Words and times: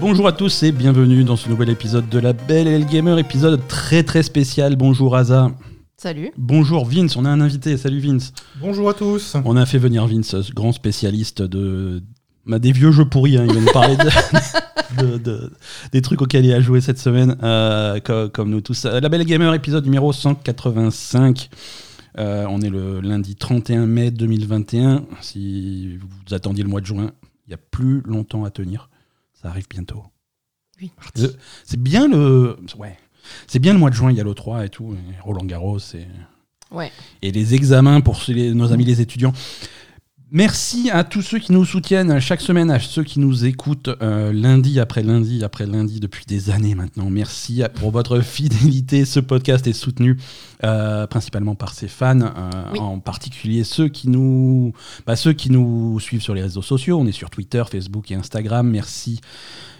Bonjour 0.00 0.26
à 0.28 0.32
tous 0.32 0.62
et 0.62 0.72
bienvenue 0.72 1.24
dans 1.24 1.36
ce 1.36 1.48
nouvel 1.48 1.70
épisode 1.70 2.08
de 2.08 2.18
La 2.18 2.32
Belle 2.32 2.68
et 2.68 2.78
le 2.78 2.84
Gamer, 2.84 3.18
épisode 3.18 3.60
très 3.68 4.02
très 4.02 4.22
spécial. 4.22 4.76
Bonjour 4.76 5.16
Aza. 5.16 5.50
Salut. 5.96 6.30
Bonjour 6.36 6.84
Vince, 6.86 7.16
on 7.16 7.24
a 7.24 7.30
un 7.30 7.40
invité. 7.40 7.76
Salut 7.76 7.98
Vince. 8.00 8.32
Bonjour 8.60 8.88
à 8.88 8.94
tous. 8.94 9.36
On 9.44 9.56
a 9.56 9.66
fait 9.66 9.78
venir 9.78 10.06
Vince, 10.06 10.40
ce 10.40 10.52
grand 10.52 10.72
spécialiste 10.72 11.42
de 11.42 12.02
bah, 12.46 12.58
des 12.58 12.72
vieux 12.72 12.92
jeux 12.92 13.04
pourris. 13.06 13.36
hein. 13.36 13.44
Il 13.48 13.54
va 13.54 13.60
nous 13.60 13.72
parler 13.72 13.96
de- 13.96 15.02
de- 15.02 15.18
de- 15.18 15.52
des 15.92 16.02
trucs 16.02 16.22
auxquels 16.22 16.44
il 16.46 16.52
a 16.52 16.60
joué 16.60 16.80
cette 16.80 16.98
semaine, 16.98 17.36
euh, 17.42 17.98
co- 18.00 18.28
comme, 18.28 18.50
nous 18.50 18.60
tous. 18.60 18.84
La 18.84 19.08
Belle 19.08 19.20
et 19.22 19.24
le 19.24 19.28
Gamer, 19.28 19.52
épisode 19.54 19.84
numéro 19.84 20.12
185. 20.12 21.50
Euh, 22.18 22.46
on 22.48 22.60
est 22.62 22.70
le 22.70 23.00
lundi 23.00 23.34
31 23.36 23.86
mai 23.86 24.10
2021. 24.10 25.04
Si 25.20 25.96
vous 25.98 26.34
attendiez 26.34 26.62
le 26.64 26.70
mois 26.70 26.80
de 26.80 26.86
juin, 26.86 27.10
il 27.46 27.50
n'y 27.50 27.54
a 27.54 27.58
plus 27.70 28.02
longtemps 28.06 28.44
à 28.44 28.50
tenir. 28.50 28.88
Ça 29.40 29.48
arrive 29.48 29.66
bientôt. 29.68 30.04
Oui. 30.80 30.90
C'est 31.64 31.80
bien 31.80 32.08
le. 32.08 32.56
Ouais. 32.78 32.96
C'est 33.46 33.58
bien 33.58 33.72
le 33.72 33.78
mois 33.78 33.90
de 33.90 33.94
juin, 33.94 34.10
il 34.10 34.16
y 34.16 34.20
a 34.20 34.24
l'O3 34.24 34.64
et 34.64 34.68
tout, 34.68 34.94
et 34.94 35.20
Roland 35.20 35.44
Garros 35.44 35.78
et, 35.94 36.06
Ouais. 36.70 36.90
et 37.22 37.30
les 37.32 37.54
examens 37.54 38.00
pour 38.00 38.20
nos 38.28 38.72
amis 38.72 38.84
les 38.84 39.00
étudiants. 39.00 39.32
Merci 40.30 40.90
à 40.90 41.04
tous 41.04 41.22
ceux 41.22 41.38
qui 41.38 41.52
nous 41.52 41.64
soutiennent 41.64 42.20
chaque 42.20 42.42
semaine, 42.42 42.70
à 42.70 42.78
ceux 42.78 43.02
qui 43.02 43.18
nous 43.18 43.46
écoutent 43.46 43.88
euh, 44.02 44.30
lundi 44.30 44.78
après 44.78 45.02
lundi 45.02 45.42
après 45.42 45.64
lundi 45.64 46.00
depuis 46.00 46.26
des 46.26 46.50
années 46.50 46.74
maintenant. 46.74 47.08
Merci 47.08 47.62
pour 47.76 47.90
votre 47.92 48.20
fidélité. 48.20 49.06
Ce 49.06 49.20
podcast 49.20 49.66
est 49.66 49.72
soutenu 49.72 50.18
euh, 50.64 51.06
principalement 51.06 51.54
par 51.54 51.72
ses 51.72 51.88
fans, 51.88 52.20
euh, 52.20 52.50
Oui. 52.72 52.78
en 52.78 52.98
particulier 52.98 53.64
ceux 53.64 53.88
qui 53.88 54.10
nous, 54.10 54.74
bah, 55.06 55.16
ceux 55.16 55.32
qui 55.32 55.50
nous 55.50 55.98
suivent 55.98 56.20
sur 56.22 56.34
les 56.34 56.42
réseaux 56.42 56.60
sociaux. 56.60 56.98
On 57.00 57.06
est 57.06 57.12
sur 57.12 57.30
Twitter, 57.30 57.62
Facebook 57.70 58.10
et 58.10 58.14
Instagram. 58.14 58.68
Merci 58.68 59.22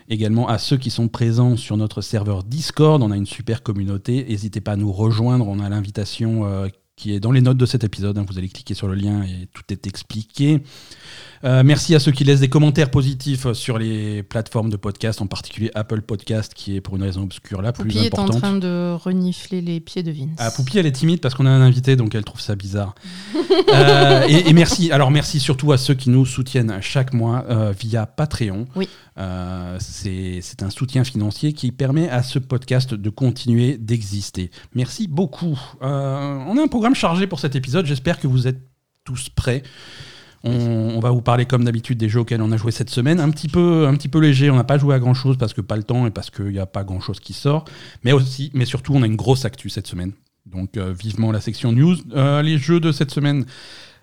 également 0.09 0.49
à 0.49 0.57
ceux 0.57 0.79
qui 0.79 0.89
sont 0.89 1.09
présents 1.09 1.59
sur 1.59 1.77
notre 1.77 2.01
serveur 2.01 2.43
Discord. 2.43 3.03
On 3.03 3.11
a 3.11 3.17
une 3.19 3.27
super 3.27 3.63
communauté. 3.63 4.25
N'hésitez 4.27 4.63
pas 4.63 4.73
à 4.73 4.77
nous 4.77 4.93
rejoindre. 4.93 5.47
On 5.47 5.61
a 5.61 5.69
l'invitation 5.69 6.47
euh, 6.47 6.69
qui 6.99 7.15
est 7.15 7.21
dans 7.21 7.31
les 7.31 7.41
notes 7.41 7.57
de 7.57 7.65
cet 7.65 7.85
épisode. 7.85 8.19
hein. 8.19 8.27
Vous 8.29 8.39
allez 8.39 8.49
cliquer 8.49 8.75
sur 8.75 8.89
le 8.89 8.95
lien 8.95 9.23
et 9.23 9.47
tout 9.55 9.63
est 9.71 9.87
expliqué. 9.87 10.63
Euh, 11.45 11.63
merci 11.65 11.95
à 11.95 12.01
ceux 12.01 12.11
qui 12.13 12.25
laissent 12.25 12.41
des 12.41 12.49
commentaires 12.49 12.91
positifs 12.91 13.53
sur 13.53 13.79
les 13.79 14.23
plateformes 14.23 14.71
de 14.71 14.77
podcast, 14.77 15.21
en 15.23 15.27
particulier 15.27 15.71
Apple 15.75 16.03
Podcast, 16.03 16.53
qui 16.55 16.77
est 16.77 16.81
pour 16.81 16.97
une 16.97 17.03
raison 17.03 17.23
obscure 17.23 17.63
la 17.63 17.73
plus 17.73 17.85
Poupie 17.85 17.99
est 17.99 18.19
en 18.19 18.23
importante. 18.25 18.43
train 18.43 18.57
de 18.57 18.95
renifler 18.95 19.61
les 19.61 19.81
pieds 19.81 20.03
de 20.03 20.11
Vince. 20.11 20.31
Ah, 20.39 20.51
Poupie, 20.51 20.79
elle 20.79 20.87
est 20.87 20.93
timide 20.93 21.21
parce 21.21 21.35
qu'on 21.35 21.47
a 21.47 21.51
un 21.51 21.61
invité, 21.61 21.95
donc 21.97 22.15
elle 22.15 22.25
trouve 22.25 22.41
ça 22.41 22.55
bizarre. 22.57 22.95
Euh, 23.75 24.25
et, 24.29 24.49
et 24.49 24.53
merci, 24.55 24.93
alors 24.93 25.11
merci 25.11 25.41
surtout 25.41 25.73
à 25.73 25.79
ceux 25.79 25.95
qui 25.95 26.09
nous 26.11 26.25
soutiennent 26.25 26.79
chaque 26.81 27.13
mois 27.13 27.45
euh, 27.51 27.73
via 27.79 28.07
Patreon. 28.07 28.67
Oui. 28.77 28.89
C'est 29.79 30.63
un 30.63 30.71
soutien 30.71 31.05
financier 31.05 31.53
qui 31.53 31.71
permet 31.73 32.09
à 32.09 32.23
ce 32.23 32.39
podcast 32.39 32.95
de 32.95 33.11
continuer 33.11 33.77
d'exister. 33.77 34.51
Merci 34.75 35.07
beaucoup. 35.07 35.59
On 35.81 36.57
a 36.57 36.63
un 36.63 36.69
programme 36.69 36.95
chargé 36.95 37.27
pour 37.27 37.41
cet 37.41 37.57
épisode. 37.57 37.85
J'espère 37.85 38.19
que 38.19 38.27
vous 38.27 38.47
êtes 38.47 38.61
tous 39.05 39.29
prêts. 39.29 39.63
On, 40.45 40.51
on 40.51 41.01
va 41.01 41.11
vous 41.11 41.21
parler 41.23 41.47
comme 41.47 41.65
d'habitude 41.65 41.99
des 41.99 42.09
jeux 42.09 42.21
auxquels 42.21 42.41
on 42.43 42.53
a 42.53 42.57
joué 42.57 42.71
cette 42.73 42.91
semaine. 42.91 43.19
Un 43.21 43.31
petit 43.31 43.49
peu, 43.49 43.87
un 43.89 43.95
petit 43.95 44.09
peu 44.09 44.19
léger. 44.21 44.51
On 44.51 44.57
n'a 44.57 44.65
pas 44.65 44.79
joué 44.79 44.95
à 44.95 44.99
grand 44.99 45.15
chose 45.15 45.37
parce 45.37 45.53
que 45.53 45.61
pas 45.61 45.77
le 45.77 45.83
temps 45.83 46.07
et 46.07 46.11
parce 46.11 46.31
qu'il 46.31 46.47
n'y 46.51 46.59
a 46.59 46.67
pas 46.67 46.85
grand 46.85 47.01
chose 47.01 47.19
qui 47.21 47.33
sort. 47.33 47.65
Mais 48.05 48.13
aussi, 48.13 48.51
mais 48.55 48.65
surtout, 48.65 48.95
on 48.95 49.03
a 49.03 49.07
une 49.07 49.17
grosse 49.17 49.45
actu 49.45 49.69
cette 49.69 49.87
semaine. 49.87 50.13
Donc 50.47 50.77
euh, 50.77 50.93
vivement 50.99 51.33
la 51.33 51.41
section 51.41 51.73
news. 51.73 51.97
Euh, 52.15 52.41
les 52.43 52.57
jeux 52.59 52.81
de 52.81 52.93
cette 52.93 53.11
semaine. 53.11 53.45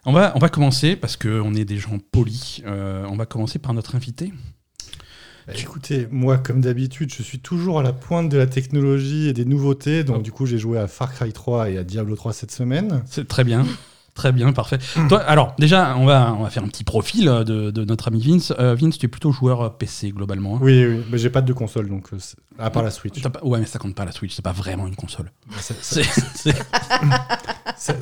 On 0.06 0.12
va, 0.12 0.34
on 0.36 0.40
va 0.40 0.50
commencer 0.50 0.96
parce 0.96 1.18
qu'on 1.18 1.56
est 1.56 1.66
des 1.66 1.78
gens 1.78 1.98
polis. 2.12 2.62
Euh, 2.68 3.06
on 3.10 3.16
va 3.16 3.26
commencer 3.26 3.58
par 3.58 3.74
notre 3.74 3.96
invité. 3.96 4.32
Bah, 5.48 5.54
écoutez, 5.58 6.08
moi, 6.12 6.38
comme 6.38 6.62
d'habitude, 6.62 7.14
je 7.14 7.24
suis 7.24 7.40
toujours 7.40 7.80
à 7.80 7.84
la 7.84 7.94
pointe 7.94 8.30
de 8.30 8.38
la 8.38 8.48
technologie 8.48 9.28
et 9.30 9.34
des 9.34 9.46
nouveautés. 9.46 10.04
Donc, 10.04 10.18
Oh. 10.20 10.22
du 10.22 10.32
coup, 10.32 10.46
j'ai 10.46 10.58
joué 10.58 10.78
à 10.80 10.88
Far 10.88 11.14
Cry 11.14 11.32
3 11.34 11.70
et 11.72 11.78
à 11.78 11.84
Diablo 11.84 12.16
3 12.16 12.34
cette 12.34 12.52
semaine. 12.52 13.04
C'est 13.06 13.28
très 13.28 13.44
bien. 13.44 13.66
Très 14.16 14.32
bien, 14.32 14.54
parfait. 14.54 14.80
Toi, 15.10 15.20
alors, 15.24 15.54
déjà, 15.60 15.96
on 15.98 16.06
va, 16.06 16.34
on 16.40 16.44
va 16.44 16.50
faire 16.50 16.64
un 16.64 16.68
petit 16.70 16.86
profil 16.86 17.28
euh, 17.28 17.44
de, 17.44 17.70
de 17.70 17.84
notre 17.84 18.08
ami 18.08 18.22
Vince. 18.26 18.54
Euh, 18.60 18.74
Vince, 18.74 18.98
tu 18.98 19.06
es 19.06 19.10
plutôt 19.10 19.32
joueur 19.34 19.62
euh, 19.62 19.70
PC 19.70 20.12
globalement. 20.12 20.56
hein. 20.56 20.60
Oui, 20.62 20.86
oui, 20.86 21.04
mais 21.12 21.18
j'ai 21.18 21.30
pas 21.30 21.42
de 21.42 21.52
console, 21.52 21.90
donc 21.90 22.08
à 22.58 22.70
part 22.70 22.82
la 22.84 22.92
Switch. 22.92 23.22
Pas- 23.22 23.44
ouais, 23.44 23.60
mais 23.60 23.66
ça 23.66 23.78
compte 23.78 23.94
pas 23.94 24.06
la 24.06 24.14
Switch, 24.14 24.34
c'est 24.34 24.42
pas 24.42 24.54
vraiment 24.54 24.88
une 24.88 24.96
console. 24.96 25.32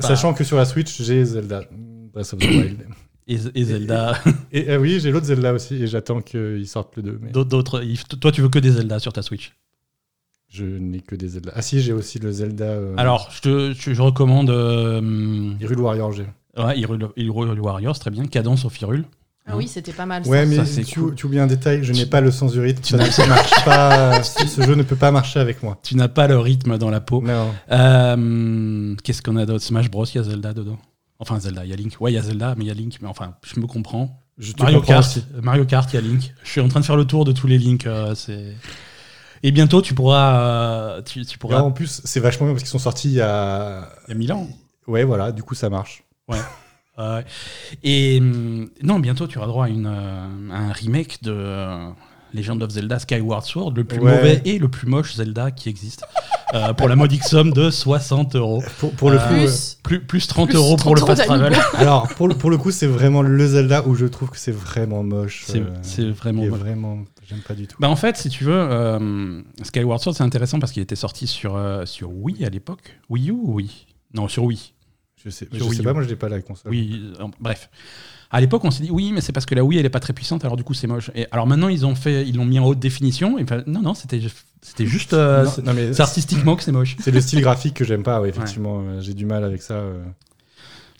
Sachant 0.00 0.34
que 0.34 0.44
sur 0.44 0.56
la 0.56 0.64
Switch, 0.64 1.02
j'ai 1.02 1.24
Zelda. 1.24 1.62
Breath 2.12 2.32
of 2.32 2.38
the 2.38 2.44
Wild. 2.44 2.86
et, 3.26 3.38
et 3.54 3.64
Zelda, 3.64 4.16
Et 4.52 4.70
euh, 4.70 4.78
oui, 4.78 5.00
j'ai 5.00 5.10
l'autre 5.10 5.26
Zelda 5.26 5.52
aussi, 5.52 5.74
et 5.82 5.86
j'attends 5.86 6.20
qu'il 6.20 6.66
sorte 6.68 6.96
le 6.96 7.02
2. 7.02 7.18
Mais 7.22 7.30
d'autres- 7.32 7.82
Toi, 8.20 8.30
tu 8.30 8.40
veux 8.40 8.48
que 8.48 8.58
des 8.60 8.70
Zelda 8.70 8.98
sur 9.00 9.12
ta 9.12 9.22
Switch? 9.22 9.52
Je 10.54 10.64
n'ai 10.64 11.00
que 11.00 11.14
des 11.16 11.28
Zelda. 11.28 11.52
Ah 11.54 11.62
si, 11.62 11.80
j'ai 11.80 11.92
aussi 11.92 12.18
le 12.18 12.30
Zelda. 12.32 12.64
euh, 12.64 12.94
Alors, 12.96 13.28
je, 13.34 13.40
te, 13.40 13.74
je, 13.78 13.92
je 13.92 14.00
recommande 14.02 14.50
euh, 14.50 15.52
Hyrule 15.60 15.80
Warrior 15.80 16.12
G. 16.12 16.24
ouais, 16.56 16.78
Hyrule, 16.78 17.08
Hyrule 17.16 17.60
Warriors, 17.60 17.98
très 17.98 18.10
bien. 18.10 18.24
Cadence 18.26 18.64
of 18.64 18.80
Hyrule. 18.80 19.04
Ah 19.46 19.56
oui, 19.58 19.68
c'était 19.68 19.92
pas 19.92 20.06
mal. 20.06 20.22
Ouais, 20.26 20.44
ça. 20.44 20.46
mais 20.46 20.56
Ça, 20.56 20.64
c'est 20.64 20.84
tu, 20.84 21.00
cool. 21.00 21.14
tu 21.16 21.26
oublies 21.26 21.38
un 21.40 21.46
détail, 21.46 21.84
je 21.84 21.92
n'ai 21.92 22.06
pas 22.06 22.22
le 22.22 22.30
sens 22.30 22.52
du 22.52 22.60
rythme. 22.60 22.80
Tu 22.82 22.96
Ça 22.96 23.24
ne 23.24 23.28
marche 23.28 23.64
pas. 23.66 24.22
Ce 24.22 24.62
jeu 24.62 24.74
ne 24.74 24.82
peut 24.82 24.96
pas 24.96 25.10
marcher 25.10 25.38
avec 25.40 25.62
moi. 25.62 25.78
Tu 25.82 25.96
n'as 25.96 26.08
pas 26.08 26.26
le 26.28 26.38
rythme 26.38 26.78
dans 26.78 26.88
la 26.88 27.00
peau. 27.02 27.20
Non. 27.20 27.50
Euh, 27.70 28.94
Qu'est-ce 29.04 29.20
qu'on 29.22 29.36
a 29.36 29.44
d'autre? 29.44 29.62
Smash 29.64 29.90
Bros, 29.90 30.04
il 30.06 30.14
y 30.16 30.18
a 30.20 30.22
Zelda 30.22 30.54
dedans. 30.54 30.78
Enfin, 31.18 31.38
Zelda, 31.40 31.64
il 31.64 31.70
y 31.70 31.72
a 31.72 31.76
Link. 31.76 31.94
Ouais, 32.00 32.10
il 32.12 32.14
y 32.14 32.18
a 32.18 32.22
Zelda, 32.22 32.54
mais 32.56 32.64
il 32.64 32.68
y 32.68 32.70
a 32.70 32.74
Link. 32.74 32.96
Mais 33.02 33.08
enfin, 33.08 33.34
je 33.44 33.60
me 33.60 33.66
comprends. 33.66 34.20
Je 34.38 34.52
te 34.52 34.62
Mario 34.62 34.78
comprends 34.78 34.94
Kart, 34.94 35.06
aussi. 35.06 35.24
Mario 35.42 35.64
Kart, 35.66 35.92
il 35.92 35.96
y 35.96 35.98
a 35.98 36.02
Link. 36.02 36.32
Je 36.42 36.50
suis 36.50 36.60
en 36.60 36.68
train 36.68 36.80
de 36.80 36.84
faire 36.86 36.96
le 36.96 37.04
tour 37.04 37.24
de 37.26 37.32
tous 37.32 37.46
les 37.46 37.58
Links. 37.58 37.86
euh, 37.86 38.14
c'est... 38.14 38.54
Et 39.44 39.52
bientôt, 39.52 39.80
tu 39.82 39.94
pourras. 39.94 40.40
euh, 40.40 41.02
tu, 41.02 41.24
tu 41.24 41.34
Là, 41.34 41.38
pourras. 41.38 41.60
en 41.60 41.70
plus, 41.70 42.00
c'est 42.04 42.18
vachement 42.18 42.46
bien 42.46 42.54
parce 42.54 42.62
qu'ils 42.64 42.70
sont 42.70 42.78
sortis 42.78 43.08
il 43.08 43.14
y 43.14 43.20
a. 43.20 43.88
Il 44.08 44.10
y 44.10 44.14
a 44.14 44.18
1000 44.18 44.32
ans. 44.32 44.48
Ouais, 44.88 45.04
voilà, 45.04 45.30
du 45.32 45.42
coup, 45.44 45.54
ça 45.54 45.70
marche. 45.70 46.02
Ouais. 46.96 47.24
Et 47.82 48.18
hum, 48.20 48.68
non, 48.84 49.00
bientôt, 49.00 49.26
tu 49.26 49.38
auras 49.38 49.48
droit 49.48 49.66
à, 49.66 49.68
une, 49.68 49.86
euh, 49.86 50.52
à 50.52 50.58
un 50.58 50.72
remake 50.72 51.22
de 51.24 51.32
euh, 51.34 51.88
Legend 52.32 52.62
of 52.62 52.70
Zelda 52.70 53.00
Skyward 53.00 53.44
Sword, 53.44 53.72
le 53.74 53.82
plus 53.82 53.98
Ouais. 53.98 54.14
mauvais 54.16 54.42
et 54.44 54.58
le 54.60 54.68
plus 54.68 54.86
moche 54.86 55.16
Zelda 55.16 55.50
qui 55.50 55.68
existe, 55.68 56.04
euh, 56.54 56.72
pour 56.72 56.88
la 56.88 56.94
modique 56.94 57.24
somme 57.24 57.52
de 57.52 57.68
60 57.70 58.36
euros. 58.36 58.62
Pour, 58.78 58.92
pour 58.92 59.10
le 59.10 59.16
Euh, 59.16 59.26
coup. 59.26 59.34
euh, 59.34 59.38
Plus. 59.40 59.78
Plus, 59.82 60.00
plus 60.06 60.26
30 60.28 60.50
Plus 60.50 60.56
euros 60.56 60.76
pour 60.76 60.94
30 60.94 61.00
le 61.00 61.06
fast 61.16 61.24
travel. 61.26 61.52
alors, 61.74 62.06
pour 62.14 62.28
le, 62.28 62.36
pour 62.36 62.50
le 62.50 62.58
coup, 62.58 62.70
c'est 62.70 62.86
vraiment 62.86 63.22
le 63.22 63.44
Zelda 63.46 63.82
où 63.88 63.96
je 63.96 64.06
trouve 64.06 64.30
que 64.30 64.38
c'est 64.38 64.52
vraiment 64.54 65.02
moche. 65.02 65.42
C'est, 65.48 65.58
euh, 65.62 65.64
c'est 65.82 66.08
vraiment 66.10 66.42
qui 66.42 66.46
est 66.46 66.50
moche. 66.50 66.60
vraiment. 66.60 66.98
J'aime 67.28 67.40
pas 67.40 67.54
du 67.54 67.66
tout. 67.66 67.76
Bah 67.80 67.88
en 67.88 67.96
fait, 67.96 68.16
si 68.16 68.28
tu 68.28 68.44
veux, 68.44 68.52
euh, 68.54 69.40
Skyward 69.62 70.00
Sword, 70.00 70.14
c'est 70.14 70.22
intéressant 70.22 70.58
parce 70.58 70.72
qu'il 70.72 70.82
était 70.82 70.96
sorti 70.96 71.26
sur, 71.26 71.56
euh, 71.56 71.86
sur 71.86 72.10
Wii 72.12 72.44
à 72.44 72.50
l'époque. 72.50 72.98
Wii 73.08 73.30
U 73.30 73.32
ou 73.32 73.54
Wii? 73.54 73.86
Non, 74.12 74.28
sur 74.28 74.44
Wii. 74.44 74.72
Je 75.24 75.30
sais, 75.30 75.48
je 75.50 75.64
sais 75.64 75.82
pas, 75.82 75.94
moi, 75.94 76.02
je 76.02 76.08
n'ai 76.08 76.16
pas 76.16 76.28
la 76.28 76.42
console. 76.42 76.70
Oui, 76.70 77.12
euh, 77.18 77.24
bref. 77.40 77.70
À 78.30 78.40
l'époque, 78.40 78.64
on 78.64 78.70
s'est 78.70 78.82
dit 78.82 78.90
oui, 78.90 79.12
mais 79.12 79.20
c'est 79.20 79.32
parce 79.32 79.46
que 79.46 79.54
la 79.54 79.64
Wii 79.64 79.78
elle 79.78 79.86
est 79.86 79.90
pas 79.90 80.00
très 80.00 80.12
puissante, 80.12 80.44
alors 80.44 80.56
du 80.56 80.64
coup 80.64 80.74
c'est 80.74 80.86
moche. 80.88 81.10
Et 81.14 81.26
alors 81.30 81.46
maintenant 81.46 81.68
ils 81.68 81.86
ont 81.86 81.94
fait, 81.94 82.26
ils 82.26 82.36
l'ont 82.36 82.44
mis 82.44 82.58
en 82.58 82.66
haute 82.66 82.80
définition. 82.80 83.38
Et 83.38 83.44
non, 83.66 83.80
non, 83.80 83.94
c'était, 83.94 84.20
c'était 84.60 84.86
juste, 84.86 85.12
Non, 85.12 85.72
mais 85.74 85.98
artistiquement 86.00 86.56
que 86.56 86.62
c'est 86.62 86.72
moche. 86.72 86.96
c'est 86.98 87.12
le 87.12 87.20
style 87.20 87.40
graphique 87.40 87.74
que 87.74 87.84
j'aime 87.84 88.02
pas, 88.02 88.20
ouais, 88.20 88.28
effectivement. 88.28 89.00
J'ai 89.00 89.14
du 89.14 89.24
mal 89.24 89.44
avec 89.44 89.62
ça. 89.62 89.84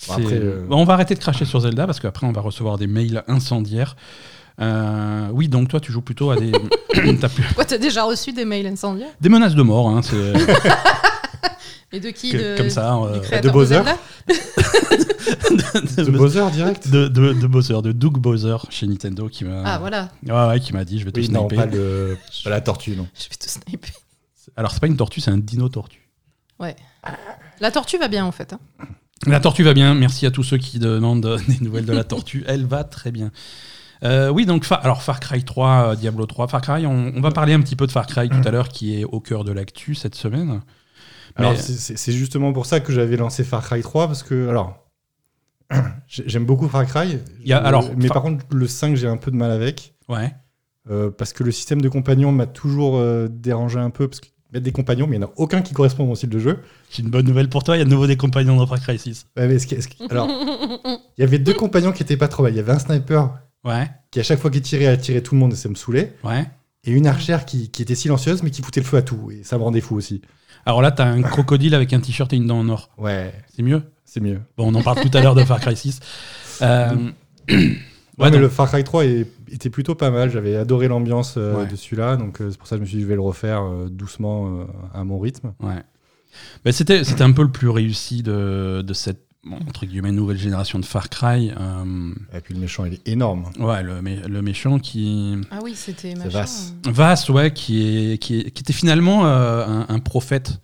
après, 0.08 0.42
on 0.70 0.84
va 0.84 0.94
arrêter 0.94 1.14
de 1.14 1.20
cracher 1.20 1.44
sur 1.44 1.60
Zelda 1.60 1.86
parce 1.86 1.98
qu'après 1.98 2.26
on 2.26 2.32
va 2.32 2.40
recevoir 2.40 2.78
des 2.78 2.86
mails 2.86 3.24
incendiaires. 3.26 3.96
Euh, 4.60 5.28
oui, 5.32 5.48
donc 5.48 5.68
toi 5.68 5.80
tu 5.80 5.90
joues 5.90 6.00
plutôt 6.02 6.30
à 6.30 6.36
des, 6.36 6.52
t'as 7.20 7.28
plus- 7.28 7.42
Pourquoi 7.44 7.64
t'as 7.64 7.78
déjà 7.78 8.04
reçu 8.04 8.32
des 8.32 8.44
mails 8.44 8.66
incendiaires? 8.68 9.10
Des 9.20 9.28
menaces 9.28 9.54
de 9.56 9.62
mort. 9.62 9.88
Hein, 9.88 10.00
c'est 10.02 10.32
Et 11.92 12.00
de 12.00 12.10
qui 12.10 12.30
que- 12.30 12.36
de... 12.54 12.56
comme 12.56 12.70
ça. 12.70 12.94
euh, 12.96 13.40
de, 13.40 13.50
Bowser 13.50 13.82
De 15.96 16.10
Bowser 16.10 16.44
direct? 16.52 16.88
De, 16.88 17.08
de, 17.08 17.32
de 17.32 17.46
Bowser, 17.46 17.80
de 17.82 17.92
Doug 17.92 18.18
Bowser 18.18 18.56
chez 18.70 18.86
Nintendo 18.86 19.28
qui 19.28 19.44
m'a, 19.44 19.62
Ah 19.64 19.78
voilà, 19.78 20.10
ouais, 20.26 20.32
ouais, 20.48 20.60
qui 20.60 20.72
m'a 20.72 20.84
dit 20.84 20.98
je 20.98 21.04
vais 21.04 21.12
te 21.12 21.20
Oui, 21.20 21.28
non, 21.28 21.48
sniper. 21.48 21.68
pas, 21.68 21.74
le, 21.74 22.16
pas 22.44 22.50
la 22.50 22.60
tortue, 22.60 22.96
non. 22.96 23.06
je 23.14 23.24
vais 23.28 23.36
te 23.36 23.48
sniper. 23.48 23.92
Alors 24.56 24.70
c'est 24.72 24.80
pas 24.80 24.86
une 24.86 24.96
tortue, 24.96 25.20
c'est 25.20 25.30
un 25.30 25.38
dino 25.38 25.68
tortue. 25.68 26.00
La 27.60 27.70
tortue 27.70 27.98
va 27.98 28.08
bien 28.08 28.24
en 28.24 28.32
fait. 28.32 28.52
hein. 28.52 28.58
La 29.26 29.40
tortue 29.40 29.62
va 29.62 29.74
bien. 29.74 29.94
Merci 29.94 30.26
à 30.26 30.30
tous 30.30 30.42
ceux 30.42 30.58
qui 30.58 30.78
demandent 30.78 31.38
des 31.48 31.58
nouvelles 31.60 31.86
de 31.86 31.92
la 31.92 32.04
tortue. 32.04 32.44
Elle 32.46 32.66
va 32.66 32.84
très 32.84 33.10
bien. 33.12 33.30
Euh, 34.04 34.28
oui, 34.30 34.44
donc 34.46 34.64
Far- 34.64 34.84
alors 34.84 35.02
Far 35.02 35.18
Cry 35.20 35.42
3, 35.44 35.68
euh, 35.92 35.94
Diablo 35.96 36.26
3, 36.26 36.48
Far 36.48 36.60
Cry. 36.60 36.86
On, 36.86 37.12
on 37.16 37.20
va 37.20 37.30
parler 37.30 37.52
un 37.54 37.60
petit 37.60 37.76
peu 37.76 37.86
de 37.86 37.92
Far 37.92 38.06
Cry 38.06 38.28
tout 38.28 38.46
à 38.46 38.50
l'heure, 38.50 38.68
qui 38.68 39.00
est 39.00 39.04
au 39.04 39.20
cœur 39.20 39.44
de 39.44 39.52
l'actu 39.52 39.94
cette 39.94 40.14
semaine. 40.14 40.60
Mais- 41.38 41.56
c'est- 41.56 41.96
c'est 41.96 42.12
justement 42.12 42.52
pour 42.52 42.66
ça 42.66 42.80
que 42.80 42.92
j'avais 42.92 43.16
lancé 43.16 43.44
Far 43.44 43.62
Cry 43.64 43.80
3, 43.82 44.06
parce 44.06 44.22
que, 44.22 44.48
alors, 44.48 44.78
j'ai- 46.06 46.24
j'aime 46.26 46.44
beaucoup 46.44 46.68
Far 46.68 46.86
Cry. 46.86 47.18
Y 47.44 47.52
a- 47.52 47.58
alors, 47.58 47.90
mais 47.96 48.06
Far- 48.08 48.14
par 48.16 48.22
contre, 48.24 48.44
le 48.52 48.66
5, 48.66 48.94
j'ai 48.96 49.08
un 49.08 49.16
peu 49.16 49.30
de 49.30 49.36
mal 49.36 49.50
avec. 49.50 49.94
Ouais. 50.08 50.32
euh, 50.90 51.10
parce 51.10 51.32
que 51.32 51.42
le 51.42 51.50
système 51.50 51.80
de 51.80 51.88
compagnons 51.88 52.30
m'a 52.30 52.44
toujours 52.44 52.98
euh, 52.98 53.26
dérangé 53.30 53.78
un 53.78 53.88
peu. 53.88 54.06
Parce 54.06 54.20
a 54.54 54.60
des 54.60 54.70
compagnons, 54.70 55.06
mais 55.08 55.16
il 55.16 55.18
n'y 55.18 55.24
en 55.24 55.28
a 55.28 55.32
aucun 55.36 55.62
qui 55.62 55.72
correspond 55.74 56.04
à 56.04 56.06
mon 56.06 56.14
style 56.14 56.28
de 56.28 56.38
jeu. 56.38 56.60
J'ai 56.90 57.02
une 57.02 57.08
bonne 57.10 57.26
nouvelle 57.26 57.48
pour 57.48 57.64
toi. 57.64 57.74
Il 57.74 57.78
y 57.78 57.82
a 57.82 57.84
de 57.86 57.90
nouveau 57.90 58.06
des 58.06 58.16
compagnons 58.18 58.54
dans 58.56 58.66
Far 58.66 58.78
Cry 58.80 58.98
6. 58.98 59.26
Ouais, 59.36 59.48
mais 59.48 59.54
est-ce 59.54 59.66
qu'il 59.66 59.76
y 59.76 59.76
a- 59.76 59.78
est-ce 59.80 59.88
qu'il- 59.88 60.06
alors, 60.12 60.28
il 61.16 61.20
y 61.20 61.24
avait 61.24 61.38
deux 61.40 61.54
compagnons 61.54 61.90
qui 61.90 62.02
étaient 62.02 62.18
pas 62.18 62.28
trop 62.28 62.42
mal. 62.44 62.52
Il 62.52 62.56
y 62.56 62.60
avait 62.60 62.70
un 62.72 62.78
sniper 62.78 63.32
Ouais. 63.64 63.88
qui, 64.10 64.20
à 64.20 64.22
chaque 64.22 64.38
fois 64.40 64.50
qu'il 64.50 64.62
tirait, 64.62 64.86
a 64.86 64.96
tiré 64.96 65.22
tout 65.22 65.34
le 65.34 65.40
monde 65.40 65.52
et 65.52 65.56
ça 65.56 65.68
me 65.68 65.74
saoulait. 65.74 66.14
Ouais. 66.24 66.44
et 66.84 66.90
une 66.92 67.06
archère 67.06 67.46
qui, 67.46 67.70
qui 67.70 67.80
était 67.82 67.94
silencieuse 67.94 68.42
mais 68.42 68.50
qui 68.50 68.60
foutait 68.62 68.80
le 68.80 68.86
feu 68.86 68.98
à 68.98 69.02
tout. 69.02 69.30
Et 69.30 69.42
ça 69.42 69.56
me 69.58 69.62
rendait 69.62 69.80
fou 69.80 69.96
aussi. 69.96 70.20
Alors 70.66 70.82
là, 70.82 70.90
t'as 70.92 71.06
un 71.06 71.22
crocodile 71.22 71.74
avec 71.74 71.92
un 71.92 72.00
t-shirt 72.00 72.32
et 72.32 72.36
une 72.36 72.46
dent 72.46 72.58
en 72.58 72.68
or. 72.68 72.90
Ouais, 72.98 73.32
C'est 73.54 73.62
mieux? 73.62 73.82
C'est 74.04 74.20
mieux. 74.20 74.40
Bon, 74.56 74.70
on 74.70 74.74
en 74.74 74.82
parle 74.82 75.00
tout 75.00 75.16
à 75.16 75.20
l'heure 75.22 75.34
de 75.34 75.44
Far 75.44 75.60
Cry 75.60 75.76
6. 75.76 76.00
Euh, 76.62 76.90
Ouais, 76.94 77.10
ouais, 77.48 77.76
mais 78.18 78.30
donc- 78.30 78.40
le 78.40 78.48
Far 78.48 78.68
Cry 78.70 78.84
3 78.84 79.04
est- 79.06 79.26
était 79.50 79.70
plutôt 79.70 79.94
pas 79.94 80.10
mal. 80.10 80.30
J'avais 80.30 80.56
adoré 80.56 80.88
l'ambiance 80.88 81.34
euh, 81.36 81.56
Ouais. 81.56 81.66
de 81.66 81.74
celui-là. 81.76 82.16
Donc 82.16 82.40
euh, 82.40 82.50
c'est 82.50 82.58
pour 82.58 82.66
ça 82.68 82.76
que 82.76 82.80
je 82.80 82.82
me 82.84 82.86
suis 82.86 82.96
dit, 82.98 83.02
je 83.02 83.08
vais 83.08 83.14
le 83.14 83.20
refaire 83.20 83.62
euh, 83.62 83.88
doucement 83.90 84.66
à 84.94 85.04
mon 85.04 85.18
rythme. 85.18 85.52
Ouais. 85.60 85.82
Mais 86.64 86.72
c'était, 86.72 87.02
c'était 87.04 87.22
un 87.22 87.32
peu 87.32 87.42
le 87.42 87.50
plus 87.52 87.68
réussi 87.68 88.22
de, 88.22 88.82
de 88.86 88.94
cette 88.94 89.26
bon, 89.44 89.56
entre 89.68 89.86
guillemets, 89.86 90.12
nouvelle 90.12 90.38
génération 90.38 90.78
de 90.78 90.84
Far 90.84 91.08
Cry. 91.08 91.50
Euh, 91.58 92.12
Et 92.36 92.40
puis 92.40 92.54
le 92.54 92.60
méchant, 92.60 92.84
il 92.84 92.94
est 92.94 93.08
énorme. 93.08 93.44
ouais, 93.58 93.82
le, 93.82 94.00
mé- 94.02 94.26
le 94.26 94.42
méchant 94.42 94.78
qui. 94.78 95.36
Ah 95.50 95.58
oui, 95.62 95.74
c'était 95.76 96.14
machin. 96.14 96.28
vaste. 96.30 96.74
Vass, 96.86 97.28
ouais, 97.28 97.52
qui, 97.52 98.12
est, 98.12 98.18
qui, 98.18 98.40
est- 98.40 98.50
qui 98.50 98.62
était 98.62 98.72
finalement 98.72 99.26
euh, 99.26 99.66
un, 99.66 99.86
un 99.88 99.98
prophète. 100.00 100.60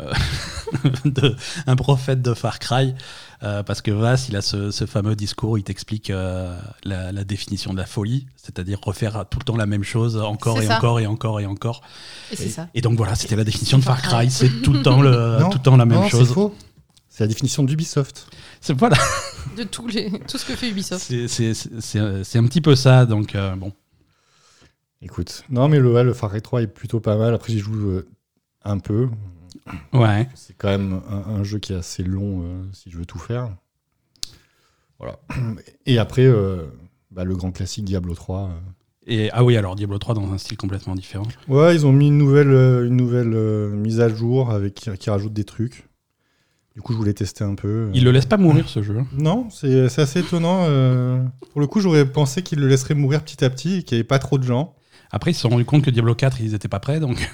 euh, 0.00 0.12
de, 1.04 1.34
un 1.66 1.76
prophète 1.76 2.22
de 2.22 2.34
Far 2.34 2.58
Cry. 2.58 2.94
euh, 3.42 3.62
parce 3.62 3.80
que 3.82 3.90
Vass, 3.90 4.28
il 4.28 4.36
a 4.36 4.42
ce, 4.42 4.70
ce 4.70 4.84
fameux 4.86 5.16
discours 5.16 5.50
où 5.50 5.56
il 5.56 5.62
t'explique 5.64 6.10
euh, 6.10 6.56
la, 6.84 7.10
la 7.12 7.24
définition 7.24 7.72
de 7.72 7.78
la 7.78 7.86
folie, 7.86 8.26
c'est-à-dire 8.36 8.78
refaire 8.82 9.24
tout 9.30 9.38
le 9.38 9.44
temps 9.44 9.56
la 9.56 9.66
même 9.66 9.82
chose, 9.84 10.16
encore 10.16 10.60
et 10.60 10.66
ça. 10.66 10.76
encore 10.78 11.00
et 11.00 11.06
encore 11.06 11.40
et 11.40 11.46
encore. 11.46 11.80
Et 12.32 12.36
c'est 12.36 12.48
ça. 12.48 12.68
Et 12.74 12.80
donc 12.80 12.96
voilà, 12.96 13.14
c'était 13.14 13.36
la 13.36 13.44
définition 13.44 13.78
de 13.78 13.82
Far 13.84 14.00
Cry. 14.02 14.10
Cry, 14.26 14.30
c'est 14.30 14.62
tout 14.62 14.72
le 14.72 14.82
temps, 14.82 15.00
le, 15.00 15.10
Non, 15.40 15.50
tout 15.50 15.58
le, 15.58 15.62
temps 15.64 15.76
la 15.76 15.84
même 15.86 16.00
non, 16.00 16.08
chose. 16.08 16.28
C'est 16.28 16.34
faux. 16.34 16.54
C'est 17.18 17.24
la 17.24 17.28
définition 17.28 17.64
d'Ubisoft. 17.64 18.28
C'est 18.60 18.78
voilà, 18.78 18.96
De 19.56 19.64
tous 19.64 19.88
les, 19.88 20.08
tout 20.20 20.38
ce 20.38 20.44
que 20.46 20.54
fait 20.54 20.70
Ubisoft. 20.70 21.04
c'est 21.04 21.26
c'est- 21.26 21.52
c'est- 21.52 21.80
c'est- 21.80 22.22
c'est 22.22 22.38
un 22.38 22.44
petit 22.46 22.60
peu 22.60 22.76
ça. 22.76 23.06
Donc 23.06 23.34
euh, 23.34 23.56
bon, 23.56 23.72
Écoute, 25.02 25.42
non, 25.50 25.66
mais 25.68 25.80
le, 25.80 25.92
ouais, 25.92 26.04
le 26.04 26.12
Far 26.14 26.30
Cry 26.30 26.40
3 26.42 26.62
est 26.62 26.66
plutôt 26.68 27.00
pas 27.00 27.16
mal. 27.16 27.34
Après, 27.34 27.52
j'y 27.52 27.58
joue 27.58 27.74
euh, 27.90 28.08
un 28.64 28.78
peu. 28.78 29.08
ouais. 29.92 30.28
C'est 30.36 30.56
quand 30.56 30.68
même 30.68 31.00
un, 31.10 31.34
un 31.34 31.42
jeu 31.42 31.58
qui 31.58 31.72
est 31.72 31.76
assez 31.76 32.04
long 32.04 32.42
euh, 32.44 32.62
si 32.72 32.88
je 32.88 32.98
veux 32.98 33.04
tout 33.06 33.18
faire. 33.18 33.48
Voilà. 35.00 35.18
Et 35.86 35.98
après, 35.98 36.24
euh, 36.24 36.66
bah, 37.10 37.24
le 37.24 37.34
grand 37.34 37.50
classique 37.50 37.84
Diablo 37.84 38.14
3. 38.14 38.42
euh. 38.50 38.58
Et 39.08 39.28
ah 39.32 39.42
oui, 39.42 39.56
alors 39.56 39.74
Diablo 39.74 39.98
3 39.98 40.14
dans 40.14 40.32
un 40.32 40.38
style 40.38 40.56
complètement 40.56 40.94
différent. 40.94 41.26
Ouais, 41.48 41.74
ils 41.74 41.84
ont 41.84 41.92
mis 41.92 42.06
une 42.08 42.18
nouvelle, 42.18 42.50
euh, 42.52 42.86
une 42.86 42.96
nouvelle 42.96 43.32
euh, 43.34 43.70
mise 43.70 44.00
à 44.00 44.08
jour 44.08 44.52
avec 44.52 44.74
qui, 44.74 44.90
qui 44.98 45.10
rajoute 45.10 45.32
des 45.32 45.44
trucs. 45.44 45.87
Du 46.78 46.82
coup, 46.82 46.92
je 46.92 46.98
voulais 46.98 47.12
tester 47.12 47.42
un 47.42 47.56
peu. 47.56 47.90
Il 47.92 48.04
le 48.04 48.12
laisse 48.12 48.26
pas 48.26 48.36
mourir 48.36 48.68
ce 48.68 48.82
jeu. 48.82 48.98
hein. 49.00 49.06
Non, 49.18 49.50
c'est 49.50 49.88
c'est 49.88 50.00
assez 50.02 50.20
étonnant. 50.20 50.60
euh. 50.68 51.20
Pour 51.50 51.60
le 51.60 51.66
coup, 51.66 51.80
j'aurais 51.80 52.06
pensé 52.06 52.42
qu'il 52.42 52.60
le 52.60 52.68
laisserait 52.68 52.94
mourir 52.94 53.24
petit 53.24 53.44
à 53.44 53.50
petit 53.50 53.78
et 53.78 53.82
qu'il 53.82 53.96
n'y 53.96 54.00
avait 54.00 54.06
pas 54.06 54.20
trop 54.20 54.38
de 54.38 54.44
gens. 54.44 54.76
Après, 55.10 55.32
ils 55.32 55.34
se 55.34 55.40
sont 55.40 55.48
rendus 55.48 55.64
compte 55.64 55.82
que 55.84 55.90
Diablo 55.90 56.14
4, 56.14 56.40
ils 56.40 56.54
étaient 56.54 56.68
pas 56.68 56.78
prêts, 56.78 57.00
donc 57.00 57.28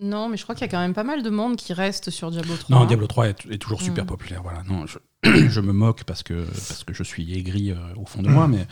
Non, 0.00 0.28
mais 0.28 0.36
je 0.36 0.44
crois 0.44 0.54
qu'il 0.54 0.64
y 0.64 0.68
a 0.68 0.70
quand 0.70 0.78
même 0.78 0.94
pas 0.94 1.02
mal 1.02 1.24
de 1.24 1.30
monde 1.30 1.56
qui 1.56 1.72
reste 1.72 2.10
sur 2.10 2.30
Diablo 2.30 2.54
3. 2.56 2.78
non. 2.78 2.84
Diablo 2.84 3.08
3 3.08 3.26
est, 3.30 3.46
est 3.50 3.58
toujours 3.58 3.82
super 3.82 4.04
Mm. 4.04 4.06
populaire. 4.06 4.42
Voilà, 4.44 4.62
non, 4.68 4.86
je, 4.86 4.98
je 5.48 5.60
me 5.60 5.72
moque 5.72 6.04
parce 6.04 6.22
que 6.22 6.44
parce 6.44 6.84
que 6.84 6.94
je 6.94 7.02
suis 7.02 7.36
aigri 7.36 7.72
euh, 7.72 7.76
au 7.96 8.06
fond 8.06 8.22
de 8.22 8.28
moi, 8.28 8.46
mais 8.46 8.68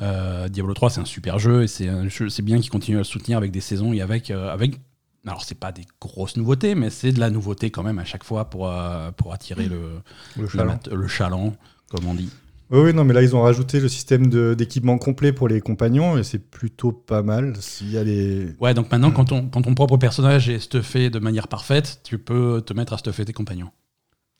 euh, 0.00 0.48
Diablo 0.48 0.74
3 0.74 0.90
c'est 0.90 1.00
un 1.00 1.04
super 1.04 1.38
jeu 1.38 1.62
et 1.62 1.68
c'est 1.68 1.88
un 1.88 2.08
jeu- 2.08 2.28
c'est 2.30 2.42
bien 2.42 2.58
qu'ils 2.58 2.70
continuent 2.70 2.96
à 2.96 3.00
le 3.00 3.04
soutenir 3.04 3.38
avec 3.38 3.52
des 3.52 3.60
saisons 3.60 3.92
et 3.92 4.00
avec 4.00 4.30
euh, 4.32 4.52
avec 4.52 4.80
alors 5.26 5.44
c'est 5.44 5.54
pas 5.54 5.72
des 5.72 5.84
grosses 6.00 6.36
nouveautés, 6.36 6.74
mais 6.74 6.90
c'est 6.90 7.12
de 7.12 7.20
la 7.20 7.30
nouveauté 7.30 7.70
quand 7.70 7.82
même 7.82 7.98
à 7.98 8.04
chaque 8.04 8.24
fois 8.24 8.46
pour 8.50 8.68
euh, 8.68 9.10
pour 9.12 9.32
attirer 9.32 9.66
le 9.66 10.00
Le 10.36 10.42
le, 10.42 10.48
chaland. 10.48 10.72
mat- 10.72 10.88
le 10.88 11.08
chaland, 11.08 11.54
comme 11.90 12.06
on 12.06 12.14
dit. 12.14 12.30
Oui, 12.72 12.78
oui, 12.78 12.94
non, 12.94 13.02
mais 13.04 13.12
là, 13.14 13.20
ils 13.22 13.34
ont 13.34 13.42
rajouté 13.42 13.80
le 13.80 13.88
système 13.88 14.28
de- 14.28 14.54
d'équipement 14.54 14.96
complet 14.96 15.32
pour 15.32 15.48
les 15.48 15.60
compagnons 15.60 16.16
et 16.16 16.22
c'est 16.22 16.38
plutôt 16.38 16.92
pas 16.92 17.20
mal. 17.22 17.54
S'il 17.60 17.90
y 17.90 17.98
a 17.98 18.04
les. 18.04 18.54
Ouais, 18.60 18.74
donc 18.74 18.92
maintenant, 18.92 19.10
quand, 19.10 19.24
ton 19.24 19.48
quand 19.48 19.62
ton 19.62 19.74
propre 19.74 19.96
personnage 19.96 20.48
est 20.48 20.60
stuffé 20.60 21.10
de 21.10 21.18
manière 21.18 21.48
parfaite, 21.48 22.00
tu 22.04 22.18
peux 22.18 22.62
te 22.64 22.72
mettre 22.72 22.92
à 22.92 22.98
stuffer 22.98 23.24
tes 23.24 23.32
compagnons. 23.32 23.70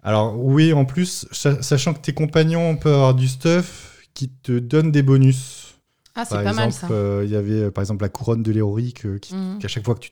Alors, 0.02 0.38
oui, 0.42 0.72
en 0.72 0.84
plus, 0.84 1.26
sa- 1.32 1.60
sachant 1.62 1.92
que 1.92 1.98
tes 2.00 2.14
compagnons 2.14 2.76
peuvent 2.76 2.94
avoir 2.94 3.14
du 3.14 3.26
stuff 3.28 3.98
qui 4.14 4.28
te 4.30 4.58
donne 4.60 4.92
des 4.92 5.02
bonus. 5.02 5.74
Ah, 6.14 6.24
c'est 6.24 6.42
pas 6.42 6.52
mal 6.52 6.72
ça. 6.72 6.88
euh, 6.90 7.22
il 7.24 7.30
y 7.32 7.36
avait 7.36 7.70
par 7.70 7.82
exemple 7.82 8.02
la 8.02 8.08
couronne 8.08 8.42
de 8.42 8.52
l'héroïque 8.52 9.06
euh, 9.06 9.18
qui, 9.18 9.34
Mhm. 9.34 9.58
qu'à 9.58 9.68
chaque 9.68 9.84
fois 9.84 9.94
que 9.94 10.00
tu 10.00 10.10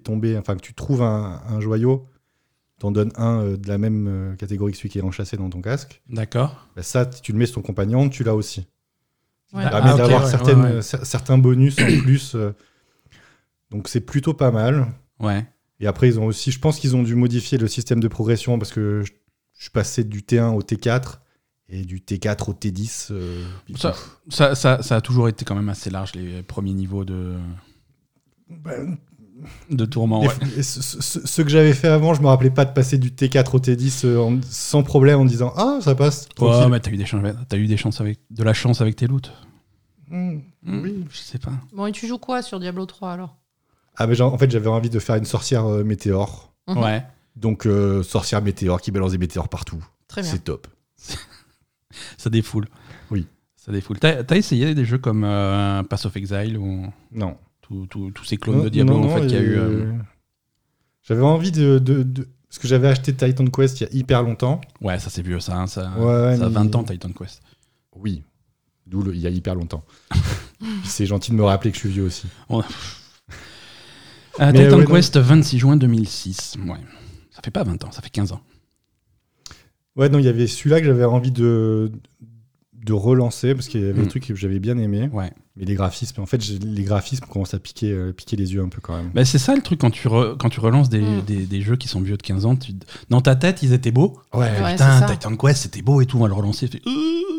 tomber, 0.00 0.36
enfin 0.38 0.56
que 0.56 0.60
tu 0.62 0.74
trouves 0.74 1.02
un, 1.02 1.40
un 1.48 1.60
joyau, 1.60 2.06
t'en 2.78 2.90
donne 2.90 3.10
un 3.16 3.40
euh, 3.42 3.56
de 3.56 3.68
la 3.68 3.78
même 3.78 4.06
euh, 4.08 4.34
catégorie 4.36 4.72
que 4.72 4.78
celui 4.78 4.88
qui 4.90 4.98
est 4.98 5.02
enchâssé 5.02 5.36
dans 5.36 5.48
ton 5.50 5.60
casque. 5.62 6.02
D'accord 6.08 6.66
Bah, 6.76 6.82
ça, 6.82 7.06
tu 7.06 7.32
le 7.32 7.38
mets 7.38 7.46
sur 7.46 7.56
ton 7.56 7.62
compagnon, 7.62 8.08
tu 8.08 8.22
l'as 8.24 8.34
aussi. 8.34 8.66
Ouais. 9.52 9.62
Ça 9.62 9.68
Ah, 9.68 9.70
permet 9.70 9.92
ok, 9.92 9.96
d'avoir 9.98 10.24
ouais, 10.24 10.30
certaines, 10.30 10.60
ouais, 10.62 10.72
ouais. 10.74 10.80
cer- 10.80 11.04
certains 11.04 11.38
bonus 11.38 11.78
en 11.80 12.00
plus. 12.02 12.34
euh. 12.34 12.52
donc 13.70 13.88
c'est 13.88 14.00
plutôt 14.00 14.34
pas 14.34 14.50
mal. 14.50 14.86
Ouais. 15.20 15.46
Et 15.80 15.86
après, 15.86 16.08
ils 16.08 16.18
ont 16.18 16.26
aussi, 16.26 16.50
je 16.50 16.58
pense 16.58 16.78
qu'ils 16.78 16.96
ont 16.96 17.02
dû 17.02 17.14
modifier 17.14 17.58
le 17.58 17.68
système 17.68 18.00
de 18.00 18.08
progression 18.08 18.58
parce 18.58 18.72
que 18.72 19.02
je, 19.04 19.12
je 19.54 19.62
suis 19.62 19.70
passé 19.70 20.04
du 20.04 20.20
T1 20.22 20.54
au 20.54 20.62
T4 20.62 21.18
et 21.68 21.84
du 21.84 22.00
T4 22.00 22.50
au 22.50 22.54
T10. 22.54 23.08
euh, 23.10 23.44
puis 23.64 23.76
Ça, 23.78 23.94
ça, 24.28 24.54
ça, 24.54 24.82
ça 24.82 24.96
a 24.96 25.00
toujours 25.00 25.28
été 25.28 25.44
quand 25.44 25.54
même 25.54 25.68
assez 25.68 25.90
large, 25.90 26.14
les 26.14 26.42
premiers 26.42 26.72
niveaux 26.74 27.04
de, 27.04 27.36
Ben, 28.48 28.96
de 29.70 29.84
tourment. 29.84 30.20
les- 30.22 30.28
ouais. 30.28 30.34
et 30.58 30.62
ce, 30.62 30.80
ce- 30.82 31.26
ce 31.26 31.42
que 31.42 31.48
j'avais 31.48 31.72
fait 31.74 31.88
avant, 31.88 32.14
je 32.14 32.22
me 32.22 32.26
rappelais 32.26 32.50
pas 32.50 32.64
de 32.64 32.72
passer 32.72 32.98
du 32.98 33.10
T4 33.10 33.54
au 33.54 33.58
T10 33.60 34.04
euh, 34.06 34.18
en- 34.18 34.40
sans 34.42 34.82
problème 34.82 35.20
en 35.20 35.24
disant 35.24 35.52
Ah, 35.56 35.78
ça 35.82 35.94
passe. 35.94 36.24
Ouais, 36.38 36.48
tranquille. 36.50 36.70
mais 36.70 36.80
t'as 36.80 36.90
eu, 36.90 36.96
des 36.96 37.04
chances, 37.06 37.22
t'as 37.48 37.56
eu 37.58 37.66
des 37.66 37.76
chances 37.76 38.00
avec, 38.00 38.18
de 38.30 38.42
la 38.42 38.54
chance 38.54 38.80
avec 38.80 38.96
tes 38.96 39.06
loots 39.06 39.30
Hmm, 40.08 40.38
Hmm, 40.62 40.80
Oui. 40.82 41.04
Je 41.10 41.16
sais 41.18 41.38
pas. 41.38 41.52
Bon, 41.72 41.86
et 41.86 41.92
tu 41.92 42.06
joues 42.06 42.18
quoi 42.18 42.40
sur 42.42 42.60
Diablo 42.60 42.86
3 42.86 43.12
alors? 43.12 43.36
Ah, 43.96 44.06
mais 44.06 44.14
genre, 44.14 44.32
en 44.32 44.38
fait, 44.38 44.50
j'avais 44.50 44.68
envie 44.68 44.90
de 44.90 44.98
faire 45.00 45.16
une 45.16 45.24
sorcière 45.24 45.66
euh, 45.66 45.82
météore. 45.84 46.52
Mhm. 46.68 46.78
Ouais. 46.78 47.04
Donc, 47.34 47.66
euh, 47.66 48.02
sorcière 48.02 48.40
météore 48.42 48.80
qui 48.80 48.90
balance 48.92 49.12
des 49.12 49.18
météores 49.18 49.48
partout. 49.48 49.84
Très 50.08 50.22
bien. 50.22 50.30
C'est 50.30 50.44
top. 50.44 50.66
Ça 52.18 52.30
défoule. 52.30 52.66
Oui. 53.10 53.26
Ça 53.56 53.72
défoule. 53.72 53.98
T'as, 53.98 54.22
t'as 54.22 54.36
essayé 54.36 54.74
des 54.74 54.84
jeux 54.84 54.98
comme 54.98 55.24
euh, 55.24 55.82
Pass 55.82 56.04
of 56.06 56.16
Exile 56.16 56.56
ou 56.58 56.86
Non. 57.12 57.36
Tous- 57.88 58.24
ces 58.24 58.36
clones 58.36 58.58
Non, 58.58 58.64
de 58.64 58.68
Diablo 58.68 58.98
non, 58.98 59.04
en 59.10 59.14
fait 59.16 59.20
qu'il 59.22 59.30
y 59.32 59.36
a 59.36 59.42
eu. 59.42 59.56
euh, 59.58 59.92
J'avais 61.02 61.22
envie 61.22 61.52
de, 61.52 61.78
de- 61.78 62.02
de- 62.02 62.28
Parce 62.48 62.58
que 62.58 62.68
j'avais 62.68 62.88
acheté 62.88 63.12
Titan 63.14 63.46
Quest 63.46 63.80
il 63.80 63.84
y 63.84 63.86
a 63.86 63.92
hyper 63.92 64.22
longtemps. 64.22 64.60
Ouais, 64.80 64.98
ça 64.98 65.10
c'est 65.10 65.22
vieux, 65.22 65.40
ça. 65.40 65.56
hein, 65.58 65.66
ça, 65.66 65.90
Ouais, 65.98 66.36
ça 66.36 66.46
a 66.46 66.48
mais- 66.48 66.54
20 66.54 66.74
ans 66.76 66.84
Titan 66.84 67.10
Quest. 67.10 67.42
Oui. 67.94 68.22
D'où 68.86 69.02
le- 69.02 69.14
il 69.14 69.20
y 69.20 69.26
a 69.26 69.30
hyper 69.30 69.54
longtemps. 69.56 69.84
C'est 70.84 71.06
gentil 71.06 71.32
de 71.32 71.36
me 71.36 71.42
rappeler 71.42 71.70
que 71.70 71.76
je 71.76 71.80
suis 71.80 71.90
vieux 71.90 72.04
aussi. 72.04 72.26
Euh, 74.38 74.52
Titan 74.52 74.78
ouais. 74.78 74.84
Quest 74.86 75.16
26 75.16 75.58
juin 75.58 75.76
2006. 75.76 76.56
Ouais. 76.66 76.76
Ça 77.30 77.40
fait 77.42 77.50
pas 77.50 77.64
20 77.64 77.82
ans, 77.84 77.90
ça 77.90 78.02
fait 78.02 78.10
15 78.10 78.32
ans. 78.32 78.40
Ouais, 79.96 80.10
non, 80.10 80.18
il 80.18 80.26
y 80.26 80.28
avait 80.28 80.46
celui-là 80.46 80.80
que 80.80 80.86
j'avais 80.86 81.06
envie 81.06 81.30
de, 81.30 81.90
de 82.86 82.92
relancer 82.92 83.54
parce 83.54 83.68
qu'il 83.68 83.80
y 83.80 83.84
avait 83.84 83.98
Mm. 84.00 84.02
des 84.04 84.08
trucs 84.08 84.26
que 84.28 84.34
j'avais 84.34 84.58
bien 84.60 84.78
aimé. 84.78 85.10
Ouais. 85.12 85.30
Mais 85.56 85.64
les 85.64 85.74
graphismes, 85.74 86.20
en 86.20 86.26
fait, 86.26 86.40
les 86.62 86.82
graphismes 86.84 87.26
commencent 87.26 87.54
à 87.54 87.58
piquer, 87.58 87.90
euh, 87.92 88.12
piquer 88.12 88.36
les 88.36 88.54
yeux 88.54 88.62
un 88.62 88.68
peu 88.68 88.80
quand 88.80 88.96
même. 88.96 89.10
Bah, 89.14 89.24
c'est 89.24 89.38
ça 89.38 89.54
le 89.56 89.62
truc 89.62 89.80
quand 89.80 89.90
tu, 89.90 90.06
re- 90.08 90.36
quand 90.38 90.48
tu 90.50 90.60
relances 90.60 90.88
des, 90.88 91.00
Mm. 91.00 91.22
des, 91.26 91.46
des 91.46 91.60
jeux 91.62 91.76
qui 91.76 91.88
sont 91.88 92.00
vieux 92.00 92.16
de 92.16 92.22
15 92.22 92.46
ans. 92.46 92.56
tu- 92.56 92.72
dans 93.10 93.20
ta 93.20 93.34
tête, 93.36 93.62
ils 93.62 93.72
étaient 93.72 93.90
beaux. 93.90 94.18
Ouais, 94.32 94.40
Ouais, 94.62 94.72
Putain. 94.72 95.06
Titan 95.06 95.36
Quest, 95.36 95.62
c'était 95.62 95.82
beau 95.82 96.00
et 96.00 96.06
tout. 96.06 96.16
On 96.18 96.20
va 96.22 96.28
le 96.28 96.34
relancer. 96.34 96.66
Euh, 96.74 96.90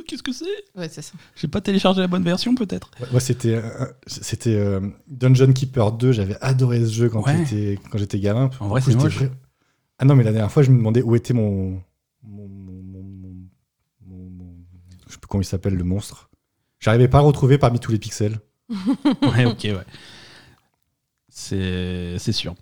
Qu'est-ce 0.08 0.24
que 0.24 0.32
c'est? 0.32 0.46
Ouais, 0.76 0.88
c'est 0.90 1.02
ça. 1.02 1.14
J'ai 1.36 1.48
pas 1.48 1.60
téléchargé 1.62 2.00
la 2.02 2.08
bonne 2.08 2.24
version 2.24 2.56
peut-être. 2.56 2.92
Ouais, 3.02 3.08
Moi, 3.12 3.20
c'était 3.20 3.56
euh, 3.56 3.86
c'était 4.08 4.56
euh, 4.56 4.80
Dungeon 5.10 5.52
Keeper 5.54 5.92
2. 5.92 6.12
J'avais 6.14 6.38
adoré 6.42 6.80
ce 6.86 6.92
jeu 6.94 7.10
quand 7.10 7.26
Ouais. 7.26 7.46
j'étais 7.46 7.80
quand 7.92 7.98
j'étais 7.98 8.20
gamin. 8.20 8.50
En 8.60 8.68
vrai, 8.70 8.82
c'est 8.82 8.96
moche. 8.96 9.20
Ah 10.00 10.06
non, 10.06 10.16
mais 10.16 10.24
la 10.24 10.32
dernière 10.32 10.52
fois, 10.52 10.64
je 10.64 10.72
me 10.72 10.78
demandais 10.78 11.02
où 11.02 11.16
était 11.16 11.34
mon, 11.34 11.82
plus 15.28 15.32
comment 15.32 15.42
il 15.42 15.46
s'appelle, 15.46 15.76
le 15.76 15.84
monstre. 15.84 16.30
J'arrivais 16.80 17.08
pas 17.08 17.18
à 17.20 17.22
retrouver 17.22 17.58
parmi 17.58 17.80
tous 17.80 17.92
les 17.92 18.00
pixels. 18.00 18.40
ouais, 18.70 19.46
ok, 19.46 19.62
ouais. 19.64 19.86
C'est 21.30 22.16
c'est 22.18 22.32
sûr. 22.32 22.56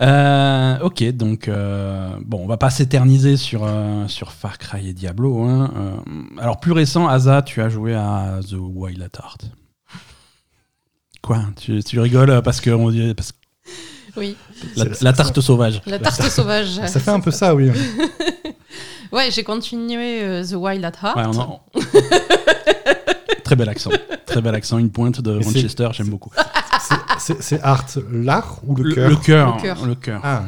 Euh, 0.00 0.78
ok, 0.80 1.04
donc 1.12 1.48
euh, 1.48 2.16
bon, 2.24 2.38
on 2.42 2.46
va 2.46 2.56
pas 2.56 2.70
s'éterniser 2.70 3.36
sur, 3.36 3.64
euh, 3.64 4.08
sur 4.08 4.32
Far 4.32 4.56
Cry 4.56 4.88
et 4.88 4.94
Diablo. 4.94 5.42
hein. 5.44 5.72
Euh, 5.76 6.40
alors 6.40 6.58
plus 6.58 6.72
récent, 6.72 7.06
Asa, 7.06 7.42
tu 7.42 7.60
as 7.60 7.68
joué 7.68 7.94
à 7.94 8.40
The 8.48 8.54
Wild 8.58 9.02
at 9.02 9.18
Heart. 9.22 9.50
Quoi 11.22 11.42
tu, 11.56 11.82
tu 11.84 12.00
rigoles 12.00 12.40
parce 12.42 12.62
que 12.62 12.70
on 12.70 12.90
dit 12.90 13.12
parce 13.14 13.32
Oui. 14.16 14.36
la, 14.76 14.86
la 15.02 15.12
tarte 15.12 15.38
sauvage. 15.42 15.82
La 15.84 15.98
tarte 15.98 16.22
sauvage. 16.30 16.76
Ça 16.86 16.98
fait 16.98 17.10
un 17.10 17.20
peu 17.20 17.30
ça, 17.30 17.54
oui. 17.54 17.70
Ouais, 19.12 19.30
j'ai 19.30 19.42
continué 19.44 20.22
euh, 20.22 20.44
The 20.44 20.54
Wild 20.54 20.84
at 20.84 20.92
Heart. 21.02 21.16
Ouais, 21.16 21.24
on 21.26 21.38
en- 21.38 21.62
Très 23.44 23.56
bel 23.56 23.68
accent, 23.68 23.90
très 24.26 24.40
bel 24.40 24.54
accent, 24.54 24.78
une 24.78 24.90
pointe 24.90 25.20
de 25.20 25.32
Mais 25.38 25.42
c'est- 25.42 25.54
Manchester, 25.54 25.88
j'aime 25.92 26.08
beaucoup. 26.08 26.30
C'est- 26.80 26.94
C'est 27.18 27.42
c'est 27.42 27.60
Art, 27.62 27.84
l'art 28.10 28.60
ou 28.66 28.76
le 28.76 28.84
Le 28.84 28.94
cœur 28.94 29.08
le 29.10 29.16
cœur, 29.16 29.56
Le 29.56 29.62
cœur. 29.62 29.86
le 29.86 29.94
cœur. 29.96 30.20
Ah. 30.22 30.44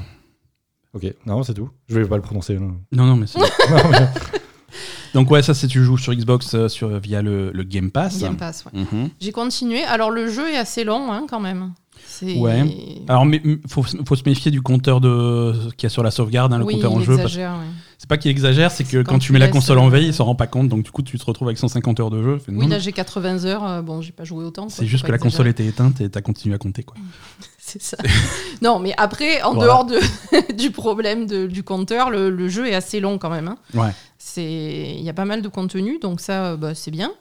Ok, 0.95 1.13
non, 1.27 1.43
c'est 1.43 1.55
tout. 1.55 1.69
Je 1.89 1.99
vais 1.99 2.07
pas 2.07 2.17
le 2.17 2.23
prononcer. 2.23 2.55
non. 2.59 2.77
Non, 2.93 3.05
non, 3.07 3.17
mais 3.17 3.27
c'est 3.27 3.39
Donc 5.15 5.31
ouais, 5.31 5.43
ça 5.43 5.53
c'est 5.53 5.67
tu 5.67 5.83
joues 5.85 5.99
sur 5.99 6.15
Xbox 6.15 6.55
euh, 6.55 6.69
sur, 6.69 6.89
via 6.99 7.21
le, 7.21 7.51
le 7.53 7.63
Game 7.65 7.91
Pass. 7.91 8.19
Game 8.21 8.37
Pass, 8.37 8.65
ouais. 8.73 8.81
Mhm. 8.81 9.11
J'ai 9.21 9.33
continué. 9.33 9.83
Alors, 9.85 10.11
le 10.11 10.29
jeu 10.31 10.49
est 10.51 10.57
assez 10.57 10.85
long, 10.85 11.13
hein, 11.13 11.27
quand 11.29 11.41
même. 11.41 11.73
C'est- 12.07 12.39
Ouais. 12.39 12.65
Alors 13.09 13.27
mais 13.27 13.41
m- 13.45 13.61
faut, 13.69 13.83
faut 13.83 14.17
se 14.17 14.23
méfier 14.25 14.51
du 14.51 14.63
compteur 14.63 15.01
de 15.01 15.53
qu'il 15.77 15.85
y 15.85 15.87
a 15.87 15.91
sur 15.91 16.03
la 16.03 16.11
sauvegarde, 16.11 16.53
hein, 16.55 16.59
le 16.59 16.65
oui, 16.65 16.75
compteur 16.75 16.93
en 16.93 17.01
il 17.01 17.05
jeu. 17.05 17.17
parce- 17.17 17.27
exagère, 17.33 17.53
ouais. 17.53 17.67
C'est 18.03 18.09
pas 18.09 18.19
qu'il 18.19 18.33
exagère, 18.33 18.73
c'est 18.73 18.83
que 18.83 18.97
quand, 18.97 19.13
quand 19.13 19.19
tu 19.21 19.33
mets 19.33 19.39
la 19.39 19.47
console 19.47 19.79
en 19.79 19.87
euh, 19.87 19.91
veille, 19.91 20.07
il 20.07 20.13
s'en 20.13 20.25
rend 20.25 20.35
pas 20.35 20.49
compte, 20.49 20.69
donc 20.69 20.83
du 20.83 20.91
coup 20.91 21.03
tu 21.03 21.17
te 21.17 21.25
retrouves 21.25 21.47
avec 21.47 21.57
150 21.59 22.01
heures 22.01 22.11
de 22.11 22.21
jeu. 22.21 22.37
Fait, 22.39 22.51
Oui, 22.51 22.67
là, 22.67 22.81
j'ai 22.81 22.91
80 22.91 23.45
heures. 23.45 23.65
euh, 23.65 23.81
bon, 23.81 24.01
j'ai 24.01 24.11
pas 24.11 24.25
joué 24.25 24.45
autant. 24.45 24.69
c'est 24.69 24.87
juste 24.87 25.05
que 25.07 25.13
la 25.13 25.19
console 25.19 25.47
était 25.47 25.65
éteinte 25.67 26.01
et 26.01 26.11
t'as 26.11 26.21
continué 26.21 26.53
à 26.57 26.59
compter 26.59 26.83
quoi. 26.83 26.97
C'est 27.59 27.81
ça. 27.81 27.97
non, 28.61 28.81
mais 28.81 28.93
après, 28.97 29.41
en 29.43 29.55
Voilà. 29.55 29.67
dehors 29.69 29.85
de, 29.85 30.53
du 30.53 30.73
problème 30.73 31.27
de- 31.29 31.47
du 31.47 31.63
compteur, 31.63 32.11
le, 32.11 32.29
le 32.29 32.49
jeu 32.49 32.67
est 32.67 32.75
assez 32.75 32.99
long 32.99 33.19
quand 33.19 33.31
même. 33.31 33.47
hein. 33.47 33.57
Ouais. 33.73 33.93
C'est, 34.19 34.97
il 34.99 35.03
y 35.05 35.09
a 35.09 35.15
pas 35.15 35.25
mal 35.25 35.41
de 35.41 35.47
contenu, 35.49 36.01
donc 36.01 36.21
ça, 36.21 36.47
euh, 36.47 36.57
bah, 36.57 36.75
c'est 36.75 36.91
bien. 36.91 37.13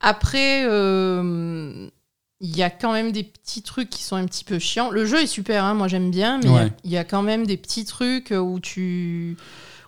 Après, 0.00 0.64
euh, 0.66 1.88
il 2.40 2.54
y 2.56 2.62
a 2.62 2.68
quand 2.68 2.92
même 2.92 3.10
des 3.10 3.24
petits 3.24 3.62
trucs 3.62 3.88
qui 3.88 4.02
sont 4.02 4.16
un 4.16 4.26
petit 4.26 4.44
peu 4.44 4.58
chiants. 4.58 4.90
Le 4.90 5.06
jeu 5.06 5.22
est 5.22 5.26
super, 5.26 5.64
hein, 5.64 5.72
moi 5.72 5.88
j'aime 5.88 6.10
bien, 6.10 6.40
mais 6.42 6.50
Ouais. 6.50 6.72
il 6.84 6.90
y, 6.90 6.98
a 6.98 7.04
quand 7.04 7.22
même 7.22 7.46
des 7.46 7.56
petits 7.56 7.86
trucs 7.86 8.34
où 8.38 8.60
tu 8.60 9.36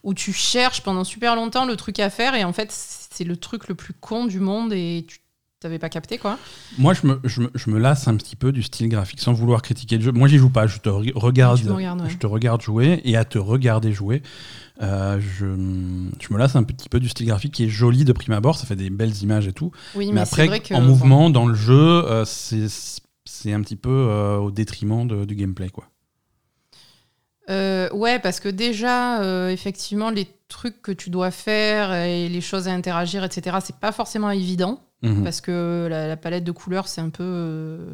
où 0.03 0.15
tu 0.15 0.33
cherches 0.33 0.83
pendant 0.83 1.05
super 1.05 1.37
longtemps 1.37 1.67
le 1.67 1.77
truc 1.77 1.99
à 2.01 2.11
faire 2.11 2.35
et 2.35 2.45
en 2.45 2.53
fait 2.53 2.69
c'est 2.73 3.25
le 3.25 3.37
truc 3.37 3.69
le 3.69 3.75
plus 3.75 3.93
con 3.95 4.25
du 4.27 4.41
monde 4.41 4.73
et 4.73 5.05
tu 5.07 5.19
t'avais 5.61 5.79
pas 5.79 5.91
capté 5.91 6.17
quoi. 6.17 6.39
Moi 6.79 6.95
je 6.95 7.07
me, 7.07 7.21
je, 7.25 7.43
me, 7.43 7.51
je 7.55 7.69
me 7.69 7.79
lasse 7.79 8.09
un 8.09 8.17
petit 8.17 8.35
peu 8.35 8.51
du 8.51 8.63
style 8.63 8.89
graphique 8.89 9.21
sans 9.21 9.35
vouloir 9.35 9.61
critiquer 9.61 9.99
le 9.99 10.03
jeu. 10.05 10.11
Moi 10.13 10.27
j'y 10.27 10.39
joue 10.39 10.49
pas, 10.49 10.67
je 10.67 10.79
te 10.79 10.89
re- 10.89 11.13
regarde, 11.15 11.61
regardes, 11.69 12.01
ouais. 12.01 12.09
je 12.09 12.17
te 12.17 12.27
regarde 12.27 12.63
jouer 12.63 13.03
et 13.05 13.15
à 13.19 13.27
te 13.27 13.37
regarder 13.39 13.93
jouer. 13.93 14.23
euh, 14.81 15.21
je, 15.21 15.45
je 15.47 16.33
me 16.33 16.39
lasse 16.39 16.57
un 16.57 16.63
petit 16.63 16.89
peu 16.89 16.99
du 16.99 17.11
style 17.11 17.27
graphique 17.27 17.53
qui 17.53 17.65
est 17.65 17.69
joli 17.69 18.07
de 18.07 18.13
prime 18.15 18.33
abord, 18.33 18.57
ça 18.57 18.65
fait 18.67 18.77
des 18.77 18.89
belles 18.89 19.15
images 19.23 19.47
et 19.49 19.53
tout. 19.53 19.71
Oui, 19.95 20.07
mais, 20.07 20.13
mais, 20.13 20.25
c'est 20.25 20.33
après, 20.33 20.47
vrai 20.47 20.61
que 20.61 20.73
en 20.73 20.81
mouvement, 20.81 21.29
dans 21.29 21.45
le 21.47 21.55
jeu, 21.55 21.75
euh, 22.07 22.25
c'est 22.25 22.67
c'est 23.27 23.53
un 23.53 23.61
petit 23.61 23.77
peu 23.77 23.91
euh, 23.91 24.39
au 24.39 24.51
détriment 24.51 25.07
de- 25.07 25.27
du 25.27 25.35
gameplay. 25.35 25.69
Quoi. 25.69 25.90
Euh, 27.51 27.91
ouais, 27.91 28.19
parce 28.21 28.39
que 28.41 28.49
déjà, 28.49 29.21
euh, 29.23 29.49
effectivement, 29.51 30.11
les 30.11 30.29
trucs 30.49 30.81
que 30.83 30.93
tu 30.93 31.11
dois 31.11 31.31
faire 31.31 31.93
et 31.93 32.29
les 32.29 32.41
choses 32.41 32.69
à 32.69 32.73
interagir, 32.73 33.25
etc., 33.25 33.59
c'est 33.63 33.77
pas 33.77 33.93
forcément 33.93 34.31
évident. 34.31 34.81
Mhm. 35.03 35.25
Parce 35.25 35.41
que 35.41 35.87
la, 35.91 36.07
la 36.09 36.17
palette 36.17 36.45
de 36.45 36.53
couleurs, 36.53 36.87
c'est 36.89 37.01
un 37.01 37.11
peu. 37.11 37.25
euh, 37.25 37.93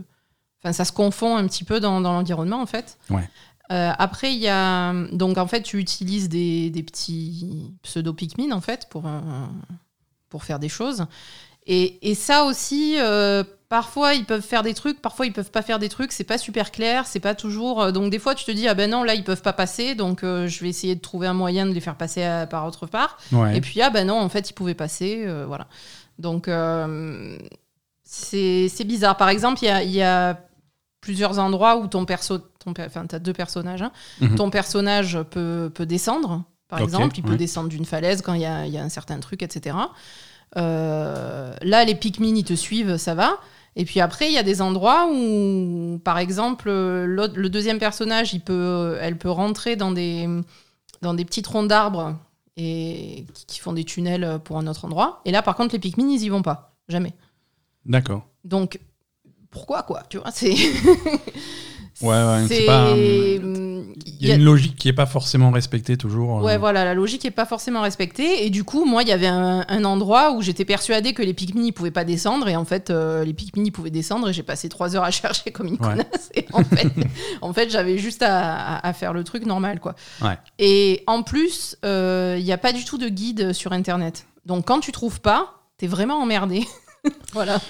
Enfin, 0.62 0.72
ça 0.72 0.84
se 0.84 0.92
confond 0.92 1.36
un 1.36 1.46
petit 1.46 1.64
peu 1.64 1.80
dans, 1.80 2.00
dans 2.00 2.12
l'environnement, 2.12 2.60
en 2.60 2.66
fait. 2.66 2.98
Ouais. 3.10 3.28
Euh, 3.70 3.92
après, 3.98 4.32
il 4.34 4.40
y 4.40 4.48
a. 4.48 4.92
Donc, 5.12 5.38
en 5.38 5.46
fait, 5.46 5.62
tu 5.62 5.78
utilises 5.78 6.28
des, 6.28 6.70
des 6.70 6.82
petits 6.82 7.72
pseudo-Pikmin, 7.82 8.52
en 8.52 8.60
fait, 8.60 8.88
pour, 8.90 9.04
pour 10.28 10.44
faire 10.44 10.58
des 10.58 10.68
choses. 10.68 11.06
Et, 11.66 12.10
et 12.10 12.14
ça 12.14 12.44
aussi, 12.44 12.96
parfois, 13.68 14.14
ils 14.14 14.24
peuvent 14.24 14.42
faire 14.42 14.62
des 14.62 14.74
trucs, 14.74 15.00
parfois, 15.02 15.26
ils 15.26 15.32
peuvent 15.32 15.50
pas 15.50 15.62
faire 15.62 15.78
des 15.78 15.88
trucs. 15.88 16.12
C'est 16.12 16.24
pas 16.24 16.38
super 16.38 16.70
clair, 16.70 17.06
c'est 17.06 17.20
pas 17.20 17.34
toujours. 17.34 17.82
euh, 17.82 17.90
Donc, 17.92 18.10
des 18.10 18.18
fois, 18.18 18.34
tu 18.34 18.44
te 18.44 18.50
dis, 18.50 18.68
ah 18.68 18.74
ben 18.74 18.90
non, 18.90 19.02
là, 19.02 19.14
ils 19.14 19.24
peuvent 19.24 19.42
pas 19.42 19.52
passer, 19.52 19.94
donc 19.94 20.22
euh, 20.24 20.46
je 20.46 20.62
vais 20.62 20.68
essayer 20.68 20.94
de 20.94 21.00
trouver 21.00 21.26
un 21.26 21.34
moyen 21.34 21.66
de 21.66 21.72
les 21.72 21.80
faire 21.80 21.96
passer 21.96 22.22
à- 22.22 22.46
par 22.46 22.66
autre 22.66 22.86
part. 22.86 23.18
Ouais. 23.32 23.56
Et 23.56 23.60
puis, 23.60 23.80
ah 23.82 23.90
ben 23.90 24.06
non, 24.06 24.20
en 24.20 24.28
fait, 24.28 24.50
ils 24.50 24.54
pouvaient 24.54 24.74
passer. 24.74 25.24
euh, 25.26 25.44
voilà. 25.46 25.66
Donc, 26.18 26.48
euh, 26.48 27.36
c'est 28.04 28.84
bizarre. 28.84 29.16
Par 29.16 29.28
exemple, 29.28 29.58
il 29.62 29.66
y 29.66 29.70
a, 29.70 29.82
y 29.82 30.02
a 30.02 30.40
plusieurs 31.00 31.38
endroits 31.38 31.76
où 31.76 31.86
ton 31.88 32.04
perso. 32.04 32.38
Ton, 32.64 32.72
enfin, 32.78 33.06
t'as 33.06 33.18
deux 33.18 33.32
personnages. 33.32 33.82
hein. 33.82 33.92
Mhm. 34.20 34.36
Ton 34.36 34.50
personnage 34.50 35.18
peut, 35.30 35.70
peut 35.74 35.86
descendre, 35.86 36.44
par 36.68 36.78
exemple. 36.84 37.18
Il 37.18 37.22
peut 37.22 37.36
descendre 37.36 37.68
d'une 37.68 37.84
falaise 37.84 38.22
quand 38.22 38.34
il 38.34 38.40
y 38.42 38.46
a, 38.46 38.66
y 38.66 38.78
a 38.78 38.82
un 38.82 38.88
certain 38.88 39.18
truc, 39.20 39.42
etc. 39.42 39.76
Là, 40.54 41.84
les 41.84 41.94
Pikmin, 41.94 42.34
ils 42.36 42.44
te 42.44 42.54
suivent, 42.54 42.96
ça 42.96 43.14
va. 43.14 43.38
Et 43.78 43.84
puis 43.84 44.00
après, 44.00 44.28
il 44.28 44.32
y 44.32 44.38
a 44.38 44.42
des 44.42 44.62
endroits 44.62 45.06
où, 45.12 46.00
par 46.02 46.16
exemple, 46.18 46.70
l'autre- 46.70 47.34
le 47.36 47.50
deuxième 47.50 47.78
personnage, 47.78 48.32
il 48.32 48.40
peut, 48.40 48.96
elle 49.00 49.18
peut 49.18 49.30
rentrer 49.30 49.76
dans 49.76 49.92
des, 49.92 50.26
dans 51.02 51.12
des 51.14 51.24
petits 51.26 51.42
troncs 51.42 51.68
d'arbres 51.68 52.16
et 52.56 53.26
qui- 53.34 53.44
qui 53.46 53.58
font 53.60 53.74
des 53.74 53.84
tunnels 53.84 54.38
pour 54.44 54.56
un 54.56 54.66
autre 54.66 54.86
endroit. 54.86 55.20
Et 55.26 55.30
là, 55.30 55.42
par 55.42 55.56
contre, 55.56 55.74
les 55.74 55.78
Pikmin, 55.78 56.08
ils 56.08 56.22
y 56.22 56.28
vont 56.30 56.40
pas. 56.42 56.74
Jamais. 56.88 57.12
D'accord. 57.84 58.26
Donc, 58.44 58.80
pourquoi, 59.50 59.82
quoi 59.82 60.02
Tu 60.08 60.16
vois, 60.18 60.30
c'est. 60.30 60.54
Ouais, 62.02 62.08
ouais, 62.08 62.44
c'est 62.48 62.66
pas, 62.66 62.92
hum, 62.92 63.94
Il 64.20 64.26
y 64.28 64.30
a 64.30 64.34
une 64.34 64.44
logique 64.44 64.76
qui 64.76 64.88
est 64.88 64.92
pas 64.92 65.06
forcément 65.06 65.50
respectée 65.50 65.96
toujours. 65.96 66.38
euh. 66.40 66.42
Ouais, 66.42 66.58
voilà, 66.58 66.84
la 66.84 66.92
logique 66.94 67.24
est 67.24 67.30
pas 67.30 67.46
forcément 67.46 67.80
respectée. 67.82 68.44
Et 68.44 68.50
du 68.50 68.64
coup, 68.64 68.84
moi, 68.84 69.02
il 69.02 69.08
y 69.08 69.12
avait 69.12 69.26
un, 69.26 69.64
un 69.68 69.84
endroit 69.84 70.32
où 70.32 70.42
j'étais 70.42 70.64
persuadée 70.66 71.14
que 71.14 71.22
les 71.22 71.32
Pikmin, 71.34 71.64
ils 71.64 71.72
pouvaient 71.72 71.90
pas 71.90 72.04
descendre. 72.04 72.48
Et 72.48 72.56
en 72.56 72.64
fait, 72.64 72.90
euh, 72.90 73.24
les 73.24 73.32
Pikmin, 73.32 73.70
pouvaient 73.70 73.90
descendre. 73.90 74.28
Et 74.28 74.32
j'ai 74.32 74.42
passé 74.42 74.68
trois 74.68 74.94
heures 74.94 75.04
à 75.04 75.10
chercher 75.22 75.50
comme 75.52 75.68
une 75.68 75.74
Ouais. 75.74 75.88
connasse. 75.88 76.30
Et 76.34 76.46
en 76.52 76.64
fait, 76.64 76.88
en 77.40 77.52
fait 77.52 77.70
j'avais 77.70 77.96
juste 77.98 78.22
à, 78.22 78.56
à- 78.76 78.86
à 78.88 78.92
faire 78.92 79.12
le 79.12 79.24
truc 79.24 79.46
normal, 79.46 79.80
quoi. 79.80 79.94
Ouais. 80.22 80.36
Et 80.58 81.02
en 81.06 81.22
plus, 81.22 81.76
euh, 81.84 82.36
il 82.38 82.44
n'y 82.44 82.52
a 82.52 82.58
pas 82.58 82.72
du 82.72 82.84
tout 82.84 82.98
de 82.98 83.08
guide 83.08 83.52
sur 83.52 83.72
Internet. 83.72 84.26
Donc, 84.44 84.66
quand 84.66 84.80
tu 84.80 84.92
trouves 84.92 85.20
pas, 85.20 85.54
t'es 85.78 85.86
vraiment 85.86 86.20
emmerdé. 86.22 86.66
voilà. 87.32 87.60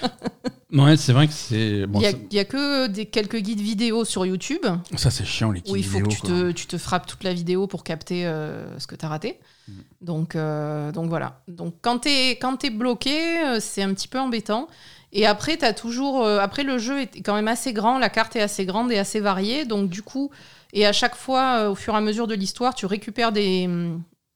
Ouais, 0.71 0.97
c'est 0.97 1.13
vrai 1.13 1.27
que 1.27 1.33
c'est. 1.33 1.79
Il 1.79 1.85
Bon, 1.87 1.99
y, 2.01 2.05
a- 2.05 2.11
ça- 2.11 2.43
que 2.45 2.87
des, 2.87 3.05
quelques 3.05 3.37
guides 3.37 3.61
vidéo 3.61 4.03
sur 4.05 4.25
YouTube. 4.25 4.65
ça, 4.95 5.09
c'est 5.11 5.25
chiant, 5.25 5.51
les 5.51 5.61
où 5.69 5.75
il 5.75 5.85
faut 5.85 5.99
que 5.99 6.07
tu 6.09 6.21
te, 6.21 6.51
tu 6.51 6.67
te 6.67 6.77
frappes 6.77 7.07
toute 7.07 7.23
la 7.23 7.33
vidéo 7.33 7.67
pour 7.67 7.83
capter 7.83 8.25
euh, 8.25 8.77
ce 8.79 8.87
que 8.87 8.95
tu 8.95 9.05
as 9.05 9.09
raté. 9.09 9.39
Mm. 9.67 9.71
Donc, 10.01 10.35
euh, 10.35 10.91
donc 10.91 11.09
voilà. 11.09 11.41
Donc 11.47 11.75
quand 11.81 11.99
tu 11.99 12.09
es, 12.09 12.31
quand 12.31 12.57
t'es 12.57 12.69
bloqué, 12.69 13.39
euh, 13.45 13.59
c'est 13.61 13.81
un 13.81 13.93
petit 13.93 14.07
peu 14.07 14.19
embêtant. 14.19 14.67
Et 15.13 15.25
après, 15.25 15.63
as 15.63 15.73
toujours, 15.73 16.23
euh, 16.25 16.39
après, 16.39 16.63
le 16.63 16.77
jeu 16.77 17.01
est 17.01 17.21
quand 17.21 17.33
même 17.33 17.47
assez 17.47 17.71
grand, 17.71 17.97
la 17.97 18.09
carte 18.09 18.35
est 18.35 18.41
assez 18.41 18.65
grande 18.65 18.91
et 18.91 18.97
assez 18.97 19.21
variée. 19.21 19.63
Donc 19.65 19.89
du 19.89 20.01
coup, 20.01 20.31
et 20.73 20.85
à 20.85 20.91
chaque 20.91 21.15
fois, 21.15 21.69
au 21.69 21.75
fur 21.75 21.93
et 21.93 21.97
à 21.97 22.01
mesure 22.01 22.27
de 22.27 22.35
l'histoire, 22.35 22.75
tu 22.75 22.85
récupères 22.85 23.31
des... 23.31 23.69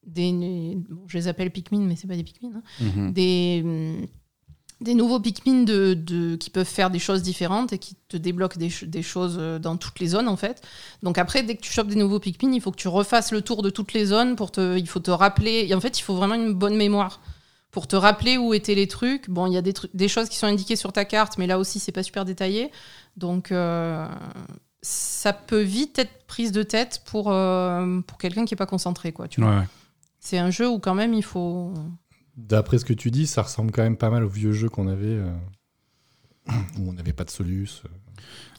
des 0.07 0.31
bon, 0.89 1.03
je 1.07 1.17
les 1.17 1.27
appelle 1.27 1.51
Pikmin, 1.51 1.81
mais 1.81 1.97
c'est 1.97 2.07
pas 2.07 2.15
des 2.15 2.23
Pikmin. 2.23 2.51
hein 2.55 2.61
Mhm. 2.79 3.11
des, 3.11 3.61
hum, 3.65 4.07
des 4.81 4.95
nouveaux 4.95 5.19
Pikmin 5.19 5.63
de, 5.63 5.93
de- 5.93 6.35
qui 6.35 6.49
peuvent 6.49 6.65
faire 6.67 6.89
des 6.89 6.99
choses 6.99 7.21
différentes 7.21 7.71
et 7.71 7.77
qui 7.77 7.95
te 8.09 8.17
débloquent 8.17 8.57
des, 8.57 8.69
ch- 8.69 8.89
des 8.89 9.03
choses 9.03 9.37
euh, 9.39 9.59
dans 9.59 9.77
toutes 9.77 9.99
les 9.99 10.07
zones 10.07 10.27
en 10.27 10.35
fait. 10.35 10.61
Donc 11.03 11.17
après, 11.17 11.43
dès 11.43 11.55
que 11.55 11.61
tu 11.61 11.71
chopes 11.71 11.87
des 11.87 11.95
nouveaux 11.95 12.19
Pikmin, 12.19 12.51
il 12.51 12.61
faut 12.61 12.71
que 12.71 12.77
tu 12.77 12.87
refasses 12.87 13.31
le 13.31 13.41
tour 13.41 13.61
de 13.61 13.69
toutes 13.69 13.93
les 13.93 14.05
zones 14.05 14.35
pour 14.35 14.51
te, 14.51 14.77
il 14.77 14.87
faut 14.87 14.99
te 14.99 15.11
rappeler. 15.11 15.65
Et 15.69 15.75
en 15.75 15.79
fait, 15.79 15.99
il 15.99 16.01
faut 16.01 16.15
vraiment 16.15 16.33
une 16.35 16.53
bonne 16.53 16.75
mémoire 16.75 17.21
pour 17.69 17.87
te 17.87 17.95
rappeler 17.95 18.37
où 18.37 18.53
étaient 18.53 18.75
les 18.75 18.87
trucs. 18.87 19.29
Bon, 19.29 19.47
il 19.47 19.53
y 19.53 19.57
a 19.57 19.61
des, 19.61 19.73
trucs- 19.73 19.95
des 19.95 20.07
choses 20.09 20.27
qui 20.29 20.35
sont 20.37 20.47
indiquées 20.47 20.75
sur 20.75 20.91
ta 20.91 21.05
carte, 21.05 21.37
mais 21.37 21.47
là 21.47 21.57
aussi, 21.59 21.79
c'est 21.79 21.91
pas 21.93 22.03
super 22.03 22.25
détaillé. 22.25 22.71
Donc 23.17 23.51
euh, 23.51 24.05
ça 24.81 25.31
peut 25.33 25.61
vite 25.61 25.99
être 25.99 26.25
prise 26.27 26.51
de 26.51 26.63
tête 26.63 27.01
pour, 27.05 27.31
euh, 27.31 28.01
pour 28.07 28.17
quelqu'un 28.17 28.45
qui 28.45 28.55
est 28.55 28.57
pas 28.57 28.65
concentré, 28.65 29.11
quoi. 29.11 29.27
Tu 29.27 29.41
vois. 29.41 29.49
Ouais, 29.51 29.57
ouais. 29.59 29.67
C'est 30.19 30.37
un 30.37 30.49
jeu 30.51 30.67
où 30.69 30.79
quand 30.79 30.95
même 30.95 31.13
il 31.13 31.23
faut. 31.23 31.73
D'après 32.47 32.77
ce 32.77 32.85
que 32.85 32.93
tu 32.93 33.11
dis, 33.11 33.27
ça 33.27 33.41
ressemble 33.41 33.71
quand 33.71 33.83
même 33.83 33.97
pas 33.97 34.09
mal 34.09 34.23
aux 34.23 34.29
vieux 34.29 34.51
jeux 34.53 34.69
qu'on 34.69 34.87
avait, 34.87 35.05
euh, 35.05 35.31
où 36.79 36.89
on 36.89 36.93
n'avait 36.93 37.13
pas 37.13 37.23
de 37.23 37.29
solus, 37.29 37.81
euh, 37.85 37.89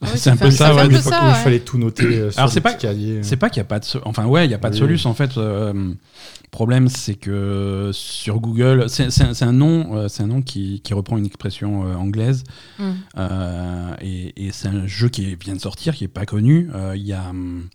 Ouais, 0.02 0.16
c'est 0.16 0.30
un 0.30 0.36
peu 0.36 0.50
ça, 0.50 0.74
ouais, 0.74 0.86
il 0.88 0.94
ouais. 0.96 1.00
fallait 1.00 1.60
tout 1.60 1.78
noter 1.78 2.04
euh, 2.04 2.30
sur 2.32 2.40
Alors, 2.40 2.50
c'est 2.50 2.60
pas-. 2.60 2.72
C'est 2.72 2.78
qu'il 2.96 2.96
n'y 2.96 3.60
a 3.60 3.64
pas 3.64 3.78
de. 3.78 3.86
Enfin, 4.04 4.26
ouais, 4.26 4.44
il 4.44 4.48
n'y 4.48 4.54
a 4.54 4.58
pas 4.58 4.70
de 4.70 4.74
solution 4.74 5.10
en 5.10 5.14
fait. 5.14 5.36
euh, 5.38 5.94
problème, 6.50 6.88
c'est 6.88 7.14
que 7.14 7.90
sur 7.92 8.40
Google, 8.40 8.86
c'est 8.88 9.04
un, 9.42 9.52
nom, 9.52 10.08
c'est 10.08 10.22
un 10.24 10.26
nom 10.26 10.42
qui, 10.42 10.80
qui 10.82 10.94
reprend 10.94 11.16
une 11.18 11.26
expression 11.26 11.86
euh, 11.86 11.94
anglaise. 11.94 12.42
Mm. 12.78 12.90
Euh, 13.18 13.94
et 14.00 14.46
et 14.46 14.52
c'est 14.52 14.68
un 14.68 14.86
jeu 14.86 15.08
qui 15.08 15.36
vient 15.36 15.54
de 15.54 15.60
sortir, 15.60 15.94
qui 15.94 16.04
est 16.04 16.08
pas 16.08 16.26
connu. 16.26 16.68
Euh, 16.74 16.94
Il 16.96 17.06
y 17.06 17.12
a. 17.12 17.30
hum, 17.30 17.68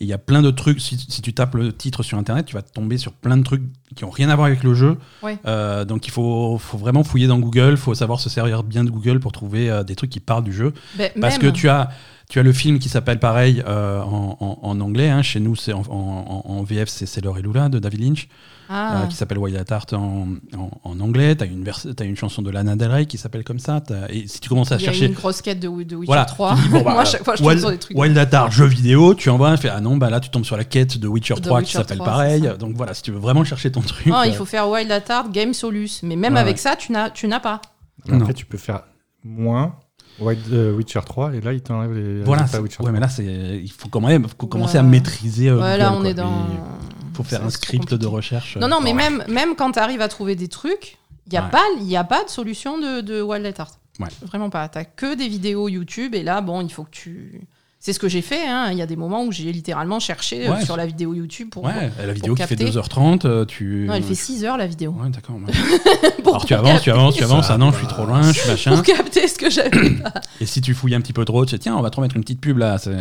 et 0.00 0.04
Il 0.04 0.06
y 0.08 0.12
a 0.12 0.18
plein 0.18 0.42
de 0.42 0.50
trucs. 0.50 0.80
Si, 0.80 0.96
si 1.08 1.22
tu 1.22 1.32
tapes 1.34 1.54
le 1.54 1.72
titre 1.74 2.02
sur 2.02 2.18
internet, 2.18 2.46
tu 2.46 2.54
vas 2.54 2.62
tomber 2.62 2.98
sur 2.98 3.12
plein 3.12 3.36
de 3.36 3.42
trucs 3.42 3.62
qui 3.96 4.04
ont 4.04 4.10
rien 4.10 4.28
à 4.28 4.36
voir 4.36 4.46
avec 4.46 4.62
le 4.64 4.74
jeu. 4.74 4.96
Ouais. 5.22 5.38
Euh, 5.46 5.84
donc 5.84 6.06
il 6.06 6.10
faut, 6.10 6.58
faut 6.58 6.78
vraiment 6.78 7.04
fouiller 7.04 7.26
dans 7.26 7.38
Google. 7.38 7.70
Il 7.72 7.76
faut 7.76 7.94
savoir 7.94 8.20
se 8.20 8.28
servir 8.28 8.62
bien 8.62 8.84
de 8.84 8.90
Google 8.90 9.20
pour 9.20 9.32
trouver 9.32 9.70
euh, 9.70 9.82
des 9.82 9.96
trucs 9.96 10.10
qui 10.10 10.20
parlent 10.20 10.44
du 10.44 10.52
jeu. 10.52 10.72
Ben, 10.96 11.10
Parce 11.20 11.38
même- 11.38 11.50
que 11.52 11.56
tu 11.56 11.68
as, 11.68 11.90
tu 12.28 12.38
as 12.38 12.42
le 12.42 12.52
film 12.52 12.78
qui 12.78 12.88
s'appelle 12.88 13.18
pareil 13.18 13.62
euh, 13.66 14.00
en, 14.02 14.36
en- 14.40 14.58
en 14.62 14.80
anglais. 14.80 15.08
hein. 15.08 15.22
Chez 15.22 15.40
nous, 15.40 15.56
c'est 15.56 15.72
en, 15.72 16.62
VF, 16.62 16.88
c'est 16.88 17.06
C'est 17.06 17.22
l'heure 17.24 17.38
et 17.38 17.42
Lula 17.42 17.68
de 17.68 17.78
David 17.78 18.00
Lynch, 18.02 18.28
Ah. 18.68 19.02
euh, 19.02 19.06
qui 19.06 19.16
s'appelle 19.16 19.38
Wild 19.38 19.56
at 19.56 19.64
Heart 19.74 19.92
en, 19.94 20.28
en, 20.56 20.70
en 20.84 21.00
anglais. 21.00 21.34
Tu 21.36 21.44
as, 21.44 21.94
t'as 21.94 22.04
une 22.04 22.16
chanson 22.16 22.42
de 22.42 22.50
Lana 22.50 22.76
Del 22.76 22.90
Rey 22.90 23.06
qui 23.06 23.16
s'appelle 23.18 23.44
comme 23.44 23.58
ça. 23.58 23.82
Et 24.10 24.26
si 24.28 24.40
tu 24.40 24.48
commences 24.48 24.72
à 24.72 24.76
Il 24.76 24.80
y 24.82 24.84
a 24.84 24.92
chercher. 24.92 25.06
une 25.06 25.14
grosse 25.14 25.40
quête 25.42 25.60
de, 25.60 25.68
de 25.68 25.96
Witcher 25.96 26.06
Voilà, 26.06 26.24
3. 26.24 26.54
tu 26.56 26.62
dis, 26.62 26.68
bon, 26.68 26.82
bah, 26.84 26.92
Moi, 26.92 27.04
chaque 27.04 27.24
fois, 27.24 27.34
je 27.36 27.38
tombe 27.40 27.48
Wild, 27.48 27.60
sur 27.60 27.70
des 27.70 27.78
trucs. 27.78 27.96
Wild 27.98 28.18
at 28.18 28.28
Heart, 28.32 28.52
jeu 28.52 28.66
vidéo, 28.66 29.14
tu 29.14 29.30
envoies 29.30 29.48
un 29.50 29.56
fait 29.56 29.68
Ah 29.70 29.80
non, 29.80 29.96
bah 29.96 30.10
là, 30.10 30.20
tu 30.20 30.30
tombes 30.30 30.44
sur 30.44 30.56
la 30.56 30.64
quête 30.64 30.98
de 30.98 31.08
Witcher 31.08 31.34
De 31.34 31.40
3 31.40 31.62
qui 31.62 31.72
s'appelle 31.72 31.98
3, 31.98 32.06
pareil. 32.06 32.50
Donc 32.58 32.76
voilà, 32.76 32.94
si 32.94 33.02
tu 33.02 33.10
veux 33.12 33.18
vraiment 33.18 33.44
chercher 33.44 33.72
ton 33.72 33.80
truc. 33.80 34.12
Ah, 34.12 34.24
il 34.26 34.32
euh, 34.32 34.36
faut 34.36 34.44
faire 34.44 34.68
Wild 34.68 34.90
at 34.92 35.02
Heart, 35.08 35.32
Game 35.32 35.54
Solus. 35.54 36.00
Mais 36.02 36.16
même 36.16 36.34
Ouais, 36.34 36.40
avec 36.40 36.56
ouais. 36.56 36.62
ça, 36.62 36.76
tu 36.76 36.92
n'as, 36.92 37.10
tu 37.10 37.26
n'as 37.28 37.40
pas. 37.40 37.60
Non. 38.06 38.20
Après, 38.20 38.34
tu 38.34 38.44
peux 38.46 38.58
faire 38.58 38.82
moins 39.24 39.74
Wild- 40.20 40.52
euh, 40.52 40.74
Witcher 40.76 41.00
3 41.04 41.34
et 41.34 41.40
là, 41.40 41.52
il 41.52 41.60
t'enlève 41.62 41.92
les 41.92 42.22
Voilà, 42.22 42.46
c'est- 42.46 42.58
Witcher 42.58 42.82
ouais, 42.82 42.92
mais 42.92 43.00
là, 43.00 43.08
c'est, 43.08 43.24
il 43.24 43.70
faut 43.70 43.88
quand 43.88 44.00
même 44.00 44.26
faut 44.38 44.46
commencer 44.46 44.76
à 44.78 44.82
maîtriser. 44.82 45.48
euh, 45.48 45.60
Ouais, 45.60 45.76
là, 45.78 45.86
Google, 45.90 45.96
on 45.96 46.00
quoi. 46.02 46.10
est 46.10 46.14
dans. 46.14 46.46
Et 46.46 46.97
Faut 47.18 47.24
faire 47.24 47.44
un 47.44 47.50
script 47.50 47.82
compliqué. 47.82 48.00
de 48.02 48.06
recherche. 48.06 48.56
Non, 48.56 48.68
non, 48.68 48.80
mais 48.80 48.90
Ouais. 48.92 49.10
même, 49.10 49.24
même 49.28 49.54
quand 49.56 49.72
tu 49.72 49.78
arrives 49.78 50.00
à 50.00 50.08
trouver 50.08 50.36
des 50.36 50.48
trucs, 50.48 50.98
il 51.26 51.32
n'y 51.32 51.38
a, 51.38 51.44
Ouais. 51.44 51.50
pas- 51.50 51.64
il 51.80 51.86
y 51.88 51.96
a 51.96 52.04
pas 52.04 52.24
de 52.24 52.30
solution 52.30 52.78
de, 52.78 53.00
de 53.00 53.20
Wildlight 53.20 53.58
Art. 53.60 53.72
Ouais. 54.00 54.06
Vraiment 54.22 54.48
pas. 54.50 54.68
Tu 54.68 54.78
que 54.96 55.14
des 55.16 55.26
vidéos 55.28 55.68
YouTube 55.68 56.14
et 56.14 56.22
là, 56.22 56.40
bon, 56.40 56.60
il 56.62 56.70
faut 56.72 56.84
que 56.84 56.90
tu. 56.92 57.40
C'est 57.80 57.92
ce 57.92 57.98
que 58.00 58.08
j'ai 58.08 58.22
fait. 58.22 58.46
hein. 58.46 58.70
Il 58.72 58.78
y 58.78 58.82
a 58.82 58.86
des 58.86 58.96
moments 58.96 59.22
où 59.24 59.30
j'ai 59.30 59.52
littéralement 59.52 60.00
cherché 60.00 60.48
euh, 60.48 60.52
Ouais, 60.54 60.64
sur 60.64 60.76
la 60.76 60.84
vidéo 60.86 61.14
YouTube 61.14 61.48
pour. 61.50 61.64
Ouais, 61.64 61.90
la 62.04 62.12
vidéo 62.12 62.34
qui 62.34 62.42
fait 62.42 62.56
capter. 62.56 62.70
2h30, 62.72 63.24
euh, 63.24 63.44
tu. 63.44 63.84
Non, 63.88 63.94
elle 63.94 64.02
fait 64.02 64.14
6 64.16 64.44
heures 64.44 64.56
la 64.56 64.66
vidéo. 64.66 64.96
Ouais, 65.00 65.10
d'accord. 65.10 65.36
ouais. 65.36 65.52
Alors 66.26 66.44
tu 66.44 66.54
avances, 66.54 66.82
tu 66.82 66.90
avances, 66.90 67.14
tu 67.16 67.22
avances. 67.24 67.46
Ah 67.50 67.56
non, 67.58 67.70
je 67.72 67.78
suis 67.78 67.86
trop 67.86 68.04
loin, 68.04 68.22
je 68.32 68.38
suis 68.40 68.48
machin. 68.50 68.72
Pour 68.74 68.82
capter 68.82 69.26
ce 69.28 69.38
que 69.38 69.48
j'avais. 69.50 69.96
Et 70.40 70.46
si 70.46 70.60
tu 70.60 70.74
fouilles 70.74 70.94
un 70.96 71.00
petit 71.00 71.12
peu 71.12 71.24
trop, 71.24 71.44
tu 71.44 71.52
sais, 71.52 71.58
tiens, 71.58 71.76
on 71.76 71.82
va 71.82 71.90
te 71.90 71.96
remettre 71.96 72.16
une 72.16 72.22
petite 72.22 72.40
pub 72.40 72.58
là. 72.58 72.78
c'est- 72.78 72.96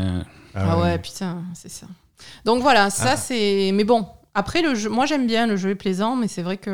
Ah 0.55 0.79
ouais, 0.79 0.97
putain, 0.99 1.37
c'est 1.53 1.69
ça. 1.71 1.85
Donc 2.45 2.61
voilà, 2.61 2.89
ça 2.89 3.11
Ah. 3.13 3.17
c'est. 3.17 3.71
Mais 3.73 3.83
bon, 3.83 4.07
après 4.33 4.61
le 4.61 4.75
jeu, 4.75 4.89
moi 4.89 5.05
j'aime 5.05 5.27
bien, 5.27 5.47
le 5.47 5.55
jeu 5.57 5.69
est 5.71 5.75
plaisant, 5.75 6.15
mais 6.15 6.27
c'est 6.27 6.41
vrai 6.43 6.57
que 6.57 6.71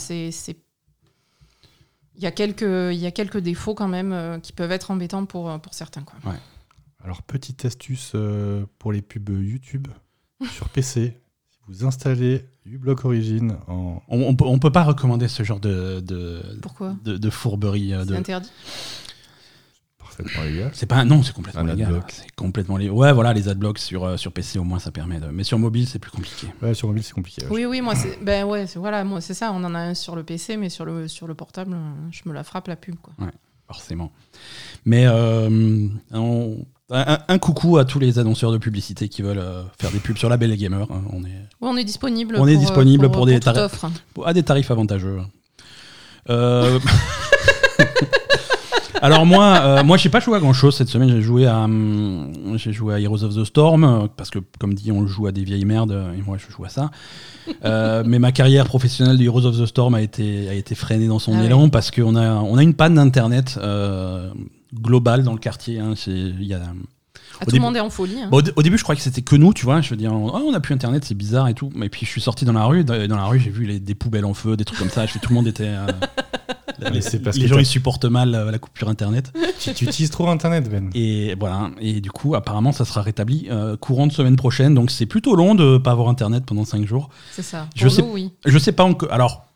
c'est 0.00 0.56
il 2.18 2.22
y 2.22 2.26
a 2.26 2.30
quelques 2.30 2.62
il 2.62 2.98
y 2.98 3.06
a 3.06 3.10
quelques 3.10 3.38
défauts 3.38 3.74
quand 3.74 3.88
même 3.88 4.12
euh, 4.12 4.38
qui 4.38 4.52
peuvent 4.52 4.72
être 4.72 4.90
embêtants 4.90 5.26
pour 5.26 5.60
pour 5.60 5.74
certains 5.74 6.02
quoi. 6.02 6.14
Alors, 7.04 7.22
petite 7.22 7.64
astuce 7.64 8.12
euh, 8.16 8.64
pour 8.80 8.90
les 8.92 9.00
pubs 9.02 9.28
YouTube 9.28 9.88
sur 10.50 10.68
PC. 10.68 11.18
Si 11.68 11.72
vous 11.72 11.84
installez 11.84 12.44
uBlock 12.64 13.04
Origin 13.04 13.58
en. 13.66 14.00
On, 14.08 14.20
on 14.22 14.36
peut, 14.36 14.44
on 14.44 14.58
peut 14.60 14.70
pas 14.70 14.84
recommander 14.84 15.26
ce 15.26 15.42
genre 15.42 15.58
de, 15.58 15.98
de, 15.98 16.40
Pourquoi? 16.62 16.94
de, 17.02 17.16
de 17.16 17.30
fourberie. 17.30 17.92
euh, 17.92 18.04
C'est 18.04 18.10
De... 18.10 18.14
interdit? 18.14 18.50
Parfaitement 20.16 20.44
légal. 20.44 20.70
C'est 20.72 20.86
pas 20.86 21.04
non, 21.04 21.22
c'est 21.22 21.32
complètement 21.34 21.60
Un 21.62 21.64
légal. 21.74 21.88
adblock. 21.88 22.04
C'est 22.10 22.30
complètement 22.34 22.76
légal. 22.76 22.94
Ouais, 22.94 23.12
voilà, 23.12 23.32
les 23.34 23.48
adblocks 23.48 23.78
sur 23.78 24.04
euh, 24.04 24.16
sur 24.16 24.32
PC 24.32 24.58
au 24.58 24.64
moins 24.64 24.78
ça 24.78 24.90
permet. 24.90 25.20
De... 25.20 25.26
Mais 25.26 25.44
sur 25.44 25.58
mobile 25.58 25.86
c'est 25.86 25.98
plus 25.98 26.10
compliqué. 26.10 26.46
Ouais, 26.62 26.74
sur 26.74 26.88
mobile, 26.88 27.02
c'est 27.02 27.12
compliqué. 27.12 27.42
ouais. 27.44 27.50
Oui 27.52 27.64
oui, 27.66 27.80
moi 27.80 27.94
c'est 27.94 28.18
ben 28.22 28.44
ouais, 28.44 28.66
c'est- 28.66 28.78
voilà, 28.78 29.04
moi 29.04 29.20
c'est 29.20 29.34
ça, 29.34 29.52
on 29.52 29.62
en 29.64 29.74
a 29.74 29.78
un 29.78 29.94
sur 29.94 30.16
le 30.16 30.22
PC 30.22 30.56
mais 30.56 30.68
sur 30.70 30.84
le 30.84 31.08
sur 31.08 31.26
le 31.26 31.34
portable, 31.34 31.72
euh, 31.74 31.90
je 32.10 32.22
me 32.28 32.32
la 32.34 32.44
frappe 32.44 32.68
la 32.68 32.76
pub 32.76 32.96
quoi. 32.96 33.12
forcément. 33.66 34.10
Mais 34.84 35.04
euh, 35.06 35.88
on- 36.12 36.64
un, 36.88 37.18
un 37.26 37.38
coucou 37.38 37.78
à 37.78 37.84
tous 37.84 37.98
les 37.98 38.20
annonceurs 38.20 38.52
de 38.52 38.58
publicité 38.58 39.08
qui 39.08 39.20
veulent 39.20 39.38
euh, 39.40 39.64
faire 39.80 39.90
des 39.90 39.98
pubs 39.98 40.16
sur 40.16 40.28
la 40.28 40.36
Belle 40.36 40.52
et 40.52 40.56
Gamer. 40.56 40.86
hein. 40.90 41.02
On 41.10 41.24
est 41.24 41.28
Ouais, 41.60 41.68
on 41.72 41.76
est 41.76 41.82
disponible 41.84 42.36
On 42.38 42.46
est 42.46 42.52
pour, 42.52 42.62
euh, 42.62 42.64
disponible 42.64 43.10
pour 43.10 43.26
des 43.26 43.40
tarifs. 43.40 43.84
à 44.24 44.32
des 44.32 44.44
tarifs 44.44 44.70
avantageux. 44.70 45.18
Euh, 46.30 46.78
Alors 49.02 49.26
moi, 49.26 49.60
euh, 49.62 49.84
moi, 49.84 49.96
j'ai 49.96 50.08
pas 50.08 50.20
joué 50.20 50.36
à 50.36 50.40
grand 50.40 50.52
chose 50.52 50.74
cette 50.74 50.88
semaine. 50.88 51.10
J'ai 51.10 51.20
joué 51.20 51.46
à, 51.46 51.60
hum, 51.64 52.32
j'ai 52.56 52.72
joué 52.72 52.94
à 52.94 53.00
Heroes 53.00 53.22
of 53.24 53.34
the 53.34 53.44
Storm 53.44 53.84
euh, 53.84 54.06
parce 54.16 54.30
que, 54.30 54.38
comme 54.58 54.74
dit, 54.74 54.90
on 54.92 55.06
joue 55.06 55.26
à 55.26 55.32
des 55.32 55.44
vieilles 55.44 55.64
merdes 55.64 55.92
euh, 55.92 56.12
et 56.14 56.22
moi, 56.22 56.36
je 56.38 56.50
joue 56.52 56.64
à 56.64 56.68
ça. 56.68 56.90
Euh, 57.64 58.02
mais 58.06 58.18
ma 58.18 58.32
carrière 58.32 58.64
professionnelle 58.66 59.18
de 59.18 59.22
Heroes 59.24 59.44
of 59.46 59.58
the 59.58 59.66
Storm 59.66 59.94
a 59.94 60.02
été 60.02 60.48
a 60.48 60.54
été 60.54 60.74
freinée 60.74 61.06
dans 61.08 61.18
son 61.18 61.34
Ah 61.38 61.44
élan 61.44 61.68
parce 61.68 61.90
qu'on 61.90 62.16
a 62.16 62.34
on 62.34 62.56
a 62.56 62.62
une 62.62 62.74
panne 62.74 62.94
d'internet 62.96 63.58
euh, 63.62 64.30
globale 64.74 65.22
dans 65.22 65.32
le 65.32 65.38
quartier. 65.38 65.78
hein. 65.78 65.94
Il 66.06 66.42
y 66.44 66.54
a 66.54 66.60
Ah, 67.40 67.44
tout 67.44 67.50
début- 67.50 67.56
le 67.58 67.62
monde 67.62 67.76
est 67.76 67.80
en 67.80 67.90
folie. 67.90 68.20
hein. 68.22 68.28
Bon, 68.30 68.38
au, 68.38 68.42
dé- 68.42 68.52
au 68.56 68.62
début, 68.62 68.78
je 68.78 68.82
croyais 68.82 68.96
que 68.96 69.02
c'était 69.04 69.22
que 69.22 69.36
nous, 69.36 69.52
tu 69.52 69.64
vois. 69.64 69.80
Je 69.80 69.90
veux 69.90 69.96
dire, 69.96 70.12
on, 70.12 70.28
oh, 70.28 70.42
on 70.50 70.54
a 70.54 70.60
plus 70.60 70.74
internet, 70.74 71.04
c'est 71.04 71.14
bizarre 71.14 71.48
et 71.48 71.54
tout. 71.54 71.70
Mais 71.74 71.88
puis, 71.88 72.04
je 72.06 72.10
suis 72.10 72.20
sorti 72.20 72.44
dans 72.44 72.52
la 72.52 72.64
rue. 72.64 72.84
Dans, 72.84 73.06
dans 73.08 73.16
la 73.16 73.24
rue, 73.26 73.38
j'ai 73.40 73.50
vu 73.50 73.64
les, 73.66 73.78
des 73.80 73.94
poubelles 73.94 74.24
en 74.24 74.34
feu, 74.34 74.56
des 74.56 74.64
trucs 74.64 74.78
comme 74.78 74.90
ça. 74.90 75.04
Je 75.06 75.12
fais, 75.12 75.18
tout 75.18 75.30
le 75.30 75.34
monde 75.34 75.46
était. 75.48 75.64
euh, 75.66 75.86
Mais 76.78 76.90
les 76.90 77.00
c'est 77.00 77.20
parce 77.20 77.36
les 77.36 77.42
que 77.44 77.48
gens, 77.48 77.58
ils 77.58 77.64
supportent 77.66 78.04
mal 78.04 78.34
euh, 78.34 78.50
la 78.50 78.58
coupure 78.58 78.88
internet. 78.88 79.32
Tu, 79.58 79.72
tu 79.72 79.86
utilises 79.86 80.10
trop 80.10 80.28
Internet, 80.28 80.68
Ben. 80.70 80.90
Et 80.94 81.34
voilà. 81.40 81.70
Et 81.80 82.00
du 82.02 82.10
coup, 82.10 82.34
apparemment, 82.34 82.72
ça 82.72 82.84
sera 82.84 83.00
rétabli 83.00 83.46
euh, 83.50 83.76
courant 83.78 84.06
de 84.06 84.12
semaine 84.12 84.36
prochaine. 84.36 84.74
Donc, 84.74 84.90
c'est 84.90 85.06
plutôt 85.06 85.34
long 85.34 85.54
de 85.54 85.78
pas 85.78 85.92
avoir 85.92 86.08
internet 86.10 86.44
pendant 86.44 86.64
5 86.66 86.86
jours. 86.86 87.08
C'est 87.32 87.42
ça. 87.42 87.66
Je 87.74 87.84
Pour 87.86 87.92
sais- 87.92 88.02
nous, 88.02 88.12
oui. 88.12 88.32
Je 88.44 88.58
sais 88.58 88.72
pas 88.72 88.84
encore. 88.84 89.10
Alors, 89.10 89.46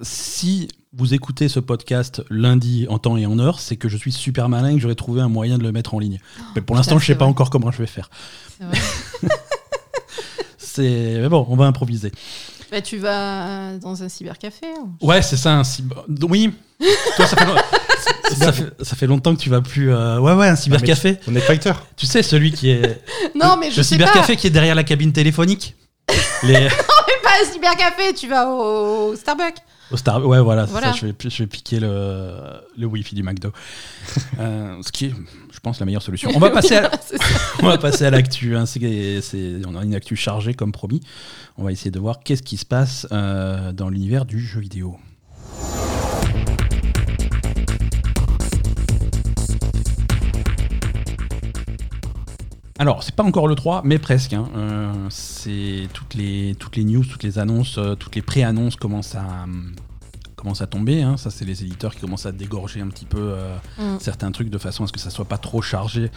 si 0.00 0.68
vous 0.96 1.12
écoutez 1.14 1.48
ce 1.48 1.60
podcast 1.60 2.22
lundi 2.30 2.86
en 2.88 2.98
temps 2.98 3.16
et 3.16 3.26
en 3.26 3.38
heure, 3.38 3.58
c'est 3.60 3.76
que 3.76 3.88
je 3.88 3.96
suis 3.96 4.12
super 4.12 4.48
malin 4.48 4.68
et 4.70 4.74
que 4.74 4.80
j'aurais 4.80 4.94
trouvé 4.94 5.20
un 5.20 5.28
moyen 5.28 5.58
de 5.58 5.62
le 5.62 5.72
mettre 5.72 5.94
en 5.94 5.98
ligne. 5.98 6.20
Mais 6.54 6.60
pour 6.60 6.76
l'instant, 6.76 6.98
je 6.98 7.04
sais 7.06 7.12
c'est 7.12 7.18
pas 7.18 7.24
vrai. 7.24 7.32
encore 7.32 7.50
comment 7.50 7.70
je 7.70 7.78
vais 7.78 7.86
faire. 7.86 8.10
C'est 10.56 11.18
mais 11.20 11.28
bon, 11.28 11.46
on 11.48 11.56
va 11.56 11.66
improviser. 11.66 12.10
Bah, 12.70 12.80
tu 12.80 12.98
vas 12.98 13.76
dans 13.78 14.02
un 14.02 14.08
cybercafé. 14.08 14.66
Ouais, 15.00 15.22
c'est 15.22 15.36
ça. 15.36 15.52
Un 15.54 15.62
cyber... 15.62 16.04
Oui. 16.22 16.52
Toi, 17.16 17.26
ça 17.28 17.36
fait, 17.36 17.44
long- 17.44 17.54
ça, 18.36 18.52
fait, 18.52 18.64
ça 18.82 18.96
fait 18.96 19.06
longtemps 19.06 19.36
que 19.36 19.40
tu 19.40 19.50
vas 19.50 19.60
plus. 19.60 19.92
euh, 19.92 20.18
Ouais, 20.18 20.32
ouais, 20.32 20.48
un 20.48 20.56
cybercafé. 20.56 21.18
On 21.28 21.36
est 21.36 21.40
fighter. 21.40 21.72
Tu 21.96 22.06
sais, 22.06 22.22
celui 22.24 22.50
qui 22.50 22.70
est. 22.70 23.00
Non, 23.36 23.56
mais 23.56 23.70
je 23.70 23.76
le 23.76 23.82
sais 23.84 23.94
cybercafé 23.94 24.34
qui 24.36 24.48
est 24.48 24.50
derrière 24.50 24.74
la 24.74 24.82
cabine 24.84 25.12
téléphonique. 25.12 25.76
Les... 26.42 26.68
pas. 26.68 26.84
Pas 27.22 27.30
un 27.42 27.52
cybercafé, 27.52 28.12
tu 28.14 28.26
vas 28.28 28.48
au 28.50 29.14
Starbucks. 29.14 29.58
Au 29.94 29.96
Star... 29.96 30.26
Ouais, 30.26 30.40
voilà, 30.40 30.66
c'est 30.66 30.72
Voilà. 30.72 30.92
ça. 30.92 30.98
Je 31.00 31.06
vais, 31.06 31.14
je 31.22 31.38
vais 31.44 31.46
piquer 31.46 31.78
le, 31.78 32.34
le 32.76 32.86
Wi-Fi 32.86 33.14
du 33.14 33.22
McDo. 33.22 33.50
Euh, 34.40 34.76
ce 34.82 34.90
qui 34.90 35.06
est, 35.06 35.14
je 35.52 35.60
pense, 35.60 35.78
la 35.78 35.86
meilleure 35.86 36.02
solution. 36.02 36.28
On 36.34 36.40
va 36.40 36.50
passer 36.50 36.74
à, 36.76 36.90
on 37.62 37.66
va 37.66 37.78
passer 37.78 38.04
à 38.04 38.10
l'actu. 38.10 38.56
hein. 38.56 38.64
On 39.68 39.76
a 39.76 39.84
une 39.84 39.94
actu 39.94 40.16
chargée, 40.16 40.54
comme 40.54 40.72
promis. 40.72 41.00
On 41.56 41.62
va 41.62 41.70
essayer 41.70 41.92
de 41.92 42.00
voir 42.00 42.18
qu'est-ce 42.24 42.42
qui 42.42 42.56
se 42.56 42.66
passe 42.66 43.06
euh, 43.12 43.72
dans 43.72 43.88
l'univers 43.88 44.24
du 44.24 44.40
jeu 44.40 44.58
vidéo. 44.60 44.96
Alors, 52.78 53.02
c'est 53.04 53.14
pas 53.14 53.22
encore 53.22 53.46
le 53.46 53.54
3, 53.54 53.82
mais 53.84 53.98
presque. 53.98 54.32
hein. 54.32 54.48
Euh, 54.56 54.92
c'est 55.08 55.88
toutes 55.92 56.14
les, 56.14 56.56
toutes 56.58 56.76
les 56.76 56.84
news, 56.84 57.04
toutes 57.04 57.22
les 57.22 57.38
annonces, 57.38 57.78
euh, 57.78 57.94
toutes 57.94 58.16
les 58.16 58.22
pré-annonces 58.22 58.74
commencent 58.76 59.14
à, 59.14 59.46
à 60.52 60.66
tomber. 60.66 61.02
hein. 61.02 61.16
Ça, 61.16 61.30
c'est 61.30 61.44
les 61.44 61.62
éditeurs 61.62 61.94
qui 61.94 62.00
commencent 62.00 62.26
à 62.26 62.32
dégorger 62.32 62.80
un 62.80 62.88
petit 62.88 63.04
peu 63.04 63.18
euh, 63.18 63.56
Mm. 63.78 63.98
certains 64.00 64.30
trucs 64.32 64.50
de 64.50 64.58
façon 64.58 64.84
à 64.84 64.86
ce 64.86 64.92
que 64.92 65.00
ça 65.00 65.10
soit 65.10 65.24
pas 65.24 65.38
trop 65.38 65.62
chargé 65.62 66.10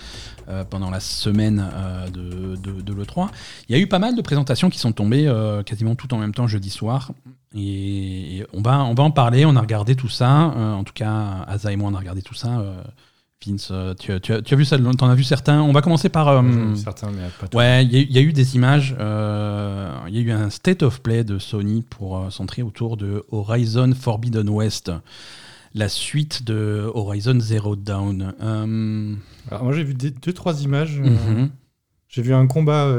euh, 0.49 0.63
pendant 0.63 0.89
la 0.89 0.99
semaine 0.99 1.65
euh, 1.73 2.09
de, 2.09 2.55
de- 2.55 2.81
de 2.81 2.93
l'E3. 2.93 3.29
Il 3.69 3.75
y 3.75 3.79
a 3.79 3.81
eu 3.81 3.87
pas 3.87 3.99
mal 3.99 4.15
de 4.15 4.21
présentations 4.21 4.69
qui 4.69 4.79
sont 4.79 4.91
tombées 4.91 5.31
quasiment 5.65 5.95
tout 5.95 6.13
en 6.13 6.17
même 6.17 6.33
temps 6.33 6.47
jeudi 6.47 6.69
soir. 6.69 7.11
Et 7.55 8.45
on 8.53 8.61
va, 8.61 8.83
on 8.83 8.93
va 8.93 9.03
en 9.03 9.11
parler. 9.11 9.45
On 9.45 9.55
a 9.55 9.61
regardé 9.61 9.95
tout 9.95 10.09
ça. 10.09 10.29
En 10.29 10.83
tout 10.83 10.93
cas, 10.93 11.43
Asa 11.47 11.71
et 11.71 11.75
moi, 11.75 11.89
on 11.91 11.95
a 11.95 11.99
regardé 11.99 12.21
tout 12.21 12.33
ça. 12.35 12.61
Vince, 13.45 13.69
euh, 13.71 13.93
tu, 13.93 14.11
as- 14.11 14.19
tu 14.19 14.33
as, 14.33 14.41
tu 14.41 14.53
as 14.53 14.57
vu 14.57 14.65
ça 14.65 14.77
T'en 14.79 15.09
as 15.09 15.15
vu 15.15 15.23
certains 15.23 15.61
On 15.61 15.71
va 15.71 15.81
commencer 15.81 16.09
par. 16.09 16.27
euh, 16.27 16.41
Certains, 16.75 17.11
mais 17.11 17.21
pas. 17.39 17.55
Ouais, 17.57 17.85
il 17.85 17.93
y, 17.93 17.97
a 17.97 17.99
eu- 17.99 18.07
il 18.09 18.15
y 18.15 18.17
a 18.17 18.21
eu 18.21 18.33
des 18.33 18.55
images. 18.55 18.95
euh, 18.99 19.91
Il 20.07 20.15
y 20.15 20.17
a 20.17 20.21
eu 20.21 20.31
un 20.31 20.49
state 20.49 20.81
of 20.83 21.01
play 21.01 21.23
de 21.23 21.37
Sony 21.37 21.83
pour 21.87 22.17
euh, 22.17 22.29
centrer 22.31 22.61
autour 22.63 22.97
de 22.97 23.23
Horizon 23.29 23.91
Forbidden 23.93 24.49
West, 24.49 24.91
la 25.75 25.87
suite 25.87 26.43
de 26.45 26.89
Horizon 26.93 27.39
Zero 27.39 27.75
Dawn. 27.75 28.33
Euh, 28.41 29.13
Alors, 29.51 29.63
moi, 29.65 29.73
j'ai 29.73 29.83
vu 29.83 29.93
des- 29.93 30.11
deux, 30.11 30.33
trois 30.33 30.61
images. 30.63 30.99
mhm. 30.99 31.49
J'ai 32.09 32.21
vu 32.23 32.33
un 32.33 32.47
combat 32.47 32.95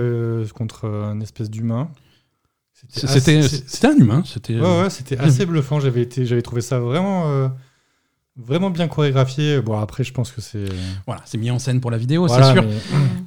contre 0.54 0.86
un 0.88 1.20
espèce 1.20 1.50
d'humain. 1.50 1.88
C'était 2.90 3.06
assez- 3.38 3.86
un 3.86 3.96
humain. 3.96 4.22
C'était. 4.24 4.54
Ouais, 4.60 4.82
ouais, 4.82 4.90
c'était 4.90 5.18
assez 5.18 5.46
bluffant. 5.46 5.80
J'avais 5.80 6.06
trouvé 6.42 6.60
ça 6.60 6.78
vraiment, 6.78 7.50
vraiment 8.38 8.70
bien 8.70 8.88
chorégraphié. 8.88 9.60
Bon, 9.60 9.78
après, 9.78 10.04
je 10.04 10.12
pense 10.12 10.30
que 10.32 10.40
c'est. 10.40 10.64
Voilà, 11.06 11.22
c'est 11.24 11.38
mis 11.38 11.50
en 11.50 11.58
scène 11.58 11.80
pour 11.80 11.90
la 11.90 11.98
vidéo, 11.98 12.26
Voilà, 12.26 12.46
c'est 12.46 12.52
sûr. 12.52 12.62
mais- 12.62 12.76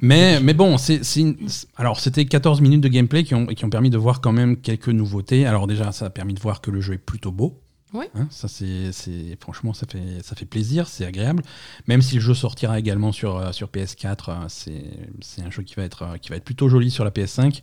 Mais, 0.00 0.40
mais 0.40 0.54
bon, 0.54 0.78
c'est 0.78 1.00
une- 1.16 1.36
alors 1.76 2.00
c'était 2.00 2.24
14 2.24 2.60
minutes 2.60 2.80
de 2.80 2.88
gameplay 2.88 3.22
qui 3.24 3.34
ont, 3.34 3.46
qui 3.46 3.64
ont 3.64 3.70
permis 3.70 3.90
de 3.90 3.98
voir 3.98 4.20
quand 4.20 4.32
même 4.32 4.56
quelques 4.56 4.88
nouveautés. 4.88 5.46
Alors 5.46 5.66
déjà, 5.66 5.92
ça 5.92 6.06
a 6.06 6.10
permis 6.10 6.34
de 6.34 6.40
voir 6.40 6.60
que 6.60 6.70
le 6.70 6.80
jeu 6.80 6.94
est 6.94 6.98
plutôt 6.98 7.30
beau. 7.32 7.60
Oui. 7.94 8.06
Hein, 8.14 8.26
ça 8.30 8.48
c'est 8.48 8.90
franchement 9.40 9.72
ça 9.74 9.86
fait 9.86 10.22
ça 10.22 10.34
fait 10.34 10.46
plaisir, 10.46 10.88
c'est 10.88 11.04
agréable. 11.04 11.42
Même 11.86 12.00
si 12.02 12.14
le 12.14 12.20
jeu 12.20 12.32
sortira 12.34 12.78
également 12.78 13.12
sur 13.12 13.36
euh, 13.36 13.52
sur 13.52 13.68
PS4, 13.68 14.16
euh, 14.28 14.34
c'est 14.48 14.84
c'est 15.20 15.42
un 15.42 15.50
jeu 15.50 15.62
qui 15.62 15.74
va 15.74 15.82
être 15.82 16.02
euh, 16.02 16.16
qui 16.16 16.30
va 16.30 16.36
être 16.36 16.44
plutôt 16.44 16.68
joli 16.68 16.90
sur 16.90 17.04
la 17.04 17.10
PS5. 17.10 17.60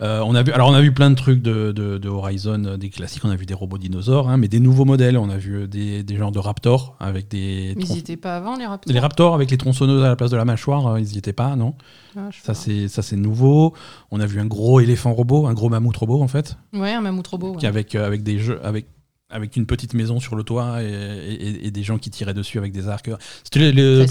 Euh, 0.00 0.20
on 0.24 0.34
a 0.34 0.42
vu 0.42 0.52
alors 0.52 0.68
on 0.68 0.74
a 0.74 0.80
vu 0.80 0.92
plein 0.92 1.10
de 1.10 1.16
trucs 1.16 1.42
de, 1.42 1.72
de, 1.72 1.98
de 1.98 2.08
Horizon, 2.08 2.76
des 2.78 2.88
classiques. 2.90 3.24
On 3.24 3.30
a 3.30 3.36
vu 3.36 3.46
des 3.46 3.54
robots 3.54 3.78
dinosaures, 3.78 4.28
hein, 4.28 4.36
mais 4.36 4.48
des 4.48 4.60
nouveaux 4.60 4.84
modèles. 4.84 5.18
On 5.18 5.28
a 5.28 5.36
vu 5.36 5.66
des, 5.66 6.02
des 6.02 6.16
genres 6.16 6.32
de 6.32 6.38
Raptors 6.38 6.96
avec 7.00 7.28
des 7.28 7.74
Mais 7.76 7.84
ils 7.84 7.98
étaient 7.98 8.16
pas 8.16 8.36
avant, 8.36 8.56
les 8.56 8.66
raptors 8.66 8.92
les 8.92 9.00
Raptors 9.00 9.34
avec 9.34 9.50
les 9.50 9.56
tronçonneuses 9.58 10.04
à 10.04 10.08
la 10.08 10.16
place 10.16 10.30
de 10.30 10.36
la 10.36 10.44
mâchoire, 10.44 10.98
ils 10.98 11.14
y 11.14 11.18
étaient 11.18 11.32
pas, 11.32 11.56
non 11.56 11.74
Ah, 12.16 12.28
ça 12.44 12.54
c'est 12.54 12.86
ça 12.88 13.02
c'est 13.02 13.16
nouveau. 13.16 13.74
On 14.10 14.20
a 14.20 14.26
vu 14.26 14.38
un 14.40 14.46
gros 14.46 14.78
éléphant 14.80 15.12
robot, 15.14 15.46
un 15.46 15.54
gros 15.54 15.68
mammouth 15.68 15.96
robot 15.96 16.22
en 16.22 16.28
fait, 16.28 16.56
Ouais, 16.72 16.92
un 16.92 17.00
mammouth 17.00 17.26
robot. 17.26 17.50
ouais. 17.52 17.56
qui 17.58 17.66
avec 17.66 17.94
euh, 17.94 18.06
avec 18.06 18.22
des 18.22 18.38
jeux 18.38 18.60
avec 18.64 18.86
avec 19.34 19.56
une 19.56 19.66
petite 19.66 19.92
maison 19.94 20.20
sur 20.20 20.36
le 20.36 20.42
toit 20.44 20.82
et, 20.82 20.86
et- 20.86 21.66
et 21.66 21.70
des 21.70 21.82
gens 21.82 21.98
qui 21.98 22.08
tiraient 22.10 22.32
dessus 22.34 22.56
avec 22.58 22.72
des 22.72 22.88
arcs. 22.88 23.10
C'était 23.42 23.72
le, 23.72 24.06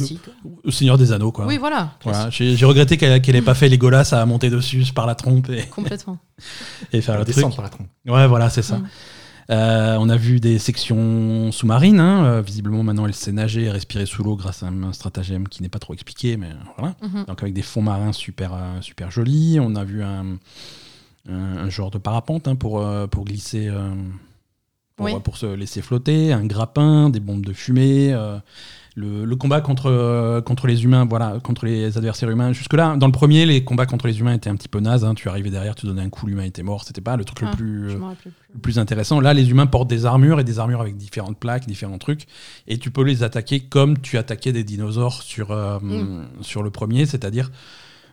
Seigneur 0.70 0.98
des 0.98 1.12
Anneaux 1.12 1.32
quoi. 1.32 1.46
Oui, 1.48 1.58
voilà. 1.58 1.94
J'ai 2.30 2.56
j'ai 2.56 2.66
regretté 2.66 2.98
qu'elle 2.98 3.22
qu'elle 3.22 3.36
ait 3.36 3.42
pas 3.42 3.56
fait 3.56 3.70
Legolas 3.70 4.10
à 4.12 4.26
monter 4.26 4.50
dessus 4.50 4.84
par 4.94 5.06
la 5.08 5.16
trompe 5.16 5.50
et, 5.50 5.64
Complètement. 5.68 6.18
et 6.94 7.02
faire 7.02 7.18
le 7.18 7.24
truc. 7.24 7.36
descendre 7.36 7.56
par 7.56 7.64
la 7.64 7.70
trompe. 7.70 7.88
Ouais, 8.06 8.28
voilà, 8.28 8.50
c'est 8.50 8.62
ça. 8.62 8.78
Mm. 8.78 8.88
Euh, 9.50 9.98
on 10.00 10.08
a 10.08 10.16
vu 10.16 10.40
des 10.40 10.58
sections 10.58 11.52
sous-marines. 11.52 12.00
hein. 12.00 12.24
Euh, 12.26 12.42
visiblement, 12.42 12.82
maintenant, 12.82 13.06
elle 13.06 13.14
sait 13.14 13.34
nager 13.34 13.64
et 13.64 13.72
respirer 13.72 14.06
sous 14.06 14.24
l'eau 14.24 14.38
grâce 14.38 14.64
à 14.64 14.68
un 14.68 14.94
stratagème 14.94 15.50
qui 15.50 15.62
n'est 15.62 15.70
pas 15.70 15.80
trop 15.80 15.94
expliqué, 15.94 16.38
mais 16.38 16.48
voilà. 16.78 16.96
Mhm. 17.02 17.26
Donc 17.28 17.42
avec 17.42 17.54
des 17.54 17.62
fonds 17.62 17.82
marins 17.82 18.14
super, 18.14 18.54
euh, 18.54 18.80
super 18.82 19.12
jolis. 19.12 19.58
On 19.62 19.76
a 19.76 19.84
vu 19.84 20.02
un, 20.02 20.38
un, 21.30 21.34
un 21.58 21.70
genre 21.70 21.92
de 21.92 21.98
parapente 21.98 22.48
hein, 22.48 22.56
pour, 22.56 22.86
pour 23.12 23.26
glisser, 23.26 23.68
euh, 23.68 23.90
pour, 24.96 25.06
Oui. 25.06 25.14
pour 25.24 25.38
se 25.38 25.46
laisser 25.46 25.82
flotter, 25.82 26.32
un 26.34 26.46
grappin, 26.46 27.10
des 27.10 27.20
bombes 27.20 27.46
de 27.46 27.54
fumée. 27.54 28.14
euh, 28.14 28.38
le, 28.96 29.26
le 29.26 29.36
combat 29.36 29.60
contre, 29.60 29.88
euh, 29.90 30.40
contre 30.42 30.68
les 30.68 30.84
humains, 30.84 31.04
voilà, 31.10 31.40
contre 31.42 31.66
les 31.66 31.98
adversaires 31.98 32.30
humains. 32.30 32.54
Jusque-là, 32.54 32.96
dans 32.96 33.08
le 33.08 33.12
premier, 33.12 33.48
les 33.48 33.64
combats 33.64 33.88
contre 33.88 34.06
les 34.06 34.20
humains 34.20 34.34
étaient 34.36 34.52
un 34.52 34.56
petit 34.56 34.68
peu 34.68 34.80
nazes. 34.82 35.04
hein. 35.04 35.16
Tu 35.16 35.28
arrivais 35.30 35.50
derrière, 35.50 35.74
tu 35.74 35.88
donnais 35.88 36.04
un 36.04 36.10
coup, 36.10 36.28
l'humain 36.28 36.44
était 36.44 36.62
mort. 36.62 36.84
C'était 36.84 37.02
pas 37.02 37.18
le 37.18 37.26
truc 37.26 37.40
Ah, 37.42 37.50
le 37.50 37.58
plus. 37.58 37.90
Je 37.90 37.96
euh, 37.96 38.00
plus. 38.22 38.32
le 38.54 38.60
plus 38.60 38.78
intéressant. 38.78 39.20
Là, 39.20 39.34
les 39.34 39.50
humains 39.50 39.66
portent 39.66 39.90
des 39.90 40.06
armures 40.06 40.40
et 40.40 40.44
des 40.44 40.60
armures 40.60 40.82
avec 40.82 40.96
différentes 40.96 41.40
plaques, 41.40 41.66
différents 41.66 41.98
trucs, 41.98 42.28
et 42.68 42.78
tu 42.78 42.92
peux 42.92 43.02
les 43.04 43.24
attaquer 43.24 43.62
comme 43.62 43.98
tu 43.98 44.20
attaquais 44.20 44.52
des 44.52 44.64
dinosaures 44.64 45.24
sur, 45.24 45.50
euh, 45.50 45.80
Mm. 45.80 46.28
sur 46.42 46.62
le 46.62 46.70
premier, 46.70 47.08
c'est-à-dire 47.08 47.50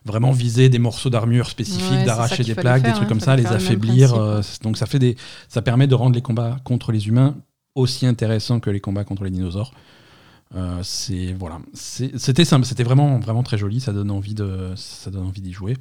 vraiment 0.05 0.31
viser 0.31 0.69
des 0.69 0.79
morceaux 0.79 1.09
d'armure 1.09 1.49
spécifiques, 1.49 1.91
Ouais, 1.91 2.05
d'arracher 2.05 2.43
des 2.43 2.55
plaques, 2.55 2.83
des 2.83 2.91
trucs 2.91 3.03
hein, 3.03 3.07
comme 3.07 3.19
ça, 3.19 3.35
les 3.35 3.45
affaiblir. 3.45 4.13
euh, 4.15 4.41
donc 4.63 4.77
ça 4.77 4.85
fait 4.85 4.99
des, 4.99 5.15
ça 5.47 5.61
permet 5.61 5.87
de 5.87 5.95
rendre 5.95 6.15
les 6.15 6.21
combats 6.21 6.57
contre 6.63 6.91
les 6.91 7.07
humains 7.07 7.35
aussi 7.75 8.05
intéressants 8.05 8.59
que 8.59 8.69
les 8.69 8.79
combats 8.81 9.03
contre 9.03 9.23
les 9.23 9.29
dinosaures. 9.31 9.71
Euh, 10.55 10.79
c'est 10.83 11.33
voilà, 11.39 11.59
c'était 11.73 12.43
simple, 12.45 12.65
c'était 12.65 12.83
vraiment 12.83 13.19
vraiment 13.19 13.43
très 13.43 13.57
joli, 13.57 13.79
ça 13.79 13.93
donne 13.93 14.11
envie 14.11 14.33
de, 14.33 14.73
ça 14.75 15.09
donne 15.11 15.25
envie 15.25 15.41
d'y 15.41 15.53
jouer. 15.53 15.77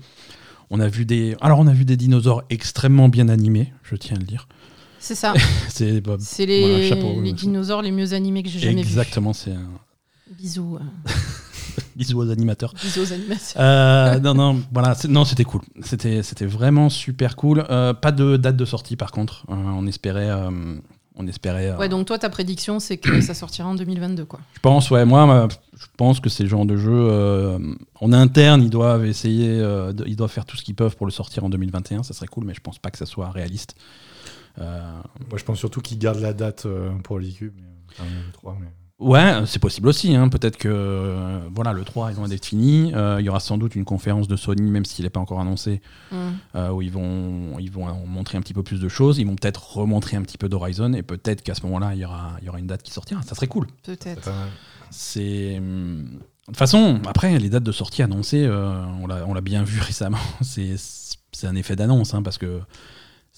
On 0.70 0.78
a 0.78 0.86
vu 0.86 1.04
des, 1.04 1.34
alors 1.40 1.58
on 1.58 1.66
a 1.66 1.72
vu 1.72 1.84
des 1.84 1.96
dinosaures 1.96 2.44
extrêmement 2.50 3.08
bien 3.08 3.28
animés, 3.28 3.72
je 3.82 3.96
tiens 3.96 4.16
à 4.16 4.20
le 4.20 4.26
dire. 4.26 4.46
C'est 5.00 5.16
ça. 5.16 5.34
C'est 5.68 6.00
bah, 6.02 6.16
les, 6.38 6.60
Voilà, 6.60 6.88
chapeau, 6.88 7.20
les 7.22 7.32
dinosaures 7.32 7.82
les 7.82 7.90
mieux 7.90 8.12
animés 8.12 8.42
que 8.44 8.48
j'ai 8.50 8.60
jamais 8.60 8.74
vus. 8.74 8.80
exactement, 8.82 9.32
c'est 9.32 9.52
un 9.52 9.70
Bisous. 10.38 10.78
euh, 11.78 11.82
bisou 11.96 12.18
aux 12.18 12.30
animateurs. 12.30 12.74
bisous 12.82 13.00
aux 13.02 13.12
animateurs. 13.12 13.52
Euh, 13.56 14.18
non, 14.20 14.34
non, 14.34 14.62
voilà, 14.72 14.96
non, 15.08 15.24
c'était 15.24 15.44
cool. 15.44 15.62
C'était, 15.82 16.22
c'était 16.22 16.46
vraiment 16.46 16.88
super 16.88 17.36
cool. 17.36 17.64
Euh, 17.70 17.92
pas 17.94 18.12
de 18.12 18.36
date 18.36 18.56
de 18.56 18.64
sortie 18.64 18.96
par 18.96 19.10
contre. 19.12 19.44
Euh, 19.50 19.54
on 19.54 19.86
espérait, 19.86 20.30
euh, 20.30 20.50
on 21.16 21.26
espérait. 21.26 21.70
euh, 21.70 21.76
Ouais, 21.76 21.88
donc 21.88 22.06
toi, 22.06 22.18
ta 22.18 22.30
prédiction, 22.30 22.80
c'est 22.80 22.96
que 22.96 23.20
ça 23.20 23.34
sortira 23.34 23.68
en 23.68 23.74
2022, 23.74 24.24
quoi. 24.24 24.40
Je 24.54 24.60
pense, 24.60 24.90
ouais, 24.90 25.04
moi, 25.04 25.48
je 25.78 25.86
pense 25.96 26.20
que 26.20 26.28
c'est 26.30 26.42
le 26.44 26.48
genre 26.48 26.64
de 26.66 26.76
jeu. 26.76 26.90
euh, 26.92 27.58
en 28.00 28.12
interne, 28.12 28.62
ils 28.62 28.70
doivent 28.70 29.04
essayer, 29.04 29.50
euh, 29.60 29.92
de- 29.92 30.04
ils 30.06 30.16
doivent 30.16 30.30
faire 30.30 30.46
tout 30.46 30.56
ce 30.56 30.62
qu'ils 30.64 30.74
peuvent 30.74 30.96
pour 30.96 31.06
le 31.06 31.12
sortir 31.12 31.44
en 31.44 31.50
2021. 31.50 32.02
Ça 32.02 32.14
serait 32.14 32.26
cool, 32.28 32.44
mais 32.44 32.54
je 32.54 32.60
pense 32.60 32.78
pas 32.78 32.90
que 32.90 32.96
ça 32.98 33.06
soit 33.06 33.30
réaliste. 33.30 33.74
Euh, 34.58 34.80
Moi, 35.28 35.38
je 35.38 35.44
pense 35.44 35.58
surtout 35.58 35.80
qu'ils 35.80 35.98
gardent 35.98 36.20
la 36.20 36.32
date 36.32 36.64
euh, 36.66 36.90
pour 37.04 37.18
l'IQ. 37.18 37.52
Mais, 37.56 37.62
enfin, 37.92 38.04
le 38.04 38.32
3, 38.32 38.56
mais... 38.60 38.66
Ouais, 39.00 39.42
c'est 39.46 39.58
possible 39.58 39.88
aussi. 39.88 40.14
hein. 40.14 40.28
Peut-être 40.28 40.58
que 40.58 40.68
euh, 40.70 41.40
voilà, 41.54 41.72
le 41.72 41.84
3 41.84 42.10
est 42.10 42.14
loin 42.14 42.28
d'être 42.28 42.44
fini. 42.44 42.92
Euh, 42.94 43.16
il 43.18 43.24
y 43.24 43.28
aura 43.30 43.40
sans 43.40 43.56
doute 43.56 43.74
une 43.74 43.84
conférence 43.86 44.28
de 44.28 44.36
Sony, 44.36 44.70
même 44.70 44.84
s'il 44.84 45.04
n'est 45.04 45.10
pas 45.10 45.20
encore 45.20 45.40
annoncé, 45.40 45.80
Mm. 46.12 46.16
euh, 46.56 46.70
où 46.70 46.82
ils 46.82 46.90
vont, 46.92 47.58
ils 47.58 47.70
vont 47.70 47.86
montrer 48.06 48.36
un 48.36 48.42
petit 48.42 48.52
peu 48.54 48.62
plus 48.62 48.78
de 48.80 48.88
choses. 48.88 49.18
Ils 49.18 49.26
vont 49.26 49.36
peut-être 49.36 49.76
remontrer 49.78 50.16
un 50.18 50.22
petit 50.22 50.36
peu 50.38 50.48
d'Horizon 50.50 50.92
et 50.92 51.02
peut-être 51.02 51.42
qu'à 51.42 51.54
ce 51.54 51.62
moment-là, 51.62 51.94
il 51.94 52.00
y 52.00 52.04
aura, 52.04 52.32
il 52.42 52.46
y 52.46 52.48
aura 52.50 52.58
une 52.58 52.66
date 52.66 52.82
qui 52.82 52.92
sortira. 52.92 53.22
Ça 53.22 53.34
serait 53.34 53.46
cool. 53.46 53.66
Peut-être. 53.84 54.30
C'est. 54.90 55.56
hum, 55.58 56.04
De 56.04 56.44
toute 56.46 56.56
façon, 56.56 57.00
après, 57.06 57.38
les 57.38 57.48
dates 57.48 57.62
de 57.64 57.72
sortie 57.72 58.02
annoncées, 58.02 58.44
euh, 58.44 58.82
on 59.02 59.06
l'a 59.06 59.24
on 59.26 59.32
l'a 59.34 59.40
bien 59.40 59.62
vu 59.62 59.80
récemment. 59.90 60.18
C'est 60.42 60.74
c'est 61.32 61.46
un 61.46 61.54
effet 61.54 61.76
d'annonce, 61.76 62.12
hein, 62.12 62.22
parce 62.22 62.38
que 62.38 62.60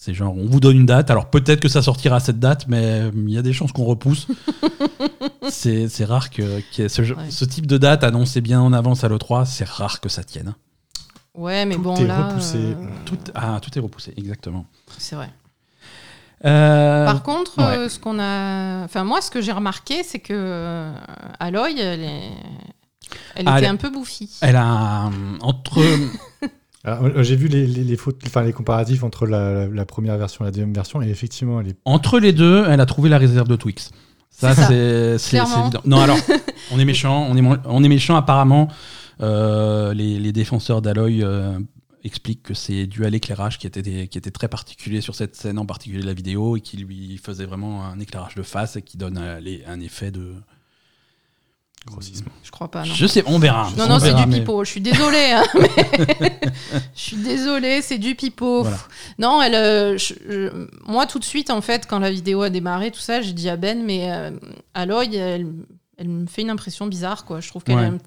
c'est 0.05 0.15
genre, 0.15 0.37
on 0.37 0.47
vous 0.47 0.59
donne 0.59 0.79
une 0.79 0.87
date. 0.87 1.13
Alors 1.13 1.31
peut-être 1.31 1.61
que 1.61 1.69
ça 1.69 1.81
sortira 1.81 2.17
à 2.17 2.21
cette 2.21 2.41
date, 2.41 2.67
mais 2.67 3.03
il 3.15 3.31
y 3.31 3.39
a 3.39 3.43
des 3.43 3.53
chances 3.53 3.71
qu'on 3.71 3.85
repousse. 3.85 4.27
c'est 5.49 6.05
rare 6.05 6.31
que, 6.31 6.61
ce, 6.73 7.03
Ouais. 7.13 7.31
ce 7.31 7.45
type 7.45 7.67
de 7.69 7.79
date 7.79 8.03
annoncé 8.03 8.41
bien 8.41 8.61
en 8.61 8.73
avance 8.73 9.05
à 9.05 9.09
l'E3, 9.09 9.45
c'est 9.47 9.69
rare 9.69 10.01
que 10.01 10.09
ça 10.09 10.25
tienne. 10.25 10.55
Ouais, 11.35 11.65
mais 11.67 11.77
Tout 11.77 11.83
bon, 11.83 11.95
est 11.97 12.05
là. 12.07 12.27
repoussé. 12.31 12.57
euh, 12.59 12.75
Tout, 13.05 13.17
ah, 13.37 13.61
tout 13.63 13.71
est 13.79 13.81
repoussé, 13.81 14.13
exactement. 14.17 14.67
c'est 14.99 15.15
vrai. 15.15 15.31
Euh, 16.45 17.05
Par 17.07 17.23
contre, 17.23 17.57
ouais. 17.59 17.77
euh, 17.79 17.89
ce 17.89 18.01
qu'on 18.01 18.19
a. 18.19 18.83
Enfin, 18.85 19.05
moi, 19.05 19.21
ce 19.21 19.31
que 19.31 19.41
j'ai 19.41 19.53
remarqué, 19.53 20.03
c'est 20.03 20.19
que 20.19 20.33
euh, 20.35 20.93
Aloy, 21.39 21.79
elle, 21.79 22.01
est... 22.03 22.33
elle 23.37 23.45
Ah, 23.47 23.59
était 23.59 23.67
elle- 23.67 23.71
un 23.73 23.77
peu 23.77 23.91
bouffie. 23.91 24.37
elle 24.41 24.57
a 24.57 25.09
entre. 25.43 25.81
J'ai 26.85 27.37
vu 27.37 27.49
les, 27.49 27.67
les, 27.67 27.85
les, 27.85 27.97
fautes- 27.97 28.21
enfin, 28.27 28.43
les 28.43 28.53
comparatifs 28.53 29.05
entre 29.05 29.27
la, 29.27 29.85
première 29.87 30.19
version 30.19 30.45
et 30.45 30.49
la 30.49 30.51
deuxième 30.51 30.75
version, 30.75 31.01
et 31.03 31.09
effectivement, 31.09 31.61
elle 31.61 31.69
est. 31.69 31.77
Entre 31.85 32.19
les 32.19 32.33
deux, 32.33 32.65
elle 32.69 32.81
a 32.81 32.87
trouvé 32.87 33.09
la 33.09 33.19
réserve 33.19 33.47
de 33.49 33.57
Twix. 33.57 33.91
Ça, 34.31 34.55
C'est 35.19 35.37
évident. 35.65 35.81
Non, 35.85 36.01
alors, 36.01 36.17
on 36.73 36.79
est 36.79 36.85
méchant. 36.85 37.27
On 37.31 37.37
est, 37.37 37.59
on 37.67 37.85
est 37.85 37.89
méchant, 37.89 38.17
apparemment. 38.17 38.69
Euh, 39.21 39.93
les, 39.95 40.19
les 40.19 40.33
défenseurs 40.33 40.83
d'Aloy 40.83 41.23
euh, 41.23 41.59
expliquent 42.03 42.43
que 42.43 42.55
c'est 42.55 42.87
dû 42.87 43.05
à 43.05 43.11
l'éclairage 43.11 43.59
qui 43.59 43.67
était, 43.69 44.09
qui 44.09 44.19
était 44.19 44.31
très 44.33 44.49
particulier 44.49 45.01
sur 45.01 45.15
cette 45.15 45.37
scène, 45.37 45.59
en 45.59 45.67
particulier 45.67 46.03
la 46.03 46.15
vidéo, 46.15 46.57
et 46.57 46.61
qui 46.61 46.79
lui 46.79 47.21
faisait 47.23 47.45
vraiment 47.47 47.85
un 47.85 48.01
éclairage 48.01 48.35
de 48.35 48.43
face 48.43 48.75
et 48.77 48.83
qui 48.83 48.97
donne 48.97 49.19
euh, 49.19 49.39
les- 49.39 49.63
un 49.69 49.79
effet 49.81 50.11
de. 50.11 50.33
Grossisme. 51.87 52.27
Je 52.45 52.51
crois 52.53 52.71
pas, 52.71 52.85
non. 52.85 52.95
Je 52.95 53.07
sais, 53.07 53.25
on 53.27 53.39
verra. 53.41 53.69
Non, 53.77 53.85
On 53.85 53.89
non, 53.89 53.99
c'est 53.99 54.15
du 54.15 54.27
mais- 54.27 54.39
pipeau. 54.39 54.65
Je 54.65 54.71
suis 54.71 54.81
désolée. 54.81 55.33
hein, 55.35 55.43
mais- 56.21 56.41
je 56.95 57.01
suis 57.01 57.17
désolée, 57.17 57.83
c'est 57.83 57.99
du 57.99 58.15
pipeau. 58.15 58.63
Voilà. 58.63 58.79
Non, 59.19 59.43
elle, 59.43 59.55
euh, 59.57 59.99
je- 59.99 60.15
je- 60.29 60.69
moi, 60.87 61.07
tout 61.07 61.19
de 61.19 61.25
suite, 61.25 61.51
en 61.51 61.61
fait, 61.61 61.87
quand 61.89 61.99
la 61.99 62.11
vidéo 62.13 62.43
a 62.43 62.51
démarré, 62.51 62.91
tout 62.93 63.01
ça, 63.01 63.21
j'ai 63.21 63.33
dit 63.33 63.49
à 63.49 63.57
Ben, 63.57 63.83
mais 63.85 64.13
euh, 64.13 64.31
Aloy, 64.75 65.15
elle, 65.17 65.47
elle 65.99 66.09
me 66.09 66.27
fait 66.27 66.43
une 66.43 66.51
impression 66.51 66.87
bizarre, 66.87 67.25
quoi. 67.25 67.41
Je 67.41 67.49
trouve 67.49 67.65
qu'elle 67.65 67.77
Ouais. 67.77 67.83
est 67.83 67.87
un- 67.87 67.99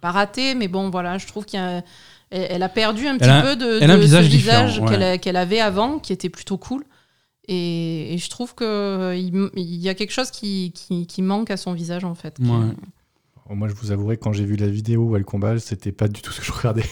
pas 0.00 0.10
ratée, 0.12 0.54
mais 0.54 0.68
bon, 0.68 0.88
voilà, 0.90 1.18
je 1.18 1.26
trouve 1.26 1.44
qu'elle 1.44 1.60
a, 1.60 1.76
elle, 2.30 2.46
elle 2.50 2.62
a 2.62 2.68
perdu 2.70 3.06
un 3.08 3.18
petit 3.18 3.28
a- 3.28 3.42
peu 3.42 3.56
de, 3.56 3.78
elle 3.82 3.90
a 3.90 3.94
un 3.94 3.96
de 3.98 4.02
visage 4.02 4.24
ce 4.24 4.30
visage 4.30 4.70
différent, 4.72 4.86
qu'elle 4.88 5.00
ouais. 5.00 5.18
qu'elle 5.18 5.36
avait 5.36 5.60
avant, 5.60 5.98
qui 5.98 6.12
était 6.14 6.28
plutôt 6.30 6.56
cool. 6.56 6.84
Et, 7.50 8.14
et 8.14 8.18
je 8.18 8.28
trouve 8.30 8.54
qu'il 8.54 9.50
il 9.56 9.76
y 9.80 9.88
a 9.88 9.94
quelque 9.94 10.12
chose 10.12 10.30
qui, 10.30 10.72
qui, 10.74 11.06
qui 11.06 11.20
manque 11.22 11.50
à 11.50 11.56
son 11.56 11.72
visage, 11.72 12.04
en 12.04 12.14
fait. 12.14 12.36
Ouais. 12.40 12.46
Moi, 13.50 13.68
je 13.68 13.74
vous 13.74 13.90
avouerai, 13.92 14.16
quand 14.16 14.32
j'ai 14.32 14.44
vu 14.44 14.56
la 14.56 14.66
vidéo 14.68 15.04
où 15.04 15.16
elle 15.16 15.24
combat, 15.24 15.58
c'était 15.58 15.92
pas 15.92 16.08
du 16.08 16.20
tout 16.22 16.32
ce 16.32 16.40
que 16.40 16.46
je 16.46 16.52
regardais. 16.52 16.84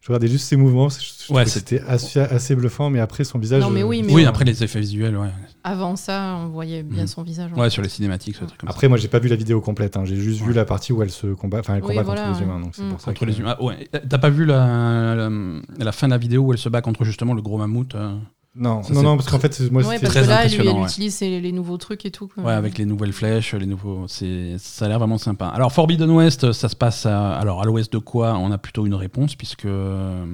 je 0.00 0.08
regardais 0.08 0.28
juste 0.28 0.46
ses 0.46 0.56
mouvements. 0.56 0.88
Je, 0.88 1.44
c'était- 1.46 1.80
assez, 1.86 2.20
assez 2.20 2.54
bluffant, 2.54 2.88
mais 2.90 3.00
après, 3.00 3.24
son 3.24 3.38
visage. 3.38 3.62
Non, 3.62 3.68
mais 3.70 3.82
euh, 3.82 3.86
oui, 3.86 4.02
mais 4.02 4.14
Oui, 4.14 4.24
on- 4.24 4.28
après 4.28 4.44
les 4.46 4.62
effets 4.64 4.80
visuels, 4.80 5.16
ouais. 5.16 5.28
Avant 5.64 5.96
ça, 5.96 6.36
on 6.42 6.48
voyait 6.48 6.82
bien 6.82 7.02
Mhm. 7.02 7.08
son 7.08 7.22
visage. 7.22 7.52
Ouais, 7.52 7.68
sur 7.68 7.82
les 7.82 7.88
cinématiques, 7.90 8.36
ce 8.36 8.44
truc 8.44 8.58
comme 8.60 8.68
ça. 8.68 8.72
Après, 8.74 8.88
moi, 8.88 8.96
j'ai 8.96 9.08
pas 9.08 9.18
vu 9.18 9.28
la 9.28 9.36
vidéo 9.36 9.60
complète. 9.60 9.96
hein. 9.98 10.04
J'ai 10.06 10.16
juste 10.16 10.40
vu 10.40 10.48
Ouais. 10.48 10.54
la 10.54 10.64
partie 10.64 10.92
où 10.94 11.02
elle 11.02 11.10
se 11.10 11.26
combat, 11.28 11.58
enfin, 11.60 11.74
elle 11.74 11.82
Oui, 11.82 11.88
combat 11.90 12.02
voilà, 12.02 12.22
contre 12.28 12.32
les 12.40 12.46
ouais. 12.46 12.50
humains. 12.50 12.60
Donc 12.64 12.74
c'est 12.74 12.82
Mm. 12.84 12.88
pour 12.90 13.00
ça 13.00 13.04
Contre 13.06 13.20
que- 13.20 13.24
les 13.26 13.38
humains. 13.38 13.56
Ah, 13.58 13.62
ouais. 13.64 13.88
T'as 14.08 14.18
pas 14.18 14.30
vu 14.30 14.46
la, 14.46 15.14
la, 15.14 15.30
la 15.78 15.92
fin 15.92 16.06
de 16.06 16.12
la 16.12 16.18
vidéo 16.18 16.42
où 16.44 16.52
elle 16.52 16.58
se 16.58 16.68
bat 16.70 16.80
contre 16.80 17.04
justement 17.04 17.34
le 17.34 17.42
gros 17.42 17.58
mammouth 17.58 17.94
euh, 17.94 18.16
Non, 18.54 18.82
Ça, 18.82 18.92
non, 18.94 19.02
non, 19.02 19.16
parce 19.16 19.30
qu'en 19.30 19.38
fait, 19.38 19.54
c'est- 19.54 19.70
moi, 19.70 19.82
Ouais, 19.86 19.98
parce 20.00 20.12
très 20.12 20.22
que 20.24 20.28
là, 20.28 20.38
impressionnant, 20.40 20.70
elle 20.72 20.76
ouais. 20.82 20.86
utilise 20.88 21.20
les, 21.20 21.40
les 21.40 21.52
nouveaux 21.52 21.76
trucs 21.76 22.04
et 22.06 22.10
tout. 22.10 22.26
quoi. 22.28 22.42
Ouais, 22.42 22.52
avec 22.52 22.76
les 22.78 22.86
nouvelles 22.86 23.12
flèches, 23.12 23.54
les 23.54 23.66
nouveaux. 23.66 24.08
C'est, 24.08 24.56
ça 24.58 24.86
a 24.86 24.88
l'air 24.88 24.98
vraiment 24.98 25.18
sympa. 25.18 25.46
Alors, 25.48 25.72
Forbidden 25.72 26.10
West, 26.10 26.50
ça 26.52 26.68
se 26.68 26.74
passe 26.74 27.06
à, 27.06 27.36
alors, 27.38 27.62
à 27.62 27.64
l'ouest 27.66 27.92
de 27.92 27.98
quoi? 27.98 28.36
On 28.36 28.50
a 28.50 28.58
plutôt 28.58 28.84
une 28.86 28.94
réponse, 28.94 29.36
puisque 29.36 29.66
euh, 29.66 30.24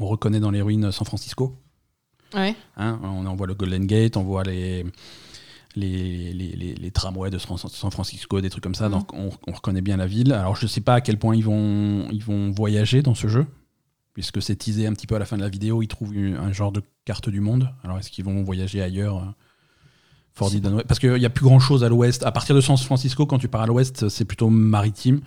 on 0.00 0.06
reconnaît 0.06 0.40
dans 0.40 0.50
les 0.50 0.62
ruines 0.62 0.90
San 0.90 1.06
Francisco. 1.06 1.56
Ouais. 2.34 2.54
hein. 2.76 2.98
on 3.02 3.34
voit 3.36 3.46
le 3.46 3.54
Golden 3.54 3.86
Gate, 3.86 4.16
on 4.16 4.22
voit 4.24 4.42
les. 4.42 4.84
Les, 5.76 6.32
les, 6.32 6.56
les- 6.56 6.74
les 6.74 6.90
tramways 6.90 7.30
de 7.30 7.38
San 7.38 7.90
Francisco, 7.92 8.40
des 8.40 8.50
trucs 8.50 8.64
comme 8.64 8.74
ça, 8.74 8.86
Mhm. 8.88 8.92
donc 8.94 9.12
on, 9.14 9.30
on 9.46 9.52
reconnaît 9.52 9.82
bien 9.82 9.96
la 9.98 10.06
ville. 10.06 10.32
Alors 10.32 10.56
je 10.56 10.66
sais 10.66 10.80
pas 10.80 10.94
à 10.94 11.00
quel 11.00 11.18
point 11.18 11.36
ils 11.36 11.44
vont, 11.44 12.08
ils 12.10 12.24
vont 12.24 12.50
voyager 12.50 13.00
dans 13.02 13.14
ce 13.14 13.28
jeu, 13.28 13.46
puisque 14.18 14.42
c'est 14.42 14.56
teasé 14.56 14.84
un 14.88 14.92
petit 14.94 15.06
peu 15.06 15.14
à 15.14 15.20
la 15.20 15.26
fin 15.26 15.36
de 15.36 15.42
la 15.42 15.48
vidéo, 15.48 15.80
ils 15.80 15.86
trouvent 15.86 16.12
une- 16.12 16.34
un 16.34 16.52
genre 16.52 16.72
de 16.72 16.82
carte 17.04 17.28
du 17.28 17.40
monde. 17.40 17.70
Alors 17.84 17.98
est-ce 18.00 18.10
qu'ils 18.10 18.24
vont 18.24 18.42
voyager 18.42 18.82
ailleurs 18.82 19.18
euh, 19.18 20.80
Parce 20.88 20.98
qu'il 20.98 21.12
n'y 21.14 21.24
a 21.24 21.30
plus 21.30 21.44
grand 21.44 21.60
chose 21.60 21.84
à 21.84 21.88
l'ouest. 21.88 22.24
À 22.24 22.32
partir 22.32 22.56
de 22.56 22.60
San 22.60 22.76
Francisco, 22.76 23.26
quand 23.26 23.38
tu 23.38 23.46
pars 23.46 23.60
à 23.62 23.66
l'ouest, 23.66 24.08
c'est 24.08 24.24
plutôt 24.24 24.50
maritime. 24.50 25.20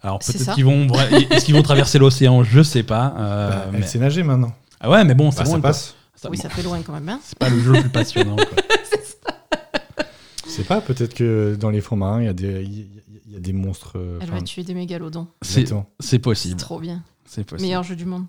Alors 0.00 0.20
C'est 0.22 0.38
peut-être 0.38 0.54
qu'ils 0.54 0.64
vont, 0.64 0.86
est-ce 1.30 1.44
qu'ils 1.44 1.54
vont 1.54 1.62
traverser 1.62 1.98
l'océan? 1.98 2.42
Je 2.44 2.62
sais 2.62 2.82
pas. 2.82 3.14
euh, 3.18 3.50
Bah, 3.50 3.66
mais- 3.72 3.78
Elle 3.78 3.86
sait 3.86 3.98
nager 3.98 4.22
maintenant. 4.22 4.54
Ah 4.80 4.88
ouais, 4.90 5.04
mais 5.04 5.14
bon, 5.14 5.30
c'est 5.30 5.38
Bah, 5.40 5.44
loin, 5.44 5.56
ça 5.56 5.60
passe. 5.60 5.94
Ça- 6.16 6.30
oui, 6.30 6.38
bon, 6.38 6.42
ça 6.42 6.48
fait 6.48 6.62
loin 6.62 6.80
quand 6.82 6.92
même. 6.94 7.08
hein. 7.10 7.20
C'est 7.22 7.38
pas 7.38 7.50
le 7.50 7.60
jeu 7.60 7.72
le 7.72 7.80
plus 7.82 7.90
passionnant. 7.90 8.36
quoi. 8.36 8.46
Je 10.46 10.50
sais 10.50 10.64
pas, 10.64 10.80
peut-être 10.80 11.12
que 11.14 11.56
dans 11.60 11.70
les 11.70 11.80
fonds 11.82 11.96
marins, 11.96 12.20
il 12.22 12.26
y, 12.26 12.28
a 12.28 12.32
des- 12.32 12.62
il 12.62 12.72
y 12.80 12.86
y 13.32 13.36
a 13.36 13.40
des 13.40 13.52
monstres. 13.52 13.94
euh, 13.96 14.18
Elle 14.22 14.30
va 14.30 14.40
tuer 14.40 14.62
des 14.62 14.74
mégalodons. 14.74 15.26
C'est 15.42 15.60
exactement. 15.60 15.86
c'est 16.00 16.08
C'est 16.10 16.18
possible. 16.20 16.56
trop 16.60 16.78
bien. 16.78 17.02
C'est 17.26 17.44
possible. 17.44 17.66
Meilleur 17.66 17.82
jeu 17.82 17.96
du 17.96 18.04
monde. 18.04 18.24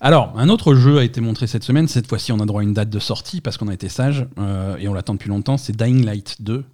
Alors, 0.00 0.32
un 0.36 0.48
autre 0.48 0.74
jeu 0.74 0.98
a 0.98 1.04
été 1.04 1.20
montré 1.20 1.46
cette 1.46 1.64
semaine. 1.64 1.88
Cette 1.88 2.06
fois-ci, 2.08 2.32
on 2.32 2.40
a 2.40 2.46
droit 2.46 2.60
à 2.60 2.64
une 2.64 2.74
date 2.74 2.90
de 2.90 2.98
sortie 2.98 3.40
parce 3.40 3.56
qu'on 3.56 3.68
a 3.68 3.74
été 3.74 3.88
sage 3.88 4.26
euh, 4.38 4.76
et 4.76 4.88
on 4.88 4.94
l'attend 4.94 5.14
depuis 5.14 5.28
longtemps. 5.30 5.56
C'est 5.56 5.74
Dying 5.76 6.04
Light 6.04 6.42
2 6.42 6.64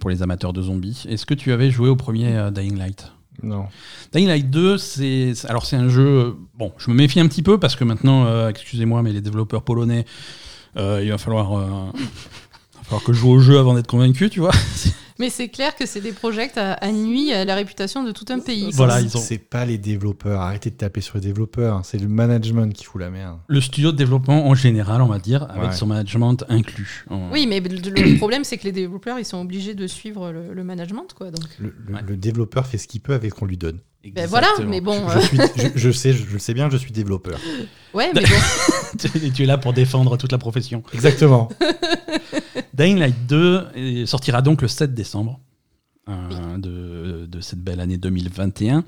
pour 0.00 0.10
les 0.10 0.22
amateurs 0.22 0.52
de 0.52 0.62
zombies. 0.62 1.04
Est-ce 1.08 1.24
que 1.26 1.34
tu 1.34 1.52
avais 1.52 1.70
joué 1.70 1.88
au 1.88 1.96
premier 1.96 2.36
euh, 2.36 2.50
Dying 2.50 2.76
Light? 2.76 3.12
Non. 3.42 3.66
Dying 4.12 4.26
Light 4.28 4.50
2, 4.50 4.76
c'est 4.78 5.32
alors 5.48 5.64
c'est 5.64 5.76
un 5.76 5.88
jeu. 5.88 6.06
euh, 6.06 6.32
Bon, 6.54 6.72
je 6.78 6.90
me 6.90 6.96
méfie 6.96 7.20
un 7.20 7.26
petit 7.28 7.42
peu 7.42 7.58
parce 7.58 7.76
que 7.76 7.84
maintenant, 7.84 8.26
euh, 8.26 8.48
excusez-moi, 8.48 9.02
mais 9.02 9.12
les 9.12 9.20
développeurs 9.22 9.62
polonais, 9.62 10.04
euh, 10.76 11.00
il 11.02 11.10
va 11.10 11.18
falloir, 11.18 11.52
euh, 11.58 11.66
il 11.94 12.00
va 12.02 12.82
falloir 12.84 13.02
que 13.02 13.12
je 13.12 13.18
joue 13.20 13.30
au 13.30 13.38
jeu 13.40 13.58
avant 13.58 13.74
d'être 13.74 13.86
convaincu, 13.86 14.28
tu 14.28 14.40
vois. 14.40 14.52
Mais 15.22 15.30
c'est 15.30 15.48
clair 15.48 15.76
que 15.76 15.86
c'est 15.86 16.00
des 16.00 16.10
projets 16.10 16.50
à, 16.58 16.72
à 16.72 16.90
nuit 16.90 17.32
à 17.32 17.44
la 17.44 17.54
réputation 17.54 18.02
de 18.02 18.10
tout 18.10 18.24
un 18.30 18.40
pays. 18.40 18.70
Voilà, 18.72 19.00
ils 19.00 19.16
ont- 19.16 19.20
C'est 19.20 19.38
pas 19.38 19.64
les 19.64 19.78
développeurs. 19.78 20.40
Arrêtez 20.40 20.70
de 20.70 20.74
taper 20.74 21.00
sur 21.00 21.14
les 21.14 21.20
développeurs. 21.20 21.82
C'est 21.84 21.98
le 21.98 22.08
management 22.08 22.74
qui 22.74 22.84
fout 22.84 23.00
la 23.00 23.08
merde. 23.08 23.38
Le 23.46 23.60
studio 23.60 23.92
de 23.92 23.96
développement 23.96 24.48
en 24.48 24.54
général, 24.56 25.00
on 25.00 25.06
va 25.06 25.20
dire, 25.20 25.44
avec 25.48 25.70
Ouais. 25.70 25.72
son 25.76 25.86
management 25.86 26.44
inclus. 26.48 27.04
Oui, 27.32 27.46
mais 27.46 27.60
le, 27.60 27.76
le 27.78 28.16
problème, 28.18 28.42
c'est 28.42 28.58
que 28.58 28.64
les 28.64 28.72
développeurs, 28.72 29.18
ils 29.20 29.24
sont 29.24 29.40
obligés 29.40 29.74
de 29.74 29.86
suivre 29.86 30.32
le, 30.32 30.52
le 30.52 30.64
management, 30.64 31.06
quoi. 31.16 31.30
Donc, 31.30 31.44
Le, 31.60 31.72
le- 31.86 31.94
Ouais. 31.94 32.00
le 32.04 32.16
développeur 32.16 32.66
fait 32.66 32.78
ce 32.78 32.88
qu'il 32.88 33.00
peut 33.00 33.14
avec 33.14 33.30
ce 33.32 33.36
qu'on 33.38 33.46
lui 33.46 33.56
donne. 33.56 33.78
Ben 34.10 34.26
voilà, 34.26 34.48
mais 34.66 34.80
bon. 34.80 35.08
Je, 35.08 35.16
euh, 35.18 35.20
suis, 35.20 35.38
je, 35.56 35.68
je 35.76 35.90
sais, 35.92 36.12
je, 36.12 36.24
le 36.32 36.38
sais 36.38 36.54
bien, 36.54 36.68
je 36.70 36.76
suis 36.76 36.90
développeur. 36.92 37.38
ouais, 37.94 38.10
mais 38.14 38.22
bon. 38.22 38.98
tu 38.98 39.30
tu 39.32 39.42
es 39.44 39.46
là 39.46 39.58
pour 39.58 39.72
défendre 39.72 40.16
toute 40.16 40.32
la 40.32 40.38
profession. 40.38 40.82
Exactement. 40.92 41.48
Dying 42.74 42.98
Light 42.98 43.26
2 43.28 43.36
euh, 43.76 44.06
sortira 44.06 44.42
donc 44.42 44.62
le 44.62 44.68
7 44.68 44.94
décembre 44.94 45.40
euh, 46.08 46.58
de, 46.58 47.26
de 47.26 47.40
cette 47.40 47.60
belle 47.62 47.80
année 47.80 47.96
2021. 47.98 48.84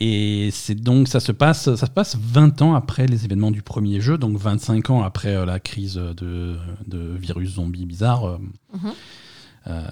Et 0.00 0.50
c'est 0.52 0.74
donc 0.74 1.08
ça 1.08 1.20
se 1.20 1.32
passe 1.32 1.74
ça 1.74 1.86
se 1.86 1.90
passe 1.90 2.16
20 2.20 2.62
ans 2.62 2.74
après 2.74 3.06
les 3.06 3.24
événements 3.24 3.50
du 3.50 3.62
premier 3.62 4.00
jeu, 4.00 4.16
donc 4.18 4.36
25 4.38 4.90
ans 4.90 5.02
après 5.02 5.34
euh, 5.36 5.44
la 5.44 5.60
crise 5.60 5.94
de, 5.94 6.56
de 6.86 7.14
virus 7.16 7.54
zombie 7.54 7.86
bizarre. 7.86 8.24
euh, 8.26 8.38
Mhm. 8.74 8.92
euh, 9.68 9.82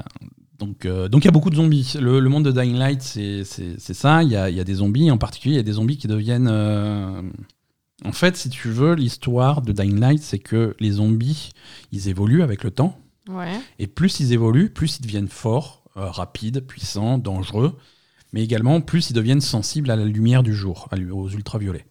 donc 0.60 0.84
euh, 0.86 1.08
donc 1.08 1.24
il 1.24 1.26
y 1.26 1.28
a 1.28 1.32
beaucoup 1.32 1.50
de 1.50 1.56
zombies. 1.56 1.94
Le, 2.00 2.20
le 2.20 2.28
monde 2.28 2.44
de 2.44 2.52
Dying 2.52 2.76
Light 2.76 3.02
c'est 3.02 3.44
ça. 3.44 4.22
Il 4.22 4.30
y 4.30 4.36
a, 4.36 4.48
il 4.50 4.56
y 4.56 4.60
a 4.60 4.64
des 4.64 4.74
zombies, 4.74 5.10
en 5.10 5.18
particulier 5.18 5.54
il 5.54 5.56
y 5.56 5.60
a 5.60 5.64
des 5.64 5.72
zombies 5.72 5.96
qui 5.96 6.06
deviennent 6.06 6.48
euh, 6.48 7.22
en 8.04 8.12
fait, 8.12 8.36
si 8.36 8.48
tu 8.48 8.70
veux, 8.70 8.94
l'histoire 8.94 9.62
de 9.62 9.72
Dying 9.72 9.98
Light, 10.00 10.22
c'est 10.22 10.38
que 10.38 10.74
les 10.80 10.92
zombies, 10.92 11.50
ils 11.92 12.08
évoluent 12.08 12.42
avec 12.42 12.64
le 12.64 12.70
temps. 12.70 12.98
Ouais. 13.28 13.60
Et 13.78 13.86
plus 13.86 14.20
ils 14.20 14.32
évoluent, 14.32 14.70
plus 14.70 14.98
ils 14.98 15.02
deviennent 15.02 15.28
forts, 15.28 15.84
euh, 15.96 16.10
rapides, 16.10 16.60
puissants, 16.66 17.18
dangereux, 17.18 17.76
mais 18.32 18.42
également 18.42 18.80
plus 18.80 19.10
ils 19.10 19.12
deviennent 19.12 19.42
sensibles 19.42 19.90
à 19.90 19.96
la 19.96 20.04
lumière 20.04 20.42
du 20.42 20.54
jour, 20.54 20.88
aux 21.12 21.28
ultraviolets. 21.28 21.86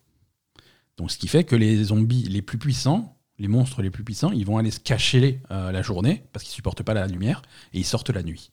Donc 0.97 1.11
ce 1.11 1.17
qui 1.17 1.27
fait 1.27 1.43
que 1.43 1.55
les 1.55 1.83
zombies 1.85 2.23
les 2.23 2.41
plus 2.41 2.57
puissants, 2.57 3.15
les 3.37 3.47
monstres 3.47 3.81
les 3.81 3.91
plus 3.91 4.03
puissants, 4.03 4.31
ils 4.31 4.45
vont 4.45 4.57
aller 4.57 4.71
se 4.71 4.79
cacher 4.79 5.41
la 5.49 5.81
journée 5.81 6.23
parce 6.33 6.43
qu'ils 6.43 6.53
supportent 6.53 6.83
pas 6.83 6.93
la 6.93 7.07
lumière 7.07 7.41
et 7.73 7.79
ils 7.79 7.85
sortent 7.85 8.09
la 8.09 8.23
nuit. 8.23 8.51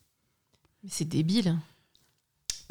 Mais 0.87 0.91
c'est 0.93 1.05
débile. 1.05 1.55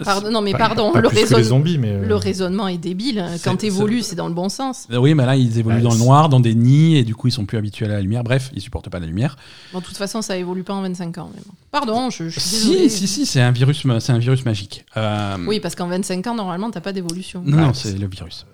Pardon, 0.05 0.31
non, 0.31 0.43
mais 0.43 0.53
Pas- 0.53 0.59
pardon, 0.59 0.93
pas 0.93 1.01
le, 1.01 1.43
zombies, 1.43 1.79
mais. 1.79 1.89
euh, 1.91 2.05
le 2.07 2.15
raisonnement 2.17 2.69
est 2.69 2.77
débile. 2.77 3.25
Quand 3.43 3.57
t'évolues, 3.57 4.03
c'est 4.03 4.15
dans 4.15 4.29
le 4.29 4.35
bon 4.35 4.51
sens. 4.51 4.87
Euh, 4.91 4.99
Oui, 4.99 5.15
mais 5.15 5.25
là 5.25 5.37
ils 5.37 5.59
évoluent 5.59 5.77
Ouais, 5.77 5.83
dans 5.83 5.93
le 5.93 5.99
noir, 5.99 6.29
dans 6.29 6.39
des 6.41 6.55
nids 6.55 6.97
et 6.99 7.03
du 7.05 7.15
coup 7.15 7.29
ils 7.29 7.33
sont 7.33 7.47
plus 7.47 7.57
habitués 7.57 7.87
à 7.87 7.89
la 7.89 8.03
lumière. 8.03 8.23
Bref, 8.23 8.51
ils 8.55 8.61
supportent 8.61 8.91
pas 8.91 8.99
la 9.01 9.07
lumière. 9.07 9.37
Bon, 9.73 9.79
de 9.81 9.85
toute 9.87 9.97
façon, 9.97 10.21
ça 10.21 10.37
évolue 10.37 10.65
pas 10.65 10.75
en 10.75 10.83
25 10.83 11.17
ans. 11.17 11.31
mais 11.35 11.41
bon. 11.47 11.53
Pardon, 11.71 12.11
je, 12.11 12.29
je 12.29 12.39
suis 12.41 12.41
Si, 12.41 12.69
désolée. 12.73 12.89
si, 12.91 13.07
si, 13.09 13.25
c'est 13.25 13.41
un 13.41 13.53
virus, 13.53 13.87
c'est 14.01 14.13
un 14.13 14.19
virus 14.19 14.45
magique. 14.45 14.85
Euh, 14.99 15.39
Oui, 15.47 15.61
parce 15.61 15.75
qu'en 15.75 15.87
25 15.89 16.27
ans, 16.27 16.35
normalement, 16.35 16.71
t'as 16.71 16.83
pas 16.83 16.93
d'évolution. 16.93 17.43
Non, 17.47 17.57
non, 17.57 17.67
Ouais, 17.69 17.75
c'est 17.75 17.97
le 17.99 18.07
virus. 18.07 18.45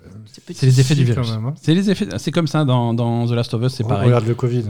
C'est 0.49 0.65
les 0.65 0.79
effets 0.79 0.93
Si, 0.95 1.01
du 1.01 1.05
virus. 1.05 1.29
hein. 1.29 1.53
C'est 1.61 1.73
les 1.73 1.89
effets. 1.91 2.07
C'est 2.19 2.31
comme 2.31 2.47
ça 2.47 2.63
dans, 2.63 2.93
dans 2.93 3.27
The 3.27 3.31
Last 3.31 3.53
of 3.53 3.61
Us, 3.63 3.73
c'est 3.73 3.83
Re- 3.83 3.87
pareil. 3.89 4.05
Regarde 4.05 4.27
le 4.27 4.35
Covid. 4.35 4.63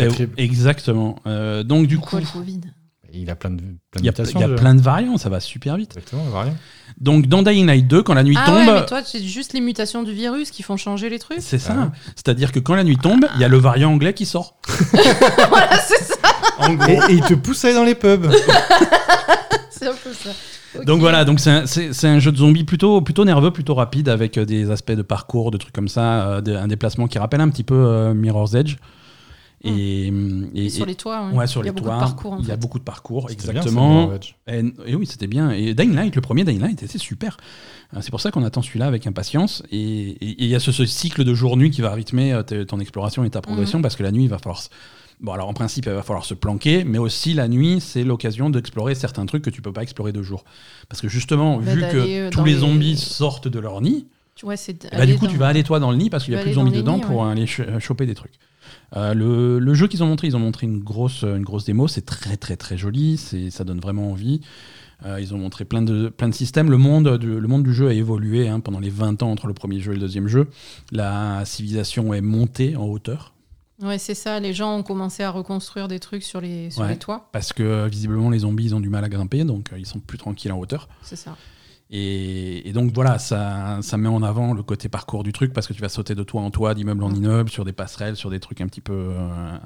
Euh, 0.00 0.10
exactement. 0.36 1.16
Euh, 1.28 1.62
donc 1.62 1.86
du 1.86 1.98
coup, 1.98 2.10
Quoi, 2.10 2.20
le 2.20 2.26
Covid? 2.26 2.60
Il 3.12 3.30
a 3.30 3.36
plein 3.36 3.50
de, 3.50 3.56
plein 3.60 4.00
de 4.00 4.00
il 4.00 4.04
y 4.04 4.08
a, 4.08 4.12
mutations. 4.12 4.38
il 4.38 4.42
y 4.42 4.44
a 4.44 4.48
de- 4.48 4.54
plein 4.54 4.74
de 4.74 4.80
variants, 4.80 5.16
ça 5.18 5.28
va 5.28 5.40
super 5.40 5.76
vite. 5.76 5.92
Exactement, 5.96 6.22
il 6.26 6.32
va 6.32 6.42
rien. 6.42 6.54
Donc 7.00 7.26
dans 7.26 7.42
Dying 7.42 7.66
Light 7.66 7.86
2, 7.86 8.02
quand 8.02 8.14
la 8.14 8.22
nuit 8.22 8.36
Ah 8.38 8.46
tombe, 8.46 8.56
ouais, 8.56 8.72
mais 8.80 8.86
toi, 8.86 9.02
c'est 9.04 9.22
juste 9.22 9.52
les 9.52 9.60
mutations 9.60 10.02
du 10.02 10.12
virus 10.12 10.50
qui 10.50 10.62
font 10.62 10.76
changer 10.76 11.08
les 11.08 11.18
trucs 11.18 11.40
c'est 11.40 11.58
ça. 11.58 11.74
Ah. 11.76 11.92
C'est-à-dire 12.14 12.52
que 12.52 12.58
quand 12.60 12.74
la 12.74 12.84
nuit 12.84 12.98
tombe, 12.98 13.26
il 13.36 13.40
y 13.40 13.44
a 13.44 13.48
le 13.48 13.58
variant 13.58 13.92
anglais 13.92 14.14
qui 14.14 14.26
sort. 14.26 14.56
Voilà, 15.48 15.78
c'est 15.78 16.02
ça. 16.02 16.16
En 16.58 16.74
gros. 16.74 16.88
Et, 17.08 17.12
et 17.12 17.14
il 17.16 17.22
te 17.22 17.34
pousse 17.34 17.64
à 17.64 17.68
aller 17.68 17.76
dans 17.76 17.84
les 17.84 17.94
pubs. 17.94 18.30
C'est 19.70 19.86
un 19.86 19.94
peu 19.94 20.12
ça. 20.12 20.30
Donc 20.84 21.00
voilà, 21.00 21.24
donc 21.24 21.40
c'est 21.40 22.06
un, 22.06 22.18
jeu 22.20 22.30
de 22.30 22.36
zombies 22.36 22.64
plutôt, 22.64 23.00
plutôt 23.00 23.24
nerveux, 23.24 23.50
plutôt 23.50 23.74
rapide, 23.74 24.08
avec 24.08 24.38
euh, 24.38 24.44
des 24.44 24.70
aspects 24.70 24.92
de 24.92 25.02
parcours, 25.02 25.50
de 25.50 25.56
trucs 25.56 25.72
comme 25.74 25.88
ça, 25.88 26.28
euh, 26.28 26.40
de- 26.40 26.54
un 26.54 26.68
déplacement 26.68 27.08
qui 27.08 27.18
rappelle 27.18 27.40
un 27.40 27.48
petit 27.48 27.64
peu 27.64 27.74
euh, 27.74 28.14
Mirror's 28.14 28.54
Edge. 28.54 28.76
Et, 29.62 30.06
et- 30.54 30.64
Et 30.66 30.70
sur 30.70 30.86
les 30.86 30.94
toits, 30.94 31.26
ouais. 31.28 31.34
ouais, 31.36 31.46
sur 31.46 31.60
il 31.60 31.64
y 31.64 31.66
les 31.66 31.70
a 31.70 31.72
beaucoup 31.72 31.84
toits, 31.88 31.94
de 31.96 32.00
parcours. 32.00 32.32
En 32.32 32.38
il 32.40 32.48
y 32.48 32.50
a 32.50 32.56
beaucoup 32.56 32.78
de 32.78 32.84
parcours, 32.84 33.28
C'était 33.28 33.42
bien, 33.52 33.62
ça, 33.62 33.68
exactement. 33.68 34.10
Et, 34.46 34.62
et 34.86 34.94
oui, 34.94 35.06
c'était 35.06 35.26
bien. 35.26 35.50
Et 35.50 35.74
Dying 35.74 35.94
Light, 35.94 36.14
le 36.16 36.22
premier 36.22 36.44
Dying 36.44 36.60
Light 36.60 36.82
était 36.82 36.98
super. 36.98 37.36
Euh, 37.94 37.98
C'est 38.00 38.10
pour 38.10 38.20
ça 38.22 38.30
qu'on 38.30 38.42
attend 38.44 38.62
celui-là 38.62 38.86
avec 38.86 39.06
impatience. 39.06 39.62
Et 39.70 40.16
il 40.20 40.46
y 40.46 40.54
a 40.54 40.60
ce, 40.60 40.72
ce 40.72 40.86
cycle 40.86 41.24
de 41.24 41.34
jour-nuit 41.34 41.70
qui 41.70 41.82
va 41.82 41.92
rythmer 41.92 42.32
euh, 42.32 42.64
ton 42.64 42.80
exploration 42.80 43.22
et 43.24 43.30
ta 43.30 43.42
progression 43.42 43.82
parce 43.82 43.96
que 43.96 44.02
la 44.02 44.12
nuit, 44.12 44.24
il 44.24 44.30
va 44.30 44.38
falloir. 44.38 44.62
se- 44.62 44.68
Bon, 45.20 45.32
alors 45.32 45.48
en 45.50 45.52
principe, 45.52 45.84
il 45.84 45.92
va 45.92 46.02
falloir 46.02 46.24
se 46.24 46.32
planquer, 46.32 46.82
mais 46.84 46.96
aussi 46.96 47.34
la 47.34 47.46
nuit, 47.46 47.82
c'est 47.82 48.04
l'occasion 48.04 48.48
d'explorer 48.48 48.94
certains 48.94 49.26
trucs 49.26 49.42
que 49.44 49.50
tu 49.50 49.60
peux 49.60 49.72
pas 49.74 49.82
explorer 49.82 50.12
de 50.12 50.22
jour. 50.22 50.44
Parce 50.88 51.02
que 51.02 51.08
justement, 51.08 51.58
Bah, 51.58 51.74
vu 51.74 51.80
que 51.82 51.86
euh, 51.98 52.30
tous 52.30 52.42
les 52.44 52.54
les- 52.54 52.58
zombies 52.60 52.96
sortent 52.96 53.46
de 53.48 53.58
leur 53.58 53.82
nid, 53.82 54.06
Tu- 54.34 54.46
bah, 54.46 55.04
du 55.04 55.16
coup, 55.18 55.26
dans- 55.26 55.30
tu 55.32 55.36
vas 55.36 55.48
aller 55.48 55.62
toi 55.62 55.78
dans 55.78 55.90
le 55.90 55.98
nid 55.98 56.08
parce 56.08 56.24
qu'il 56.24 56.32
y 56.32 56.36
a 56.38 56.40
plus 56.40 56.48
de 56.52 56.54
zombies 56.54 56.72
dedans 56.72 56.96
nids, 56.96 57.02
pour 57.02 57.20
ouais. 57.20 57.32
aller 57.32 57.46
ch- 57.46 57.68
choper 57.80 58.06
des 58.06 58.14
trucs. 58.14 58.32
Euh, 58.96 59.14
le, 59.14 59.58
le 59.58 59.74
jeu 59.74 59.86
qu'ils 59.88 60.02
ont 60.02 60.06
montré, 60.06 60.26
ils 60.26 60.36
ont 60.36 60.40
montré 60.40 60.66
une 60.66 60.80
grosse, 60.80 61.22
une 61.22 61.42
grosse 61.44 61.64
démo. 61.64 61.86
C'est 61.88 62.04
très 62.06 62.36
très 62.36 62.56
très 62.56 62.76
joli. 62.76 63.16
C'est, 63.16 63.50
ça 63.50 63.64
donne 63.64 63.80
vraiment 63.80 64.10
envie. 64.10 64.40
Euh, 65.06 65.18
ils 65.20 65.32
ont 65.34 65.38
montré 65.38 65.64
plein 65.64 65.80
de, 65.80 66.08
plein 66.10 66.28
de 66.28 66.34
systèmes. 66.34 66.70
Le 66.70 66.76
monde, 66.76 67.16
du, 67.18 67.40
le 67.40 67.48
monde 67.48 67.62
du 67.62 67.72
jeu 67.72 67.88
a 67.88 67.92
évolué 67.94 68.48
hein, 68.48 68.60
pendant 68.60 68.80
les 68.80 68.90
20 68.90 69.22
ans 69.22 69.30
entre 69.30 69.46
le 69.46 69.54
premier 69.54 69.80
jeu 69.80 69.92
et 69.92 69.94
le 69.94 70.00
deuxième 70.00 70.28
jeu. 70.28 70.48
La 70.92 71.42
civilisation 71.46 72.12
est 72.12 72.20
montée 72.20 72.76
en 72.76 72.84
hauteur 72.84 73.32
Ouais, 73.82 73.96
c'est 73.96 74.14
ça. 74.14 74.40
Les 74.40 74.52
gens 74.52 74.76
ont 74.76 74.82
commencé 74.82 75.22
à 75.22 75.30
reconstruire 75.30 75.88
des 75.88 76.00
trucs 76.00 76.22
sur 76.22 76.42
les, 76.42 76.70
sur 76.70 76.82
Ouais. 76.82 76.90
les 76.90 76.98
toits. 76.98 77.30
parce 77.32 77.54
que 77.54 77.62
euh, 77.62 77.86
visiblement 77.88 78.28
les 78.28 78.40
zombies 78.40 78.64
ils 78.66 78.74
ont 78.74 78.80
du 78.80 78.90
mal 78.90 79.02
à 79.04 79.08
grimper, 79.08 79.44
donc 79.44 79.72
euh, 79.72 79.78
ils 79.78 79.86
sont 79.86 80.00
plus 80.00 80.18
tranquilles 80.18 80.52
en 80.52 80.58
hauteur. 80.58 80.86
C'est 81.00 81.16
ça. 81.16 81.34
Et, 81.92 82.68
et 82.68 82.72
donc 82.72 82.92
voilà, 82.94 83.18
ça, 83.18 83.78
ça 83.82 83.96
met 83.96 84.08
en 84.08 84.22
avant 84.22 84.54
le 84.54 84.62
côté 84.62 84.88
parcours 84.88 85.24
du 85.24 85.32
truc 85.32 85.52
parce 85.52 85.66
que 85.66 85.72
tu 85.72 85.80
vas 85.82 85.88
sauter 85.88 86.14
de 86.14 86.22
toit 86.22 86.40
en 86.40 86.50
toit, 86.50 86.74
d'immeuble 86.74 87.02
en 87.02 87.12
immeuble, 87.12 87.50
sur 87.50 87.64
des 87.64 87.72
passerelles, 87.72 88.14
sur 88.16 88.30
des 88.30 88.38
trucs 88.38 88.60
un 88.60 88.66
petit 88.68 88.80
peu, 88.80 88.92
euh, 89.10 89.56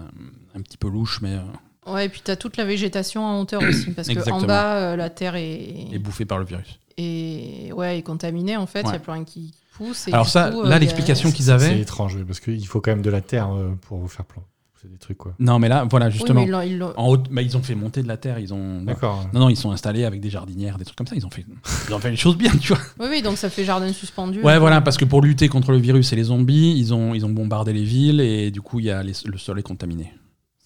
un 0.55 0.61
petit 0.63 0.79
peu 0.79 0.89
louches, 0.89 1.21
mais 1.21 1.35
euh, 1.35 1.93
Ouais, 1.93 2.07
et 2.07 2.09
puis 2.09 2.23
t'as 2.25 2.37
toute 2.37 2.57
la 2.57 2.65
végétation 2.65 3.23
en 3.27 3.41
hauteur 3.43 3.63
aussi. 3.63 3.91
Parce 3.97 4.09
qu'en 4.09 4.41
bas, 4.41 4.77
euh, 4.77 4.97
la 4.97 5.11
terre 5.11 5.35
est, 5.37 5.89
est 5.93 5.99
bouffé 5.99 6.25
par 6.25 6.39
le 6.39 6.47
virus. 6.47 6.79
est, 6.97 7.73
ouais, 7.73 7.99
est 7.99 8.03
contaminée, 8.03 8.57
en 8.57 8.65
fait. 8.67 8.81
Il 8.81 8.87
Ouais. 8.87 8.93
y 8.95 8.97
a 8.97 9.01
plus 9.01 9.13
rien 9.13 9.25
qui 9.25 9.53
pousse. 9.77 10.09
et 10.09 10.13
Alors 10.15 10.27
ça, 10.27 10.51
coup, 10.51 10.63
là 10.63 10.69
euh, 10.69 10.73
a- 10.73 10.79
l'explication 10.79 11.31
qu'ils 11.31 11.45
C'est 11.47 11.51
avaient. 11.51 11.79
étrange, 11.79 12.15
oui, 12.15 12.25
parce 12.25 12.41
qu'il 12.41 12.67
faut 12.67 12.81
quand 12.81 12.93
même 12.93 13.03
de 13.03 13.11
la 13.11 13.21
terre 13.21 13.51
pour 13.83 13.99
vous 13.99 14.09
faire 14.09 14.25
plan. 14.25 14.43
C'est 14.85 14.91
des 14.93 14.99
trucs, 14.99 15.17
quoi. 15.17 15.35
Non, 15.39 15.59
mais 15.59 15.69
là, 15.71 15.87
voilà, 15.91 16.07
Oui, 16.07 16.13
justement, 16.13 16.41
mais 16.43 16.47
ils 16.47 16.51
l'ont- 16.51 16.61
ils 16.61 16.77
l'ont- 16.77 16.93
en 16.99 17.09
haut, 17.09 17.17
bah, 17.17 17.41
ils 17.41 17.57
ont 17.57 17.63
fait 17.63 17.75
monter 17.75 18.03
de 18.03 18.09
la 18.09 18.19
terre, 18.19 18.39
ils 18.39 18.53
ont. 18.53 18.83
D'accord. 18.83 19.27
Non, 19.33 19.41
non, 19.41 19.49
ils 19.49 19.57
sont 19.57 19.71
installés 19.71 20.05
avec 20.05 20.21
des 20.21 20.29
jardinières, 20.29 20.77
des 20.77 20.85
trucs 20.85 20.99
comme 20.99 21.07
ça. 21.07 21.17
Ils 21.17 21.25
ont 21.25 21.31
fait, 21.31 21.47
ils 21.89 21.95
ont 21.95 21.99
fait 21.99 22.11
les 22.11 22.17
choses 22.19 22.37
bien, 22.37 22.51
tu 22.61 22.69
vois. 22.75 22.83
Oui, 23.01 23.07
oui, 23.09 23.23
donc 23.23 23.39
ça 23.39 23.49
fait 23.49 23.65
jardin 23.65 23.91
suspendu. 23.95 24.43
Ouais, 24.43 24.59
voilà, 24.59 24.83
parce 24.83 24.99
que 24.99 25.07
pour 25.07 25.23
lutter 25.23 25.49
contre 25.49 25.73
le 25.73 25.79
virus 25.79 26.13
et 26.13 26.17
les 26.17 26.25
zombies, 26.25 26.75
ils 26.77 26.93
ont, 26.93 27.15
ils 27.15 27.25
ont 27.25 27.31
bombardé 27.31 27.73
les 27.73 27.85
villes 27.85 28.21
et 28.21 28.51
du 28.51 28.61
coup, 28.61 28.79
il 28.79 28.85
y 28.85 28.91
a 28.91 29.03
les- 29.03 29.15
le 29.25 29.39
sol 29.39 29.59
est 29.59 29.63
contaminé. 29.63 30.13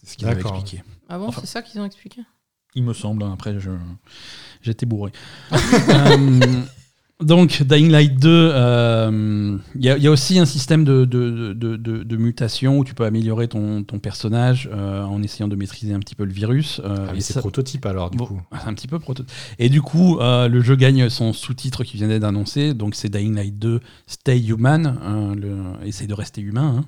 C'est 0.02 0.10
ce 0.10 0.16
qu'ils 0.16 0.26
avaient 0.26 0.42
D'accord. 0.42 0.56
expliqué. 0.58 0.82
Ah 1.08 1.18
bon, 1.18 1.28
Enfin- 1.28 1.42
c'est 1.42 1.46
ça 1.46 1.62
qu'ils 1.62 1.80
ont 1.80 1.84
expliqué? 1.84 2.22
Il 2.74 2.82
me 2.82 2.94
semble, 2.94 3.22
hein, 3.22 3.30
après, 3.32 3.60
je, 3.60 3.70
j'étais 4.62 4.84
bourré. 4.84 5.12
Euh, 5.52 6.62
donc, 7.20 7.62
Dying 7.62 7.90
Light 7.90 8.18
2, 8.20 8.28
euh, 8.28 9.58
il 9.74 9.84
y, 9.84 9.88
a- 9.90 9.96
il 9.96 10.02
y 10.02 10.06
a 10.06 10.10
aussi 10.10 10.38
un 10.38 10.44
système 10.46 10.84
de, 10.84 11.04
de, 11.04 11.52
de, 11.52 11.76
de- 11.76 12.02
de 12.04 12.16
mutation 12.16 12.78
où 12.78 12.84
tu 12.84 12.94
peux 12.94 13.04
améliorer 13.04 13.48
ton, 13.48 13.82
ton 13.82 13.98
personnage 13.98 14.68
euh, 14.72 15.02
en 15.02 15.22
essayant 15.22 15.48
de 15.48 15.56
maîtriser 15.56 15.92
un 15.94 15.98
petit 16.00 16.14
peu 16.14 16.24
le 16.24 16.32
virus. 16.32 16.80
euh, 16.84 17.06
Ah, 17.08 17.12
mais 17.14 17.20
c'est 17.20 17.38
prototype 17.40 17.86
alors, 17.86 18.10
du 18.10 18.18
Bon, 18.18 18.26
coup. 18.26 18.40
un 18.66 18.72
petit 18.74 18.86
peu 18.86 18.98
proto. 18.98 19.24
Et 19.58 19.68
du 19.68 19.82
coup, 19.82 20.18
euh, 20.20 20.48
le 20.48 20.60
jeu 20.60 20.76
gagne 20.76 21.08
son 21.08 21.32
sous-titre 21.32 21.82
qui 21.84 21.96
vient 21.96 22.08
d'être 22.08 22.24
annoncé. 22.24 22.72
Donc, 22.74 22.94
c'est 22.94 23.08
Dying 23.08 23.34
Light 23.34 23.58
2 23.58 23.80
Stay 24.06 24.38
Human. 24.46 24.98
hein, 25.04 25.34
le- 25.34 25.86
essaye 25.86 26.06
de 26.06 26.14
rester 26.14 26.40
humain. 26.40 26.76
hein. 26.78 26.84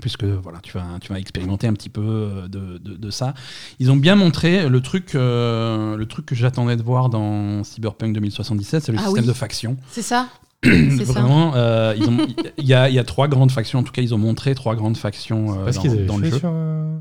Puisque 0.00 0.24
voilà, 0.24 0.58
tu 0.62 0.72
vas, 0.76 0.84
tu 1.00 1.12
vas 1.12 1.18
expérimenter 1.18 1.66
un 1.66 1.72
petit 1.72 1.88
peu 1.88 2.00
euh, 2.02 2.48
de, 2.48 2.78
de- 2.78 2.96
de 2.96 3.10
ça. 3.10 3.34
Ils 3.78 3.90
ont 3.90 3.96
bien 3.96 4.16
montré 4.16 4.68
le 4.68 4.80
truc, 4.80 5.14
euh, 5.14 5.96
le 5.96 6.06
truc 6.06 6.26
que 6.26 6.34
j'attendais 6.34 6.76
de 6.76 6.82
voir 6.82 7.08
dans 7.08 7.64
Cyberpunk 7.64 8.12
2077, 8.14 8.84
c'est 8.84 8.92
le 8.92 8.98
Ah 8.98 9.04
système 9.04 9.24
oui. 9.24 9.28
de 9.28 9.32
factions. 9.34 9.76
C'est 9.90 10.02
ça. 10.02 10.28
Vraiment, 10.64 11.52
euh, 11.54 11.94
il 12.58 12.64
y, 12.66 12.74
a, 12.74 12.88
il 12.88 12.94
y 12.94 12.98
a 12.98 13.04
trois 13.04 13.28
grandes 13.28 13.50
factions. 13.52 13.78
En 13.78 13.82
tout 13.82 13.92
cas, 13.92 14.02
ils 14.02 14.14
ont 14.14 14.18
montré 14.18 14.54
trois 14.54 14.74
grandes 14.74 14.96
factions 14.96 15.52
euh, 15.60 15.64
Parce 15.64 15.76
dans, 15.76 15.82
qu'ils 15.82 15.90
avaient 15.92 16.04
dans 16.06 16.16
le 16.18 16.30
jeu. 16.30 16.38
sur 16.38 16.50
euh, 16.52 16.98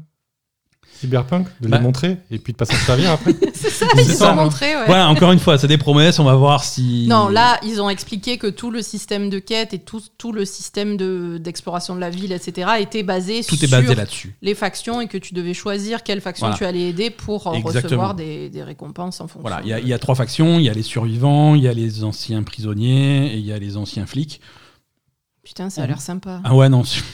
Cyberpunk, 1.02 1.48
de 1.62 1.68
Bah. 1.68 1.78
les 1.78 1.84
montrer 1.84 2.18
et 2.32 2.40
puis 2.40 2.54
de 2.54 2.58
pas 2.58 2.66
s'en 2.66 2.74
servir 2.76 3.12
après. 3.12 3.34
C'est 3.54 3.70
ça, 3.70 3.86
ils 3.98 4.06
ça, 4.06 4.32
ont 4.32 4.36
montré, 4.36 4.76
ouais. 4.76 4.86
Voilà, 4.86 5.10
encore 5.10 5.32
une 5.32 5.40
fois, 5.40 5.58
c'est 5.58 5.68
des 5.68 5.78
promesses. 5.78 6.20
On 6.20 6.24
va 6.24 6.36
voir 6.36 6.64
si. 6.64 7.06
Non, 7.10 7.28
là, 7.30 7.60
ils 7.64 7.82
ont 7.82 7.90
expliqué 7.90 8.38
que 8.38 8.48
tout 8.48 8.72
le 8.72 8.82
système 8.82 9.30
de 9.30 9.40
quête 9.40 9.74
et 9.74 9.80
tout, 9.80 10.02
tout 10.18 10.32
le 10.32 10.46
système 10.46 10.96
de- 10.98 11.38
d'exploration 11.38 11.96
de, 11.96 12.00
la 12.00 12.10
ville, 12.10 12.32
etc., 12.32 12.72
était 12.80 13.04
basé 13.04 13.44
tout 13.44 13.56
sur 13.56 13.68
est 13.68 13.72
basé 13.72 13.94
là-dessus. 13.96 14.36
les 14.42 14.56
factions 14.56 15.02
et 15.02 15.08
que 15.08 15.18
tu 15.18 15.34
devais 15.34 15.54
choisir 15.54 16.04
quelle 16.04 16.22
faction 16.22 16.48
Voilà. 16.48 16.58
tu 16.58 16.66
allais 16.66 16.88
aider 16.90 17.10
pour 17.10 17.48
euh, 17.48 17.54
Exactement. 17.54 17.84
recevoir 17.84 18.16
des, 18.16 18.50
des 18.50 18.64
récompenses 18.64 19.20
en 19.22 19.28
fonction. 19.28 19.42
Voilà, 19.42 19.62
il 19.64 19.70
y, 19.70 19.74
a- 19.74 19.80
il 19.80 19.88
y 19.88 19.94
a 19.94 20.00
trois 20.00 20.16
factions. 20.16 20.60
Il 20.60 20.66
y 20.66 20.70
a 20.70 20.74
les 20.74 20.84
survivants, 20.84 21.56
il 21.56 21.64
y 21.64 21.68
a 21.68 21.74
les 21.74 22.04
anciens 22.04 22.44
prisonniers 22.44 23.34
et 23.34 23.38
il 23.38 23.46
y 23.46 23.52
a 23.52 23.60
les 23.60 23.76
anciens 23.78 24.06
flics. 24.06 24.40
Putain, 25.44 25.70
ça 25.70 25.84
a 25.84 25.88
l'air 25.88 26.02
sympa. 26.02 26.42
Ah 26.44 26.56
ouais, 26.56 26.70
non. 26.70 26.84
su- 26.84 27.04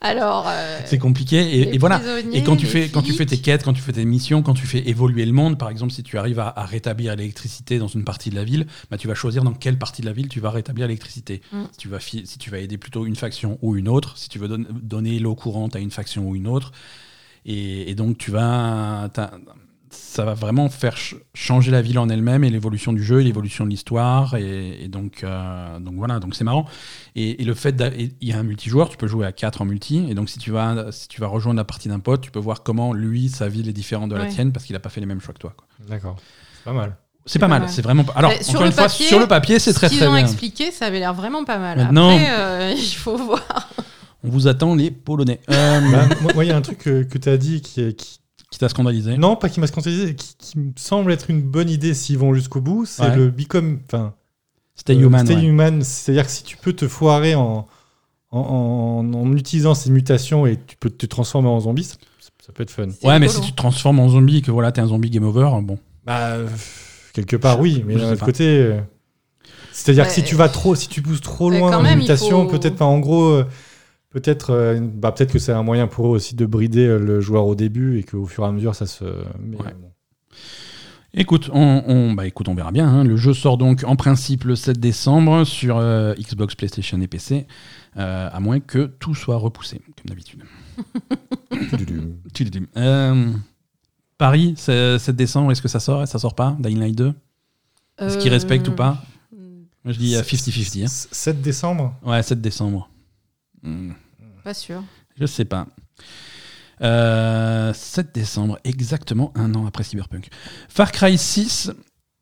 Alors. 0.00 0.46
euh, 0.48 0.80
C'est 0.84 0.98
compliqué. 0.98 1.74
Et, 1.74 1.78
voilà. 1.78 2.00
Et 2.32 2.42
quand 2.42 2.56
tu, 2.56 2.66
fais, 2.66 2.88
quand 2.88 3.02
tu 3.02 3.12
fais 3.12 3.26
tes 3.26 3.38
quêtes, 3.38 3.64
quand 3.64 3.72
tu 3.72 3.80
fais 3.82 3.92
tes 3.92 4.04
missions, 4.04 4.42
quand 4.42 4.54
tu 4.54 4.66
fais 4.66 4.86
évoluer 4.88 5.24
le 5.24 5.32
monde, 5.32 5.58
par 5.58 5.70
exemple, 5.70 5.92
si 5.92 6.02
tu 6.02 6.18
arrives 6.18 6.38
à, 6.38 6.52
à 6.54 6.64
rétablir 6.66 7.16
l'électricité 7.16 7.78
dans 7.78 7.88
une 7.88 8.04
partie 8.04 8.30
de 8.30 8.34
la 8.36 8.44
ville, 8.44 8.66
bah, 8.90 8.98
tu 8.98 9.08
vas 9.08 9.14
choisir 9.14 9.42
dans 9.42 9.54
quelle 9.54 9.78
partie 9.78 10.02
de 10.02 10.06
la 10.06 10.12
ville 10.12 10.28
tu 10.28 10.40
vas 10.40 10.50
rétablir 10.50 10.86
l'électricité. 10.86 11.40
Mm. 11.52 11.62
Si, 11.72 11.78
tu 11.78 11.88
vas 11.88 12.00
si 12.00 12.38
tu 12.38 12.50
vas 12.50 12.58
aider 12.58 12.78
plutôt 12.78 13.06
une 13.06 13.16
faction 13.16 13.58
ou 13.62 13.76
une 13.76 13.88
autre, 13.88 14.16
si 14.18 14.28
tu 14.28 14.38
veux 14.38 14.48
don- 14.48 14.66
donner 14.70 15.18
l'eau 15.18 15.34
courante 15.34 15.76
à 15.76 15.78
une 15.78 15.90
faction 15.90 16.28
ou 16.28 16.36
une 16.36 16.46
autre. 16.46 16.72
Et, 17.46 17.90
et 17.90 17.94
donc, 17.94 18.18
tu 18.18 18.30
vas. 18.30 19.08
Ça 19.90 20.24
va 20.24 20.34
vraiment 20.34 20.68
faire 20.68 20.96
ch- 20.96 21.14
changer 21.34 21.70
la 21.70 21.80
ville 21.82 21.98
en 21.98 22.08
elle-même 22.08 22.42
et 22.44 22.50
l'évolution 22.50 22.92
du 22.92 23.02
jeu 23.04 23.20
et 23.20 23.24
l'évolution 23.24 23.64
de 23.64 23.70
l'histoire. 23.70 24.34
Et, 24.36 24.84
et 24.84 24.88
donc, 24.88 25.22
euh, 25.22 25.78
donc 25.78 25.94
voilà, 25.94 26.18
donc 26.18 26.34
c'est 26.34 26.44
marrant. 26.44 26.66
Et, 27.14 27.40
et 27.40 27.44
le 27.44 27.54
fait 27.54 27.74
il 28.20 28.28
y 28.28 28.32
a 28.32 28.38
un 28.38 28.42
multijoueur, 28.42 28.88
tu 28.88 28.96
peux 28.96 29.06
jouer 29.06 29.26
à 29.26 29.32
4 29.32 29.62
en 29.62 29.64
multi. 29.64 30.04
Et 30.08 30.14
donc, 30.14 30.28
si 30.28 30.38
tu 30.38 30.50
vas, 30.50 30.90
si 30.90 31.08
tu 31.08 31.20
vas 31.20 31.28
rejoindre 31.28 31.58
la 31.58 31.64
partie 31.64 31.88
d'un 31.88 32.00
pote, 32.00 32.20
tu 32.20 32.30
peux 32.30 32.38
voir 32.40 32.62
comment 32.62 32.92
lui, 32.92 33.28
sa 33.28 33.48
ville 33.48 33.68
est 33.68 33.72
différente 33.72 34.10
de 34.10 34.16
la 34.16 34.22
Ouais. 34.24 34.28
tienne 34.30 34.52
parce 34.52 34.64
qu'il 34.66 34.74
n'a 34.74 34.80
pas 34.80 34.88
fait 34.90 35.00
les 35.00 35.06
mêmes 35.06 35.20
choix 35.20 35.34
que 35.34 35.38
toi. 35.40 35.54
D'accord. 35.88 36.16
C'est 36.58 36.64
pas 36.64 36.72
mal. 36.72 36.96
C'est 37.28 37.38
pas 37.40 37.46
pas 37.46 37.48
mal, 37.50 37.60
mal. 37.62 37.70
c'est 37.70 37.82
vraiment 37.82 38.04
pas. 38.04 38.12
Alors, 38.14 38.32
sur 38.40 38.50
encore 38.50 38.62
le 38.62 38.66
une 38.68 38.72
fois, 38.72 38.84
papier, 38.84 39.06
sur 39.06 39.18
le 39.18 39.26
papier, 39.26 39.58
c'est 39.58 39.72
très 39.72 39.86
Ce 39.88 39.92
qu'ils 39.92 39.98
très 40.00 40.08
ont 40.08 40.14
bien. 40.14 40.22
expliqué, 40.24 40.70
ça 40.70 40.86
avait 40.86 41.00
l'air 41.00 41.12
vraiment 41.12 41.44
pas 41.44 41.58
mal. 41.58 41.76
Maintenant- 41.78 42.10
Après, 42.14 42.30
euh, 42.30 42.72
il 42.76 42.94
faut 42.96 43.16
voir. 43.16 43.68
On 44.24 44.28
vous 44.28 44.46
attend, 44.48 44.74
les 44.76 44.90
Polonais. 44.92 45.40
Euh, 45.50 45.80
Bah, 45.90 46.32
moi, 46.34 46.44
il 46.44 46.48
y 46.48 46.50
a 46.52 46.56
un 46.56 46.60
truc 46.62 46.78
que, 46.78 47.02
tu 47.18 47.28
as 47.28 47.36
dit 47.36 47.60
qui, 47.62 47.80
est- 47.80 47.94
qui, 47.96 48.18
qui 48.56 48.60
t'a 48.60 48.70
scandalisé? 48.70 49.18
Non, 49.18 49.36
pas 49.36 49.50
qui 49.50 49.60
m'a 49.60 49.66
scandalisé, 49.66 50.14
qui, 50.14 50.34
qui 50.38 50.58
me 50.58 50.72
semble 50.76 51.12
être 51.12 51.28
une 51.28 51.42
bonne 51.42 51.68
idée 51.68 51.92
s'ils 51.92 52.16
vont 52.16 52.32
jusqu'au 52.32 52.62
bout, 52.62 52.86
c'est 52.86 53.02
Ouais. 53.02 53.14
le 53.16 53.28
become, 53.30 53.80
enfin, 53.84 54.14
Stay 54.74 54.94
euh, 54.96 55.00
Human. 55.00 55.26
stay 55.26 55.34
ouais. 55.36 55.42
human. 55.42 55.82
C'est-à-dire 55.82 56.24
que 56.24 56.32
si 56.32 56.42
tu 56.42 56.56
peux 56.56 56.72
te 56.72 56.88
foirer 56.88 57.34
en, 57.34 57.66
en, 58.30 58.38
en- 58.40 59.12
en 59.14 59.32
utilisant 59.36 59.74
ces 59.74 59.90
mutations 59.90 60.46
et 60.46 60.58
tu 60.66 60.76
peux 60.76 60.88
te 60.88 61.04
transformer 61.04 61.48
en 61.50 61.60
zombie, 61.60 61.84
ça, 61.84 61.96
ça 62.46 62.52
peut 62.54 62.62
être 62.62 62.70
fun. 62.70 62.88
Ouais, 63.04 63.18
mais 63.18 63.28
si 63.28 63.42
tu 63.42 63.50
te 63.52 63.56
transformes 63.56 64.00
en 64.00 64.08
zombie 64.08 64.38
et 64.38 64.42
que 64.42 64.50
voilà, 64.50 64.72
t'es 64.72 64.80
un 64.80 64.86
zombie 64.86 65.10
game 65.10 65.24
over, 65.24 65.50
bon. 65.62 65.78
Bah, 66.06 66.28
euh, 66.30 66.48
quelque 67.12 67.36
part, 67.36 67.60
oui, 67.60 67.84
mais 67.86 67.96
d'un 67.96 68.12
autre 68.12 68.24
côté. 68.24 68.44
euh, 68.46 68.80
C'est-à-dire 69.72 70.06
que 70.06 70.12
si 70.14 70.22
tu 70.22 70.34
vas 70.34 70.48
trop, 70.48 70.74
si 70.74 70.88
tu 70.88 71.02
pousses 71.02 71.20
trop 71.20 71.50
loin 71.50 71.78
il 71.84 71.90
l'imitation, 71.90 72.44
faut- 72.48 72.58
peut-être 72.58 72.76
pas 72.76 72.86
en 72.86 73.00
gros, 73.00 73.24
euh, 73.28 73.44
peut-être 74.20 74.50
euh, 74.50 74.80
bah, 74.80 75.12
peut-être 75.12 75.32
que 75.32 75.38
c'est 75.38 75.52
un 75.52 75.62
moyen 75.62 75.86
pour 75.86 76.06
eux 76.06 76.10
aussi 76.10 76.34
de 76.34 76.46
brider 76.46 76.86
euh, 76.86 76.98
le 76.98 77.20
joueur 77.20 77.46
au 77.46 77.54
début 77.54 77.98
et 77.98 78.02
qu'au 78.02 78.26
fur 78.26 78.44
et 78.44 78.48
à 78.48 78.52
mesure 78.52 78.74
ça 78.74 78.86
se. 78.86 79.04
mais 79.40 79.56
Ouais. 79.56 79.74
bon. 79.78 79.90
Écoute, 81.18 81.48
on, 81.52 81.82
on- 81.86 82.12
bah, 82.12 82.26
écoute, 82.26 82.48
on 82.48 82.54
verra 82.54 82.72
bien. 82.72 82.86
hein. 82.88 83.04
Le 83.04 83.16
jeu 83.16 83.32
sort 83.32 83.56
donc 83.56 83.84
en 83.86 83.96
principe 83.96 84.44
le 84.44 84.54
7 84.54 84.78
décembre 84.78 85.44
sur 85.44 85.78
euh, 85.78 86.14
Xbox, 86.14 86.54
PlayStation 86.54 87.00
et 87.00 87.06
PC, 87.06 87.46
euh, 87.96 88.28
à 88.30 88.38
moins 88.40 88.60
que 88.60 88.84
tout 88.86 89.14
soit 89.14 89.36
repoussé, 89.36 89.80
comme 89.96 90.08
d'habitude. 90.08 90.42
Euh, 92.76 93.32
Paris, 94.18 94.54
c'est 94.56 94.98
7 94.98 95.16
décembre, 95.16 95.52
est-ce 95.52 95.62
que 95.62 95.68
ça 95.68 95.80
sort? 95.80 96.06
Ça 96.06 96.18
sort 96.18 96.34
pas? 96.34 96.56
Dying 96.58 96.78
Light 96.80 96.96
2 96.96 97.14
Est-ce 97.98 98.18
qu'ils 98.18 98.30
respectent 98.30 98.68
ou 98.68 98.72
pas? 98.72 99.02
Moi, 99.84 99.92
Je 99.92 99.98
dis 99.98 100.16
euh, 100.16 100.22
50-50. 100.22 100.84
hein. 100.84 100.86
7 100.88 101.40
décembre? 101.42 101.94
Ouais, 102.04 102.22
7 102.22 102.40
décembre. 102.40 102.88
Hmm, 103.62 103.92
Pas 104.46 104.54
sûr. 104.54 104.80
je 105.18 105.26
sais 105.26 105.44
pas. 105.44 105.66
Euh, 106.82 107.72
7 107.74 108.14
décembre, 108.14 108.60
exactement 108.62 109.32
un 109.34 109.52
an 109.56 109.66
après 109.66 109.82
Cyberpunk. 109.82 110.28
Far 110.68 110.92
Cry 110.92 111.18
6. 111.18 111.72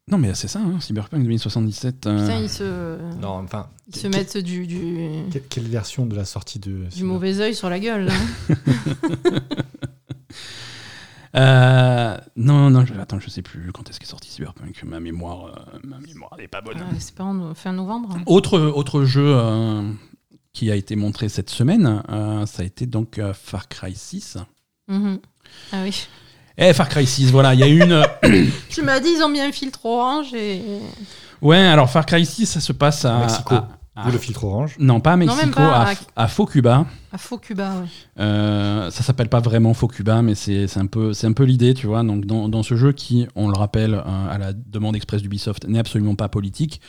Non, 0.08 0.16
mais 0.16 0.32
c'est 0.34 0.48
ça, 0.48 0.60
hein, 0.60 0.80
Cyberpunk 0.80 1.22
2077. 1.22 2.06
euh, 2.06 2.18
Putain, 2.18 2.38
ils 2.40 2.48
se, 2.48 2.96
Non, 3.20 3.40
enfin. 3.44 3.68
ils 3.88 3.96
se 3.96 4.06
mettent 4.06 4.38
du, 4.38 4.66
du, 4.66 5.10
que- 5.34 5.38
Quelle 5.38 5.68
version 5.68 6.06
de 6.06 6.16
la 6.16 6.24
sortie 6.24 6.58
de. 6.58 6.86
du 6.96 7.04
mauvais 7.04 7.40
œil 7.40 7.54
sur 7.54 7.68
la 7.68 7.78
gueule. 7.78 8.06
là. 8.06 8.14
euh, 11.36 12.16
non, 12.36 12.70
non, 12.70 12.86
je, 12.86 12.94
attends, 12.94 13.18
je 13.18 13.28
sais 13.28 13.42
plus 13.42 13.70
quand 13.72 13.90
est-ce 13.90 13.98
qu'est 14.00 14.06
sorti 14.06 14.30
Cyberpunk. 14.30 14.82
Ma 14.84 15.00
mémoire, 15.00 15.46
euh, 15.46 15.78
ma 15.84 15.98
mémoire 15.98 16.34
n'est 16.38 16.48
pas 16.48 16.60
bonne. 16.62 16.78
Ouais, 16.78 16.84
C'est 17.00 17.14
pas 17.14 17.24
en 17.24 17.54
fin 17.54 17.72
novembre. 17.72 18.14
hein. 18.16 18.22
Autre, 18.26 18.58
autre 18.58 19.04
jeu 19.04 19.26
euh, 19.26 19.82
qui 20.54 20.70
a 20.70 20.76
été 20.76 20.96
montré 20.96 21.28
cette 21.28 21.50
semaine, 21.50 22.02
euh, 22.10 22.46
ça 22.46 22.62
a 22.62 22.64
été 22.64 22.86
donc 22.86 23.18
euh, 23.18 23.34
Far 23.34 23.68
Cry 23.68 23.94
6. 23.94 24.38
Mhm. 24.88 25.18
Ah 25.72 25.82
oui. 25.82 26.06
Eh, 26.56 26.72
Far 26.72 26.88
Cry 26.88 27.04
6, 27.06 27.30
voilà, 27.32 27.52
il 27.54 27.60
y 27.60 27.62
a 27.64 27.66
une. 27.66 28.02
Tu 28.70 28.80
m'as 28.82 29.00
dit, 29.00 29.08
ils 29.18 29.22
ont 29.22 29.28
mis 29.28 29.40
un 29.40 29.50
filtre 29.52 29.84
orange 29.84 30.32
et. 30.32 30.62
ouais, 31.42 31.58
alors 31.58 31.90
Far 31.90 32.06
Cry 32.06 32.24
6, 32.24 32.46
ça 32.46 32.60
se 32.60 32.72
passe 32.72 33.04
à. 33.04 33.18
Mexico. 33.18 33.54
à- 33.56 33.68
à- 33.96 34.08
Ou 34.08 34.10
le 34.12 34.18
filtre 34.18 34.42
orange. 34.42 34.74
non, 34.80 34.98
pas 35.00 35.12
à 35.12 35.16
Non, 35.16 35.26
Mexico, 35.26 35.40
même 35.44 35.54
pas, 35.54 35.86
à, 36.16 36.24
à 36.24 36.26
Faux 36.28 36.46
Cuba. 36.46 36.84
À 37.12 37.18
faux 37.18 37.38
Cuba, 37.38 37.74
ouais. 37.80 37.86
Euh, 38.18 38.90
ça 38.90 39.04
s'appelle 39.04 39.28
pas 39.28 39.38
vraiment 39.38 39.72
Faux 39.72 39.86
Cuba, 39.86 40.20
mais 40.20 40.34
c'est 40.34 40.66
un 40.76 40.86
peu, 40.86 41.12
c'est 41.12 41.28
un 41.28 41.32
peu 41.32 41.44
l'idée, 41.44 41.74
tu 41.74 41.86
vois. 41.86 42.02
Donc 42.02 42.24
dans, 42.26 42.48
dans 42.48 42.64
ce 42.64 42.74
jeu 42.74 42.90
qui, 42.92 43.28
on 43.36 43.46
le 43.48 43.56
rappelle, 43.56 43.94
euh, 43.94 44.30
à 44.30 44.36
la 44.38 44.52
demande 44.52 44.96
express 44.96 45.22
d'Ubisoft, 45.22 45.68
n'est 45.68 45.78
absolument 45.78 46.16
pas 46.16 46.28
politique. 46.28 46.80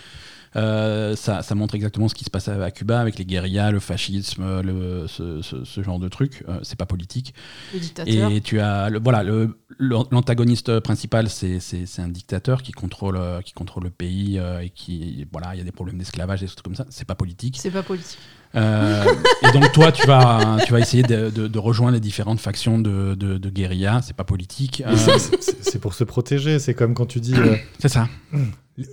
Euh, 0.56 1.16
ça, 1.16 1.42
ça 1.42 1.56
montre 1.56 1.76
exactement 1.76 2.08
ce 2.08 2.16
qui 2.16 2.24
se 2.24 2.30
passe 2.30 2.48
à, 2.48 2.64
à 2.64 2.72
Cuba 2.72 3.00
avec 3.00 3.18
les 3.18 3.26
guérillas, 3.26 3.72
le 3.72 3.80
fascisme, 3.80 4.62
le, 4.62 5.06
ce, 5.08 5.42
ce- 5.42 5.64
ce 5.64 5.84
genre 5.84 6.00
de 6.00 6.08
trucs. 6.08 6.44
Euh, 6.48 6.60
c'est 6.64 6.78
pas 6.78 6.86
politique. 6.86 7.34
Le 7.74 7.80
dictateur. 7.80 8.32
Et 8.32 8.42
tu 8.42 8.60
as, 8.60 8.90
le, 8.90 9.00
voilà, 9.00 9.24
le- 9.24 9.58
l'antagoniste 9.80 10.80
principal, 10.80 11.30
c'est 11.30 11.60
un 12.00 12.08
dictateur 12.08 12.62
qui 12.62 12.72
contrôle, 12.72 13.18
euh, 13.18 13.42
qui 13.42 13.54
contrôle 13.54 13.84
le 13.86 13.90
pays 13.90 14.38
euh, 14.40 14.60
et 14.62 14.70
qui, 14.70 15.28
voilà, 15.32 15.56
il 15.56 15.58
y 15.58 15.62
a 15.62 15.64
des 15.64 15.72
problèmes 15.72 15.98
d'esclavage 15.98 16.42
et 16.44 16.46
des 16.46 16.52
trucs 16.52 16.64
comme 16.64 16.76
ça. 16.76 16.86
C'est 16.90 17.06
pas 17.08 17.16
politique. 17.16 17.58
C'est 17.60 17.72
pas 17.72 17.84
politique. 17.84 18.18
Euh, 18.56 19.04
et 19.44 19.52
donc 19.52 19.70
toi, 19.74 19.92
tu 19.92 20.08
vas, 20.08 20.58
tu 20.66 20.72
vas 20.72 20.80
essayer 20.80 21.04
de, 21.04 21.30
de- 21.30 21.48
de 21.48 21.60
rejoindre 21.60 21.94
les 21.96 22.00
différentes 22.00 22.40
factions 22.40 22.80
de, 22.80 23.14
de, 23.16 23.38
de 23.38 23.50
guérilla. 23.50 24.02
C'est 24.02 24.16
pas 24.16 24.24
politique. 24.24 24.82
Euh, 24.88 24.96
c'est- 25.42 25.80
pour 25.80 25.94
se 25.94 26.06
protéger. 26.06 26.60
C'est 26.60 26.74
comme 26.74 26.94
quand 26.94 27.06
tu 27.06 27.20
dis 27.20 27.34
euh, 27.36 27.58
c'est 27.80 27.90
ça. 27.90 28.08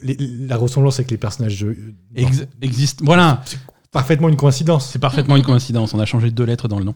Les- 0.02 0.16
la 0.46 0.56
ressemblance 0.56 0.98
avec 0.98 1.10
les 1.10 1.16
personnages. 1.18 1.60
de- 1.60 1.76
Ex- 2.14 2.46
existe. 2.60 3.00
Voilà. 3.02 3.42
C'est 3.44 3.58
parfaitement 3.90 4.28
une 4.28 4.36
coïncidence. 4.36 4.88
C'est 4.90 4.98
parfaitement 4.98 5.36
une 5.36 5.42
coïncidence. 5.42 5.92
On 5.94 6.00
a 6.00 6.04
changé 6.06 6.30
deux 6.30 6.44
lettres 6.44 6.68
dans 6.68 6.78
le 6.78 6.84
nom. 6.84 6.94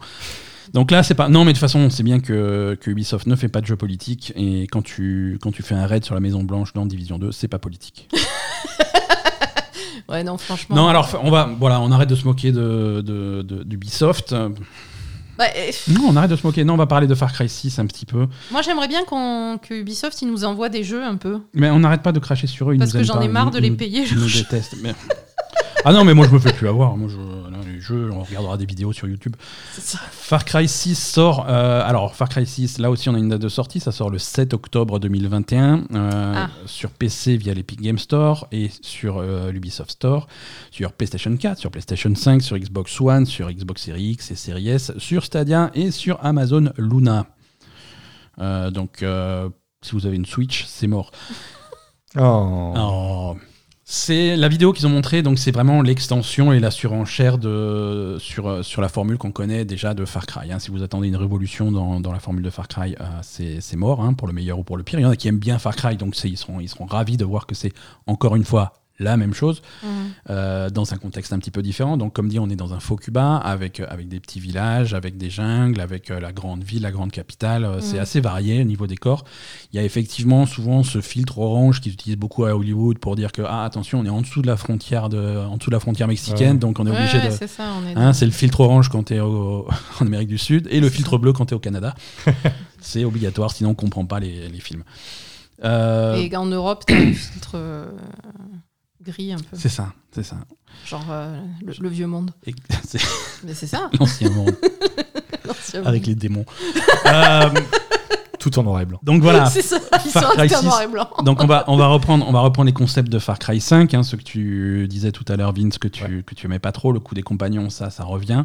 Donc 0.72 0.90
là, 0.90 1.03
c'est 1.03 1.14
pas. 1.14 1.29
Non, 1.29 1.44
mais 1.44 1.53
de 1.53 1.57
toute 1.59 1.61
façon, 1.61 1.90
c'est 1.90 2.03
bien 2.03 2.18
que, 2.20 2.77
que 2.81 2.90
Ubisoft 2.90 3.27
ne 3.29 3.37
fait 3.37 3.49
pas 3.49 3.61
de 3.61 3.66
jeu 3.66 3.77
politique. 3.77 4.33
Et 4.37 4.62
quand 4.66 4.83
tu, 4.83 5.38
quand 5.40 5.53
tu 5.53 5.62
fais 5.62 5.75
un 5.75 5.87
raid 5.87 6.05
sur 6.05 6.14
la 6.14 6.20
Maison 6.20 6.42
Blanche 6.42 6.72
dans 6.72 6.87
Division 6.87 7.18
2, 7.18 7.33
c'est 7.33 7.49
pas 7.49 7.59
politique. 7.59 8.09
Ouais, 10.09 10.22
non, 10.22 10.38
franchement. 10.38 10.77
Non, 10.77 10.87
alors 10.88 11.18
on 11.25 11.31
va, 11.33 11.51
voilà, 11.59 11.81
on 11.81 11.90
arrête 11.90 12.09
de 12.09 12.14
se 12.14 12.25
moquer 12.25 12.53
de, 12.53 13.03
de- 13.05 13.42
de- 13.42 13.64
d'Ubisoft. 13.64 14.37
Bah, 15.38 15.44
euh, 15.57 15.70
Non, 15.88 16.07
on 16.09 16.16
arrête 16.16 16.31
de 16.31 16.37
se 16.37 16.46
moquer. 16.46 16.64
Non, 16.64 16.75
on 16.75 16.79
va 16.79 16.87
parler 16.87 17.07
de 17.07 17.14
Far 17.14 17.33
Cry 17.33 17.49
6 17.49 17.79
un 17.79 17.87
petit 17.87 18.07
peu. 18.07 18.27
moi, 18.51 18.62
j'aimerais 18.62 18.88
bien 18.88 19.05
qu'on 19.05 19.59
que 19.59 19.75
Ubisoft 19.75 20.20
il 20.22 20.29
nous 20.29 20.44
envoie 20.44 20.68
des 20.68 20.83
jeux 20.85 21.03
un 21.05 21.16
peu. 21.16 21.40
Mais 21.55 21.70
on 21.70 21.79
n'arrête 21.81 22.03
pas 22.03 22.12
de 22.12 22.18
cracher 22.18 22.46
sur 22.46 22.70
eux. 22.70 22.75
ils 22.75 22.79
Parce 22.79 22.92
nous 22.94 23.01
que 23.01 23.05
j'en 23.07 23.20
ai 23.20 23.29
marre 23.29 23.51
de 23.51 23.57
nous- 23.57 23.62
les 23.62 23.68
ils 23.68 23.77
payer. 23.77 24.05
nous 24.14 24.29
je- 24.29 24.38
détestent. 24.38 24.77
mais- 24.83 24.94
Ah 25.85 25.92
non, 25.92 26.05
mais 26.05 26.14
moi 26.14 26.27
je 26.27 26.33
me 26.35 26.38
fais 26.40 26.53
plus 26.53 26.68
avoir. 26.68 26.96
Moi, 26.96 27.09
je, 27.09 27.45
on 27.94 28.22
regardera 28.22 28.57
des 28.57 28.66
vidéos 28.66 28.92
sur 28.92 29.07
YouTube. 29.09 29.37
Ça. 29.72 29.99
Far 30.11 30.44
Cry 30.44 30.68
6 30.68 30.94
sort. 30.94 31.46
euh, 31.49 31.83
alors, 31.85 32.14
Far 32.14 32.29
Cry 32.29 32.46
6, 32.46 32.79
là 32.79 32.90
aussi, 32.90 33.09
on 33.09 33.14
a 33.14 33.18
une 33.18 33.29
date 33.29 33.40
de 33.42 33.49
sortie. 33.49 33.81
Ça 33.81 33.92
sort 33.92 34.11
le 34.11 34.18
7 34.18 34.55
octobre 34.55 34.99
2021 34.99 35.85
euh, 35.94 36.33
Ah. 36.37 36.51
sur 36.66 36.90
PC 36.90 37.37
via 37.37 37.55
l'Epic 37.55 37.81
Game 37.81 37.99
Store 37.99 38.46
et 38.53 38.70
sur 38.83 39.18
euh, 39.18 39.51
l'Ubisoft 39.53 39.90
Store, 39.92 40.27
sur 40.70 40.92
PlayStation 40.92 41.37
4, 41.37 41.59
sur 41.59 41.70
PlayStation 41.70 42.14
5, 42.14 42.42
sur 42.42 42.59
Xbox 42.59 43.01
One, 43.01 43.27
sur 43.27 43.51
Xbox 43.51 43.83
Series 43.83 44.11
X 44.11 44.31
et 44.31 44.37
Series 44.37 44.68
S, 44.68 44.92
sur 44.99 45.25
Stadia 45.25 45.70
et 45.75 45.90
sur 45.90 46.25
Amazon 46.25 46.70
Luna. 46.79 47.27
Euh, 48.38 48.70
donc, 48.70 49.03
euh, 49.03 49.49
si 49.83 49.92
vous 49.92 50.07
avez 50.07 50.16
une 50.16 50.27
Switch, 50.27 50.64
c'est 50.66 50.87
mort. 50.87 51.11
Oh. 52.18 52.75
Oh. 52.77 53.37
C'est 53.88 54.35
la 54.35 54.49
vidéo 54.49 54.72
qu'ils 54.72 54.85
ont 54.88 54.90
montrée, 54.90 55.22
donc 55.22 55.38
c'est 55.38 55.53
vraiment 55.53 55.81
l'extension 55.81 56.53
et 56.53 56.59
la 56.59 56.72
surenchère 56.72 57.38
de, 57.38 58.16
sur, 58.18 58.49
euh, 58.49 58.62
sur 58.64 58.83
la 58.83 58.88
formule 58.88 59.16
qu'on 59.16 59.31
connaît 59.31 59.64
déjà 59.64 59.94
de 59.94 60.05
Far 60.05 60.27
Cry. 60.27 60.51
hein. 60.51 60.59
Si 60.59 60.72
vous 60.72 60.83
attendez 60.83 61.07
une 61.07 61.14
révolution 61.14 61.70
dans, 61.70 62.01
dans 62.01 62.11
la 62.11 62.18
formule 62.18 62.42
de 62.42 62.51
Far 62.51 62.66
Cry, 62.66 62.96
euh, 63.01 63.05
c'est 63.22 63.77
mort, 63.77 64.01
hein, 64.03 64.12
pour 64.12 64.27
le 64.27 64.33
meilleur 64.35 64.59
ou 64.59 64.64
pour 64.64 64.77
le 64.77 64.83
pire. 64.83 64.99
Il 64.99 65.03
y 65.03 65.07
en 65.07 65.11
a 65.11 65.16
qui 65.16 65.29
aiment 65.29 65.38
bien 65.38 65.61
Far 65.61 65.77
Cry, 65.77 65.97
donc 65.97 66.18
ils 66.24 66.37
seront, 66.37 66.59
ils 66.59 66.68
seront 66.68 66.87
ravis 66.87 67.16
de 67.16 67.24
voir 67.24 67.47
que 67.47 67.55
c'est 67.55 67.72
encore 68.09 68.34
une 68.34 68.43
fois 68.45 68.72
la 68.99 69.16
même 69.16 69.34
chose 69.34 69.62
Mhm. 69.82 69.88
euh, 70.30 70.70
dans 70.70 70.94
un 70.94 70.97
contexte 70.97 71.32
un 71.32 71.38
petit 71.38 71.51
peu 71.51 71.62
différent. 71.62 71.97
Donc, 71.97 72.12
comme 72.14 72.28
dit, 72.28 72.38
on 72.38 72.49
est 72.49 72.57
dans 72.57 72.72
un 72.72 72.80
faux 72.80 72.97
Cuba 72.97 73.36
avec, 73.36 73.80
euh, 73.80 73.86
avec 73.88 74.09
des 74.09 74.20
petits 74.20 74.40
villages, 74.40 74.94
avec 74.94 75.16
des 75.18 75.28
jungles, 75.30 75.80
avec 75.80 76.11
euh, 76.11 76.18
la 76.20 76.32
grande 76.32 76.64
ville, 76.64 76.82
la 76.82 76.90
grande 76.92 77.11
capitale. 77.12 77.64
Euh, 77.64 77.80
C'est 77.80 77.97
Mhm. 77.97 78.03
assez 78.03 78.20
varié 78.20 78.61
au 78.62 78.64
niveau 78.64 78.86
décor. 78.86 79.24
Il 79.72 79.76
y 79.76 79.78
a 79.78 79.84
effectivement 79.84 80.47
souvent 80.47 80.82
ce 80.82 81.01
filtre 81.01 81.38
orange 81.38 81.80
qui 81.80 81.90
s'utilise 81.90 82.16
beaucoup 82.16 82.44
à 82.47 82.55
Hollywood 82.57 82.99
pour 82.99 83.16
dire 83.16 83.32
que 83.32 83.42
ah 83.47 83.64
attention, 83.64 84.01
on 84.01 84.05
est 84.07 84.09
en 84.11 84.22
dessous 84.22 84.40
de 84.42 84.47
la 84.47 84.57
frontière 84.57 85.09
de, 85.09 85.38
en 85.38 85.57
dessous 85.59 85.70
de 85.70 85.74
la 85.76 85.80
frontière 85.80 86.09
mexicaine, 86.09 86.53
Ouais. 86.55 86.59
donc 86.59 86.78
on 86.80 86.86
est 86.86 86.90
Ouais, 86.90 86.97
obligé 86.97 87.18
ouais, 87.18 87.26
de. 87.28 87.30
c'est 87.30 87.47
ça, 87.49 87.64
on 87.78 87.86
est 87.86 87.94
Hein, 87.97 88.12
c'est 88.12 88.24
le 88.26 88.32
filtre 88.32 88.61
orange 88.61 88.88
quand 88.88 89.05
tu 89.05 89.14
es 89.14 89.20
en 89.20 89.66
Amérique 90.01 90.28
du 90.28 90.38
Sud 90.38 90.66
et 90.70 90.80
le 90.80 90.88
filtre 90.88 91.18
bleu 91.18 91.32
quand 91.32 91.47
tu 91.47 91.53
es 91.55 91.57
au 91.57 91.61
Canada. 91.61 91.94
c'est 92.80 93.05
obligatoire, 93.05 93.51
sinon 93.53 93.70
on 93.70 93.74
comprend 93.74 94.05
pas 94.07 94.20
les, 94.20 94.49
les 94.49 94.61
films. 94.61 94.82
Euh, 95.64 96.14
Et 96.16 96.34
en 96.36 96.47
Europe, 96.47 96.84
t'as 96.86 96.97
un 96.97 97.12
filtre 97.12 97.53
euh, 97.55 97.86
gris 99.07 99.32
un 99.32 99.36
peu. 99.38 99.57
C'est 99.57 99.68
ça, 99.68 99.92
c'est 100.12 100.22
ça. 100.22 100.36
Genre 100.86 101.04
euh, 101.11 101.40
le, 101.64 101.72
le 101.80 101.88
vieux 101.88 102.07
monde. 102.07 102.30
Et- 102.46 102.54
Mais 103.44 103.54
c'est 103.54 103.66
ça. 103.66 103.90
l'ancien 103.98 104.30
monde 104.30 104.54
l'ancien 105.46 105.84
avec 105.84 106.02
monde. 106.02 106.09
les 106.09 106.14
démons. 106.14 106.44
Euh, 107.07 107.50
Tout 108.38 108.59
en 108.59 108.62
noir 108.62 108.80
et 108.80 108.84
blanc. 108.86 109.00
donc 109.02 109.22
voilà. 109.22 109.46
C'est 109.50 109.62
ça. 109.62 109.78
Ils 110.04 110.11
Far 110.11 110.22
sont 110.24 110.28
Cry 110.30 110.40
restés 110.42 110.57
en 110.57 110.61
6. 110.61 110.66
noir 110.66 110.82
et 110.82 110.86
blanc. 110.88 111.09
Donc 111.24 111.42
on 111.42 111.46
va, 111.46 111.64
on 111.68 111.76
va 111.76 111.86
reprendre, 111.88 112.26
on 112.28 112.32
va 112.32 112.40
reprendre 112.40 112.66
les 112.66 112.72
concepts 112.72 113.09
de 113.11 113.18
Far 113.18 113.38
Cry 113.38 113.61
5, 113.61 113.92
hein, 113.94 114.02
ce 114.02 114.14
que 114.16 114.22
tu 114.22 114.86
disais 114.88 115.11
tout 115.12 115.24
à 115.28 115.36
l'heure, 115.36 115.52
Vince, 115.52 115.78
que 115.78 115.88
tu, 115.88 116.04
Ouais. 116.04 116.22
que 116.24 116.34
tu 116.34 116.46
aimais 116.46 116.59
pas 116.61 116.72
trop, 116.72 116.92
le 116.92 117.00
coup 117.00 117.14
des 117.14 117.22
compagnons, 117.22 117.70
ça, 117.70 117.90
ça 117.90 118.04
revient. 118.04 118.44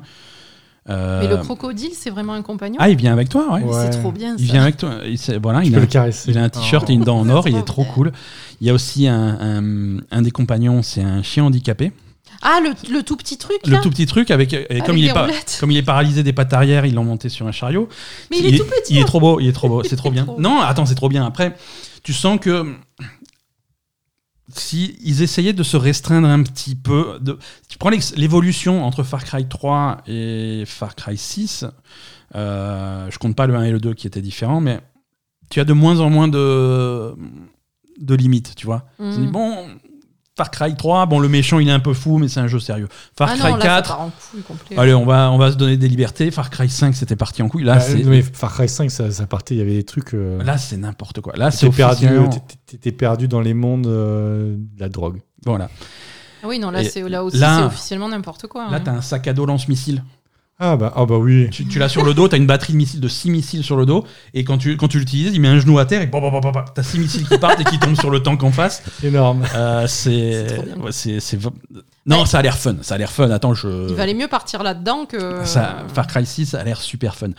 Euh, 0.89 1.21
Mais 1.21 1.27
le 1.27 1.37
crocodile, 1.37 1.91
c'est 1.93 2.09
vraiment 2.09 2.33
un 2.33 2.41
compagnon. 2.41 2.77
Ah, 2.79 2.89
il 2.89 2.97
vient 2.97 3.13
avec 3.13 3.29
toi, 3.29 3.53
ouais. 3.53 3.61
Ouais. 3.61 3.91
C'est 3.91 3.99
trop 3.99 4.11
bien 4.11 4.35
Il 4.39 4.45
vient 4.45 4.63
avec 4.63 4.77
toi. 4.77 4.95
Il, 5.05 5.17
voilà, 5.41 5.63
il 5.63 5.75
a, 5.75 5.79
le 5.79 5.85
caresser. 5.85 6.31
il 6.31 6.37
a 6.37 6.43
un 6.43 6.49
t-shirt 6.49 6.89
et 6.89 6.93
une 6.93 7.03
dent 7.03 7.19
en 7.19 7.29
or, 7.29 7.47
il 7.47 7.55
est 7.55 7.63
trop 7.63 7.83
bien. 7.83 7.91
cool. 7.93 8.11
Il 8.61 8.67
y 8.67 8.69
a 8.69 8.73
aussi 8.73 9.07
un, 9.07 9.37
un, 9.39 9.97
un 10.09 10.21
des 10.21 10.31
compagnons, 10.31 10.81
c'est 10.81 11.03
un 11.03 11.21
chien 11.21 11.43
handicapé. 11.43 11.91
Ah, 12.41 12.59
le, 12.63 12.71
le 12.91 13.03
tout 13.03 13.15
petit 13.17 13.37
truc 13.37 13.59
Le 13.65 13.73
là 13.73 13.79
tout 13.81 13.91
petit 13.91 14.07
truc 14.07 14.31
avec, 14.31 14.53
et 14.53 14.65
Avec 14.69 14.85
comme 14.85 14.97
il 14.97 15.05
est 15.05 15.13
pas, 15.13 15.27
comme 15.59 15.69
il 15.69 15.77
est 15.77 15.83
paralysé 15.83 16.23
des 16.23 16.33
pattes 16.33 16.53
arrière, 16.53 16.85
ils 16.87 16.95
l'ont 16.95 17.03
monté 17.03 17.29
sur 17.29 17.45
un 17.45 17.51
chariot. 17.51 17.87
Mais 18.31 18.39
il, 18.39 18.47
est 18.47 18.57
tout 18.57 18.65
petit. 18.65 18.93
Il 18.93 18.97
est 18.97 19.01
hein. 19.01 19.05
trop 19.05 19.19
beau, 19.19 19.39
il 19.39 19.47
est 19.47 19.53
trop 19.53 19.69
beau, 19.69 19.83
c'est 19.83 19.95
trop 19.95 20.09
bien. 20.11 20.23
trop 20.23 20.35
beau. 20.35 20.41
Non, 20.41 20.59
attends, 20.61 20.87
c'est 20.87 20.95
trop 20.95 21.09
bien. 21.09 21.23
Après, 21.25 21.55
tu 22.01 22.13
sens 22.13 22.39
que 22.39 22.73
si 24.55 24.97
ils 25.03 25.21
essayaient 25.21 25.53
de 25.53 25.63
se 25.63 25.77
restreindre 25.77 26.27
un 26.27 26.43
petit 26.43 26.75
peu, 26.75 27.17
de, 27.21 27.37
tu 27.69 27.77
prends 27.77 27.89
l'évolution 28.15 28.83
entre 28.83 29.03
Far 29.03 29.23
Cry 29.23 29.45
3 29.47 30.01
et 30.07 30.63
Far 30.65 30.95
Cry 30.95 31.17
6. 31.17 31.65
euh, 32.35 33.07
je 33.11 33.17
compte 33.19 33.35
pas 33.35 33.47
le 33.47 33.55
1 33.55 33.63
et 33.63 33.71
le 33.71 33.79
2 33.79 33.93
qui 33.93 34.07
étaient 34.07 34.21
différents, 34.21 34.61
mais 34.61 34.79
tu 35.49 35.59
as 35.59 35.65
de 35.65 35.73
moins 35.73 35.99
en 35.99 36.09
moins 36.09 36.27
de 36.27 37.13
de 37.99 38.15
limites, 38.15 38.55
tu 38.55 38.65
vois. 38.65 38.85
Dit, 38.99 39.19
Mhm. 39.19 39.31
bon, 39.31 39.67
Far 40.41 40.49
Cry 40.49 40.75
3, 40.75 41.05
bon, 41.05 41.19
le 41.19 41.29
méchant 41.29 41.59
il 41.59 41.67
est 41.69 41.71
un 41.71 41.79
peu 41.79 41.93
fou, 41.93 42.17
mais 42.17 42.27
c'est 42.27 42.39
un 42.39 42.47
jeu 42.47 42.59
sérieux. 42.59 42.87
Far 43.15 43.29
ah 43.31 43.37
Cry 43.37 43.51
non, 43.51 43.55
là, 43.57 43.61
ça 43.61 43.67
4, 43.67 43.87
part 43.89 44.01
en 44.01 44.09
couille 44.31 44.41
complet. 44.41 44.77
allez, 44.79 44.93
on 44.95 45.05
va, 45.05 45.29
on 45.31 45.37
va 45.37 45.51
se 45.51 45.57
donner 45.57 45.77
des 45.77 45.87
libertés. 45.87 46.31
Far 46.31 46.49
Cry 46.49 46.67
5, 46.69 46.95
c'était 46.95 47.15
parti 47.15 47.43
en 47.43 47.47
couille. 47.49 47.63
Là, 47.63 47.75
Bah, 47.75 47.79
c'est 47.81 47.99
non, 48.03 48.09
mais 48.09 48.21
Far 48.23 48.51
Cry 48.53 48.67
5, 48.67 48.89
ça, 48.89 49.11
ça 49.11 49.27
partait, 49.27 49.53
il 49.53 49.59
y 49.59 49.61
avait 49.61 49.75
des 49.75 49.83
trucs. 49.83 50.13
euh, 50.15 50.41
Là, 50.43 50.57
c'est 50.57 50.77
n'importe 50.77 51.21
quoi. 51.21 51.33
Là, 51.35 51.51
c'est 51.51 51.69
perdu, 51.69 52.05
officiellement- 52.05 52.29
t'étais- 52.29 52.55
t'étais 52.65 52.91
perdu 52.91 53.27
dans 53.27 53.41
les 53.41 53.53
mondes 53.53 53.85
euh, 53.87 54.55
de 54.57 54.79
la 54.79 54.89
drogue. 54.89 55.21
Voilà. 55.45 55.69
Ah 56.43 56.47
oui, 56.47 56.57
non, 56.57 56.71
là, 56.71 56.81
là 56.81 57.23
aussi, 57.23 57.37
là- 57.37 57.57
c'est 57.59 57.63
officiellement 57.65 58.09
n'importe 58.09 58.47
quoi. 58.47 58.69
Là, 58.71 58.77
hein. 58.77 58.81
t'as 58.83 58.91
un 58.93 59.01
sac 59.01 59.27
à 59.27 59.33
dos 59.33 59.45
lance-missile. 59.45 60.03
Ah 60.63 60.77
bah, 60.77 60.93
ah 60.95 61.07
bah 61.07 61.17
oui. 61.17 61.49
Tu, 61.49 61.65
tu 61.65 61.79
l'as 61.79 61.89
sur 61.89 62.03
le 62.03 62.13
dos, 62.13 62.27
t'as 62.27 62.37
une 62.37 62.45
batterie 62.45 62.73
de 62.73 62.77
missiles 62.77 62.99
de 62.99 63.07
6 63.07 63.31
missiles 63.31 63.63
sur 63.63 63.75
le 63.75 63.87
dos, 63.87 64.05
et 64.35 64.43
quand 64.43 64.59
tu, 64.59 64.77
quand 64.77 64.87
tu 64.87 64.99
l'utilises, 64.99 65.33
il 65.33 65.41
met 65.41 65.47
un 65.47 65.59
genou 65.59 65.79
à 65.79 65.85
terre 65.85 66.03
et 66.03 66.05
bon, 66.05 66.21
bon, 66.21 66.29
bon, 66.29 66.39
bon, 66.39 66.51
bon, 66.51 66.61
t'as 66.73 66.83
6 66.83 66.99
missiles 66.99 67.27
qui 67.27 67.39
partent 67.39 67.59
et 67.59 67.63
qui 67.63 67.79
tombent 67.79 67.99
sur 67.99 68.11
le 68.11 68.21
tank 68.21 68.43
en 68.43 68.51
face. 68.51 68.83
Énorme. 69.03 69.43
Euh, 69.55 69.87
c'est. 69.87 70.45
C'est 70.91 71.43
ouais, 71.43 71.51
Non, 72.05 72.25
ça 72.27 72.37
a 72.37 72.41
l'air 72.43 72.57
fun. 72.59 72.75
Ça 72.83 72.93
a 72.93 72.97
l'air 72.99 73.11
fun. 73.11 73.31
Attends, 73.31 73.55
je. 73.55 73.89
Il 73.89 73.95
valait 73.95 74.13
mieux 74.13 74.27
partir 74.27 74.61
là-dedans 74.61 75.07
que. 75.07 75.43
Ça, 75.45 75.83
Far 75.91 76.05
Cry 76.05 76.27
6, 76.27 76.45
ça 76.45 76.59
a 76.59 76.63
l'air 76.63 76.79
super 76.79 77.15
fun. 77.15 77.29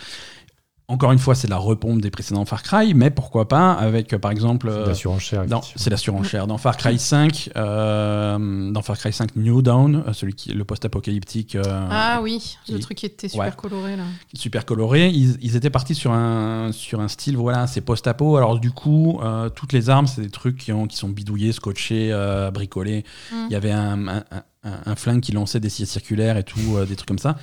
Encore 0.93 1.11
une 1.12 1.18
fois, 1.18 1.34
c'est 1.34 1.47
de 1.47 1.53
la 1.53 1.57
repompe 1.57 2.03
des 2.03 2.11
précédents 2.11 2.45
Far 2.45 2.62
Cry, 2.62 2.93
mais 2.93 3.11
pourquoi 3.11 3.49
pas 3.49 3.72
avec, 3.72 4.12
euh, 4.12 4.18
par 4.18 4.30
exemple. 4.30 4.68
C'est 4.70 4.76
euh, 4.78 4.86
la 4.86 4.95
surenchère. 4.95 5.45
C'est 5.76 5.88
la 5.88 5.97
surenchère. 5.97 6.47
Dans 6.47 6.59
Far 6.59 6.76
Cry 6.76 6.99
5, 6.99 7.49
euh, 7.57 8.70
dans 8.70 8.82
Far 8.82 8.99
Cry 8.99 9.12
5 9.12 9.34
New 9.36 9.62
Dawn, 9.62 10.05
euh, 10.07 10.12
celui 10.12 10.34
qui 10.34 10.53
le 10.53 10.64
post-apocalyptique 10.64 11.55
euh, 11.57 11.88
Ah 11.90 12.20
oui, 12.22 12.57
le 12.68 12.78
truc 12.78 12.99
qui 12.99 13.07
était 13.07 13.28
super 13.28 13.47
Ouais. 13.47 13.53
coloré 13.57 13.97
là. 13.97 14.05
super 14.34 14.64
coloré, 14.66 15.09
ils, 15.09 15.38
ils 15.40 15.57
étaient 15.57 15.70
partis 15.70 15.95
sur 15.95 16.12
un 16.12 16.70
sur 16.72 17.01
un 17.01 17.09
style 17.09 17.36
voilà, 17.36 17.66
c'est 17.66 17.80
post-apo. 17.80 18.36
Alors 18.36 18.59
du 18.61 18.70
coup, 18.70 19.18
euh, 19.22 19.49
toutes 19.49 19.72
les 19.72 19.88
armes, 19.90 20.07
c'est 20.07 20.20
des 20.20 20.30
trucs 20.30 20.59
qui 20.59 20.72
ont 20.72 20.86
qui 20.86 20.97
sont 20.99 21.09
bidouillés, 21.09 21.53
scotchés, 21.53 22.11
euh, 22.12 22.51
bricolés. 22.51 23.05
Mm. 23.32 23.36
Il 23.49 23.53
y 23.53 23.57
avait 23.57 23.72
un, 23.72 24.09
un, 24.09 24.24
un- 24.30 24.43
un 24.86 24.95
flingue 24.95 25.20
qui 25.20 25.32
lançait 25.32 25.59
des 25.59 25.68
scies 25.70 25.86
circulaires 25.86 26.36
et 26.36 26.45
tout, 26.45 26.76
euh, 26.76 26.86
des 26.86 26.95
trucs 26.97 27.09
comme 27.09 27.18
ça. 27.18 27.36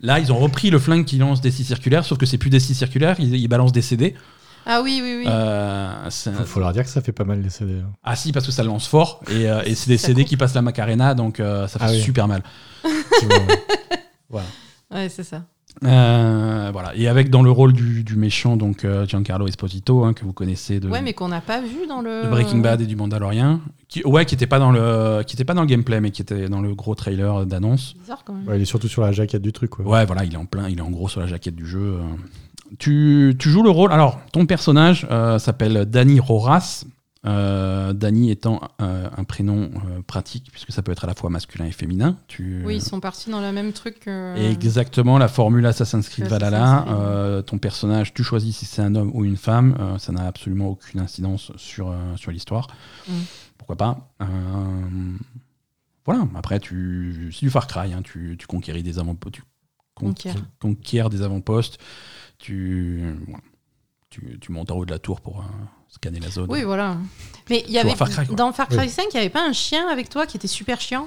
Là, 0.00 0.18
ils 0.18 0.32
ont 0.32 0.38
repris 0.38 0.70
le 0.70 0.78
flingue 0.78 1.04
qui 1.04 1.18
lance 1.18 1.40
des 1.40 1.50
scies 1.50 1.64
circulaires, 1.64 2.04
sauf 2.04 2.18
que 2.18 2.26
c'est 2.26 2.38
plus 2.38 2.50
des 2.50 2.60
scies 2.60 2.74
circulaires, 2.74 3.16
ils, 3.18 3.34
ils 3.34 3.48
balancent 3.48 3.72
des 3.72 3.82
CD. 3.82 4.14
Ah 4.68 4.80
oui, 4.82 5.00
oui, 5.02 5.16
oui. 5.20 5.24
Euh, 5.28 6.10
c'est 6.10 6.32
Faut, 6.32 6.44
faut 6.44 6.60
leur 6.60 6.72
dire 6.72 6.82
que 6.82 6.90
ça 6.90 7.00
fait 7.00 7.12
pas 7.12 7.22
mal 7.24 7.40
les 7.40 7.50
CD. 7.50 7.74
hein. 7.74 7.92
Ah 8.02 8.16
si, 8.16 8.32
parce 8.32 8.44
que 8.46 8.50
ça 8.52 8.64
lance 8.64 8.88
fort 8.88 9.20
et, 9.30 9.48
euh, 9.48 9.62
et 9.64 9.74
c'est 9.76 9.88
des 9.88 9.96
Ça 9.98 10.08
CD 10.08 10.24
qui 10.24 10.36
passent 10.36 10.54
la 10.54 10.62
Macarena, 10.62 11.14
donc 11.14 11.38
euh, 11.40 11.68
ça 11.68 11.78
fait 11.78 11.84
Ah 11.88 11.90
oui. 11.92 12.00
super 12.00 12.26
mal. 12.28 12.42
Tu 13.20 13.26
vois, 13.26 13.38
ouais. 13.38 13.62
Voilà. 14.28 14.46
Ouais, 14.92 15.08
c'est 15.08 15.22
ça. 15.24 15.44
Euh, 15.84 16.70
voilà. 16.72 16.94
Et 16.96 17.06
avec 17.08 17.30
dans 17.30 17.42
le 17.42 17.50
rôle 17.50 17.72
du, 17.72 18.02
du 18.02 18.16
méchant, 18.16 18.56
donc 18.56 18.84
euh, 18.84 19.06
Giancarlo 19.06 19.46
Esposito, 19.46 20.04
hein, 20.04 20.14
que 20.14 20.24
vous 20.24 20.32
connaissez 20.32 20.80
de, 20.80 20.88
Ouais, 20.88 21.02
mais 21.02 21.12
qu'on 21.12 21.28
n'a 21.28 21.40
pas 21.40 21.60
vu 21.60 21.86
dans 21.88 22.00
le. 22.00 22.24
de 22.24 22.28
Breaking 22.28 22.58
Bad 22.58 22.80
et 22.80 22.86
du 22.86 22.96
Mandalorian, 22.96 23.60
qui, 23.88 24.02
ouais, 24.04 24.24
qui 24.24 24.34
était 24.34 24.46
pas 24.46 24.58
dans 24.58 24.72
le, 24.72 25.22
qui 25.26 25.36
était 25.36 25.44
pas 25.44 25.54
dans 25.54 25.60
le 25.62 25.66
gameplay, 25.66 26.00
mais 26.00 26.10
qui 26.10 26.22
était 26.22 26.48
dans 26.48 26.60
le 26.60 26.74
gros 26.74 26.94
trailer 26.94 27.44
d'annonce. 27.46 27.94
Bizarre 28.00 28.22
quand 28.24 28.32
même. 28.32 28.48
Ouais, 28.48 28.58
il 28.58 28.62
est 28.62 28.66
surtout 28.66 28.88
sur 28.88 29.02
la 29.02 29.12
jaquette 29.12 29.42
du 29.42 29.52
truc. 29.52 29.70
Quoi. 29.70 29.84
Ouais, 29.84 30.06
voilà, 30.06 30.24
il 30.24 30.32
est 30.32 30.38
en 30.38 30.46
plein, 30.46 30.68
il 30.68 30.78
est 30.78 30.82
en 30.82 30.90
gros 30.90 31.08
sur 31.08 31.20
la 31.20 31.26
jaquette 31.26 31.54
du 31.56 31.66
jeu. 31.66 31.98
euh. 32.00 32.00
Tu, 32.78 33.36
tu 33.38 33.48
joues 33.50 33.62
le 33.62 33.70
rôle. 33.70 33.92
Alors, 33.92 34.18
ton 34.32 34.44
personnage 34.44 35.06
euh, 35.10 35.38
s'appelle 35.38 35.84
Danny 35.88 36.18
Roras. 36.18 36.84
Euh, 37.26 37.92
Danny 37.92 38.30
étant 38.30 38.60
euh, 38.80 39.08
un 39.16 39.24
prénom 39.24 39.70
euh, 39.88 40.00
pratique, 40.06 40.48
puisque 40.52 40.72
ça 40.72 40.82
peut 40.82 40.92
être 40.92 41.04
à 41.04 41.06
la 41.06 41.14
fois 41.14 41.28
masculin 41.30 41.64
et 41.66 41.72
féminin. 41.72 42.18
Tu, 42.28 42.62
Oui, 42.64 42.76
ils 42.76 42.82
sont 42.82 43.00
partis 43.00 43.30
dans 43.30 43.40
le 43.40 43.50
même 43.52 43.72
truc. 43.72 44.00
que- 44.00 44.36
Exactement, 44.50 45.18
la 45.18 45.28
formule 45.28 45.66
Assassin's 45.66 46.08
Creed 46.08 46.26
Valhalla. 46.28 46.84
Euh, 46.88 47.42
ton 47.42 47.58
personnage, 47.58 48.14
tu 48.14 48.22
choisis 48.22 48.56
si 48.56 48.64
c'est 48.66 48.82
un 48.82 48.94
homme 48.94 49.10
ou 49.14 49.24
une 49.24 49.36
femme. 49.36 49.76
euh, 49.80 49.98
ça 49.98 50.12
n'a 50.12 50.26
absolument 50.26 50.68
aucune 50.68 51.00
incidence 51.00 51.50
sur, 51.56 51.90
euh, 51.90 52.16
sur 52.16 52.30
l'histoire. 52.30 52.68
Mm. 53.08 53.12
Pourquoi 53.58 53.76
pas 53.76 54.08
Euh, 54.22 54.26
Voilà, 56.04 56.26
après, 56.36 56.60
tu, 56.60 57.30
c'est 57.32 57.40
du 57.40 57.50
Far 57.50 57.66
Cry. 57.66 57.92
hein, 57.92 58.02
tu, 58.02 58.36
tu 58.38 58.46
conquéris 58.46 58.82
des 58.84 58.98
avant-postes. 59.00 59.34
Tu 59.34 59.42
conquiers 60.60 61.08
des 61.08 61.22
avant-postes. 61.22 61.78
Tu, 62.38 63.02
voilà. 63.26 63.42
Tu, 64.16 64.38
tu 64.40 64.52
montes 64.52 64.70
en 64.70 64.76
haut 64.76 64.84
de 64.86 64.90
la 64.92 64.98
tour 64.98 65.20
pour 65.20 65.40
euh, 65.40 65.42
scanner 65.88 66.20
la 66.20 66.28
zone. 66.30 66.46
Oui, 66.48 66.62
voilà. 66.64 66.96
Mais 67.50 67.64
il 67.66 67.72
y 67.72 67.78
avait 67.78 67.94
Far 67.94 68.08
Cry, 68.08 68.26
quoi. 68.26 68.36
dans 68.36 68.52
Far 68.52 68.68
Cry 68.68 68.78
Oui. 68.80 68.88
5, 68.88 69.04
il 69.12 69.16
n'y 69.16 69.20
avait 69.20 69.28
pas 69.30 69.46
un 69.46 69.52
chien 69.52 69.86
avec 69.88 70.08
toi 70.08 70.26
qui 70.26 70.36
était 70.36 70.48
super 70.48 70.80
chiant 70.80 71.06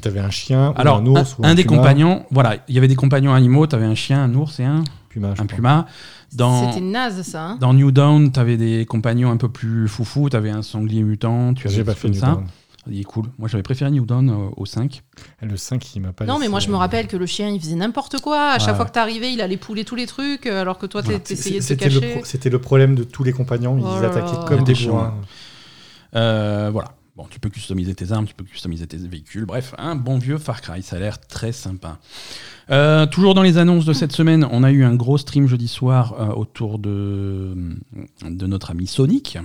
T'avais 0.00 0.20
un 0.20 0.30
chien, 0.30 0.70
ou 0.70 0.74
Alors, 0.80 0.96
un 0.98 1.06
ours, 1.06 1.34
un, 1.38 1.42
ou 1.42 1.46
un, 1.46 1.50
un 1.50 1.54
des 1.54 1.64
puma, 1.64 1.76
compagnons, 1.76 2.24
voilà, 2.30 2.56
il 2.68 2.74
y 2.74 2.78
avait 2.78 2.88
des 2.88 2.96
compagnons 2.96 3.34
animaux. 3.34 3.66
Tu 3.66 3.74
avais 3.76 3.84
un 3.84 3.94
chien, 3.94 4.22
un 4.24 4.34
ours 4.34 4.58
et 4.60 4.64
un, 4.64 4.82
Puma, 5.10 5.34
un 5.38 5.46
puma. 5.46 5.86
Dans, 6.32 6.68
C'était 6.72 6.84
naze 6.84 7.22
ça. 7.22 7.42
hein. 7.42 7.58
Dans 7.60 7.72
New 7.74 7.90
Dawn, 7.90 8.32
t'avais 8.32 8.56
des 8.56 8.84
compagnons 8.86 9.30
un 9.30 9.36
peu 9.36 9.48
plus 9.50 9.88
foufou, 9.88 10.28
t'avais 10.30 10.50
un 10.50 10.62
sanglier 10.62 11.02
mutant, 11.02 11.52
tu 11.54 11.68
avais 11.68 11.84
pas 11.84 11.94
fait 11.94 12.08
comme 12.08 12.12
New 12.12 12.20
ça. 12.20 12.26
Dawn. 12.26 12.46
Il 12.88 13.00
est 13.00 13.04
cool. 13.04 13.26
Moi, 13.38 13.48
j'avais 13.48 13.62
préféré 13.62 13.90
New 13.90 14.06
Dawn 14.06 14.30
euh, 14.30 14.48
au 14.56 14.64
5. 14.66 15.02
Le 15.42 15.56
5, 15.56 15.94
il 15.96 16.02
m'a 16.02 16.12
pas 16.12 16.24
Non, 16.24 16.38
mais 16.38 16.48
moi 16.48 16.60
je 16.60 16.68
me 16.68 16.74
euh, 16.74 16.78
rappelle 16.78 17.06
que 17.08 17.16
le 17.16 17.26
chien 17.26 17.48
il 17.50 17.60
faisait 17.60 17.74
n'importe 17.74 18.20
quoi. 18.20 18.50
À 18.52 18.58
chaque 18.58 18.68
Ouais. 18.70 18.76
fois 18.76 18.84
que 18.86 18.92
t'arrivais, 18.92 19.32
il 19.32 19.40
allait 19.40 19.56
pouler 19.56 19.84
tous 19.84 19.96
les 19.96 20.06
trucs, 20.06 20.46
euh, 20.46 20.60
alors 20.60 20.78
que 20.78 20.86
toi 20.86 21.00
Voilà. 21.02 21.18
t'es- 21.18 21.34
t'essayais 21.34 21.56
de 21.56 21.60
te 21.62 21.66
C'était 21.66 21.88
le, 21.88 22.00
cacher. 22.00 22.12
pro- 22.14 22.24
c'était 22.24 22.50
le 22.50 22.60
problème 22.60 22.94
de 22.94 23.04
tous 23.04 23.24
les 23.24 23.32
compagnons, 23.32 23.76
ils 23.78 23.84
Oh 23.84 24.04
attaquaient 24.04 24.46
comme 24.46 24.62
des 24.64 24.74
bourrins. 24.74 25.14
Euh, 26.14 26.70
voilà. 26.72 26.92
Bon, 27.16 27.26
tu 27.30 27.40
peux 27.40 27.48
customiser 27.48 27.94
tes 27.94 28.12
armes, 28.12 28.26
tu 28.26 28.34
peux 28.34 28.44
customiser 28.44 28.86
tes 28.86 28.98
véhicules. 28.98 29.46
Bref, 29.46 29.74
un 29.78 29.96
bon 29.96 30.18
vieux 30.18 30.36
Far 30.36 30.60
Cry. 30.60 30.82
Ça 30.82 30.96
a 30.96 30.98
l'air 30.98 31.18
très 31.18 31.50
sympa. 31.50 31.98
Euh, 32.70 33.06
toujours 33.06 33.32
dans 33.34 33.42
les 33.42 33.56
annonces 33.56 33.86
de 33.86 33.94
cette 33.94 34.12
semaine, 34.12 34.46
on 34.50 34.62
a 34.62 34.70
eu 34.70 34.84
un 34.84 34.94
gros 34.94 35.16
stream 35.16 35.46
jeudi 35.46 35.66
soir 35.68 36.14
euh, 36.20 36.26
autour 36.34 36.78
de, 36.78 37.54
de 38.22 38.46
notre 38.46 38.70
ami 38.70 38.86
Sonic, 38.86 39.38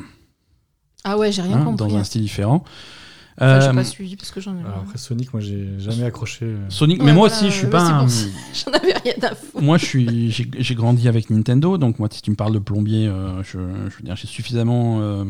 Ah 1.06 1.18
ouais, 1.18 1.32
j'ai 1.32 1.42
rien 1.44 1.60
hein, 1.62 1.64
compris. 1.64 1.88
dans 1.88 1.96
un 1.98 2.04
style 2.04 2.22
différent. 2.24 2.64
Enfin, 3.40 3.60
j'ai 3.62 3.68
Euh, 3.68 3.74
pas 3.74 3.84
suivi 3.84 4.16
parce 4.18 4.30
que 4.32 4.42
j'en 4.42 4.56
ai. 4.58 4.60
Alors 4.62 4.80
après 4.86 4.98
Sonic, 4.98 5.34
moi 5.34 5.42
j'ai 5.42 5.80
jamais 5.80 6.04
accroché. 6.04 6.46
euh. 6.46 6.70
Sonic, 6.70 7.00
Ouais, 7.00 7.06
mais 7.06 7.14
moi 7.14 7.28
aussi, 7.28 7.46
je 7.50 7.56
suis 7.56 7.68
pas 7.68 7.82
un-. 7.82 8.08
J'en 8.54 8.72
avais 8.74 8.94
rien 8.94 9.14
à 9.24 9.34
foutre. 9.36 9.62
moi, 9.64 9.78
je 9.78 9.86
suis, 9.86 10.32
j'ai 10.32 10.76
grandi 10.76 11.08
avec 11.08 11.30
Nintendo, 11.30 11.78
donc 11.78 11.98
moi, 12.00 12.08
si 12.12 12.22
tu 12.22 12.30
me 12.32 12.36
parles 12.36 12.54
de 12.54 12.60
plombier, 12.60 13.08
euh, 13.08 13.42
je, 13.44 13.60
je 13.90 13.98
veux 13.98 14.04
dire, 14.04 14.16
j'ai 14.16 14.28
suffisamment, 14.28 15.00
euh, 15.02 15.24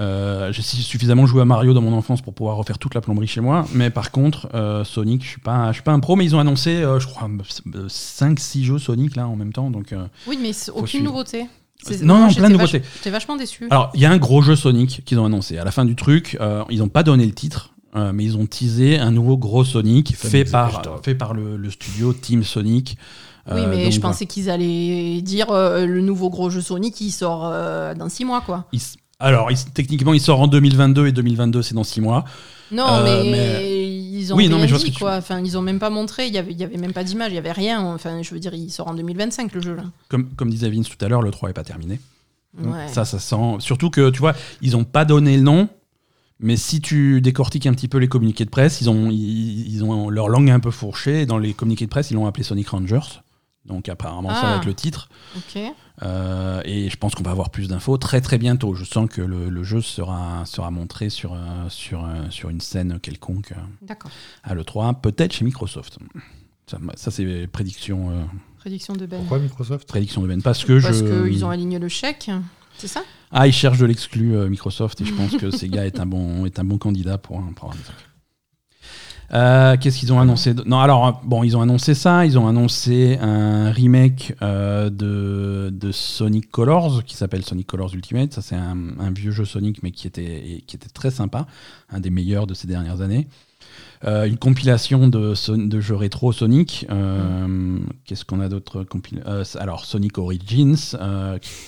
euh, 0.00 0.52
j'ai 0.52 0.62
suffisamment 0.62 1.26
joué 1.26 1.42
à 1.42 1.44
Mario 1.44 1.74
dans 1.74 1.80
mon 1.80 1.92
enfance 1.92 2.22
pour 2.22 2.32
pouvoir 2.32 2.56
refaire 2.56 2.78
toute 2.78 2.94
la 2.94 3.00
plomberie 3.00 3.26
chez 3.26 3.40
moi. 3.40 3.64
Mais 3.74 3.90
par 3.90 4.12
contre, 4.12 4.48
euh, 4.54 4.84
Sonic, 4.84 5.24
je 5.24 5.28
suis 5.28 5.40
pas, 5.40 5.68
je 5.68 5.74
suis 5.74 5.82
pas 5.82 5.92
un 5.92 5.98
pro, 6.00 6.14
mais 6.14 6.24
ils 6.24 6.36
ont 6.36 6.40
annoncé, 6.40 6.70
euh, 6.82 7.00
je 7.00 7.06
crois, 7.08 7.28
5-6 7.88 8.64
jeux 8.64 8.78
Sonic 8.78 9.16
là 9.16 9.26
en 9.26 9.34
même 9.36 9.52
temps, 9.52 9.70
donc. 9.70 9.92
euh, 9.92 10.06
Oui, 10.28 10.38
mais 10.40 10.52
c'est 10.52 10.70
aucune 10.70 10.86
suivre. 10.86 11.04
nouveauté. 11.06 11.46
C'est- 11.82 12.02
Non, 12.02 12.18
non, 12.18 12.28
j'étais 12.28 12.40
plein 12.40 12.50
de 12.50 12.54
vach- 12.56 12.72
nouveautés. 12.72 12.82
J'étais 12.96 13.10
vachement 13.10 13.36
déçu. 13.36 13.66
Alors, 13.70 13.90
il 13.94 14.00
y 14.00 14.04
a 14.06 14.10
un 14.10 14.16
gros 14.18 14.42
jeu 14.42 14.56
Sonic 14.56 15.02
qu'ils 15.04 15.18
ont 15.18 15.24
annoncé. 15.24 15.58
À 15.58 15.64
la 15.64 15.70
fin 15.70 15.84
du 15.84 15.94
truc, 15.96 16.36
euh, 16.40 16.64
ils 16.70 16.78
n'ont 16.80 16.88
pas 16.88 17.02
donné 17.02 17.24
le 17.24 17.32
titre, 17.32 17.72
euh, 17.96 18.12
mais 18.12 18.24
ils 18.24 18.36
ont 18.36 18.46
teasé 18.46 18.98
un 18.98 19.10
nouveau 19.12 19.36
gros 19.36 19.64
Sonic 19.64 20.14
fait 20.16 20.44
par, 20.44 20.82
fait 21.04 21.14
par 21.14 21.34
le, 21.34 21.56
le 21.56 21.70
studio 21.70 22.12
Team 22.12 22.42
Sonic. 22.44 22.96
oui, 23.50 23.54
Euh, 23.60 23.66
mais 23.70 23.84
donc 23.84 23.92
je 23.92 24.00
voilà. 24.00 24.12
pensais 24.12 24.26
qu'ils 24.26 24.50
allaient 24.50 25.22
dire 25.22 25.50
euh, 25.50 25.86
le 25.86 26.00
nouveau 26.02 26.28
gros 26.30 26.50
jeu 26.50 26.60
Sonic 26.60 27.00
il 27.00 27.10
sort 27.12 27.48
euh, 27.50 27.94
dans 27.94 28.08
6 28.10 28.24
mois 28.26 28.40
quoi. 28.42 28.64
Il 28.72 28.76
s- 28.80 28.96
alors, 29.20 29.50
il 29.50 29.54
s- 29.54 29.66
techniquement, 29.74 30.12
il 30.14 30.20
sort 30.20 30.40
en 30.40 30.46
2022 30.48 31.06
et 31.08 31.12
2022, 31.12 31.62
c'est 31.62 31.74
dans 31.74 31.82
6 31.84 32.00
mois. 32.00 32.24
Non, 32.70 32.84
Euh, 32.88 33.02
mais, 33.24 33.30
mais- 33.30 33.87
ils 34.18 34.32
ont 34.32 34.36
Oui, 34.36 34.48
non, 34.48 34.58
mais 34.58 34.68
je 34.68 34.76
dit 34.76 34.92
tu- 34.92 34.98
quoi. 34.98 35.16
Enfin, 35.16 35.40
ils 35.40 35.56
ont 35.56 35.62
même 35.62 35.78
pas 35.78 35.90
montré. 35.90 36.26
Il 36.26 36.34
y 36.34 36.38
avait, 36.38 36.52
il 36.52 36.58
y 36.58 36.64
avait 36.64 36.76
même 36.76 36.92
pas 36.92 37.04
d'image. 37.04 37.32
Il 37.32 37.36
y 37.36 37.38
avait 37.38 37.52
rien. 37.52 37.80
Enfin, 37.82 38.22
je 38.22 38.34
veux 38.34 38.40
dire, 38.40 38.52
il 38.54 38.70
sort 38.70 38.88
en 38.88 38.94
2025 38.94 39.52
le 39.54 39.60
jeu 39.62 39.74
là. 39.74 39.84
Comme, 40.08 40.28
comme 40.34 40.50
disait 40.50 40.68
Vince 40.70 40.88
tout 40.88 41.02
à 41.04 41.08
l'heure, 41.08 41.22
le 41.22 41.30
3 41.30 41.50
est 41.50 41.54
pas 41.54 41.64
terminé. 41.64 42.00
Ouais. 42.58 42.88
Ça, 42.88 43.04
ça 43.04 43.18
sent. 43.18 43.56
Surtout 43.60 43.90
que, 43.90 44.10
tu 44.10 44.18
vois, 44.18 44.34
ils 44.62 44.76
ont 44.76 44.84
pas 44.84 45.04
donné 45.04 45.36
le 45.36 45.42
nom, 45.42 45.68
Mais 46.40 46.56
si 46.56 46.80
tu 46.80 47.20
décortiques 47.20 47.66
un 47.66 47.72
petit 47.74 47.88
peu 47.88 47.98
les 47.98 48.08
communiqués 48.08 48.44
de 48.44 48.50
presse, 48.50 48.80
ils 48.80 48.88
ont, 48.88 49.10
ils, 49.10 49.74
ils 49.74 49.82
ont 49.84 50.08
leur 50.08 50.28
langue 50.28 50.50
un 50.50 50.60
peu 50.60 50.70
fourchée. 50.70 51.26
Dans 51.26 51.36
les 51.38 51.52
communiqués 51.52 51.84
de 51.86 51.90
presse, 51.90 52.10
ils 52.10 52.14
l'ont 52.14 52.26
appelé 52.26 52.44
Sonic 52.44 52.68
Rangers. 52.68 53.20
Donc 53.66 53.88
apparemment, 53.88 54.30
ça 54.30 54.40
Ah. 54.44 54.50
va 54.52 54.56
être 54.58 54.64
le 54.66 54.74
titre. 54.74 55.08
Ok. 55.36 55.60
Euh, 56.02 56.60
et 56.64 56.88
je 56.90 56.96
pense 56.96 57.14
qu'on 57.14 57.24
va 57.24 57.30
avoir 57.32 57.50
plus 57.50 57.68
d'infos 57.68 57.96
très 57.98 58.20
très 58.20 58.38
bientôt. 58.38 58.74
Je 58.74 58.84
sens 58.84 59.08
que 59.10 59.20
le, 59.20 59.48
le 59.50 59.62
jeu 59.64 59.80
sera, 59.80 60.44
sera 60.46 60.70
montré 60.70 61.10
sur, 61.10 61.32
euh, 61.34 61.38
sur, 61.68 62.04
euh, 62.04 62.26
sur 62.30 62.50
une 62.50 62.60
scène 62.60 63.00
quelconque 63.00 63.52
D'accord. 63.82 64.10
à 64.44 64.54
l'E3, 64.54 65.00
peut-être 65.00 65.32
chez 65.32 65.44
Microsoft. 65.44 65.98
Ça, 66.66 66.78
ça, 66.94 67.10
c'est 67.10 67.46
prédiction, 67.48 68.10
euh, 68.10 68.22
Prédiction 68.58 68.94
de 68.94 69.06
Ben. 69.06 69.18
Pourquoi 69.20 69.38
Microsoft? 69.38 69.88
prédiction 69.88 70.22
de 70.22 70.26
Ben. 70.28 70.42
Parce 70.42 70.64
que 70.64 70.80
Parce 70.80 70.98
je. 70.98 71.04
qu'ils 71.30 71.44
ont 71.44 71.50
aligné 71.50 71.78
le 71.78 71.88
chèque. 71.88 72.30
C'est 72.76 72.88
ça? 72.88 73.02
Ah, 73.32 73.46
ils 73.46 73.52
cherchent 73.52 73.78
de 73.78 73.86
l'exclu 73.86 74.36
euh, 74.36 74.48
Microsoft 74.48 75.00
et 75.00 75.04
je 75.04 75.12
pense 75.12 75.36
que 75.36 75.50
Sega 75.50 75.84
est 75.86 75.98
un 76.00 76.06
bon, 76.06 76.46
est 76.46 76.58
un 76.58 76.64
bon 76.64 76.78
candidat 76.78 77.18
pour 77.18 77.38
un 77.38 77.52
programme. 77.52 77.78
Euh, 79.34 79.76
Qu'est-ce 79.78 79.98
qu'ils 79.98 80.12
ont 80.12 80.20
annoncé 80.20 80.54
Non, 80.66 80.80
alors, 80.80 81.20
bon, 81.24 81.44
ils 81.44 81.56
ont 81.56 81.60
annoncé 81.60 81.94
ça. 81.94 82.24
Ils 82.24 82.38
ont 82.38 82.48
annoncé 82.48 83.18
un 83.20 83.70
remake 83.70 84.34
euh, 84.42 84.90
de, 84.90 85.70
de 85.70 85.92
Sonic 85.92 86.50
Colors 86.50 87.04
qui 87.04 87.16
s'appelle 87.16 87.44
Sonic 87.44 87.66
Colors 87.66 87.94
Ultimate. 87.94 88.32
Ça, 88.32 88.42
c'est 88.42 88.56
un, 88.56 88.76
vieux 89.14 89.30
jeu 89.30 89.44
Sonic, 89.44 89.82
mais 89.82 89.90
qui 89.90 90.06
était, 90.06 90.62
qui 90.66 90.76
était 90.76 90.88
très 90.88 91.10
sympa. 91.10 91.46
Un 91.90 92.00
des 92.00 92.10
meilleurs 92.10 92.46
de 92.46 92.54
ces 92.54 92.66
dernières 92.66 93.00
années. 93.00 93.28
Euh, 94.04 94.26
une 94.26 94.38
compilation 94.38 95.08
de, 95.08 95.34
de 95.56 95.80
jeux 95.80 95.96
rétro 95.96 96.32
Sonic. 96.32 96.86
Qu'est-ce 98.04 98.24
qu'on 98.24 98.40
a 98.40 98.48
d'autre 98.48 98.86
Alors, 99.58 99.84
Sonic 99.84 100.18
Origins, 100.18 100.76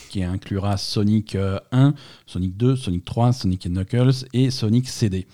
qui, 0.09 0.23
inclura 0.23 0.77
Sonic 0.77 1.35
euh, 1.35 1.59
1, 1.73 1.95
Sonic 2.27 2.57
2, 2.57 2.77
Sonic 2.77 3.05
3, 3.05 3.33
Sonic 3.33 3.67
Knuckles 3.67 4.27
et 4.33 4.51
Sonic 4.51 4.89
CD. 4.89 5.27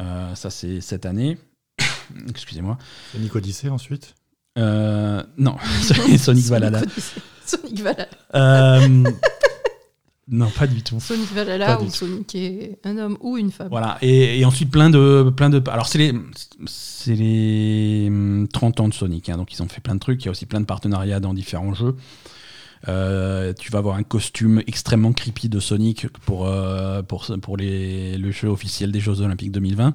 Euh, 0.00 0.34
ça, 0.34 0.50
c'est 0.50 0.80
cette 0.80 1.06
année. 1.06 1.38
Excusez-moi. 2.28 2.78
Sonic 3.12 3.34
Odyssey 3.34 3.68
ensuite 3.68 4.14
Euh, 4.58 5.22
non, 5.36 5.56
Sonic 6.18 6.44
Valhalla. 6.46 6.82
Sonic 7.46 7.80
Valhalla. 7.80 8.08
Euh, 8.34 9.04
non, 10.30 10.50
pas 10.50 10.66
du 10.66 10.82
tout. 10.82 11.00
Sonic 11.00 11.32
Valhalla 11.32 11.76
tout. 11.76 11.90
Sonic 11.90 12.34
est 12.34 12.78
un 12.84 12.98
homme 12.98 13.16
ou 13.20 13.38
une 13.38 13.50
femme. 13.50 13.68
Voilà, 13.70 13.96
et, 14.02 14.38
et 14.40 14.44
ensuite 14.44 14.70
plein 14.70 14.90
de, 14.90 15.32
plein 15.34 15.48
de. 15.48 15.62
Alors, 15.70 15.86
c'est 15.86 15.98
les, 15.98 16.12
c'est 16.66 17.14
les 17.14 18.06
hum, 18.08 18.46
30 18.52 18.80
ans 18.80 18.88
de 18.88 18.94
Sonic, 18.94 19.28
hein, 19.30 19.36
donc 19.38 19.52
ils 19.54 19.62
ont 19.62 19.68
fait 19.68 19.80
plein 19.80 19.94
de 19.94 20.00
trucs. 20.00 20.22
Il 20.22 20.26
y 20.26 20.28
a 20.28 20.30
aussi 20.30 20.46
plein 20.46 20.60
de 20.60 20.66
partenariats 20.66 21.20
dans 21.20 21.32
différents 21.32 21.72
jeux. 21.72 21.96
Euh, 22.86 23.52
tu 23.58 23.72
vas 23.72 23.78
avoir 23.78 23.96
un 23.96 24.04
costume 24.04 24.62
extrêmement 24.66 25.12
creepy 25.12 25.48
de 25.48 25.58
Sonic 25.58 26.06
pour, 26.24 26.46
euh, 26.46 27.02
pour, 27.02 27.26
pour 27.42 27.56
les, 27.56 28.16
le 28.18 28.30
jeu 28.30 28.48
officiel 28.48 28.92
des 28.92 29.00
Jeux 29.00 29.20
Olympiques 29.20 29.50
2020. 29.50 29.94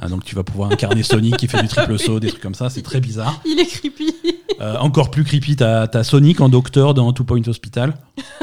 Hein, 0.00 0.08
donc 0.08 0.24
tu 0.24 0.34
vas 0.34 0.44
pouvoir 0.44 0.70
incarner 0.70 1.02
Sonic 1.02 1.36
qui 1.36 1.48
fait 1.48 1.60
du 1.60 1.68
triple 1.68 1.98
saut, 1.98 2.20
des 2.20 2.28
trucs 2.28 2.42
comme 2.42 2.54
ça, 2.54 2.70
c'est 2.70 2.82
très 2.82 3.00
bizarre. 3.00 3.40
Il 3.44 3.58
est 3.58 3.66
creepy. 3.66 4.14
Euh, 4.60 4.76
encore 4.78 5.10
plus 5.10 5.24
creepy, 5.24 5.56
t'as 5.56 5.86
as 5.92 6.04
Sonic 6.04 6.40
en 6.40 6.48
docteur 6.48 6.94
dans 6.94 7.12
Two 7.12 7.24
Point 7.24 7.46
Hospital. 7.46 7.94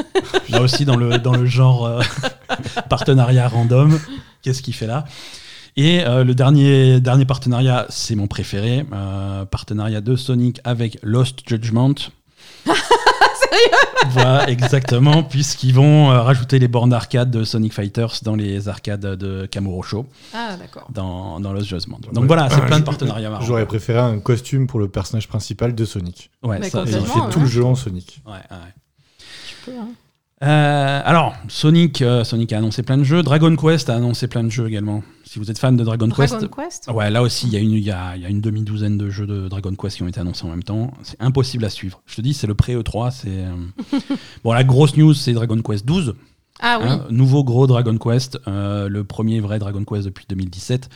Là 0.48 0.62
aussi, 0.62 0.84
dans 0.84 0.96
le, 0.96 1.18
dans 1.18 1.36
le 1.36 1.46
genre 1.46 1.84
euh, 1.86 2.02
partenariat 2.88 3.48
random. 3.48 3.98
Qu'est-ce 4.42 4.62
qu'il 4.62 4.74
fait 4.74 4.86
là? 4.86 5.04
Et 5.76 6.06
euh, 6.06 6.24
le 6.24 6.34
dernier, 6.34 7.00
dernier 7.00 7.26
partenariat, 7.26 7.86
c'est 7.90 8.14
mon 8.14 8.28
préféré. 8.28 8.86
partenariat 9.50 10.00
de 10.00 10.16
Sonic 10.16 10.60
avec 10.64 10.98
Lost 11.02 11.40
Judgment. 11.46 11.94
voilà, 14.10 14.48
exactement, 14.50 15.22
puisqu'ils 15.22 15.74
vont 15.74 16.10
euh, 16.10 16.20
rajouter 16.22 16.58
les 16.58 16.68
bornes 16.68 16.90
d'arcade 16.90 17.30
de 17.30 17.44
Sonic 17.44 17.72
Fighters 17.72 18.12
dans 18.22 18.34
les 18.34 18.68
arcades 18.68 19.00
de 19.16 19.46
Kamurocho, 19.46 20.06
Ah, 20.34 20.56
d'accord. 20.58 20.88
dans, 20.92 21.40
dans 21.40 21.52
Lost 21.52 21.66
Judgment. 21.68 21.98
Donc 22.12 22.22
Ouais. 22.22 22.26
voilà, 22.26 22.48
c'est 22.50 22.60
plein 22.64 22.78
de 22.80 22.84
partenariats 22.84 23.30
marrants. 23.30 23.44
J'aurais 23.44 23.66
préféré 23.66 23.98
un 23.98 24.18
costume 24.20 24.66
pour 24.66 24.78
le 24.80 24.88
personnage 24.88 25.28
principal 25.28 25.74
de 25.74 25.84
Sonic. 25.84 26.30
Ouais, 26.42 26.58
Mais 26.58 26.70
ça, 26.70 26.80
Et 26.80 26.82
il 26.82 26.92
Complètement, 26.92 27.14
fait 27.14 27.20
ouais. 27.20 27.32
tout 27.32 27.40
le 27.40 27.46
jeu 27.46 27.64
en 27.64 27.74
Sonic. 27.74 28.20
ouais, 28.26 28.32
ouais. 28.32 28.56
Tu 29.48 29.54
peux, 29.64 29.76
hein. 29.78 29.88
Euh, 30.42 31.00
alors, 31.04 31.34
Sonic, 31.48 32.02
euh, 32.02 32.22
Sonic 32.22 32.52
a 32.52 32.58
annoncé 32.58 32.82
plein 32.82 32.98
de 32.98 33.04
jeux. 33.04 33.22
Dragon 33.22 33.54
Quest 33.56 33.88
a 33.88 33.96
annoncé 33.96 34.28
plein 34.28 34.44
de 34.44 34.50
jeux 34.50 34.66
également. 34.68 35.02
Si 35.24 35.38
vous 35.38 35.50
êtes 35.50 35.58
fan 35.58 35.76
de 35.76 35.84
Dragon, 35.84 36.08
Dragon 36.08 36.38
Quest, 36.38 36.50
Quest? 36.54 36.90
ouais, 36.92 37.10
là 37.10 37.22
aussi, 37.22 37.46
il 37.46 37.54
y 37.54 37.56
a 37.56 37.60
une, 37.60 37.72
il 37.72 37.82
y 37.82 37.90
a, 37.90 38.16
il 38.16 38.22
y 38.22 38.26
a 38.26 38.28
une 38.28 38.42
demi-douzaine 38.42 38.98
de 38.98 39.08
jeux 39.08 39.26
de 39.26 39.48
Dragon 39.48 39.74
Quest 39.74 39.96
qui 39.96 40.02
ont 40.02 40.08
été 40.08 40.20
annoncés 40.20 40.44
en 40.44 40.50
même 40.50 40.62
temps. 40.62 40.92
C'est 41.02 41.20
impossible 41.22 41.64
à 41.64 41.70
suivre. 41.70 42.02
Je 42.04 42.16
te 42.16 42.20
dis, 42.20 42.34
c'est 42.34 42.46
le 42.46 42.54
pré-E3. 42.54 43.10
C'est 43.12 43.28
euh, 43.28 43.54
bon, 44.44 44.52
la 44.52 44.62
grosse 44.62 44.96
news, 44.96 45.14
c'est 45.14 45.32
Dragon 45.32 45.60
Quest 45.62 45.86
12. 45.86 46.14
Ah 46.60 46.78
oui. 46.80 46.88
Hein, 46.88 47.06
nouveau 47.10 47.44
gros 47.44 47.66
Dragon 47.66 47.96
Quest, 47.96 48.38
euh, 48.46 48.88
le 48.88 49.04
premier 49.04 49.40
vrai 49.40 49.58
Dragon 49.58 49.84
Quest 49.84 50.04
depuis 50.04 50.26
2017, 50.28 50.88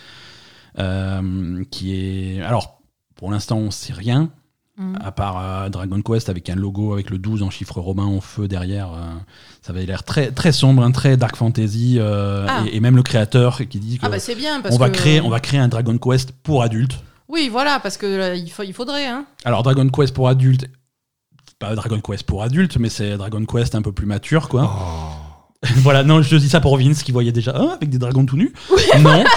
euh, 0.78 1.64
qui 1.70 1.94
est 1.94 2.40
alors 2.42 2.80
pour 3.14 3.30
l'instant 3.30 3.58
on 3.58 3.70
sait 3.70 3.92
rien 3.92 4.30
À 5.02 5.12
part 5.12 5.36
euh, 5.38 5.68
Dragon 5.68 6.00
Quest 6.00 6.30
avec 6.30 6.48
un 6.48 6.54
logo 6.54 6.94
avec 6.94 7.10
le 7.10 7.18
12 7.18 7.42
en 7.42 7.50
chiffre 7.50 7.78
romain 7.80 8.06
en 8.06 8.22
feu 8.22 8.48
derrière. 8.48 8.92
euh, 8.94 9.14
ça 9.60 9.72
avait 9.72 9.84
l'air 9.84 10.04
très 10.04 10.30
très 10.30 10.52
sombre, 10.52 10.82
hein, 10.82 10.90
très 10.90 11.18
dark 11.18 11.36
fantasy 11.36 11.96
euh, 11.98 12.46
Ah. 12.48 12.64
et, 12.66 12.76
et 12.76 12.80
même 12.80 12.96
le 12.96 13.02
créateur 13.02 13.58
qui 13.68 13.78
dit 13.78 13.98
que 13.98 14.06
Ah 14.06 14.08
bah 14.08 14.18
c'est 14.18 14.34
bien 14.34 14.60
parce 14.62 14.74
on 14.74 14.78
va 14.78 14.88
que 14.88 14.96
créer 14.96 15.20
on 15.20 15.28
va 15.28 15.40
créer 15.40 15.60
un 15.60 15.68
Dragon 15.68 15.98
Quest 15.98 16.32
pour 16.32 16.62
adultes. 16.62 16.98
Oui, 17.28 17.48
voilà, 17.52 17.78
parce 17.78 17.96
que 17.98 18.06
là, 18.06 18.34
il, 18.34 18.50
faut, 18.50 18.62
il 18.62 18.72
faudrait. 18.72 19.06
Hein. 19.06 19.26
Alors 19.44 19.62
Dragon 19.62 19.86
Quest 19.88 20.14
pour 20.14 20.28
adultes, 20.28 20.66
pas 21.58 21.74
Dragon 21.74 22.00
Quest 22.00 22.22
pour 22.22 22.42
adultes, 22.42 22.78
mais 22.78 22.88
c'est 22.88 23.18
Dragon 23.18 23.44
Quest 23.44 23.74
un 23.74 23.82
peu 23.82 23.92
plus 23.92 24.06
mature 24.06 24.48
quoi. 24.48 24.72
Oh. 24.74 25.09
voilà, 25.76 26.02
non, 26.04 26.22
je 26.22 26.36
dis 26.36 26.48
ça 26.48 26.60
pour 26.60 26.76
Vince 26.78 27.02
qui 27.02 27.12
voyait 27.12 27.32
déjà 27.32 27.52
Ah, 27.54 27.72
avec 27.74 27.90
des 27.90 27.98
dragons 27.98 28.24
tout 28.26 28.36
nus. 28.36 28.52
Non, 29.00 29.24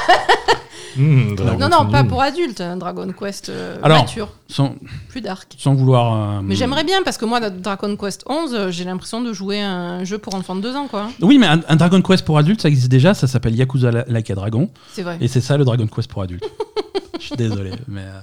Mmh, 0.96 1.34
Dragon 1.38 1.58
non, 1.58 1.70
non, 1.70 1.90
pas 1.90 2.04
pour 2.04 2.22
adultes. 2.22 2.62
hein, 2.62 2.78
Dragon 2.78 3.08
Quest 3.20 3.50
euh, 3.50 3.78
Alors- 3.82 4.02
mature, 4.04 4.30
sans, 4.48 4.76
plus 5.10 5.22
dark. 5.22 5.56
sans 5.58 5.74
vouloir. 5.74 6.38
euh, 6.38 6.42
Mais 6.44 6.54
j'aimerais 6.56 6.84
bien 6.84 7.02
parce 7.04 7.18
que 7.18 7.26
moi, 7.26 7.40
dans 7.40 7.50
Dragon 7.52 7.96
Quest 7.98 8.24
11, 8.28 8.54
euh, 8.54 8.70
j'ai 8.70 8.84
l'impression 8.84 9.20
de 9.20 9.34
jouer 9.34 9.60
un 9.60 10.04
jeu 10.04 10.20
pour 10.20 10.36
enfants 10.36 10.56
de 10.56 10.62
2 10.62 10.76
ans, 10.76 10.88
quoi. 10.88 11.10
Oui, 11.20 11.40
mais 11.40 11.48
un, 11.48 11.62
un 11.68 11.76
Dragon 11.78 12.00
Quest 12.04 12.24
pour 12.24 12.38
adultes, 12.38 12.62
ça 12.62 12.68
existe 12.68 12.90
déjà. 12.92 13.16
Ça 13.16 13.26
s'appelle 13.26 13.56
Yakuza 13.56 13.90
La- 13.90 14.06
Like 14.08 14.30
a 14.30 14.36
Dragon. 14.36 14.70
C'est 14.94 15.02
vrai. 15.02 15.18
Et 15.20 15.28
c'est 15.28 15.42
ça 15.42 15.58
le 15.58 15.66
Dragon 15.66 15.88
Quest 15.88 16.12
pour 16.12 16.22
adultes. 16.22 16.46
Je 17.20 17.26
suis 17.26 17.36
désolé, 17.38 17.72
mais. 17.88 18.02
euh, 18.02 18.20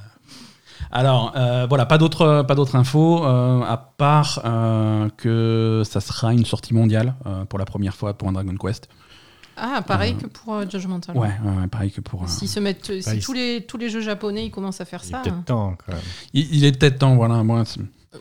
Alors, 0.92 1.32
euh, 1.36 1.66
voilà, 1.68 1.86
pas 1.86 1.98
d'autres 1.98 2.42
pas 2.42 2.54
d'autres 2.54 2.74
infos, 2.76 3.24
euh, 3.24 3.60
à 3.62 3.76
part 3.76 4.40
euh, 4.44 5.08
que 5.16 5.82
ça 5.84 6.00
sera 6.00 6.32
une 6.32 6.44
sortie 6.44 6.74
mondiale 6.74 7.14
euh, 7.26 7.44
pour 7.44 7.58
la 7.58 7.64
première 7.64 7.94
fois 7.94 8.14
pour 8.14 8.28
un 8.28 8.32
Dragon 8.32 8.54
Quest. 8.56 8.88
Ah, 9.56 9.82
pareil 9.86 10.14
Euh, 10.16 10.22
que 10.22 10.26
pour 10.26 10.54
euh, 10.54 10.64
Judgment. 10.68 11.00
Ouais, 11.14 11.28
ouais, 11.28 11.66
pareil 11.70 11.90
que 11.92 12.00
pour. 12.00 12.22
euh, 12.22 12.26
S'ils 12.26 12.48
se 12.48 12.58
mettent, 12.60 13.00
si 13.02 13.20
tous 13.20 13.32
les 13.34 13.64
tous 13.66 13.76
les 13.76 13.88
jeux 13.90 14.00
japonais 14.00 14.46
ils 14.46 14.50
commencent 14.50 14.80
à 14.80 14.84
faire 14.84 15.02
Il 15.04 15.08
est 15.08 15.12
ça. 15.12 15.20
peut-être 15.20 15.44
temps 15.44 15.76
quand 15.86 15.92
même. 15.92 16.02
il, 16.32 16.54
il 16.56 16.64
est 16.64 16.76
peut-être 16.78 16.98
temps, 16.98 17.14
voilà. 17.14 17.42
Moi, 17.44 17.62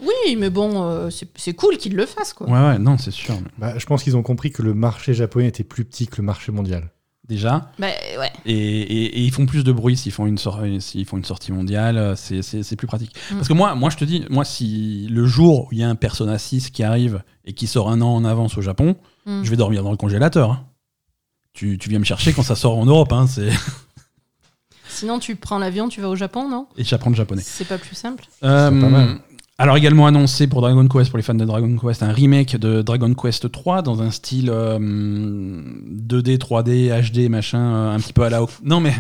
Oui, 0.02 0.36
mais 0.38 0.50
bon, 0.52 0.84
euh, 0.84 1.10
c'est 1.10 1.30
c'est 1.38 1.54
cool 1.54 1.78
qu'ils 1.78 1.96
le 1.96 2.06
fassent, 2.06 2.34
quoi. 2.34 2.46
ouais, 2.48 2.60
ouais, 2.68 2.78
non, 2.78 2.98
c'est 3.00 3.10
sûr. 3.12 3.34
mais 3.42 3.50
Bah, 3.58 3.74
je 3.80 3.86
pense 3.88 4.04
qu'ils 4.04 4.16
ont 4.18 4.22
compris 4.24 4.52
que 4.52 4.62
le 4.62 4.74
marché 4.76 5.14
japonais 5.16 5.48
était 5.48 5.64
plus 5.64 5.86
petit 5.86 6.08
que 6.08 6.18
le 6.18 6.24
marché 6.24 6.52
mondial. 6.52 6.92
Déjà, 7.30 7.72
Bah 7.78 7.86
ouais. 8.18 8.32
et, 8.48 8.54
et- 8.56 9.06
et 9.20 9.22
ils 9.22 9.32
font 9.32 9.46
plus 9.46 9.64
de 9.64 9.72
bruit 9.72 9.96
s'ils 9.96 10.12
font 10.12 10.26
une, 10.26 10.40
sor- 10.40 10.62
s'ils 10.80 11.06
font 11.06 11.16
une 11.18 11.24
sortie 11.24 11.52
mondiale, 11.52 11.98
euh, 11.98 12.16
c'est- 12.16 12.76
plus 12.76 12.88
pratique. 12.88 13.14
Mm. 13.32 13.36
Parce 13.36 13.48
que 13.48 13.54
moi, 13.54 13.76
moi, 13.76 13.92
je 13.92 13.98
te 13.98 14.04
dis, 14.04 14.26
moi, 14.32 14.44
si 14.44 15.08
le 15.12 15.28
jour 15.28 15.66
où 15.66 15.68
il 15.72 15.78
y 15.78 15.84
a 15.84 15.90
un 15.90 15.94
Persona 15.96 16.40
6 16.40 16.72
qui 16.72 16.82
arrive 16.82 17.22
et 17.46 17.54
qui 17.54 17.68
sort 17.68 17.92
un 17.92 18.02
an 18.02 18.10
en 18.16 18.26
avance 18.26 18.58
au 18.58 18.62
Japon, 18.62 18.96
Mm. 19.28 19.44
je 19.44 19.50
vais 19.52 19.58
dormir 19.58 19.84
dans 19.84 19.92
le 19.92 19.98
congélateur. 19.98 20.50
hein. 20.52 20.66
Tu, 21.54 21.78
tu 21.78 21.90
viens 21.90 22.00
me 22.00 22.04
chercher 22.04 22.34
quand 22.34 22.42
ça 22.44 22.56
sort 22.56 22.78
en 22.78 22.86
Europe, 22.86 23.12
hein, 23.14 23.28
c'est... 23.28 23.50
Sinon, 24.88 25.20
tu 25.20 25.36
prends 25.36 25.60
l'avion, 25.60 25.88
tu 25.88 26.02
vas 26.02 26.10
au 26.10 26.16
Japon, 26.16 26.50
non? 26.50 26.68
Et 26.78 26.84
j'apprends 26.84 27.12
le 27.12 27.16
japonais. 27.16 27.44
C'est 27.46 27.68
pas 27.68 27.78
plus 27.78 27.96
simple. 27.96 28.26
Euh, 28.44 28.70
pas 28.70 28.90
mal. 28.90 29.20
Alors 29.62 29.76
également 29.76 30.08
annoncé 30.08 30.48
pour 30.48 30.62
Dragon 30.62 30.88
Quest, 30.88 31.10
pour 31.12 31.18
les 31.18 31.24
fans 31.24 31.34
de 31.36 31.44
Dragon 31.44 31.76
Quest, 31.78 32.02
un 32.02 32.14
remake 32.14 32.56
de 32.56 32.82
Dragon 32.82 33.14
Quest 33.14 33.52
3 33.52 33.82
dans 33.82 34.02
un 34.02 34.10
style 34.10 34.50
euh, 34.50 34.80
2D, 34.80 36.38
3D, 36.38 36.90
HD, 37.12 37.30
machin, 37.30 37.60
euh, 37.60 37.94
un 37.94 38.00
petit 38.00 38.14
peu 38.14 38.24
à 38.24 38.30
la... 38.30 38.40
Non 38.64 38.80
mais 38.80 38.94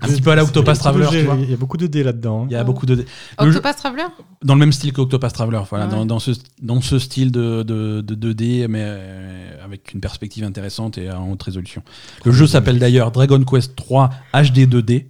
un 0.00 0.08
petit 0.08 0.20
peu 0.20 0.30
à 0.32 0.34
la 0.34 0.42
Octopath 0.42 0.78
Traveler, 0.80 1.06
tu 1.08 1.22
vois. 1.22 1.36
Il 1.40 1.48
y 1.48 1.54
a 1.54 1.56
beaucoup 1.56 1.76
de 1.76 1.86
dés 1.86 2.02
là-dedans. 2.02 2.42
hein. 2.42 2.46
Il 2.50 2.52
y 2.52 2.56
a 2.56 2.64
beaucoup 2.64 2.84
de... 2.84 2.96
Jeu- 2.96 3.04
Octopath 3.38 3.76
Traveler? 3.76 4.02
Dans 4.42 4.54
le 4.54 4.60
même 4.60 4.72
style 4.72 4.92
qu'Octopath 4.92 5.32
Traveler, 5.34 5.60
voilà, 5.70 5.84
Ouais. 5.86 5.90
dans, 5.92 6.04
dans 6.04 6.18
ce, 6.18 6.32
dans 6.60 6.80
ce 6.80 6.98
style 6.98 7.30
de, 7.30 7.62
de, 7.62 8.00
de 8.00 8.32
2D, 8.32 8.66
mais 8.66 8.82
euh, 8.82 9.64
avec 9.64 9.94
une 9.94 10.00
perspective 10.00 10.42
intéressante 10.42 10.98
et 10.98 11.12
en 11.12 11.30
haute 11.30 11.42
résolution. 11.44 11.82
Le 12.24 12.32
jeu 12.32 12.48
s'appelle 12.48 12.80
d'ailleurs 12.80 13.12
Dragon 13.12 13.40
Quest 13.44 13.76
3 13.76 14.10
HD 14.34 14.66
2D. 14.68 15.06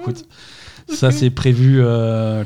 Écoute, 0.00 0.26
ça 0.94 1.10
c'est 1.10 1.30
prévu. 1.30 1.80
euh, 1.80 2.44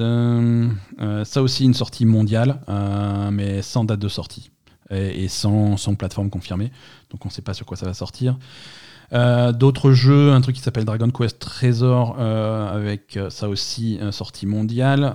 euh, 0.00 1.24
ça 1.24 1.42
aussi 1.42 1.64
une 1.64 1.74
sortie 1.74 2.04
mondiale, 2.04 2.60
euh, 2.68 3.30
mais 3.30 3.62
sans 3.62 3.84
date 3.84 4.00
de 4.00 4.08
sortie 4.08 4.50
et, 4.90 5.28
sans, 5.28 5.76
plateforme 5.98 6.30
confirmée. 6.30 6.70
Donc 7.10 7.24
on 7.24 7.28
ne 7.28 7.32
sait 7.32 7.42
pas 7.42 7.54
sur 7.54 7.66
quoi 7.66 7.76
ça 7.76 7.86
va 7.86 7.94
sortir. 7.94 8.38
D'autres 9.12 9.92
jeux, 9.92 10.32
un 10.32 10.40
truc 10.40 10.56
qui 10.56 10.62
s'appelle 10.62 10.84
Dragon 10.84 11.10
Quest 11.10 11.38
Trésor, 11.38 12.18
avec 12.20 13.18
ça 13.30 13.48
aussi 13.48 13.98
sortie 14.12 14.46
mondiale. 14.46 15.12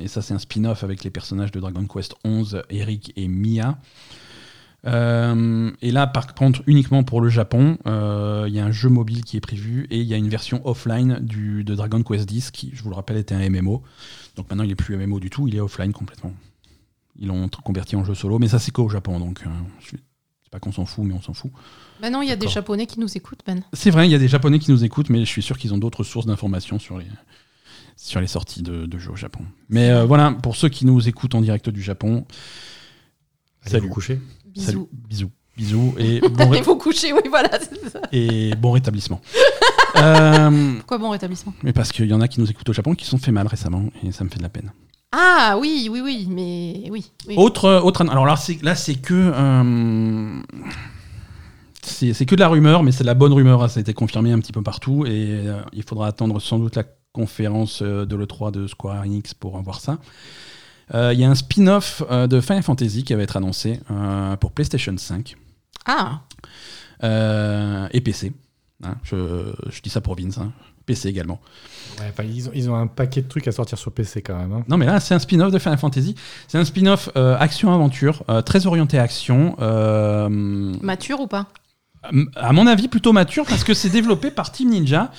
et 0.00 0.08
ça, 0.08 0.22
c'est 0.22 0.34
un 0.34 0.38
spin-off 0.38 0.82
avec 0.82 1.04
les 1.04 1.10
personnages 1.10 1.52
de 1.52 1.60
Dragon 1.60 1.86
Quest 1.86 2.14
11, 2.24 2.62
Eric 2.70 3.12
et 3.16 3.28
Mia. 3.28 3.78
Euh, 4.86 5.70
et 5.80 5.90
là, 5.90 6.06
par 6.06 6.34
contre, 6.34 6.62
uniquement 6.66 7.04
pour 7.04 7.20
le 7.20 7.28
Japon, 7.28 7.78
euh, 7.86 8.44
il 8.48 8.54
y 8.54 8.60
a 8.60 8.64
un 8.64 8.70
jeu 8.72 8.88
mobile 8.88 9.24
qui 9.24 9.36
est 9.36 9.40
prévu 9.40 9.86
et 9.90 10.00
il 10.00 10.06
y 10.06 10.14
a 10.14 10.16
une 10.16 10.28
version 10.28 10.66
offline 10.66 11.18
du, 11.20 11.64
de 11.64 11.74
Dragon 11.74 12.02
Quest 12.02 12.30
X 12.30 12.50
qui, 12.50 12.70
je 12.74 12.82
vous 12.82 12.90
le 12.90 12.96
rappelle, 12.96 13.16
était 13.16 13.34
un 13.34 13.48
MMO. 13.48 13.82
Donc 14.36 14.50
maintenant, 14.50 14.64
il 14.64 14.68
n'est 14.68 14.74
plus 14.74 14.96
MMO 14.96 15.20
du 15.20 15.30
tout, 15.30 15.48
il 15.48 15.56
est 15.56 15.60
offline 15.60 15.92
complètement. 15.92 16.34
Ils 17.16 17.28
l'ont 17.28 17.48
converti 17.48 17.96
en 17.96 18.04
jeu 18.04 18.14
solo, 18.14 18.38
mais 18.38 18.48
ça, 18.48 18.58
c'est 18.58 18.72
qu'au 18.72 18.88
Japon, 18.88 19.20
donc 19.20 19.42
euh, 19.46 19.50
je 19.80 19.96
pas 20.50 20.60
qu'on 20.60 20.72
s'en 20.72 20.86
fout, 20.86 21.04
mais 21.04 21.14
on 21.14 21.20
s'en 21.20 21.34
fout. 21.34 21.50
Non, 22.00 22.22
il 22.22 22.28
y 22.28 22.32
a 22.32 22.36
des. 22.36 22.46
Japonais 22.46 22.86
qui 22.86 23.00
nous 23.00 23.16
écoutent, 23.16 23.40
Ben. 23.44 23.64
C'est 23.72 23.90
vrai, 23.90 24.06
il 24.06 24.12
y 24.12 24.14
a 24.14 24.20
des 24.20 24.28
Japonais 24.28 24.60
qui 24.60 24.70
nous 24.70 24.84
écoutent, 24.84 25.10
mais 25.10 25.18
je 25.20 25.24
suis 25.24 25.42
sûr 25.42 25.58
qu'ils 25.58 25.74
ont 25.74 25.78
d'autres 25.78 26.04
sources 26.04 26.26
d'informations 26.26 26.78
sur 26.78 26.96
les, 26.96 27.06
sur 27.96 28.20
les 28.20 28.28
sorties 28.28 28.62
de, 28.62 28.86
de 28.86 28.98
jeux 28.98 29.10
au 29.10 29.16
Japon. 29.16 29.44
Mais 29.68 29.90
euh, 29.90 30.04
voilà, 30.04 30.30
pour 30.30 30.54
ceux 30.54 30.68
qui 30.68 30.86
nous 30.86 31.08
écoutent 31.08 31.34
en 31.34 31.40
direct 31.40 31.70
du 31.70 31.82
Japon, 31.82 32.24
Allez 33.62 33.72
Salut. 33.72 33.88
vous 33.88 33.94
coucher. 33.94 34.20
Salut, 34.54 34.86
Bisous. 35.08 35.30
bisous, 35.56 35.92
bisous 35.92 35.94
et 35.98 36.20
bon, 36.28 36.48
ré- 36.50 36.62
vous 36.62 36.76
coucher, 36.76 37.12
oui, 37.12 37.20
voilà, 37.28 37.50
ça. 37.92 38.00
et 38.12 38.54
bon 38.56 38.72
rétablissement. 38.72 39.20
Euh, 39.96 40.74
Pourquoi 40.78 40.98
bon 40.98 41.10
rétablissement? 41.10 41.54
mais 41.62 41.72
parce 41.72 41.92
qu'il 41.92 42.06
y 42.06 42.12
en 42.12 42.20
a 42.20 42.26
qui 42.26 42.40
nous 42.40 42.50
écoutent 42.50 42.68
au 42.68 42.72
Japon 42.72 42.96
qui 42.96 43.04
se 43.04 43.12
sont 43.12 43.18
fait 43.18 43.30
mal 43.30 43.46
récemment 43.46 43.84
et 44.04 44.10
ça 44.10 44.24
me 44.24 44.28
fait 44.28 44.38
de 44.38 44.42
la 44.42 44.48
peine. 44.48 44.72
Ah 45.12 45.56
oui, 45.60 45.88
oui, 45.88 46.00
oui, 46.02 46.26
mais 46.28 46.90
oui. 46.90 47.12
oui. 47.28 47.34
Autre, 47.38 47.70
autre, 47.84 48.04
alors 48.10 48.26
là, 48.26 48.34
c'est, 48.34 48.60
là, 48.64 48.74
c'est 48.74 48.96
que. 48.96 49.14
euh, 49.14 50.40
c'est, 51.82 52.26
que 52.26 52.34
de 52.34 52.40
la 52.40 52.48
rumeur, 52.48 52.82
mais 52.82 52.90
c'est 52.90 53.04
de 53.04 53.06
la 53.06 53.14
bonne 53.14 53.32
rumeur. 53.32 53.62
hein, 53.62 53.68
ça 53.68 53.78
a 53.78 53.82
été 53.82 53.94
confirmé 53.94 54.32
un 54.32 54.40
petit 54.40 54.50
peu 54.52 54.62
partout. 54.62 55.06
Et 55.06 55.10
euh, 55.46 55.60
il 55.72 55.84
faudra 55.84 56.08
attendre 56.08 56.40
sans 56.40 56.58
doute 56.58 56.74
la 56.74 56.84
conférence 57.12 57.80
euh, 57.82 58.04
de 58.04 58.16
l'E3 58.16 58.50
de 58.50 58.66
Square 58.66 59.02
Enix 59.02 59.32
pour 59.34 59.56
voir 59.62 59.80
ça. 59.80 59.98
Euh, 60.92 61.12
Il 61.14 61.20
y 61.20 61.24
a 61.24 61.30
un 61.30 61.34
spin-off 61.34 62.02
euh, 62.10 62.26
de 62.26 62.40
Final 62.40 62.62
Fantasy 62.62 63.04
qui 63.04 63.14
va 63.14 63.22
être 63.22 63.36
annoncé 63.36 63.80
euh, 63.90 64.36
pour 64.36 64.52
PlayStation 64.52 64.94
5 64.96 65.36
Ah, 65.86 66.20
euh, 67.02 67.88
et 67.92 68.00
PC. 68.00 68.32
hein. 68.82 68.94
je, 69.04 69.52
je 69.70 69.80
dis 69.80 69.90
ça 69.90 70.00
pour 70.00 70.16
Vince. 70.16 70.38
hein. 70.38 70.52
PC 70.86 71.08
également. 71.08 71.40
Ouais, 71.98 72.04
enfin, 72.10 72.24
ils, 72.24 72.46
ont, 72.48 72.52
ils 72.54 72.68
ont 72.68 72.74
un 72.76 72.86
paquet 72.86 73.22
de 73.22 73.28
trucs 73.28 73.48
à 73.48 73.52
sortir 73.52 73.78
sur 73.78 73.90
PC 73.92 74.20
quand 74.20 74.36
même. 74.36 74.52
hein. 74.52 74.64
Non, 74.68 74.76
mais 74.76 74.84
là, 74.84 75.00
c'est 75.00 75.14
un 75.14 75.18
spin-off 75.18 75.50
de 75.50 75.58
Final 75.58 75.78
Fantasy. 75.78 76.14
C'est 76.46 76.58
un 76.58 76.64
spin-off 76.66 77.08
euh, 77.16 77.38
action-aventure, 77.38 78.22
euh, 78.28 78.42
très 78.42 78.66
orienté 78.66 78.98
action. 78.98 79.56
euh, 79.60 80.28
mature 80.28 81.20
ou 81.20 81.26
pas? 81.26 81.46
à 82.36 82.52
mon 82.52 82.66
avis, 82.66 82.88
plutôt 82.88 83.14
mature 83.14 83.46
parce 83.46 83.64
que 83.64 83.72
c'est 83.72 83.88
développé 83.88 84.30
par 84.30 84.52
Team 84.52 84.68
Ninja, 84.68 85.10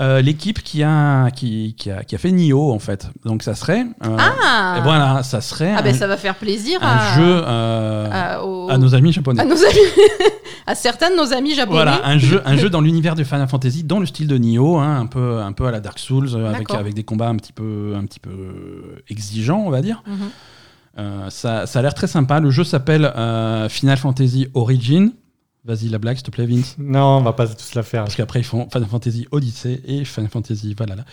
euh, 0.00 0.20
l'équipe 0.20 0.62
qui 0.62 0.82
a, 0.82 1.30
qui, 1.30 1.74
qui 1.78 1.90
a, 1.90 2.04
qui 2.04 2.14
a 2.14 2.18
fait 2.18 2.30
Nioh 2.32 2.72
en 2.72 2.78
fait. 2.78 3.08
Donc 3.24 3.42
ça 3.42 3.54
serait. 3.54 3.86
euh, 4.04 4.16
Ah 4.18 4.76
et 4.78 4.82
voilà, 4.82 5.22
ça 5.22 5.40
serait 5.40 5.72
Ah 5.74 5.78
un, 5.78 5.82
ben 5.82 5.94
ça 5.94 6.06
va 6.06 6.16
faire 6.16 6.34
plaisir 6.34 6.78
un 6.82 6.96
à, 6.96 7.16
jeu 7.16 7.42
euh, 7.46 8.08
à, 8.12 8.44
aux- 8.44 8.68
à 8.70 8.76
nos 8.78 8.94
amis 8.94 9.12
japonais. 9.12 9.40
à 9.40 9.44
nos 9.44 9.56
amis, 9.56 9.78
à 10.66 10.74
certains 10.74 11.10
de 11.10 11.16
nos 11.16 11.32
amis 11.32 11.54
japonais. 11.54 11.76
Voilà, 11.82 12.00
un 12.06 12.18
jeu, 12.18 12.42
un 12.44 12.56
jeu 12.56 12.68
dans 12.68 12.80
l'univers 12.80 13.14
de 13.14 13.24
Final 13.24 13.48
Fantasy, 13.48 13.84
dans 13.84 13.98
le 14.00 14.06
style 14.06 14.26
de 14.28 14.36
Nioh, 14.36 14.76
hein, 14.78 15.00
un, 15.00 15.06
peu, 15.06 15.40
un 15.40 15.52
peu 15.52 15.66
à 15.66 15.70
la 15.70 15.80
Dark 15.80 15.98
Souls, 15.98 16.28
avec, 16.46 16.70
avec 16.74 16.92
des 16.94 17.04
combats 17.04 17.28
un 17.28 17.36
petit 17.36 17.52
peu, 17.52 17.94
un 17.96 18.04
petit 18.04 18.20
peu 18.20 19.00
exigeants, 19.08 19.62
on 19.66 19.70
va 19.70 19.80
dire. 19.82 20.02
Mhm. 20.06 21.30
Ça, 21.30 21.66
ça 21.66 21.78
a 21.78 21.82
l'air 21.82 21.92
très 21.94 22.06
sympa. 22.06 22.40
Le 22.40 22.50
jeu 22.50 22.64
s'appelle 22.64 23.12
Final 23.68 23.98
Fantasy 23.98 24.48
Origin. 24.54 25.10
Vas-y, 25.66 25.88
la 25.88 25.98
blague, 25.98 26.16
s'il 26.16 26.24
te 26.24 26.30
plaît, 26.30 26.46
Vince. 26.46 26.76
Non, 26.78 27.18
on 27.18 27.22
va 27.22 27.32
pas 27.32 27.46
tous 27.48 27.74
la 27.74 27.82
faire. 27.82 28.04
Parce 28.04 28.14
qu'après, 28.14 28.38
ils 28.40 28.44
font 28.44 28.68
Final 28.72 28.88
Fantasy 28.88 29.26
Odyssey 29.32 29.82
et 29.84 30.04
Final 30.04 30.30
Fantasy 30.30 30.74
Valhalla. 30.74 31.04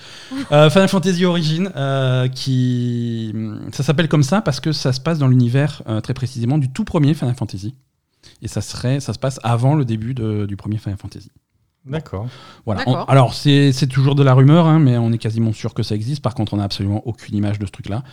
Euh, 0.51 0.69
Final 0.69 0.87
Fantasy 0.89 1.25
Origin, 1.25 1.71
euh, 1.75 2.27
qui. 2.27 3.33
Ça 3.71 3.81
s'appelle 3.83 4.07
comme 4.07 4.21
ça 4.23 4.41
parce 4.41 4.59
que 4.59 4.71
ça 4.71 4.93
se 4.93 4.99
passe 4.99 5.17
dans 5.17 5.27
l'univers, 5.27 5.81
euh, 5.87 6.01
très 6.01 6.13
précisément, 6.13 6.57
du 6.59 6.69
tout 6.71 6.83
premier 6.83 7.13
Final 7.15 7.33
Fantasy. 7.35 7.73
Et 8.43 8.47
ça, 8.47 8.61
serait, 8.61 8.99
ça 8.99 9.13
se 9.13 9.19
passe 9.19 9.39
avant 9.43 9.73
le 9.75 9.85
début 9.85 10.13
de- 10.13 10.45
du 10.45 10.55
premier 10.55 10.77
Final 10.77 10.97
Fantasy. 10.97 11.31
D'accord. 11.85 12.27
Voilà. 12.65 12.83
On- 12.85 12.95
alors, 12.95 13.33
c'est 13.33 13.71
c'est 13.73 13.87
toujours 13.87 14.15
de 14.15 14.23
la 14.23 14.33
rumeur, 14.33 14.67
hein, 14.67 14.79
mais 14.79 14.97
on 14.97 15.11
est 15.11 15.17
quasiment 15.17 15.51
sûr 15.51 15.73
que 15.73 15.83
ça 15.83 15.95
existe. 15.95 16.21
Par 16.21 16.33
contre, 16.35 16.53
on 16.53 16.57
n'a 16.57 16.63
absolument 16.63 17.01
aucune 17.07 17.35
image 17.35 17.59
de 17.59 17.65
ce 17.65 17.71
truc-là. 17.71 18.03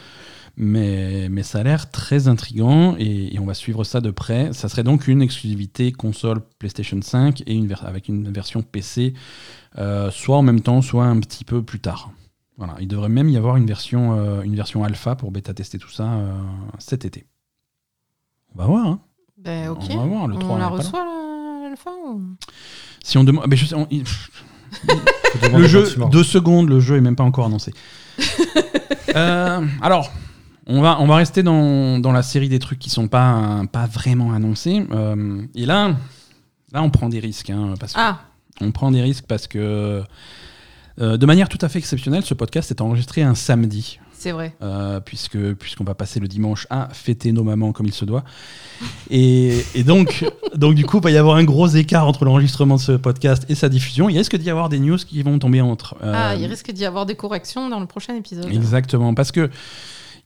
Mais, 0.63 1.29
mais 1.31 1.43
ça 1.43 1.61
a 1.61 1.63
l'air 1.63 1.91
très 1.91 2.29
intriguant 2.29 2.95
et, 2.99 3.35
et 3.35 3.39
on 3.39 3.47
va 3.47 3.55
suivre 3.55 3.83
ça 3.83 4.03
de 4.03 4.11
près. 4.11 4.53
Ça 4.53 4.69
serait 4.69 4.83
donc 4.83 5.09
une 5.09 5.23
exclusivité 5.23 5.91
console 5.91 6.43
PlayStation 6.59 7.01
5 7.01 7.45
et 7.47 7.55
une 7.55 7.73
avec 7.83 8.09
une 8.09 8.31
version 8.31 8.61
PC, 8.61 9.15
euh, 9.79 10.11
soit 10.11 10.37
en 10.37 10.43
même 10.43 10.61
temps, 10.61 10.83
soit 10.83 11.07
un 11.07 11.19
petit 11.21 11.47
peu 11.47 11.63
plus 11.63 11.81
tard. 11.81 12.11
Voilà. 12.59 12.75
Il 12.79 12.89
devrait 12.89 13.09
même 13.09 13.31
y 13.31 13.39
avoir 13.39 13.57
une 13.57 13.65
version, 13.65 14.19
euh, 14.19 14.43
une 14.43 14.55
version 14.55 14.85
alpha 14.85 15.17
pour 15.17 15.31
bêta-tester 15.31 15.79
tout 15.79 15.89
ça 15.91 16.13
euh, 16.13 16.31
cet 16.79 17.07
été. 17.07 17.25
On 18.55 18.59
va 18.59 18.67
voir. 18.67 18.87
hein. 18.87 19.01
Ben. 19.39 19.71
On 19.71 19.97
va 19.97 20.05
voir. 20.05 20.29
Le 20.29 20.37
3, 20.37 20.57
On 20.57 20.59
la 20.59 20.69
reçoit 20.69 21.05
la, 21.07 21.71
la 21.71 21.77
fin 21.77 21.93
ou- 22.07 22.37
Si 23.03 23.17
on 23.17 23.25
demande. 23.25 23.47
Le 25.57 25.67
jeu, 25.67 25.87
deux 26.13 26.23
secondes, 26.25 26.69
le 26.69 26.81
jeu 26.81 26.97
est 26.97 27.01
même 27.01 27.17
pas 27.17 27.25
encore 27.25 27.47
annoncé. 27.47 27.73
Euh, 29.17 29.67
alors, 29.83 30.13
on 30.71 30.81
va, 30.81 30.99
on 31.01 31.07
va 31.07 31.17
rester 31.17 31.43
dans, 31.43 31.99
dans 31.99 32.13
la 32.13 32.23
série 32.23 32.49
des 32.49 32.59
trucs 32.59 32.79
qui 32.79 32.89
sont 32.91 33.09
pas, 33.09 33.63
pas 33.73 33.87
vraiment 33.87 34.33
annoncés. 34.33 34.87
Euh, 34.93 35.43
et 35.55 35.67
là, 35.67 35.97
là, 36.73 36.83
on 36.83 36.91
prend 36.91 37.09
des 37.09 37.19
risques. 37.21 37.51
hein, 37.51 37.75
parce 37.79 37.93
que- 37.93 37.99
Ah, 38.01 38.21
On 38.63 38.73
prend 38.73 38.91
des 38.91 39.01
risques 39.03 39.25
parce 39.27 39.47
que, 39.47 40.03
euh, 41.01 41.17
de 41.17 41.27
manière 41.27 41.49
tout 41.49 41.59
à 41.63 41.69
fait 41.69 41.79
exceptionnelle, 41.79 42.25
ce 42.25 42.35
podcast 42.35 42.71
est 42.71 42.81
enregistré 42.81 43.23
un 43.23 43.35
samedi. 43.35 43.99
c'est 44.13 44.33
vrai. 44.33 44.55
euh, 44.63 45.01
puisque 45.01 45.39
puisqu'on 45.55 45.85
va 45.85 45.95
passer 45.95 46.21
le 46.21 46.29
dimanche 46.29 46.67
à 46.69 46.89
fêter 46.93 47.33
nos 47.33 47.43
mamans 47.43 47.73
comme 47.73 47.87
il 47.87 47.95
se 47.95 48.05
doit. 48.05 48.23
Et, 49.11 49.65
et 49.75 49.83
donc, 49.83 50.25
donc 50.55 50.75
du 50.75 50.85
coup, 50.85 50.99
il 50.99 51.03
va 51.03 51.11
y 51.11 51.17
avoir 51.17 51.37
un 51.37 51.45
gros 51.45 51.69
écart 51.69 52.07
entre 52.07 52.25
l'enregistrement 52.27 52.77
de 52.77 52.81
ce 52.83 52.93
podcast 52.93 53.47
et 53.49 53.55
sa 53.55 53.69
diffusion. 53.71 54.09
Il 54.11 54.19
risque 54.19 54.37
d'y 54.37 54.51
avoir 54.51 54.69
des 54.69 54.79
news 54.79 54.99
qui 54.99 55.23
vont 55.23 55.39
tomber 55.39 55.63
entre. 55.63 55.97
euh, 56.03 56.13
Ah, 56.15 56.35
il 56.37 56.45
risque 56.47 56.71
d'y 56.71 56.85
avoir 56.85 57.07
des 57.07 57.15
corrections 57.17 57.69
dans 57.71 57.81
le 57.81 57.87
prochain 57.87 58.15
épisode. 58.15 58.53
Exactement, 58.53 59.15
parce 59.15 59.33
que 59.33 59.49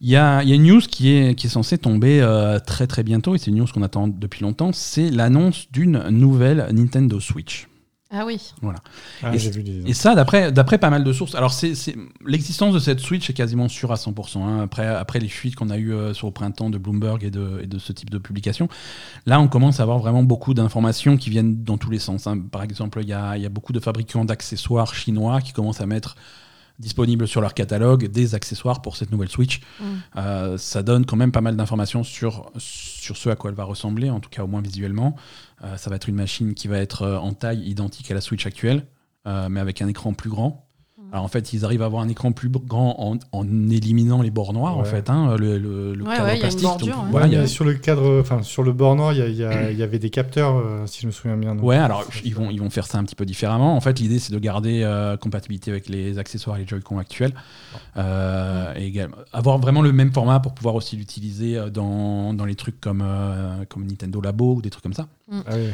il 0.05 0.11
y 0.11 0.17
a, 0.17 0.43
il 0.43 0.49
y 0.51 0.53
a 0.53 0.55
une 0.55 0.65
news 0.65 0.81
qui 0.81 1.11
est, 1.17 1.35
qui 1.35 1.47
est 1.47 1.51
censée 1.51 1.79
tomber 1.79 2.21
euh, 2.21 2.59
très 2.61 2.87
très 2.87 3.03
bientôt, 3.03 3.35
et 3.35 3.39
c'est 3.39 3.51
une 3.51 3.57
news 3.57 3.67
qu'on 3.73 3.83
attend 3.83 4.07
depuis 4.07 4.43
longtemps, 4.43 4.71
c'est 4.73 5.11
l'annonce 5.11 5.67
d'une 5.73 5.99
nouvelle 6.11 6.69
Nintendo 6.73 7.19
Switch. 7.21 7.69
Ah 8.17 8.25
oui. 8.25 8.39
Ah, 9.25 9.35
et 9.35 9.39
vu 9.39 9.65
des... 9.65 9.91
Et 9.91 9.93
ça, 9.95 10.15
d'après 10.15 10.53
d'après 10.53 10.79
pas 10.79 10.89
mal 10.91 11.03
de 11.03 11.13
sources. 11.13 11.35
Alors, 11.35 11.53
c'est 11.53 11.75
c'est- 11.75 11.97
l'existence 12.25 12.73
de 12.73 12.79
cette 12.79 13.01
Switch 13.01 13.29
est 13.29 13.33
quasiment 13.33 13.69
sûre 13.69 13.91
à 13.91 13.97
100%. 13.97 14.45
hein. 14.45 14.61
Après, 14.63 14.87
après 14.87 15.19
les 15.19 15.27
fuites 15.27 15.57
qu'on 15.57 15.69
a 15.71 15.79
eues 15.79 15.93
euh, 15.93 16.15
sur 16.15 16.29
le 16.29 16.33
printemps 16.33 16.71
de 16.71 16.79
Bloomberg 16.79 17.25
et 17.25 17.31
de, 17.33 17.61
et 17.65 17.67
de 17.67 17.79
ce 17.79 17.93
type 17.93 18.11
de 18.11 18.19
publication, 18.19 18.69
là, 19.27 19.41
on 19.41 19.49
commence 19.49 19.81
à 19.81 19.83
avoir 19.83 19.99
vraiment 19.99 20.23
beaucoup 20.23 20.55
d'informations 20.55 21.17
qui 21.17 21.29
viennent 21.31 21.65
dans 21.65 21.77
tous 21.79 21.91
les 21.91 21.99
sens. 21.99 22.29
hein. 22.29 22.39
Par 22.39 22.63
exemple, 22.63 23.01
il 23.03 23.09
y 23.09 23.13
a, 23.15 23.37
il 23.37 23.43
y 23.43 23.47
a 23.47 23.49
beaucoup 23.49 23.73
de 23.73 23.81
fabricants 23.81 24.25
d'accessoires 24.25 24.95
chinois 24.95 25.41
qui 25.41 25.53
commencent 25.53 25.81
à 25.81 25.87
mettre 25.87 26.15
disponibles 26.79 27.29
sur 27.29 27.41
leur 27.41 27.55
catalogue 27.55 28.07
des 28.07 28.35
accessoires 28.35 28.83
pour 28.83 28.97
cette 28.97 29.13
nouvelle 29.13 29.29
Switch. 29.29 29.61
Mm. 29.61 29.85
Euh, 30.17 30.59
ça 30.59 30.83
donne 30.83 31.07
quand 31.07 31.17
même 31.17 31.33
pas 31.33 31.41
mal 31.41 31.57
d'informations 31.57 32.03
sur, 32.03 32.51
sur 32.59 33.17
ce 33.17 33.29
à 33.31 33.37
quoi 33.37 33.51
elle 33.51 33.57
va 33.57 33.65
ressembler, 33.65 34.11
en 34.11 34.21
tout 34.21 34.31
cas 34.31 34.43
au 34.43 34.47
moins 34.47 34.61
visuellement. 34.61 35.17
Euh, 35.63 35.77
ça 35.77 35.91
va 35.91 35.97
être 35.97 36.09
une 36.09 36.17
machine 36.17 36.55
qui 36.55 36.69
va 36.69 36.79
être 36.79 37.03
euh, 37.03 37.17
en 37.17 37.33
taille 37.33 37.63
identique 37.69 38.11
à 38.11 38.15
la 38.15 38.21
Switch 38.21 38.47
actuelle, 38.47 38.87
euh, 39.27 39.49
mais 39.49 39.61
avec 39.61 39.81
un 39.83 39.89
écran 39.89 40.13
plus 40.13 40.31
grand. 40.31 40.64
Mm. 41.15 41.17
Alors 41.17 41.25
en 41.25 41.29
fait, 41.29 41.53
ils 41.53 41.65
arrivent 41.65 41.83
à 41.83 41.87
avoir 41.87 42.03
un 42.03 42.09
écran 42.09 42.33
plus 42.33 42.49
grand 42.49 42.97
en, 42.99 43.19
en 43.31 43.45
éliminant 43.71 44.21
les 44.21 44.31
bords 44.33 44.53
noirs, 44.53 44.77
en 44.77 44.81
Ouais. 44.83 44.85
fait, 44.89 45.09
hein, 45.11 45.37
le, 45.39 45.59
le, 45.59 45.95
le 45.95 46.03
Ouais, 46.05 46.17
cadre 46.17 46.25
ouais, 46.27 46.31
il 46.31 46.31
y 46.31 46.31
a 46.31 46.35
une 46.35 46.41
plastique. 46.41 46.63
bordure, 46.65 46.95
donc, 46.97 47.05
ouais. 47.05 47.11
voilà, 47.13 47.27
y 47.29 47.37
a- 47.37 47.47
sur 47.47 47.65
le 47.65 47.75
cadre, 47.75 48.19
enfin 48.21 48.43
sur 48.43 48.63
le 48.65 48.73
bord 48.73 48.97
nord, 48.97 49.13
il 49.13 49.19
y, 49.35 49.45
avait 49.45 49.99
des 50.01 50.11
capteurs, 50.11 50.57
euh, 50.57 50.87
si 50.87 51.03
je 51.03 51.07
me 51.07 51.13
souviens 51.13 51.37
bien. 51.37 51.55
donc. 51.55 51.65
Ouais, 51.65 51.77
alors 51.77 52.05
ils 52.25 52.35
vont, 52.35 52.51
ils 52.51 52.59
vont 52.61 52.69
faire 52.71 52.87
ça 52.87 52.99
un 52.99 53.05
petit 53.05 53.15
peu 53.15 53.25
différemment. 53.25 53.77
En 53.77 53.81
fait, 53.81 54.01
l'idée 54.01 54.19
c'est 54.19 54.33
de 54.33 54.39
garder 54.41 54.83
euh, 54.83 55.17
compatibilité 55.17 55.71
avec 55.71 55.89
les 55.89 56.19
accessoires 56.19 56.57
et 56.57 56.61
les 56.63 56.67
Joy-Con 56.67 56.99
actuels. 56.99 57.33
Euh, 57.97 58.75
et 58.77 58.93
avoir 59.33 59.59
vraiment 59.59 59.83
le 59.83 59.93
même 59.93 60.13
format 60.13 60.41
pour 60.41 60.53
pouvoir 60.55 60.75
aussi 60.75 60.97
l'utiliser 60.97 61.57
euh, 61.57 61.71
dans, 61.71 62.35
dans 62.35 62.45
les 62.45 62.57
trucs 62.57 62.81
comme, 62.81 63.03
euh, 63.07 63.65
comme 63.69 63.87
Nintendo 63.87 64.21
Labo 64.21 64.55
ou 64.57 64.63
des 64.63 64.71
trucs 64.71 64.83
comme 64.83 64.93
ça. 64.95 65.07
Ah 65.33 65.53
oui. 65.55 65.71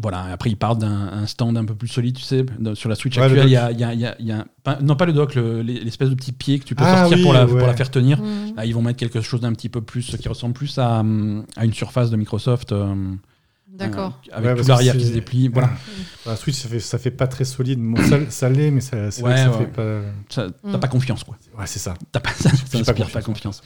Voilà, 0.00 0.24
après 0.32 0.50
ils 0.50 0.56
parlent 0.56 0.78
d'un 0.78 1.08
un 1.12 1.26
stand 1.26 1.56
un 1.56 1.64
peu 1.64 1.74
plus 1.74 1.88
solide, 1.88 2.16
tu 2.16 2.22
sais. 2.22 2.44
dans- 2.58 2.74
sur 2.74 2.88
la 2.88 2.94
Switch 2.94 3.16
Ouais, 3.16 3.24
actuelle, 3.24 3.46
il 3.46 3.50
y 3.52 3.56
a, 3.56 3.70
il 3.72 3.78
y 3.80 3.84
a- 3.84 3.94
il 3.94 4.00
y 4.00 4.06
a- 4.06 4.16
il 4.20 4.26
y 4.26 4.32
a 4.32 4.38
un- 4.40 4.44
pas- 4.62 4.78
non 4.80 4.94
pas 4.96 5.06
le 5.06 5.12
dock, 5.12 5.34
le- 5.34 5.62
l'espèce 5.62 6.10
de 6.10 6.14
petit 6.14 6.32
pied 6.32 6.58
que 6.58 6.64
tu 6.64 6.74
peux 6.74 6.84
Ah 6.86 6.98
sortir 6.98 7.16
oui, 7.18 7.22
pour, 7.24 7.32
la, 7.32 7.46
pour 7.46 7.56
ouais. 7.56 7.66
la 7.66 7.74
faire 7.74 7.90
tenir. 7.90 8.20
Mm. 8.20 8.54
Là, 8.56 8.66
ils 8.66 8.74
vont 8.74 8.82
mettre 8.82 8.98
quelque 8.98 9.20
chose 9.20 9.40
d'un 9.40 9.52
petit 9.52 9.68
peu 9.68 9.80
plus, 9.80 10.16
qui 10.16 10.28
ressemble 10.28 10.54
plus 10.54 10.78
à, 10.78 11.00
à 11.56 11.64
une 11.64 11.72
surface 11.72 12.10
de 12.10 12.16
Microsoft. 12.16 12.72
euh, 12.72 12.94
D'accord. 13.80 14.20
euh, 14.32 14.36
avec 14.36 14.56
Ouais, 14.56 14.62
tout 14.62 14.68
l'arrière 14.68 14.96
qui 14.96 15.06
se 15.06 15.12
déplie. 15.12 15.48
Voilà. 15.48 15.70
La 16.26 16.36
Switch, 16.36 16.56
ça 16.56 16.68
fait, 16.68 16.80
ça 16.80 16.98
fait 16.98 17.10
pas 17.10 17.26
très 17.26 17.44
solide. 17.44 17.78
Bon, 17.80 17.96
ça, 18.02 18.18
ça 18.30 18.48
l'est, 18.48 18.70
mais 18.70 18.80
ça, 18.80 18.96
Ouais, 18.96 19.08
que 19.08 19.12
ça 19.12 19.50
ouais. 19.50 19.58
fait 19.58 19.66
pas. 19.66 20.00
T'as 20.28 20.48
Mm. 20.76 20.80
pas 20.80 20.88
confiance, 20.88 21.24
quoi. 21.24 21.36
Ouais, 21.58 21.66
c'est 21.66 21.78
ça. 21.78 21.94
T'as 22.12 22.20
pas, 22.20 22.30
ça, 22.38 22.50
pas 22.50 22.78
inspire 22.78 22.84
pas 22.84 22.92
confiance. 23.22 23.24
confiance. 23.24 23.62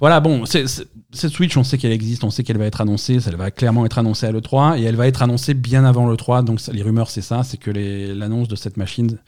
Voilà, 0.00 0.20
bon, 0.20 0.44
cette 0.46 0.88
Switch, 1.32 1.56
on 1.56 1.64
sait 1.64 1.78
qu'elle 1.78 1.92
existe, 1.92 2.22
on 2.24 2.30
sait 2.30 2.42
qu'elle 2.44 2.58
va 2.58 2.66
être 2.66 2.80
annoncée, 2.80 3.18
ça 3.20 3.30
elle 3.30 3.36
va 3.36 3.50
clairement 3.50 3.86
être 3.86 3.98
annoncée 3.98 4.26
à 4.26 4.32
l'E3, 4.32 4.78
et 4.78 4.84
elle 4.84 4.96
va 4.96 5.06
être 5.08 5.22
annoncée 5.22 5.54
bien 5.54 5.84
avant 5.84 6.06
l'E3, 6.08 6.44
donc 6.44 6.60
ça- 6.60 6.72
les 6.72 6.82
rumeurs, 6.82 7.10
c'est 7.10 7.22
ça, 7.22 7.42
c'est 7.42 7.56
que 7.56 7.70
l'annonce 7.70 8.48
de 8.48 8.56
cette 8.56 8.76
machine 8.76 9.18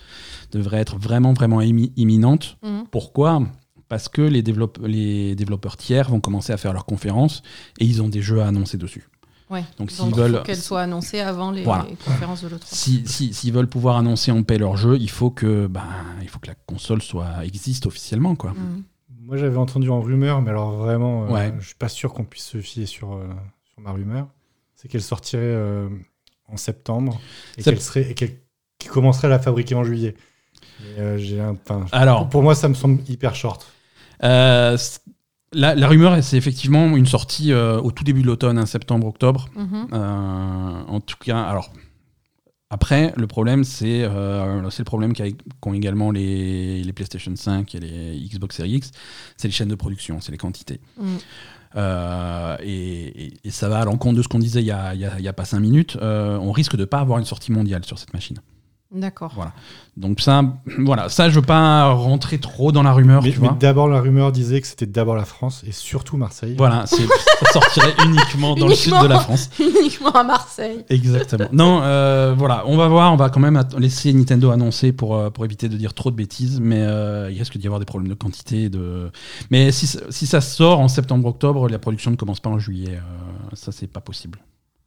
devrait 0.53 0.79
être 0.81 0.97
vraiment, 0.99 1.33
vraiment 1.33 1.61
imminente. 1.63 2.59
Mm. 2.63 2.81
Pourquoi? 2.91 3.43
Parce 3.89 4.09
que 4.11 4.21
les, 4.21 4.43
développe- 4.43 4.79
les 4.87 5.35
développeurs 5.35 5.79
tiers 5.79 6.11
vont 6.11 6.21
commencer 6.21 6.53
à 6.53 6.59
faire 6.59 6.75
leurs 6.75 6.85
conférences 6.85 7.43
et 7.81 7.87
ils 7.87 8.03
ont 8.03 8.09
des 8.11 8.21
jeux 8.21 8.43
à 8.43 8.47
annoncer 8.49 8.77
dessus. 8.77 9.09
Ouais. 9.51 9.65
Donc, 9.79 9.91
s'ils 9.91 10.07
il 10.09 10.15
veulent- 10.15 10.37
faut 10.39 10.43
qu'elle 10.43 10.57
soit 10.57 10.81
annoncée 10.83 11.21
avant 11.21 11.51
les, 11.51 11.63
Voilà. 11.65 11.87
les 11.89 11.97
conférences 11.97 12.43
de 12.43 12.49
l'E3. 12.49 12.67
Si- 12.75 13.03
si- 13.07 13.33
S'ils 13.33 13.53
veulent 13.53 13.69
pouvoir 13.69 13.97
annoncer 13.97 14.31
en 14.31 14.43
paix 14.43 14.59
leur 14.59 14.77
jeu, 14.77 14.97
il 14.99 15.11
faut 15.11 15.31
que, 15.31 15.67
ben, 15.67 15.83
il 16.23 16.29
faut 16.29 16.39
que 16.39 16.49
la 16.49 16.55
console 16.67 17.01
soit, 17.03 17.45
existe 17.45 17.87
officiellement. 17.87 18.35
Quoi. 18.37 18.51
Mm. 18.53 18.83
Moi, 19.23 19.37
j'avais 19.37 19.57
entendu 19.59 19.91
en 19.91 20.01
rumeur, 20.01 20.41
mais 20.43 20.51
alors 20.51 20.73
vraiment, 20.73 21.25
euh, 21.25 21.29
Ouais. 21.29 21.55
je 21.61 21.67
suis 21.67 21.75
pas 21.75 21.89
sûr 21.89 22.13
qu'on 22.15 22.25
puisse 22.25 22.45
se 22.47 22.61
fier 22.61 22.87
sur, 22.87 23.13
euh, 23.15 23.27
sur 23.73 23.81
ma 23.83 23.93
rumeur. 23.93 24.27
C'est 24.75 24.89
qu'elle 24.89 25.03
sortirait 25.03 25.43
euh, 25.43 25.89
en 26.51 26.57
septembre 26.57 27.21
et 27.57 27.63
qu'elle 27.63 27.81
serait 27.81 28.11
et 28.11 28.15
qu'elle 28.15 28.37
qu'elle 28.79 28.93
commencerait 28.93 29.27
à 29.27 29.31
la 29.31 29.39
fabriquer 29.41 29.75
en 29.75 29.83
juillet. 29.85 30.15
Mais, 30.81 31.01
euh, 31.03 31.19
j'ai 31.19 31.41
un, 31.41 31.57
Alors, 31.93 32.29
pour 32.29 32.43
moi, 32.43 32.55
ça 32.55 32.69
me 32.69 32.75
semble 32.75 33.03
hyper 33.09 33.35
short. 33.35 33.67
euh, 34.25 34.79
la, 35.53 35.75
la 35.75 35.89
rumeur, 35.89 36.23
c'est 36.23 36.37
effectivement 36.37 36.97
une 36.97 37.07
sortie 37.07 37.53
euh, 37.53 37.81
au 37.81 37.91
tout 37.91 38.05
début 38.05 38.23
de 38.23 38.27
l'automne, 38.27 38.59
hein, 38.59 38.67
septembre-octobre. 38.67 39.49
Mhm. 39.57 39.89
Euh, 39.93 40.83
en 40.87 41.01
tout 41.01 41.17
cas, 41.19 41.41
alors 41.43 41.73
après, 42.71 43.15
le 43.17 43.27
problème, 43.27 43.65
c'est 43.65 44.03
euh, 44.03 44.61
le 44.61 44.85
problème 44.85 45.15
qu'ont 45.61 45.73
également 45.73 46.11
les, 46.11 46.83
les 46.83 46.93
PlayStation 46.93 47.35
5 47.35 47.75
et 47.75 47.81
les 47.81 48.21
Xbox 48.29 48.57
Series 48.57 48.73
X, 48.75 48.91
c'est 49.39 49.49
les 49.49 49.53
chaînes 49.53 49.69
de 49.69 49.75
production, 49.75 50.21
c'est 50.21 50.33
les 50.33 50.39
quantités. 50.39 50.81
Mm. 51.01 51.17
Euh, 51.77 52.57
et, 52.63 53.25
et- 53.27 53.33
et 53.45 53.51
ça 53.51 53.69
va 53.69 53.81
à 53.81 53.85
l'encontre 53.85 54.17
de 54.17 54.23
ce 54.23 54.29
qu'on 54.29 54.39
disait 54.39 54.61
il 54.63 54.67
y 54.67 54.71
a, 54.73 55.33
pas 55.33 55.45
5 55.45 55.61
minutes. 55.61 55.97
Euh, 56.03 56.37
on 56.39 56.53
risque 56.53 56.77
de 56.77 56.85
pas 56.85 56.99
avoir 56.99 57.19
une 57.19 57.25
sortie 57.25 57.53
mondiale 57.53 57.85
sur 57.85 57.99
cette 57.99 58.13
machine. 58.13 58.39
D'accord. 58.91 59.33
Voilà. 59.35 59.53
Donc 59.99 60.21
ça, 60.21 60.43
voilà, 60.79 61.11
ça, 61.11 61.29
je 61.29 61.35
veux 61.35 61.43
pas 61.45 61.93
rentrer 61.93 62.39
trop 62.39 62.73
dans 62.73 62.83
la 62.83 62.93
rumeur, 62.95 63.23
Mais, 63.23 63.35
d'abord, 63.61 63.87
la 63.87 64.01
rumeur 64.01 64.33
disait 64.33 64.63
que 64.63 64.67
c'était 64.67 64.87
d'abord 64.87 65.15
la 65.15 65.27
France 65.27 65.63
et 65.67 65.73
surtout 65.73 66.17
Marseille. 66.17 66.55
Voilà, 66.57 66.87
ça 66.87 66.97
sortirait 67.53 67.93
uniquement 68.07 68.55
dans 68.55 68.67
le 68.67 68.75
sud 68.75 68.95
de 69.03 69.07
la 69.07 69.19
France. 69.21 69.51
Uniquement 69.61 70.13
à 70.13 70.25
Marseille. 70.25 70.87
Exactement. 70.89 71.49
Non, 71.53 71.81
euh, 71.83 72.35
voilà, 72.37 72.63
on 72.67 72.79
va 72.79 72.89
voir, 72.89 73.13
on 73.13 73.17
va 73.17 73.29
quand 73.29 73.41
même 73.41 73.63
laisser 73.77 74.11
Nintendo 74.15 74.51
annoncer 74.53 74.93
pour, 74.93 75.17
euh, 75.17 75.29
pour 75.29 75.45
éviter 75.45 75.69
de 75.69 75.77
dire 75.77 75.93
trop 75.93 76.11
de 76.11 76.17
bêtises, 76.17 76.59
mais 76.59 76.81
euh, 76.81 77.31
il 77.31 77.39
risque 77.39 77.59
d'y 77.59 77.67
avoir 77.67 77.81
des 77.81 77.87
problèmes 77.87 78.09
de 78.09 78.15
quantité. 78.15 78.71
De... 78.71 79.11
Mais 79.51 79.71
si, 79.71 79.87
ça- 79.87 80.01
si 80.09 80.27
ça 80.27 80.41
sort 80.41 80.81
en 80.81 80.89
septembre-octobre, 80.89 81.69
la 81.69 81.79
production 81.79 82.11
ne 82.11 82.17
commence 82.17 82.41
pas 82.41 82.49
en 82.51 82.59
juillet. 82.59 82.95
euh, 82.97 83.51
ça, 83.53 83.71
c'est 83.71 83.87
pas 83.87 84.01
possible. 84.01 84.39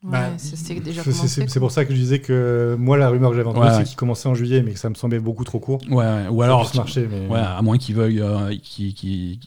Ouais, 0.03 0.11
Bah, 0.13 0.29
c'est 0.37 0.55
c'est 1.47 1.59
pour 1.59 1.69
ça 1.71 1.85
que 1.85 1.93
je 1.93 1.99
disais 1.99 2.19
que 2.19 2.75
moi, 2.79 2.97
la 2.97 3.09
rumeur 3.09 3.29
que 3.29 3.35
j'avais 3.35 3.47
entendue, 3.47 3.67
Ouais, 3.67 3.73
c'est 3.77 3.83
qu'il 3.83 3.95
commençait 3.95 4.27
en 4.27 4.33
juillet, 4.33 4.63
mais 4.63 4.71
que 4.73 4.79
ça 4.79 4.89
me 4.89 4.95
semblait 4.95 5.19
beaucoup 5.19 5.43
trop 5.43 5.59
court. 5.59 5.79
Ouais, 5.89 5.95
ouais, 5.97 6.27
ou 6.27 6.41
alors, 6.41 6.75
marcher, 6.75 7.07
mais 7.09 7.27
ouais, 7.27 7.39
à 7.39 7.61
moins 7.61 7.77
qu'ils 7.77 7.93
veuillent. 7.95 8.19
euh, 8.21 8.49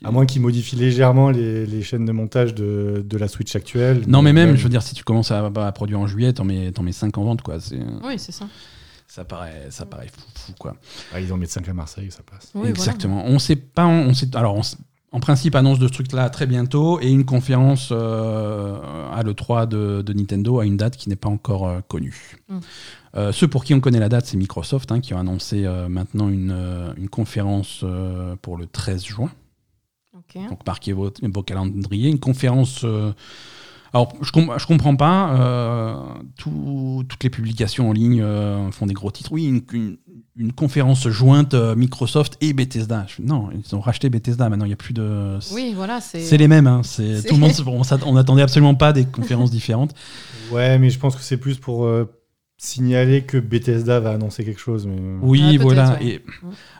à 0.05 0.11
moins 0.13 0.27
qu'ils 0.27 0.43
modifient 0.43 0.77
légèrement 0.77 1.31
les, 1.31 1.67
les 1.67 1.83
chaînes 1.83 2.05
de 2.05 2.13
montage 2.13 2.55
de, 2.55 3.05
de 3.05 3.19
la 3.19 3.27
Switch 3.27 3.55
actuelle. 3.57 4.05
Non, 4.07 4.23
mais 4.23 4.33
même, 4.33 4.55
je 4.57 4.63
veux 4.63 4.69
dire, 4.69 4.83
si 4.83 4.95
tu 4.95 5.03
commences 5.03 5.33
à, 5.33 5.45
à 5.45 5.73
produire 5.73 5.99
en 5.99 6.07
juillet, 6.07 6.33
t'en 6.33 6.45
mets, 6.45 6.71
t'en 6.71 6.85
mets 6.85 6.93
5 6.93 7.19
en 7.19 7.25
vente, 7.25 7.43
quoi. 7.43 7.59
C'est- 7.59 7.81
Oui, 8.05 8.15
c'est 8.19 8.33
ça. 8.33 8.47
Ça 9.09 9.25
paraît, 9.25 9.67
ça 9.71 9.87
paraît 9.87 10.09
fou, 10.09 10.23
fou, 10.35 10.53
quoi. 10.59 10.77
Ah, 11.13 11.21
ils 11.21 11.33
ont 11.33 11.37
mis 11.37 11.47
5 11.47 11.69
à 11.69 11.73
Marseille, 11.73 12.11
ça 12.11 12.23
passe. 12.29 12.51
Oui, 12.55 12.69
Exactement. 12.69 13.25
On 13.27 13.39
sait 13.39 13.57
pas. 13.57 13.87
On 13.87 14.15
sait, 14.15 14.29
alors, 14.37 14.55
on 14.57 14.63
en 15.15 15.21
principe, 15.21 15.55
annonce 15.55 15.79
de 15.79 15.87
ce 15.87 15.93
truc-là 15.93 16.29
très 16.29 16.45
bientôt 16.45 16.99
et 17.01 17.09
une 17.09 17.25
conférence 17.25 17.91
euh, 17.93 18.77
à 19.13 19.23
l'E3 19.23 19.69
de, 19.69 20.03
de 20.03 20.13
Nintendo 20.13 20.59
à 20.59 20.67
une 20.67 20.77
date 20.77 20.97
qui 20.97 21.09
n'est 21.09 21.15
pas 21.15 21.29
encore 21.29 21.69
euh, 21.69 21.81
connue. 21.87 22.37
Mm. 22.49 22.59
Euh, 23.15 23.31
ceux 23.31 23.47
pour 23.47 23.63
qui 23.63 23.75
on 23.75 23.81
connaît 23.81 24.01
la 24.01 24.09
date, 24.09 24.27
c'est 24.27 24.37
Microsoft 24.37 24.91
hein, 24.91 25.01
qui 25.01 25.15
ont 25.15 25.19
annoncé 25.21 25.69
maintenant 25.89 26.29
une, 26.29 26.93
une 26.97 27.09
conférence 27.09 27.85
pour 28.43 28.57
le 28.57 28.67
13 28.67 29.05
juin. 29.05 29.31
voilà. 30.13 30.49
Ok. 30.49 30.51
Donc 30.51 30.67
marquez 30.67 30.93
vos, 30.93 31.13
vos 31.23 31.43
calendriers. 31.45 32.09
Une 32.09 32.19
conférence. 32.19 32.85
Alors, 33.95 34.13
je, 34.21 34.31
com- 34.33 34.53
je 34.59 34.67
comprends 34.67 34.97
pas. 34.97 35.35
euh, 35.39 35.95
tout- 36.37 37.05
toutes 37.09 37.23
les 37.25 37.31
publications 37.31 37.89
en 37.89 37.93
ligne 37.93 38.21
euh, 38.23 38.71
font 38.73 38.87
des 38.87 38.93
gros 38.95 39.11
titres. 39.11 39.31
Oui, 39.33 39.45
une, 39.47 39.63
une- 39.73 39.97
une 40.37 40.53
conférence 40.53 41.07
jointe 41.09 41.55
euh, 41.55 41.77
Microsoft 41.77 42.37
et 42.41 42.53
Bethesda. 42.53 43.07
Je- 43.09 43.23
non, 43.23 43.51
ils 43.55 43.75
ont 43.75 43.81
racheté 43.81 44.11
Bethesda. 44.11 44.49
Maintenant, 44.49 44.65
il 44.65 44.69
n'y 44.71 44.75
a 44.75 44.77
plus 44.77 44.93
de. 44.95 45.39
Oui, 45.53 45.73
voilà, 45.77 46.01
c'est. 46.01 46.21
C'est 46.21 46.37
les 46.37 46.49
mêmes. 46.49 46.67
hein, 46.67 46.83
c'est- 46.83 47.23
Tout 47.29 47.35
le 47.37 47.41
monde. 47.41 47.53
On, 47.67 47.85
s'att- 47.85 48.03
on 48.05 48.17
attendait 48.17 48.43
absolument 48.43 48.75
pas 48.75 48.93
des 48.93 49.05
conférences 49.05 49.51
différentes. 49.53 49.95
Ouais, 50.53 50.79
mais 50.79 50.91
je 50.91 50.99
pense 50.99 51.15
que 51.17 51.23
c'est 51.23 51.37
plus 51.37 51.57
pour 51.59 51.85
euh, 51.87 52.11
signaler 52.57 53.23
que 53.25 53.37
Bethesda 53.37 54.01
va 54.01 54.11
annoncer 54.13 54.45
quelque 54.45 54.61
chose. 54.61 54.87
Mais... 54.87 54.97
Oui, 55.21 55.41
peut-être, 55.59 55.63
voilà. 55.63 55.91
ouais. 55.95 56.07
Et, 56.07 56.25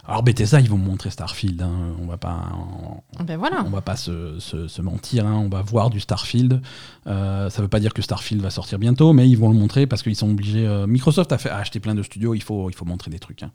alors 0.07 0.23
Bethesda, 0.23 0.61
ils 0.61 0.69
vont 0.71 0.79
montrer 0.79 1.11
Starfield. 1.11 1.61
hein, 1.63 1.95
On 2.01 2.07
va 2.07 2.17
pas. 2.17 2.43
en- 2.53 3.03
Ben 3.25 3.37
voilà. 3.37 3.63
On 3.67 3.71
va 3.71 3.81
pas 3.83 3.97
se, 3.97 4.39
se- 4.39 4.69
se 4.69 4.83
mentir, 4.83 5.27
hein, 5.27 5.35
on 5.35 5.49
va 5.49 5.63
voir 5.63 5.91
du 5.91 6.01
Starfield. 6.01 6.61
Euh, 7.07 7.51
ça 7.51 7.61
veut 7.63 7.69
pas 7.69 7.81
dire 7.81 7.93
que 7.93 8.03
Starfield 8.03 8.41
va 8.43 8.51
sortir 8.51 8.79
bientôt, 8.79 9.13
mais 9.13 9.29
ils 9.29 9.37
vont 9.37 9.49
le 9.51 9.59
montrer 9.59 9.87
parce 9.87 10.03
qu'ils 10.03 10.17
sont 10.17 10.31
obligés. 10.31 10.67
euh, 10.67 10.87
Microsoft 10.87 11.33
a, 11.33 11.39
fait, 11.39 11.51
a 11.51 11.57
acheté 11.59 11.81
plein 11.81 11.95
de 11.95 12.03
studios, 12.03 12.35
il 12.35 12.43
faut, 12.43 12.71
il 12.71 12.75
faut 12.75 12.85
montrer 12.85 13.11
des 13.11 13.19
trucs. 13.19 13.43
hein. 13.43 13.51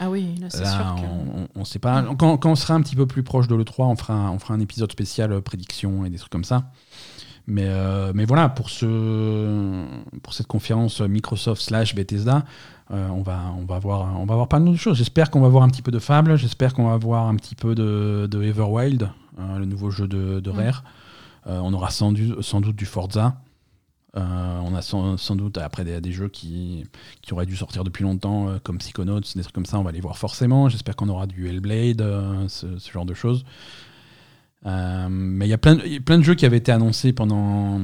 Ah 0.00 0.10
oui, 0.10 0.34
là, 0.40 0.48
c'est 0.50 0.64
sûr 0.66 0.96
que. 0.96 1.06
on, 1.06 1.48
on 1.54 1.64
sait 1.64 1.78
pas. 1.78 2.02
Quand, 2.18 2.36
quand 2.36 2.50
on 2.50 2.56
sera 2.56 2.74
un 2.74 2.82
petit 2.82 2.96
peu 2.96 3.06
plus 3.06 3.22
proche 3.22 3.46
de 3.46 3.54
l'E3, 3.54 3.84
on 3.86 3.94
fera, 3.96 4.14
un- 4.14 4.30
on 4.32 4.38
fera 4.40 4.52
un 4.54 4.60
épisode 4.60 4.90
spécial 4.90 5.32
euh, 5.32 5.40
prédiction 5.40 6.04
et 6.04 6.10
des 6.10 6.18
trucs 6.18 6.32
comme 6.32 6.42
ça. 6.44 6.64
Mais, 7.46 7.66
euh, 7.66 8.12
mais 8.14 8.24
voilà, 8.24 8.48
pour, 8.48 8.70
ce, 8.70 9.84
pour 10.22 10.32
cette 10.32 10.46
conférence 10.46 11.00
Microsoft 11.00 11.60
slash 11.60 11.94
Bethesda, 11.94 12.44
euh, 12.90 13.08
on, 13.10 13.22
va, 13.22 13.40
on, 13.58 13.64
va 13.66 13.78
voir, 13.78 14.18
on 14.18 14.24
va 14.24 14.34
voir 14.34 14.48
pas 14.48 14.58
mal 14.58 14.72
de 14.72 14.78
choses. 14.78 14.96
J'espère 14.96 15.30
qu'on 15.30 15.40
va 15.40 15.48
voir 15.48 15.62
un 15.62 15.68
petit 15.68 15.82
peu 15.82 15.90
de 15.90 15.98
Fable, 15.98 16.36
j'espère 16.36 16.72
qu'on 16.72 16.88
va 16.88 16.96
voir 16.96 17.26
un 17.26 17.36
petit 17.36 17.54
peu 17.54 17.74
de, 17.74 18.26
de 18.30 18.42
Everwild, 18.42 19.10
euh, 19.38 19.58
le 19.58 19.66
nouveau 19.66 19.90
jeu 19.90 20.08
de, 20.08 20.40
de 20.40 20.50
Mm. 20.50 20.58
Rare. 20.58 20.84
On 21.46 21.74
aura 21.74 21.90
sans, 21.90 22.12
du- 22.12 22.32
sans 22.40 22.62
doute 22.62 22.76
du 22.76 22.86
Forza. 22.86 23.36
On 24.16 24.74
a 24.74 24.80
sans, 24.80 25.18
sans 25.18 25.36
doute 25.36 25.58
après 25.58 25.84
des, 25.84 26.00
des 26.00 26.12
jeux 26.12 26.28
qui, 26.28 26.84
qui 27.20 27.34
auraient 27.34 27.44
dû 27.44 27.56
sortir 27.56 27.84
depuis 27.84 28.02
longtemps, 28.04 28.46
comme 28.62 28.78
Psychonauts, 28.78 29.20
des 29.20 29.42
trucs 29.42 29.52
comme 29.52 29.66
ça, 29.66 29.78
on 29.78 29.82
va 29.82 29.92
les 29.92 30.00
voir 30.00 30.16
forcément. 30.16 30.70
J'espère 30.70 30.96
qu'on 30.96 31.08
aura 31.10 31.26
du 31.26 31.46
Hellblade, 31.48 32.00
ce, 32.48 32.78
ce 32.78 32.90
genre 32.90 33.04
de 33.04 33.12
choses. 33.12 33.44
Euh, 34.66 35.08
mais 35.10 35.46
il 35.46 35.50
y 35.50 35.52
a 35.54 35.58
plein, 35.58 35.74
de- 35.76 36.22
jeux 36.22 36.34
qui 36.34 36.46
avaient 36.46 36.56
été 36.56 36.72
annoncés 36.72 37.12
pendant 37.12 37.80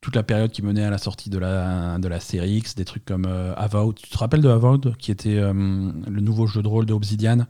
toute 0.00 0.16
la 0.16 0.22
période 0.22 0.50
qui 0.50 0.62
menait 0.62 0.84
à 0.84 0.90
la 0.90 0.98
sortie 0.98 1.28
de 1.28 1.38
la, 1.38 1.98
de 1.98 2.08
la 2.08 2.20
série 2.20 2.52
X, 2.56 2.74
des 2.74 2.84
trucs 2.84 3.04
comme 3.04 3.26
euh, 3.26 3.52
Avowed. 3.56 3.96
Tu 3.96 4.08
te 4.08 4.16
rappelles 4.18 4.40
de 4.40 4.48
Avowed, 4.48 4.96
qui 4.96 5.10
était 5.10 5.36
euh, 5.36 5.52
le 5.52 6.20
nouveau 6.20 6.46
jeu 6.46 6.62
de 6.62 6.68
rôle 6.68 6.86
de 6.86 6.92
Obsidian, 6.94 7.46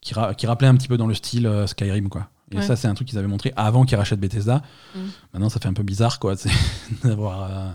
qui, 0.00 0.14
ra- 0.14 0.34
qui 0.34 0.46
rappelait 0.46 0.68
un 0.68 0.74
petit 0.76 0.88
peu 0.88 0.96
dans 0.96 1.06
le 1.06 1.14
style 1.14 1.46
euh, 1.46 1.66
Skyrim, 1.66 2.08
quoi. 2.08 2.28
Et 2.50 2.56
Ouais. 2.56 2.62
ça, 2.62 2.76
c'est 2.76 2.88
un 2.88 2.94
truc 2.94 3.08
qu'ils 3.08 3.18
avaient 3.18 3.26
montré 3.28 3.52
avant 3.56 3.84
qu'ils 3.84 3.98
rachètent 3.98 4.20
Bethesda. 4.20 4.62
Mm. 4.94 4.98
Maintenant, 5.34 5.48
ça 5.50 5.60
fait 5.60 5.68
un 5.68 5.74
peu 5.74 5.82
bizarre, 5.82 6.18
quoi, 6.18 6.34
d'avoir 7.04 7.74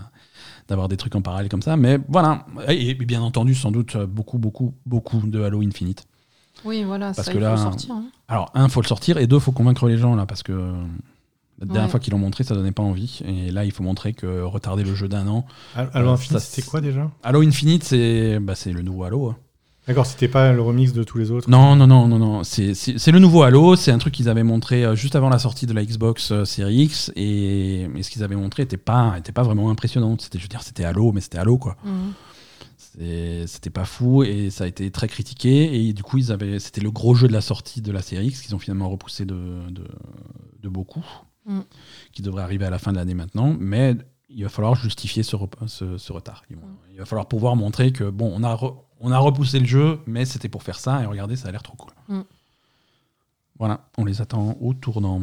d'avoir 0.70 0.88
des 0.88 0.96
trucs 0.98 1.14
en 1.16 1.22
parallèle 1.22 1.50
comme 1.50 1.62
ça. 1.62 1.76
Mais 1.78 2.00
voilà, 2.08 2.46
et, 2.70 2.90
et 2.92 2.94
bien 2.96 3.22
entendu, 3.22 3.54
sans 3.54 3.72
doute 3.72 3.98
beaucoup, 3.98 4.38
beaucoup, 4.38 4.74
beaucoup 4.86 5.20
de 5.28 5.42
Halo 5.42 5.62
Infinite. 5.62 6.06
Oui, 6.66 6.84
voilà, 6.84 7.08
Parce 7.14 7.28
ça, 7.28 7.32
que 7.34 7.38
il 7.38 7.42
là, 7.42 7.56
faut 7.56 7.64
sortir. 7.64 7.96
hein. 7.96 8.04
Alors, 8.28 8.52
un, 8.54 8.68
faut 8.70 8.82
le 8.82 8.88
sortir, 8.88 9.18
et 9.18 9.28
deux, 9.28 9.40
faut 9.40 9.52
convaincre 9.52 9.88
les 9.88 9.98
gens, 9.98 10.16
là, 10.16 10.26
parce 10.26 10.44
que 10.44 10.52
la 11.60 11.66
dernière 11.66 11.84
Ouais. 11.84 11.90
fois 11.90 12.00
qu'ils 12.00 12.12
l'ont 12.14 12.20
montré, 12.20 12.44
ça 12.44 12.56
donnait 12.56 12.72
pas 12.72 12.84
envie. 12.84 13.20
Et 13.26 13.52
là, 13.52 13.64
il 13.66 13.72
faut 13.72 13.84
montrer 13.84 14.14
que 14.14 14.42
retarder 14.42 14.84
le 14.84 14.96
jeu 14.96 15.08
d'un 15.08 15.28
an. 15.28 15.46
Halo 15.76 16.10
Euh, 16.10 16.14
Infinite, 16.14 16.32
ça, 16.34 16.40
c'était 16.40 16.68
quoi 16.68 16.82
déjà? 16.82 17.10
Halo 17.24 17.42
Infinite, 17.42 17.84
c'est 17.84 18.40
bah, 18.40 18.56
c'est 18.56 18.72
le 18.72 18.82
nouveau 18.82 19.04
Halo. 19.04 19.28
hein. 19.30 19.38
D'accord, 19.86 20.06
c'était 20.06 20.30
pas 20.30 20.54
le 20.54 20.62
remix 20.62 20.94
de 20.94 21.04
tous 21.04 21.18
les 21.18 21.30
autres? 21.30 21.50
Non, 21.50 21.76
non, 21.76 21.88
non, 21.88 22.08
non, 22.08 22.18
non. 22.18 22.44
C'est 22.46 22.72
le 23.12 23.20
nouveau 23.20 23.44
Halo. 23.44 23.76
C'est 23.76 23.92
un 23.92 23.98
truc 23.98 24.14
qu'ils 24.14 24.30
avaient 24.30 24.44
montré 24.44 24.86
euh, 24.86 24.96
juste 24.96 25.16
avant 25.18 25.28
la 25.30 25.40
sortie 25.40 25.66
de 25.66 25.74
la 25.74 25.84
Xbox 25.84 26.32
euh, 26.32 26.46
Series 26.46 26.84
X. 26.84 27.12
Et, 27.18 27.82
et 27.94 28.02
ce 28.04 28.10
qu'ils 28.10 28.24
avaient 28.24 28.38
montré 28.38 28.64
n'était 28.64 28.78
pas, 28.78 29.16
était 29.18 29.34
pas 29.34 29.44
vraiment 29.44 29.70
impressionnant. 29.70 30.16
C'était, 30.20 30.38
je 30.40 30.44
veux 30.44 30.48
dire, 30.50 30.62
c'était 30.64 30.86
Halo, 30.86 31.12
mais 31.12 31.20
c'était 31.20 31.38
Halo, 31.38 31.58
quoi. 31.58 31.76
Mhm. 31.84 32.14
C'était 32.96 33.70
pas 33.72 33.86
fou 33.86 34.24
et 34.24 34.50
ça 34.50 34.66
a 34.66 34.68
été 34.68 34.90
très 34.92 35.08
critiqué. 35.08 35.88
Et 35.88 35.94
du 35.94 36.04
coup, 36.04 36.18
ils 36.18 36.32
avaient, 36.32 36.60
c'était 36.60 36.82
le 36.82 36.92
gros 36.92 37.16
jeu 37.16 37.28
de 37.28 37.34
la 37.34 37.42
sortie 37.42 37.82
de 37.82 37.92
la 37.92 38.02
série 38.02 38.28
X 38.28 38.42
qu'ils 38.42 38.54
ont 38.56 38.60
finalement 38.60 38.90
repoussé 38.90 39.26
de, 39.26 39.70
de, 39.70 39.88
de 40.62 40.70
beaucoup, 40.70 41.04
Mm. 41.46 41.60
qui 42.14 42.22
devrait 42.22 42.42
arriver 42.44 42.66
à 42.66 42.70
la 42.70 42.80
fin 42.80 42.92
de 42.94 42.98
l'année 42.98 43.16
maintenant. 43.16 43.54
Mais 43.60 43.96
il 44.30 44.44
va 44.44 44.50
falloir 44.50 44.76
justifier 44.76 45.24
ce, 45.24 45.36
ce, 45.68 45.98
ce 45.98 46.14
retard. 46.14 46.44
Vont- 46.52 46.62
Il 46.92 46.98
va 47.00 47.06
falloir 47.06 47.28
pouvoir 47.28 47.56
montrer 47.58 47.92
que 47.92 48.10
bon, 48.10 48.32
on 48.34 48.44
a, 48.44 48.56
re- 48.56 48.76
on 49.02 49.12
a 49.12 49.18
repoussé 49.18 49.60
le 49.60 49.66
jeu, 49.66 50.00
mais 50.06 50.24
c'était 50.24 50.48
pour 50.48 50.64
faire 50.64 50.80
ça. 50.80 51.04
Et 51.04 51.06
regardez, 51.06 51.36
ça 51.36 51.50
a 51.50 51.52
l'air 51.52 51.62
trop 51.64 51.76
cool. 51.76 51.92
Mm. 52.08 52.22
Voilà, 53.60 53.90
on 53.98 54.06
les 54.06 54.22
attend 54.22 54.58
au 54.62 54.74
tournant. 54.74 55.22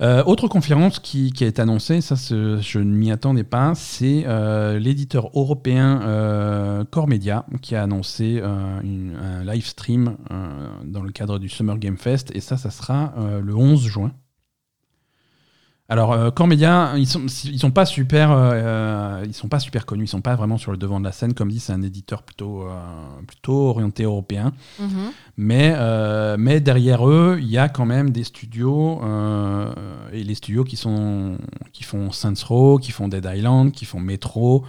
Euh, 0.00 0.22
autre 0.24 0.46
conférence 0.46 1.00
qui, 1.00 1.32
qui 1.32 1.44
été 1.44 1.60
annoncée, 1.60 2.00
ça 2.00 2.14
je 2.14 2.78
ne 2.78 2.94
m'y 2.94 3.10
attendais 3.10 3.42
pas, 3.42 3.74
c'est 3.74 4.24
euh, 4.26 4.78
l'éditeur 4.78 5.30
européen 5.34 6.02
euh, 6.02 6.84
Core 6.84 7.08
Media 7.08 7.44
qui 7.62 7.74
a 7.74 7.82
annoncé 7.82 8.38
euh, 8.40 8.80
un 8.80 9.44
live 9.44 9.66
stream 9.66 10.16
euh, 10.30 10.68
dans 10.84 11.02
le 11.02 11.10
cadre 11.10 11.40
du 11.40 11.48
Summer 11.48 11.78
Game 11.78 11.96
Fest 11.96 12.30
et 12.34 12.40
ça, 12.40 12.56
ça 12.56 12.70
sera 12.70 13.12
euh, 13.18 13.40
le 13.40 13.56
11 13.56 13.84
juin. 13.86 14.12
Alors, 15.90 16.12
euh, 16.12 16.30
Core 16.30 16.48
Media, 16.48 16.92
ils 16.98 17.06
sont, 17.06 17.24
ils 17.44 17.58
sont 17.58 17.70
pas 17.70 17.86
super, 17.86 18.30
euh, 18.30 19.22
ils 19.26 19.32
sont 19.32 19.48
pas 19.48 19.58
super 19.58 19.86
connus, 19.86 20.04
ils 20.04 20.08
sont 20.08 20.20
pas 20.20 20.36
vraiment 20.36 20.58
sur 20.58 20.70
le 20.70 20.76
devant 20.76 21.00
de 21.00 21.04
la 21.04 21.12
scène. 21.12 21.32
Comme 21.32 21.50
dit, 21.50 21.60
c'est 21.60 21.72
un 21.72 21.80
éditeur 21.80 22.22
plutôt, 22.22 22.64
euh, 22.64 22.72
plutôt 23.26 23.70
orienté 23.70 24.02
européen. 24.02 24.52
Mhm. 24.78 24.88
Mais, 25.38 25.72
euh, 25.76 26.36
mais 26.38 26.60
derrière 26.60 27.08
eux, 27.08 27.38
il 27.40 27.48
y 27.48 27.56
a 27.56 27.70
quand 27.70 27.86
même 27.86 28.10
des 28.10 28.24
studios 28.24 29.00
euh, 29.02 29.72
et 30.12 30.24
les 30.24 30.34
studios 30.34 30.64
qui 30.64 30.76
sont 30.76 31.38
qui 31.72 31.84
font 31.84 32.12
Saints 32.12 32.44
Row, 32.46 32.78
qui 32.78 32.92
font 32.92 33.08
Dead 33.08 33.26
Island, 33.34 33.72
qui 33.72 33.86
font 33.86 34.00
Metro. 34.00 34.66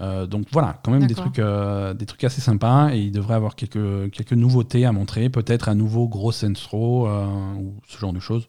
Euh, 0.00 0.26
donc 0.26 0.46
voilà, 0.50 0.78
quand 0.82 0.90
même 0.90 1.06
des 1.06 1.14
trucs, 1.14 1.38
euh, 1.38 1.94
des 1.94 2.06
trucs 2.06 2.24
assez 2.24 2.40
sympas 2.40 2.90
et 2.92 2.98
il 2.98 3.12
devrait 3.12 3.34
avoir 3.34 3.54
quelques, 3.54 4.10
quelques 4.10 4.32
nouveautés 4.32 4.84
à 4.84 4.92
montrer. 4.92 5.28
Peut-être 5.28 5.68
un 5.68 5.74
nouveau 5.74 6.08
gros 6.08 6.32
euh, 6.32 7.26
ou 7.56 7.74
ce 7.86 7.98
genre 7.98 8.12
de 8.12 8.20
choses. 8.20 8.48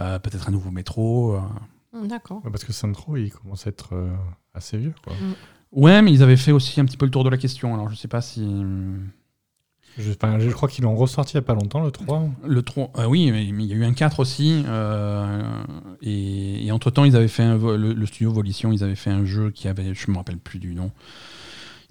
Euh, 0.00 0.18
Peut-être 0.18 0.48
un 0.48 0.52
nouveau 0.52 0.70
Metro. 0.70 1.34
euh. 1.36 1.40
Mm, 2.02 2.08
D'accord. 2.08 2.42
Ouais, 2.44 2.50
parce 2.50 2.64
que 2.64 2.72
Sandro, 2.72 3.16
il 3.16 3.30
commence 3.32 3.66
à 3.66 3.70
être 3.70 3.90
euh, 3.94 4.10
assez 4.54 4.76
vieux. 4.78 4.94
Quoi. 5.04 5.12
Ouais, 5.72 6.02
mais 6.02 6.12
ils 6.12 6.22
avaient 6.22 6.36
fait 6.36 6.52
aussi 6.52 6.80
un 6.80 6.84
petit 6.84 6.96
peu 6.96 7.04
le 7.06 7.10
tour 7.10 7.24
de 7.24 7.30
la 7.30 7.36
question. 7.38 7.74
Alors 7.74 7.88
je 7.90 7.94
sais 7.96 8.08
pas 8.08 8.20
si. 8.20 8.44
Je, 9.96 10.10
enfin, 10.10 10.40
je 10.40 10.50
crois 10.50 10.68
qu'ils 10.68 10.82
l'ont 10.82 10.96
ressorti 10.96 11.34
il 11.34 11.36
n'y 11.36 11.44
a 11.44 11.46
pas 11.46 11.54
longtemps, 11.54 11.80
le 11.84 11.92
3. 11.92 12.28
Le 12.44 12.62
3, 12.62 12.90
euh, 12.98 13.06
oui, 13.06 13.30
mais 13.30 13.46
il 13.46 13.62
y 13.66 13.72
a 13.72 13.76
eu 13.76 13.84
un 13.84 13.92
4 13.92 14.18
aussi. 14.18 14.64
euh, 14.66 15.40
et, 16.02 16.66
et 16.66 16.72
entre-temps, 16.72 17.04
ils 17.04 17.14
avaient 17.14 17.28
fait 17.28 17.44
un 17.44 17.56
le, 17.56 17.92
le 17.92 18.06
studio 18.06 18.32
Volition, 18.32 18.72
ils 18.72 18.82
avaient 18.82 18.96
fait 18.96 19.10
un 19.10 19.24
jeu 19.24 19.50
qui 19.52 19.68
avait, 19.68 19.94
je 19.94 20.10
me 20.10 20.16
rappelle 20.16 20.38
plus 20.38 20.58
du 20.58 20.74
nom. 20.74 20.90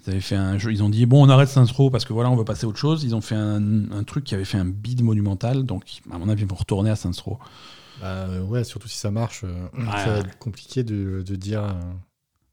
Ils 0.06 0.10
avaient 0.10 0.20
fait 0.20 0.36
un 0.36 0.58
jeu, 0.58 0.70
ils 0.70 0.82
ont 0.82 0.90
dit 0.90 1.06
bon, 1.06 1.24
on 1.24 1.30
arrête 1.30 1.48
Saints 1.48 1.64
Row 1.74 1.88
parce 1.88 2.04
que 2.04 2.12
voilà, 2.12 2.30
on 2.30 2.36
veut 2.36 2.44
passer 2.44 2.66
à 2.66 2.68
autre 2.68 2.78
chose. 2.78 3.04
Ils 3.04 3.14
ont 3.14 3.22
fait 3.22 3.36
un, 3.36 3.90
un 3.90 4.04
truc 4.04 4.24
qui 4.24 4.34
avait 4.34 4.44
fait 4.44 4.58
un 4.58 4.66
bid 4.66 5.02
monumental, 5.02 5.62
donc 5.64 5.84
à 6.12 6.18
mon 6.18 6.28
avis, 6.28 6.42
ils 6.42 6.48
vont 6.48 6.56
retourner 6.56 6.90
à 6.90 6.96
Saints 6.96 7.10
Row. 7.24 7.38
Bah, 8.00 8.26
ouais, 8.48 8.64
surtout 8.64 8.88
si 8.88 8.98
ça 8.98 9.10
marche, 9.10 9.42
euh, 9.44 9.68
ça 9.96 10.10
va 10.10 10.18
être 10.18 10.38
compliqué 10.38 10.82
de, 10.82 11.22
de 11.26 11.36
dire 11.36 11.62
euh, 11.64 11.72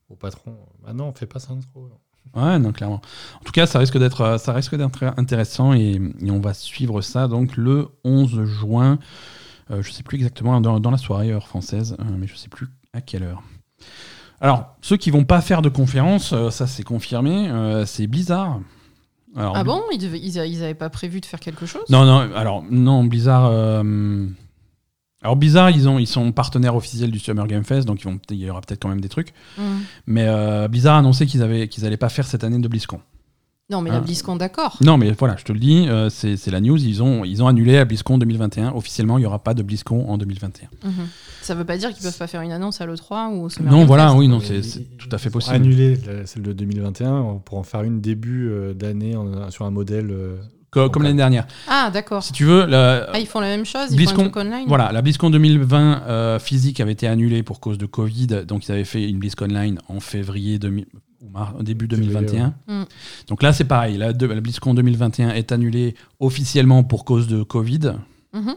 au 0.10 0.16
patron 0.16 0.56
Ah 0.88 0.94
non, 0.94 1.06
on 1.08 1.14
fait 1.14 1.26
pas 1.26 1.40
Sandro. 1.40 1.90
Ouais, 2.36 2.60
non, 2.60 2.72
clairement. 2.72 3.02
En 3.40 3.44
tout 3.44 3.52
cas, 3.52 3.66
ça 3.66 3.80
risque 3.80 3.98
d'être, 3.98 4.22
euh, 4.22 4.38
ça 4.38 4.54
risque 4.54 4.76
d'être 4.76 5.04
intéressant 5.18 5.74
et, 5.74 6.00
et 6.22 6.32
on 6.32 6.40
va 6.40 6.54
suivre 6.54 7.02
ça 7.02 7.28
donc 7.28 7.58
le 7.58 7.90
11 8.04 8.44
juin. 8.46 9.00
Euh, 9.72 9.82
je 9.82 9.92
sais 9.92 10.04
plus 10.04 10.16
exactement 10.18 10.62
dans, 10.62 10.80
dans 10.80 10.92
la 10.92 10.98
soirée 10.98 11.32
heure 11.32 11.48
française, 11.48 11.96
euh, 12.00 12.04
mais 12.18 12.28
je 12.28 12.36
sais 12.36 12.50
plus 12.50 12.68
à 12.94 13.02
quelle 13.02 13.24
heure. 13.24 13.42
Alors, 14.40 14.76
ceux 14.82 14.98
qui 14.98 15.12
vont 15.12 15.24
pas 15.26 15.42
faire 15.42 15.62
de 15.62 15.70
conférence, 15.70 16.34
euh, 16.34 16.50
ça 16.52 16.68
c'est 16.68 16.84
confirmé, 16.84 17.50
euh, 17.50 17.86
c'est 17.86 18.08
Blizzard. 18.08 18.60
Alors, 19.36 19.56
Ah 19.56 19.64
bon? 19.64 19.82
Ils, 19.94 19.98
devaient- 19.98 20.20
ils, 20.20 20.40
a- 20.40 20.46
ils 20.46 20.64
avaient 20.64 20.74
pas 20.74 20.90
prévu 20.90 21.22
de 21.22 21.26
faire 21.26 21.40
quelque 21.40 21.66
chose? 21.66 21.84
Non, 21.90 22.06
non, 22.06 22.34
alors 22.36 22.64
non, 22.70 23.04
Blizzard. 23.04 23.50
Alors 25.22 25.36
Blizzard, 25.36 25.70
ils, 25.72 25.88
ont, 25.88 26.00
ils 26.00 26.08
sont 26.08 26.32
partenaires 26.32 26.76
officiels 26.76 27.12
du 27.12 27.20
Summer 27.20 27.46
Game 27.48 27.64
Fest, 27.64 27.88
donc 27.88 28.02
ils 28.02 28.06
vont, 28.06 28.20
il 28.30 28.38
y 28.38 28.50
aura 28.50 28.62
peut-être 28.62 28.82
quand 28.82 28.90
même 28.90 29.02
des 29.02 29.10
trucs. 29.10 29.34
Mm. 29.58 29.62
Mais 30.08 30.26
euh, 30.28 30.68
Blizzard 30.68 30.96
a 30.96 31.00
annoncé 31.00 31.26
qu'ils 31.28 31.44
avaient, 31.44 31.68
qu'ils 31.68 31.86
allaient 31.86 31.98
pas 31.98 32.10
faire 32.10 32.26
cette 32.26 32.44
année 32.44 32.58
de 32.60 32.68
BlizzCon. 32.68 33.00
Non, 33.70 33.82
mais 33.82 33.90
Ah. 33.92 33.94
la 33.94 34.00
BlizzCon, 34.02 34.36
d'accord. 34.36 34.78
Non, 34.82 34.98
mais 34.98 35.12
voilà, 35.12 35.38
je 35.38 35.46
te 35.46 35.54
le 35.54 35.60
dis, 35.60 35.88
euh, 35.88 36.10
c'est 36.10 36.48
la 36.48 36.60
news. 36.60 36.78
Ils 36.84 37.02
ont, 37.02 37.24
ils 37.24 37.42
ont 37.42 37.48
annulé 37.48 37.74
la 37.74 37.86
BlizzCon 37.86 38.18
2021. 38.18 38.74
Officiellement, 38.74 39.18
il 39.18 39.22
n'y 39.22 39.26
aura 39.28 39.40
pas 39.40 39.54
de 39.54 39.64
BlizzCon 39.64 40.10
en 40.10 40.18
2021. 40.18 40.68
Mhm. 40.84 40.92
Ça 41.42 41.56
veut 41.56 41.64
pas 41.64 41.78
dire 41.78 41.94
qu'ils 41.94 42.04
peuvent 42.04 42.18
pas 42.18 42.28
faire 42.28 42.42
une 42.42 42.52
annonce 42.52 42.82
à 42.82 42.86
l'E3 42.86 43.30
ou 43.34 43.44
au 43.44 43.50
Summer 43.50 43.72
Non, 43.72 43.78
Game 43.80 43.88
voilà, 43.88 44.08
Fest. 44.08 44.18
oui, 44.18 44.28
non, 44.28 44.40
c'est 44.42 44.98
tout 44.98 45.08
à 45.12 45.18
fait 45.18 45.30
possible. 45.30 45.56
Annuler 45.56 45.98
celle 46.26 46.42
de 46.42 46.52
2021 46.52 47.40
pour 47.46 47.60
en 47.60 47.64
faire 47.64 47.84
une 47.84 48.02
début 48.02 48.50
euh, 48.50 48.74
d'année 48.74 49.16
sur 49.52 49.66
un 49.66 49.72
modèle. 49.72 50.14
Co- 50.72 50.90
Comme 50.90 51.04
l'année 51.04 51.18
dernière. 51.18 51.48
Ah, 51.68 51.90
d'accord. 51.94 52.24
Si 52.24 52.32
tu 52.32 52.46
veux, 52.46 52.66
la, 52.66 53.10
Ah, 53.12 53.20
ils 53.20 53.28
font 53.28 53.42
la 53.42 53.48
même 53.48 53.66
chose 53.66 53.88
Ils 53.92 53.98
BlizzCon- 53.98 54.16
font 54.16 54.22
un 54.22 54.30
truc 54.30 54.38
online 54.38 54.66
voilà, 54.68 54.92
la 54.94 55.02
BlizzCon 55.02 55.30
2020 55.30 56.04
euh, 56.08 56.40
physique 56.40 56.80
avait 56.80 56.94
été 56.94 57.08
annulée 57.08 57.44
pour 57.44 57.60
cause 57.60 57.78
de 57.78 57.86
Covid. 57.86 58.28
Donc, 58.48 58.68
ils 58.68 58.72
avaient 58.72 58.86
fait 58.86 59.08
une 59.10 59.20
BlizzCon 59.20 59.46
Online 59.46 59.80
en 59.90 60.00
février 60.00 60.60
2000 60.60 60.86
ou 61.22 61.30
mar- 61.30 61.56
début 61.62 61.88
Février, 61.90 62.10
2021. 62.14 62.54
ouais. 62.70 62.74
Mm. 62.76 62.86
Donc 63.28 63.44
là, 63.44 63.52
c'est 63.52 63.66
pareil. 63.66 63.98
La, 63.98 64.08
la 64.14 64.42
BlizzCon 64.42 64.74
2021 64.74 65.32
est 65.32 65.52
annulée 65.52 65.94
officiellement 66.22 66.84
pour 66.84 67.04
cause 67.04 67.28
de 67.28 67.44
Covid. 67.44 67.92
Mhm. 68.34 68.56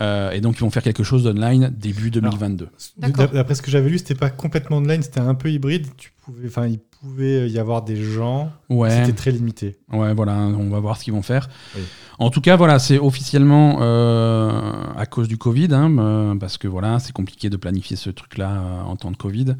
Euh, 0.00 0.30
et 0.30 0.40
donc, 0.40 0.56
ils 0.56 0.60
vont 0.60 0.70
faire 0.70 0.82
quelque 0.82 1.02
chose 1.02 1.24
d'online 1.24 1.72
début 1.76 2.10
2022. 2.10 2.68
D'accord. 2.98 3.16
D'ap- 3.24 3.34
D'après 3.34 3.54
ce 3.54 3.62
que 3.62 3.70
j'avais 3.70 3.90
lu, 3.90 3.98
c'était 3.98 4.14
pas 4.14 4.30
complètement 4.30 4.76
online, 4.78 5.02
c'était 5.02 5.20
un 5.20 5.34
peu 5.34 5.50
hybride. 5.50 5.86
Tu 5.96 6.12
pouvais, 6.24 6.46
enfin, 6.46 6.66
il 6.68 6.78
pouvait 6.78 7.48
y 7.50 7.58
avoir 7.58 7.82
des 7.82 7.96
gens. 7.96 8.52
ouais. 8.68 8.90
C'était 8.90 9.12
très 9.12 9.30
limité. 9.32 9.76
Ouais, 9.92 10.14
voilà, 10.14 10.34
on 10.36 10.68
va 10.68 10.78
voir 10.80 10.96
ce 10.96 11.04
qu'ils 11.04 11.12
vont 11.14 11.22
faire. 11.22 11.48
Oui. 11.76 11.82
En 12.20 12.30
tout 12.30 12.40
cas, 12.40 12.56
voilà, 12.56 12.78
c'est 12.78 12.98
officiellement 12.98 13.78
euh, 13.80 14.72
à 14.96 15.06
cause 15.06 15.26
du 15.28 15.36
Covid, 15.38 15.68
hein, 15.72 15.96
euh, 15.98 16.34
parce 16.36 16.58
que 16.58 16.66
voilà, 16.68 16.98
c'est 17.00 17.12
compliqué 17.12 17.50
de 17.50 17.56
planifier 17.56 17.96
ce 17.96 18.10
truc-là 18.10 18.50
euh, 18.50 18.82
en 18.82 18.96
temps 18.96 19.10
de 19.12 19.16
Covid. 19.16 19.54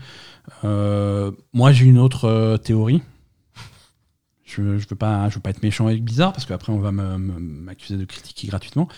Euh, 0.65 1.31
moi, 1.53 1.73
j'ai 1.73 1.85
une 1.87 1.99
autre 1.99 2.25
euh, 2.27 2.57
théorie. 2.57 3.03
Je, 4.45 4.79
je 4.79 4.87
veux 4.89 4.97
pas, 4.97 5.29
je 5.29 5.35
veux 5.35 5.41
pas 5.43 5.51
être 5.51 5.63
méchant 5.63 5.87
avec 5.89 6.03
Blizzard 6.03 6.33
parce 6.33 6.47
qu'après 6.47 6.73
on 6.73 6.79
va 6.79 6.91
m'accuser 6.91 7.99
de 7.99 8.05
critiquer 8.07 8.47
gratuitement. 8.49 8.89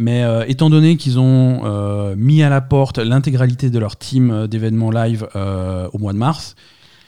Mais 0.00 0.22
euh, 0.22 0.44
étant 0.46 0.70
donné 0.70 0.96
qu'ils 0.96 1.18
ont 1.18 1.62
euh, 1.64 2.14
mis 2.16 2.42
à 2.44 2.48
la 2.48 2.60
porte 2.60 2.98
l'intégralité 2.98 3.68
de 3.68 3.78
leur 3.80 3.96
team 3.96 4.30
euh, 4.30 4.46
d'événements 4.46 4.92
live 4.92 5.28
euh, 5.34 5.88
au 5.92 5.98
mois 5.98 6.12
de 6.12 6.18
mars, 6.18 6.54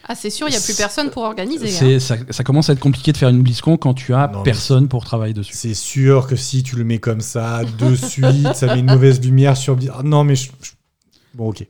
Ah, 0.09 0.17
c'est 0.17 0.29
sûr, 0.29 0.49
il 0.49 0.51
n'y 0.51 0.57
a 0.57 0.61
plus 0.61 0.75
personne 0.77 1.09
pour 1.11 1.23
organiser. 1.23 1.95
hein. 1.95 1.99
ça, 2.01 2.17
ça 2.31 2.43
commence 2.43 2.69
à 2.69 2.73
être 2.73 2.81
compliqué 2.81 3.13
de 3.13 3.17
faire 3.17 3.29
une 3.29 3.43
BlizzCon 3.43 3.77
quand 3.77 3.95
tu 3.95 4.13
as 4.13 4.27
Non, 4.35 4.43
personne 4.43 4.89
pour 4.89 5.05
travailler 5.05 5.35
dessus. 5.35 5.53
C'est 5.55 5.75
sûr 5.75 6.27
que 6.27 6.35
si 6.35 6.65
tu 6.65 6.75
le 6.75 6.83
mets 6.83 6.99
comme 6.99 7.21
ça, 7.21 7.61
de 7.79 7.95
suite, 7.95 8.55
ça 8.55 8.67
met 8.75 8.81
une 8.81 8.91
mauvaise 8.91 9.21
lumière 9.21 9.57
sur. 9.57 9.79
Ah, 9.97 10.03
non, 10.03 10.25
mais 10.25 10.35
je- 10.35 10.51
je- 10.61 10.73
bon, 11.35 11.51
ok. 11.51 11.65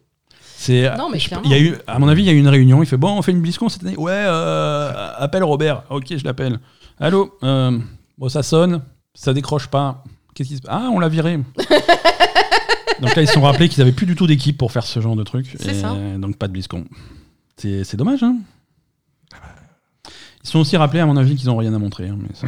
C'est, 0.57 0.95
Non, 0.97 1.11
mais 1.11 1.19
je- 1.19 1.29
y 1.49 1.53
a 1.55 1.59
eu, 1.59 1.75
à 1.87 1.99
mon 1.99 2.09
avis, 2.09 2.23
il 2.23 2.27
y 2.27 2.31
a 2.31 2.33
eu 2.33 2.39
une 2.39 2.49
réunion. 2.49 2.83
Il 2.83 2.87
fait 2.87 2.97
bon, 2.97 3.11
on 3.19 3.21
fait 3.23 3.33
une 3.33 3.43
BlizzCon 3.43 3.69
cette 3.69 3.83
année. 3.85 3.97
Ouais, 3.99 4.11
euh, 4.15 4.91
appelle 5.19 5.45
Robert. 5.45 5.83
Ok, 5.91 6.07
je 6.17 6.25
l'appelle. 6.25 6.61
Allô. 6.99 7.35
euh, 7.43 7.79
bon, 8.17 8.29
ça 8.31 8.43
sonne, 8.43 8.81
ça 9.15 9.35
décroche 9.35 9.67
pas. 9.69 10.03
Qu'est-ce 10.41 10.49
qui 10.49 10.57
se 10.57 10.63
passe 10.63 10.75
Ah, 10.75 10.89
on 10.91 10.99
l'a 10.99 11.11
viré. 11.11 11.37
donc 13.01 13.15
là, 13.15 13.21
ils 13.21 13.27
se 13.29 13.35
sont 13.35 13.43
rappelés 13.43 13.69
qu'ils 13.69 13.83
avaient 13.83 13.93
plus 13.93 14.07
du 14.07 14.15
tout 14.17 14.27
d'équipe 14.27 14.57
pour 14.57 14.73
faire 14.73 14.87
ce 14.87 14.99
genre 15.01 15.15
de 15.17 15.23
truc. 15.23 15.55
C'est 15.61 15.73
Et 15.73 15.81
ça. 15.83 15.95
Donc 16.19 16.37
pas 16.39 16.49
de 16.49 16.53
BlizzCon. 16.55 16.87
C'est, 17.59 17.85
c'est 17.85 17.99
dommage, 17.99 18.23
hein. 18.23 18.37
Ils 20.43 20.47
se 20.47 20.53
sont 20.53 20.61
aussi 20.61 20.79
rappelés, 20.79 21.01
à 21.01 21.07
mon 21.07 21.19
avis, 21.19 21.37
qu'ils 21.37 21.51
ont 21.51 21.59
rien 21.59 21.75
à 21.75 21.79
montrer. 21.79 22.09
hein, 22.09 22.17
mais 22.19 22.35
ça- 22.35 22.47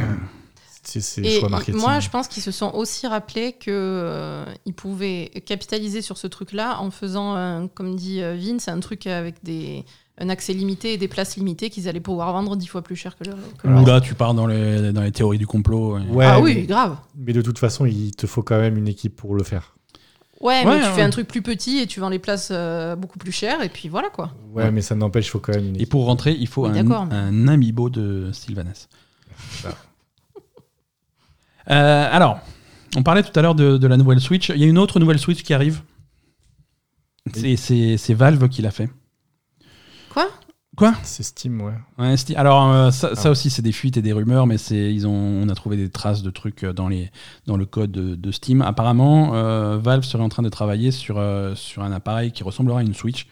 Et 1.21 1.39
choix 1.39 1.47
i- 1.47 1.51
marketing. 1.51 1.79
moi, 1.79 1.99
je 1.99 2.09
pense 2.09 2.27
qu'ils 2.27 2.41
se 2.41 2.49
sont 2.51 2.71
aussi 2.73 3.05
rappelés 3.05 3.53
qu'ils 3.53 4.73
pouvaient 4.75 5.29
capitaliser 5.45 6.01
sur 6.01 6.17
ce 6.17 6.25
truc-là 6.25 6.79
en 6.81 6.89
faisant, 6.89 7.35
un- 7.35 7.67
comme 7.67 7.95
dit 7.95 8.21
euh, 8.23 8.35
Vince, 8.35 8.67
un 8.67 8.79
truc 8.79 9.05
avec 9.05 9.35
des, 9.43 9.85
un 10.19 10.29
accès 10.29 10.53
limité 10.53 10.93
et 10.93 10.97
des 10.97 11.07
places 11.07 11.35
limitées 11.37 11.69
qu'ils 11.69 11.87
allaient 11.89 11.99
pouvoir 11.99 12.31
vendre 12.33 12.55
dix 12.55 12.67
fois 12.67 12.81
plus 12.83 12.95
cher 12.95 13.17
que 13.17 13.23
le, 13.23 13.31
que 13.57 13.67
le 13.67 13.83
là, 13.85 13.99
tu 13.99 14.13
pars 14.13 14.33
dans 14.35 14.45
les, 14.47 14.91
dans 14.91 15.01
les 15.01 15.11
théories 15.11 15.39
du 15.39 15.47
complot. 15.47 15.97
et- 15.97 16.01
Ouais, 16.09 16.25
ah 16.25 16.35
mais- 16.37 16.41
oui, 16.43 16.65
grave. 16.67 16.97
Mais 17.15 17.33
de 17.33 17.41
toute 17.41 17.57
façon, 17.59 17.85
il 17.85 18.11
te 18.15 18.27
faut 18.27 18.43
quand 18.43 18.59
même 18.59 18.77
une 18.77 18.87
équipe 18.87 19.15
pour 19.15 19.33
le 19.35 19.43
faire. 19.43 19.75
Ouais, 20.39 20.65
Ouais, 20.65 20.65
mais 20.65 20.79
tu 20.81 20.85
ouais. 20.87 20.93
fais 20.93 21.01
un 21.01 21.09
truc 21.09 21.27
plus 21.27 21.41
petit 21.41 21.79
et 21.79 21.87
tu 21.87 21.99
vends 22.01 22.09
les 22.09 22.19
places 22.19 22.49
euh, 22.51 22.95
beaucoup 22.97 23.17
plus 23.17 23.31
chères 23.31 23.63
et 23.63 23.69
puis 23.69 23.87
voilà 23.89 24.09
quoi. 24.09 24.33
Ouais, 24.53 24.71
mais 24.71 24.81
ça 24.81 24.93
n'empêche, 24.93 25.27
il 25.27 25.29
faut 25.29 25.39
quand 25.39 25.53
même 25.55 25.65
une 25.69 25.75
Et 25.75 25.79
équipe. 25.79 25.89
pour 25.89 26.05
rentrer, 26.05 26.33
il 26.37 26.47
faut 26.47 26.67
Oui, 26.67 26.77
un, 26.77 26.83
mais- 26.83 26.95
un 27.15 27.47
amiibo 27.47 27.89
de 27.89 28.29
Sylvanas. 28.33 28.87
Ça. 29.61 29.69
Euh, 31.69 32.07
alors, 32.11 32.39
on 32.97 33.03
parlait 33.03 33.23
tout 33.23 33.31
à 33.39 33.41
l'heure 33.41 33.55
de, 33.55 33.77
de 33.77 33.87
la 33.87 33.95
nouvelle 33.95 34.19
Switch. 34.19 34.49
Il 34.49 34.57
y 34.57 34.63
a 34.65 34.67
une 34.67 34.77
autre 34.77 34.99
nouvelle 34.99 35.17
Switch 35.17 35.43
qui 35.43 35.53
arrive. 35.53 35.81
C'est- 37.33 37.55
C'est 37.55 37.95
c'est 37.97 38.13
Valve 38.13 38.49
qui 38.49 38.61
l'a 38.61 38.71
fait. 38.71 38.89
Quoi? 40.75 40.93
C'est 41.03 41.21
Steam, 41.21 41.61
ouais. 41.61 41.73
Alors, 42.35 42.71
euh, 42.71 42.89
ça, 42.89 43.15
ça 43.15 43.27
Ah. 43.27 43.31
aussi, 43.31 43.51
c'est 43.51 43.61
des 43.61 43.71
fuites 43.71 43.95
et 43.97 44.01
des 44.01 44.11
rumeurs, 44.11 44.47
mais 44.47 44.57
c'est 44.57 44.91
ils 44.91 45.05
ont, 45.05 45.11
on 45.13 45.47
a 45.49 45.53
trouvé 45.55 45.77
des 45.77 45.89
traces 45.89 46.23
de 46.23 46.31
trucs 46.31 46.65
dans, 46.65 46.87
les, 46.87 47.11
dans 47.45 47.57
le 47.57 47.65
code 47.67 47.91
de, 47.91 48.15
de 48.15 48.31
Steam. 48.31 48.61
Apparemment, 48.63 49.35
euh, 49.35 49.77
Valve 49.77 50.03
serait 50.03 50.23
en 50.23 50.29
train 50.29 50.41
de 50.41 50.49
travailler 50.49 50.89
sur, 50.89 51.17
euh, 51.19 51.53
sur 51.53 51.83
un 51.83 51.91
appareil 51.91 52.31
qui 52.31 52.43
ressemblera 52.43 52.79
à 52.79 52.81
une 52.81 52.95
Switch, 52.95 53.27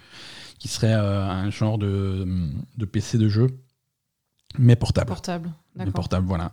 qui 0.59 0.67
serait 0.67 0.93
euh, 0.93 1.25
un 1.27 1.49
genre 1.49 1.79
de, 1.79 2.27
de 2.77 2.85
PC 2.85 3.17
de 3.17 3.27
jeu, 3.27 3.47
mais 4.59 4.75
portable. 4.75 5.07
Portable. 5.07 5.51
D'accord. 5.75 5.93
portable, 5.93 6.27
voilà. 6.27 6.51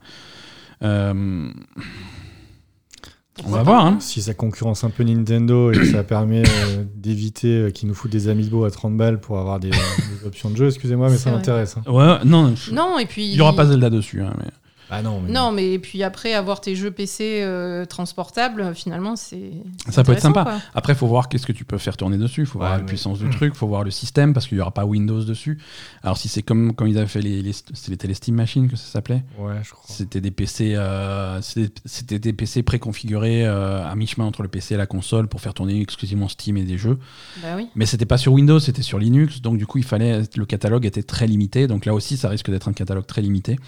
Euh, 3.41 3.43
on 3.47 3.51
va 3.51 3.63
voir, 3.63 3.87
hein. 3.87 3.97
Si 4.01 4.21
ça 4.23 4.35
concurrence 4.35 4.85
un 4.85 4.91
peu 4.91 5.03
Nintendo 5.05 5.71
et 5.73 5.75
que 5.79 5.85
ça 5.87 6.03
permet 6.03 6.43
euh, 6.47 6.85
d'éviter 6.97 7.49
euh, 7.49 7.71
qu'ils 7.71 7.89
nous 7.89 7.95
foutent 7.95 8.11
des 8.11 8.29
amiibo 8.29 8.65
à 8.65 8.71
30 8.71 8.97
balles 8.97 9.21
pour 9.21 9.39
avoir 9.39 9.61
des, 9.61 9.71
des 9.71 10.27
options 10.27 10.51
de 10.51 10.57
jeu, 10.57 10.67
excusez-moi, 10.69 11.09
mais 11.11 11.17
ça 11.17 11.31
m'intéresse. 11.31 11.77
hein. 11.77 11.91
Ouais, 11.93 12.19
non, 12.25 12.55
je- 12.57 12.73
Non, 12.73 12.99
et 12.99 13.07
puis. 13.07 13.27
il 13.29 13.35
n'y 13.35 13.41
aura 13.41 13.55
pas 13.55 13.67
Zelda 13.67 13.91
dessus. 13.91 14.23
hein, 14.23 14.35
mais- 14.39 14.51
Ah 14.91 15.03
non, 15.03 15.21
mais 15.21 15.33
Non, 15.33 15.53
mais 15.53 15.79
puis 15.79 16.03
après, 16.03 16.35
avoir 16.35 16.61
tes 16.61 16.75
jeux 16.75 16.91
PC 16.91 17.41
euh, 17.43 17.85
transportables, 17.85 18.75
finalement, 18.75 19.17
c'est. 19.17 19.53
Ça 19.91 20.03
peut 20.05 20.13
être 20.13 20.21
sympa. 20.23 20.45
quoi. 20.45 20.59
Après, 20.75 20.93
il 20.95 20.97
faut 20.97 21.07
voir 21.07 21.29
qu'est-ce 21.29 21.47
que 21.47 21.53
tu 21.53 21.65
peux 21.65 21.79
faire 21.79 21.97
tourner 21.97 22.17
dessus. 22.19 22.43
Il 22.43 22.47
faut 22.47 22.59
voir 22.59 22.73
Ouais, 22.73 22.79
la 22.79 22.85
puissance 22.85 23.19
du 23.19 23.29
truc, 23.31 23.53
il 23.55 23.59
faut 23.59 23.67
voir 23.69 23.85
le 23.85 23.91
système, 23.91 24.33
parce 24.33 24.47
qu'il 24.47 24.57
n'y 24.57 24.63
aura 24.63 24.73
pas 24.73 24.85
Windows 24.85 25.23
dessus. 25.23 25.59
Alors, 26.03 26.17
si 26.17 26.29
c'est 26.29 26.43
comme 26.43 26.75
quand 26.75 26.87
ils 26.87 26.97
avaient 26.99 27.07
fait 27.07 27.21
les, 27.21 27.43
les, 27.43 27.53
c'était 27.75 28.09
les 28.09 28.15
Steam 28.15 28.35
Machines 28.35 28.69
que 28.69 28.77
ça 28.77 28.87
s'appelait. 28.87 29.25
Ouais, 29.39 29.55
je 29.63 29.71
crois. 29.73 29.85
C'était 29.89 30.21
des 30.21 30.31
PC, 30.31 30.75
euh, 30.75 31.41
c'était 31.43 31.81
c'était 31.85 32.19
des 32.19 32.33
PC 32.33 32.63
préconfigurés 32.63 33.47
euh, 33.47 33.87
à 33.87 33.95
mi-chemin 33.95 34.25
entre 34.27 34.43
le 34.43 34.49
PC 34.49 34.75
et 34.75 34.77
la 34.79 34.87
console 34.87 35.29
pour 35.29 35.41
faire 35.41 35.55
tourner 35.55 35.81
exclusivement 35.81 36.29
Steam 36.29 36.57
et 36.57 36.65
des 36.65 36.79
jeux. 36.79 36.99
Bah 37.43 37.49
oui. 37.57 37.69
Mais 37.75 37.87
c'était 37.87 38.07
pas 38.07 38.19
sur 38.19 38.33
Windows, 38.33 38.59
c'était 38.61 38.83
sur 38.83 38.99
Linux, 38.99 39.41
donc 39.43 39.59
du 39.59 39.67
coup 39.67 39.79
il 39.79 39.85
fallait 39.85 40.23
le 40.37 40.47
catalogue 40.47 40.87
était 40.87 41.03
très 41.03 41.27
limité. 41.27 41.67
Donc 41.67 41.85
là 41.87 41.95
aussi, 41.95 42.17
ça 42.17 42.29
risque 42.29 42.51
d'être 42.51 42.69
un 42.69 42.73
catalogue 42.73 43.07
très 43.07 43.23
limité. 43.23 43.59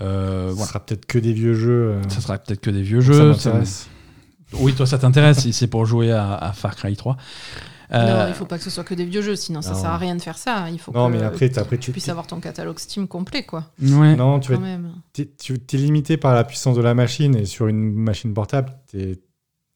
Euh, 0.00 0.48
Ce 0.50 0.54
voilà. 0.54 0.68
sera 0.68 0.80
peut-être 0.80 1.06
que 1.06 1.18
des 1.18 1.32
vieux 1.32 1.54
jeux. 1.54 1.90
euh, 1.92 2.02
Ça 2.08 2.20
sera 2.20 2.38
peut-être 2.38 2.60
que 2.60 2.70
des 2.70 2.82
vieux 2.82 3.00
ça 3.00 3.06
jeux. 3.12 3.34
ça- 3.34 3.50
m'intéresse. 3.50 3.88
Oui, 4.54 4.72
toi 4.74 4.86
ça 4.86 4.98
t'intéresse 4.98 5.40
si 5.40 5.52
c'est 5.52 5.66
pour 5.66 5.84
jouer 5.86 6.12
à, 6.12 6.34
à 6.34 6.52
Far 6.52 6.76
Cry 6.76 6.96
3. 6.96 7.16
Euh, 7.92 8.22
Non, 8.24 8.28
il 8.28 8.34
faut 8.34 8.46
pas 8.46 8.56
que 8.56 8.64
ce 8.64 8.70
soit 8.70 8.82
que 8.84 8.94
des 8.94 9.04
vieux 9.04 9.20
jeux, 9.22 9.36
sinon 9.36 9.60
ça 9.62 9.72
non. 9.72 9.80
sert 9.80 9.90
à 9.90 9.98
rien 9.98 10.16
de 10.16 10.22
faire 10.22 10.38
ça. 10.38 10.68
Il 10.70 10.78
faut 10.78 10.90
Non, 10.92 11.08
que 11.08 11.12
mais 11.16 11.22
après, 11.22 11.58
après 11.58 11.76
tu 11.76 11.86
tu, 11.86 11.92
puisses 11.92 12.08
avoir 12.08 12.26
ton 12.26 12.40
catalogue 12.40 12.78
Steam 12.78 13.06
complet, 13.06 13.42
quoi. 13.44 13.70
ouais. 13.82 14.16
non, 14.16 14.40
tu 14.40 14.54
tu- 15.38 15.58
t'es 15.58 15.76
limité 15.76 16.16
par 16.16 16.34
la 16.34 16.44
puissance 16.44 16.76
de 16.76 16.82
la 16.82 16.94
machine 16.94 17.36
et 17.36 17.44
sur 17.46 17.66
une 17.68 17.92
machine 17.94 18.32
portable, 18.32 18.72
t'es 18.90 19.18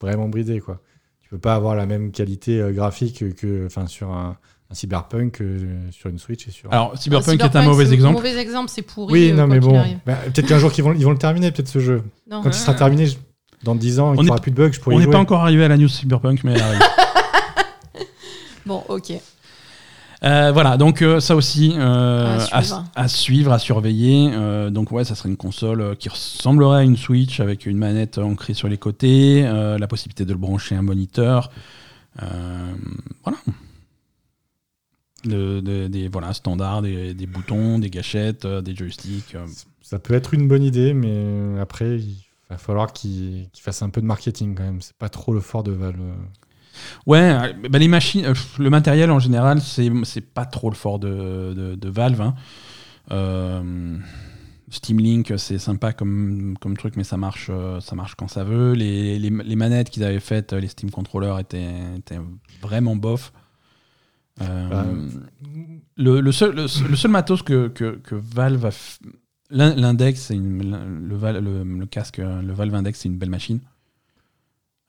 vraiment 0.01 0.27
bridé 0.27 0.59
quoi. 0.59 0.81
Tu 1.21 1.29
peux 1.29 1.37
pas 1.39 1.53
avoir 1.55 1.75
la 1.75 1.85
même 1.85 2.11
qualité 2.11 2.59
euh, 2.59 2.71
graphique 2.71 3.35
que, 3.35 3.65
enfin, 3.67 3.85
sur 3.85 4.11
un, 4.11 4.37
un 4.71 4.75
cyberpunk 4.75 5.41
euh, 5.41 5.79
sur 5.91 6.09
une 6.09 6.19
Switch 6.19 6.47
et 6.47 6.51
sur. 6.51 6.71
Alors 6.71 6.97
Cyberpunk 6.97 7.41
est 7.43 7.55
un 7.55 7.63
mauvais 7.63 7.91
exemple. 7.91 8.13
Mauvais 8.13 8.37
exemple, 8.37 8.69
c'est 8.69 8.81
pourri. 8.83 9.13
oui, 9.13 9.29
euh, 9.31 9.35
non, 9.35 9.47
mais 9.47 9.59
bon, 9.59 9.81
bah, 10.05 10.15
peut-être 10.25 10.47
qu'un 10.47 10.59
jour 10.59 10.71
qu'ils 10.71 10.83
vont, 10.83 10.93
ils 10.93 11.03
vont 11.03 11.11
le 11.11 11.17
terminer, 11.17 11.51
peut-être 11.51 11.67
ce 11.69 11.79
jeu. 11.79 12.03
Non. 12.29 12.41
Quand 12.43 12.49
il 12.49 12.53
sera 12.53 12.73
terminé, 12.75 13.07
je- 13.07 13.17
dans 13.63 13.75
10 13.75 13.99
ans, 13.99 14.13
il 14.13 14.21
n'y 14.21 14.29
aura 14.29 14.39
plus 14.39 14.51
de 14.51 14.55
bugs, 14.55 14.71
je 14.71 14.79
pourrais 14.79 14.95
On 14.95 14.99
n'est 14.99 15.07
pas 15.07 15.17
encore 15.19 15.41
arrivé 15.41 15.65
à 15.65 15.67
la 15.67 15.77
news 15.77 15.87
Cyberpunk, 15.89 16.43
mais 16.43 16.53
elle 16.53 16.61
arrive. 16.61 16.81
Bon, 18.65 18.83
ok. 18.87 19.13
Euh, 20.21 20.51
voilà, 20.51 20.75
donc 20.77 21.01
euh, 21.01 21.19
ça 21.21 21.33
aussi 21.35 21.73
euh, 21.77 22.37
À 22.51 22.57
à, 22.57 22.61
suivre. 22.61 22.83
à 22.95 23.07
suivre, 23.07 23.51
à 23.53 23.59
surveiller. 23.59 24.31
Euh, 24.33 24.69
donc 24.69 24.91
ouais, 24.91 25.05
ça 25.05 25.15
serait 25.15 25.29
une 25.29 25.37
console 25.37 25.81
euh, 25.81 25.95
qui 25.95 26.09
ressemblerait 26.09 26.79
à 26.81 26.83
une 26.83 26.97
Switch 26.97 27.39
avec 27.39 27.65
une 27.65 27.77
manette 27.77 28.17
ancrée 28.17 28.53
sur 28.53 28.67
les 28.67 28.77
côtés, 28.77 29.43
euh, 29.45 29.77
la 29.77 29.87
possibilité 29.87 30.25
de 30.25 30.33
le 30.33 30.37
brancher 30.37 30.75
à 30.75 30.79
un 30.79 30.83
moniteur. 30.83 31.49
Euh, 32.21 32.25
voilà. 33.23 33.37
De- 35.25 35.87
des 35.87 36.07
voilà 36.07 36.33
standards, 36.33 36.81
des, 36.81 37.13
des 37.13 37.27
boutons, 37.27 37.77
des 37.79 37.89
gâchettes, 37.89 38.45
euh, 38.45 38.61
des 38.61 38.73
joysticks. 38.75 39.35
euh. 39.35 39.45
Ça 39.81 39.99
peut 39.99 40.13
être 40.13 40.33
une 40.33 40.47
bonne 40.47 40.63
idée, 40.63 40.93
mais 40.93 41.11
euh, 41.11 41.61
après, 41.61 41.97
il 41.97 42.15
va 42.49 42.57
falloir 42.57 42.93
qu'ils 42.93 43.49
qu'ils 43.51 43.63
fassent 43.63 43.81
un 43.81 43.89
peu 43.89 43.99
de 44.01 44.05
marketing 44.05 44.55
quand 44.55 44.63
même. 44.63 44.81
C'est 44.81 44.95
pas 44.95 45.09
trop 45.09 45.33
le 45.33 45.41
fort 45.41 45.63
de 45.63 45.71
Valve. 45.71 45.99
Ouais, 47.05 47.19
euh, 47.19 47.53
bah, 47.69 47.79
les 47.79 47.87
machines, 47.89 48.23
euh, 48.25 48.33
le 48.59 48.69
matériel 48.69 49.11
en 49.11 49.19
général, 49.19 49.59
c'est 49.61 49.91
c'est 50.03 50.21
pas 50.21 50.45
trop 50.45 50.69
le 50.69 50.75
fort 50.75 50.99
de, 50.99 51.53
de, 51.53 51.75
de 51.75 51.89
Valve. 51.89 52.21
hein. 52.21 52.35
Euh, 53.11 53.97
Steam 54.71 54.99
Link, 54.99 55.33
c'est 55.37 55.57
sympa 55.57 55.93
comme, 55.93 56.55
comme 56.61 56.77
truc, 56.77 56.95
mais 56.95 57.03
ça 57.03 57.17
marche, 57.17 57.47
euh, 57.49 57.79
ça 57.79 57.95
marche 57.95 58.13
quand 58.15 58.27
ça 58.27 58.43
veut. 58.43 58.73
Les, 58.73 59.17
les, 59.17 59.29
les 59.31 59.55
manettes 59.55 59.89
qu'ils 59.89 60.03
avaient 60.03 60.19
faites, 60.19 60.53
les 60.53 60.67
Steam 60.67 60.91
Controllers, 60.91 61.39
étaient, 61.39 61.73
étaient 61.97 62.19
vraiment 62.61 62.95
bof. 62.95 63.33
Euh, 64.41 65.07
le, 65.97 66.21
le 66.21 66.31
seul, 66.31 66.55
le, 66.55 66.61
le 66.63 66.95
seul 66.95 67.11
matos 67.11 67.41
que, 67.43 67.67
que, 67.67 67.95
que 67.97 68.15
Valve 68.15 68.65
a. 68.65 68.69
f- 68.69 68.99
l'in- 69.49 69.75
L'index, 69.75 70.21
c'est 70.21 70.35
le, 70.35 71.15
Val- 71.15 71.43
le, 71.43 71.85
casque, 71.85 72.19
euh, 72.19 72.41
le 72.41 72.53
Valve 72.53 72.73
Index, 72.75 72.99
c'est 72.99 73.09
une 73.09 73.17
belle 73.17 73.29
machine. 73.29 73.59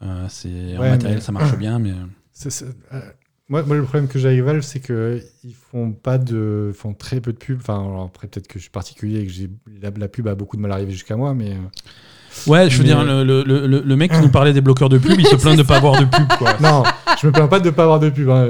Euh, 0.03 0.26
c'est 0.28 0.76
en 0.76 0.80
Ouais, 0.80 0.90
matériel, 0.90 1.20
ça 1.22 1.32
marche 1.32 1.55
bien, 1.59 1.78
mais. 1.78 1.92
Euh, 1.92 3.01
moi, 3.48 3.64
moi, 3.64 3.76
le 3.76 3.82
problème 3.82 4.07
que 4.09 4.18
j'ai 4.18 4.28
avec 4.28 4.42
Valve, 4.42 4.62
c'est 4.62 4.80
que 4.80 5.20
ils 5.42 5.55
font 5.55 5.92
pas 5.92 6.18
de, 6.18 6.70
font 6.74 6.94
très 6.94 7.20
peu 7.20 7.32
de 7.32 7.38
pub. 7.38 7.59
Enfin, 7.59 7.80
alors 7.80 8.05
après, 8.05 8.28
peut-être 8.28 8.46
que 8.46 8.59
je 8.59 8.62
suis 8.62 8.70
particulier 8.70 9.20
et 9.20 9.26
que 9.26 9.32
j'ai 9.32 9.51
la, 9.82 9.90
la 9.90 10.09
pub 10.09 10.28
a 10.28 10.34
beaucoup 10.36 10.57
de 10.57 10.62
mal 10.62 10.70
à 10.70 10.74
arriver 10.76 10.92
jusqu'à 10.92 11.16
moi, 11.16 11.34
mais 11.34 11.55
euh, 11.55 11.59
Ouais, 12.47 12.70
je 12.70 12.76
veux 12.76 12.83
Mais- 12.85 12.89
dire, 12.89 13.05
le, 13.05 13.24
le, 13.24 13.66
le, 13.66 13.83
le 13.85 13.97
mec 13.97 14.12
qui 14.12 14.20
nous 14.20 14.28
parlait 14.31 14.53
des 14.53 14.61
bloqueurs 14.61 14.89
de 14.89 14.99
pub, 14.99 15.18
il 15.18 15.26
se 15.26 15.37
plaint 15.37 15.57
de 15.57 15.62
pas 15.62 15.76
avoir 15.76 16.01
de 16.01 16.05
pub, 16.07 16.28
quoi. 16.39 16.55
non, 16.61 16.83
je 17.20 17.26
me 17.26 17.33
plains 17.33 17.49
pas 17.49 17.61
de 17.61 17.70
pas 17.70 17.83
avoir 17.85 18.01
de 18.01 18.09
pub, 18.11 18.28
hein, 18.31 18.49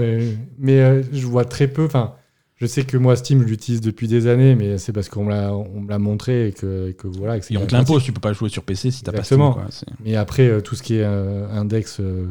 mais, 0.58 0.80
euh, 0.80 1.02
je 1.12 1.26
vois 1.26 1.44
très 1.44 1.66
peu. 1.66 1.84
Enfin, 1.86 2.14
je 2.56 2.66
sais 2.66 2.84
que 2.84 2.96
moi 2.98 3.16
Steam, 3.16 3.40
je 3.42 3.46
l'utilise 3.46 3.80
depuis 3.80 4.06
des 4.06 4.26
années, 4.26 4.54
mais 4.54 4.76
c'est 4.78 4.92
parce 4.92 5.08
qu'on 5.08 5.24
me 5.24 5.88
l'a, 5.88 5.98
montré 5.98 6.48
et 6.48 6.52
que, 6.52 6.90
et 6.90 6.94
que 6.94 7.08
voilà. 7.08 7.36
et 7.36 7.40
que 7.40 7.46
c'est 7.46 7.54
Et 7.54 7.56
on 7.56 7.66
te 7.66 7.74
l'impose, 7.74 8.04
tu 8.04 8.12
peux 8.12 8.20
pas 8.20 8.34
jouer 8.34 8.50
sur 8.50 8.62
PC 8.62 8.90
si 8.90 9.02
t'as 9.02 9.12
pas 9.12 9.22
Steam, 9.24 9.38
quoi. 9.38 9.64
Mais 10.04 10.14
après, 10.16 10.46
euh, 10.46 10.60
tout 10.60 10.74
ce 10.74 10.82
qui 10.82 10.96
est 10.96 11.04
euh, 11.04 11.48
index, 11.50 12.00
euh, 12.00 12.26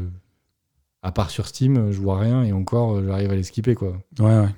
à 1.01 1.11
part 1.11 1.29
sur 1.31 1.47
Steam, 1.47 1.91
je 1.91 1.99
vois 1.99 2.19
rien 2.19 2.43
et 2.43 2.51
encore, 2.53 3.03
j'arrive 3.03 3.31
à 3.31 3.35
les 3.35 3.43
skipper 3.43 3.73
quoi. 3.73 3.93
Ouais, 4.19 4.25
ouais. 4.39 4.49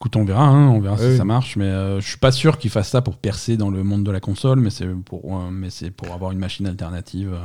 Écoute, 0.00 0.14
on 0.14 0.24
verra, 0.24 0.44
hein, 0.46 0.68
on 0.68 0.80
verra 0.80 0.96
si 0.96 1.16
ça 1.16 1.24
marche, 1.24 1.56
mais 1.56 1.64
euh, 1.64 2.00
je 2.00 2.06
suis 2.08 2.18
pas 2.18 2.30
sûr 2.30 2.58
qu'ils 2.58 2.70
fassent 2.70 2.90
ça 2.90 3.02
pour 3.02 3.16
percer 3.16 3.56
dans 3.56 3.68
le 3.68 3.82
monde 3.82 4.04
de 4.04 4.12
la 4.12 4.20
console, 4.20 4.60
mais 4.60 4.70
c'est 4.70 4.86
pour, 4.86 5.36
euh, 5.36 5.50
mais 5.50 5.70
c'est 5.70 5.90
pour 5.90 6.12
avoir 6.12 6.30
une 6.30 6.38
machine 6.38 6.66
alternative. 6.68 7.32
euh. 7.34 7.40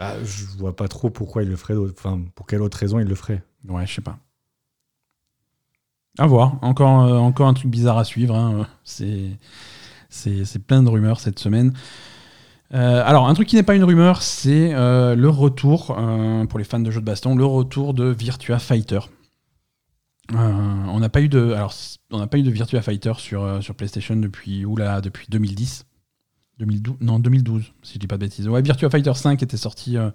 Bah, 0.00 0.14
je 0.24 0.44
vois 0.58 0.74
pas 0.74 0.88
trop 0.88 1.08
pourquoi 1.10 1.44
il 1.44 1.48
le 1.50 1.54
ferait, 1.56 1.74
d'autre- 1.74 1.94
enfin, 1.96 2.20
pour 2.34 2.46
quelle 2.46 2.62
autre 2.62 2.76
raison 2.78 2.98
il 2.98 3.06
le 3.06 3.14
ferait. 3.14 3.44
Ouais, 3.68 3.86
je 3.86 3.94
sais 3.94 4.00
pas. 4.00 4.18
À 6.18 6.26
voir. 6.26 6.58
Encore, 6.62 6.88
encore 7.22 7.46
un 7.46 7.54
truc 7.54 7.70
bizarre 7.70 7.98
à 7.98 8.04
suivre. 8.04 8.34
hein. 8.34 8.66
C'est, 8.82 9.30
c'est, 10.08 10.44
c'est 10.44 10.58
plein 10.60 10.82
de 10.82 10.88
rumeurs 10.88 11.20
cette 11.20 11.38
semaine. 11.38 11.74
Euh, 12.72 13.02
alors, 13.06 13.28
un 13.28 13.34
truc 13.34 13.46
qui 13.46 13.54
n'est 13.56 13.62
pas 13.62 13.76
une 13.76 13.84
rumeur, 13.84 14.20
c'est 14.22 14.74
euh, 14.74 15.14
le 15.14 15.28
retour, 15.28 15.94
euh, 15.96 16.44
pour 16.46 16.58
les 16.58 16.64
fans 16.64 16.80
de 16.80 16.90
jeux 16.90 17.00
de 17.00 17.06
baston, 17.06 17.36
le 17.36 17.44
retour 17.44 17.94
de 17.94 18.04
Virtua 18.06 18.58
Fighter. 18.58 18.98
Euh, 20.32 20.36
on 20.36 21.00
n'a 21.00 21.08
pas 21.08 21.20
eu 21.20 21.28
de, 21.28 21.52
alors, 21.52 21.74
on 22.10 22.18
n'a 22.18 22.26
pas 22.26 22.38
eu 22.38 22.42
de 22.42 22.50
Virtua 22.50 22.80
Fighter 22.82 23.12
sur, 23.18 23.42
euh, 23.42 23.60
sur 23.60 23.74
PlayStation 23.74 24.16
depuis, 24.16 24.64
oula, 24.64 25.00
depuis 25.00 25.26
2010. 25.28 25.84
2012, 26.60 26.96
non, 27.00 27.18
2012, 27.18 27.72
si 27.82 27.94
je 27.94 27.98
dis 27.98 28.06
pas 28.06 28.16
de 28.16 28.20
bêtises. 28.20 28.48
Ouais, 28.48 28.62
Virtua 28.62 28.88
Fighter 28.88 29.12
5 29.12 29.42
était 29.42 29.56
sorti 29.56 29.98
euh, 29.98 30.10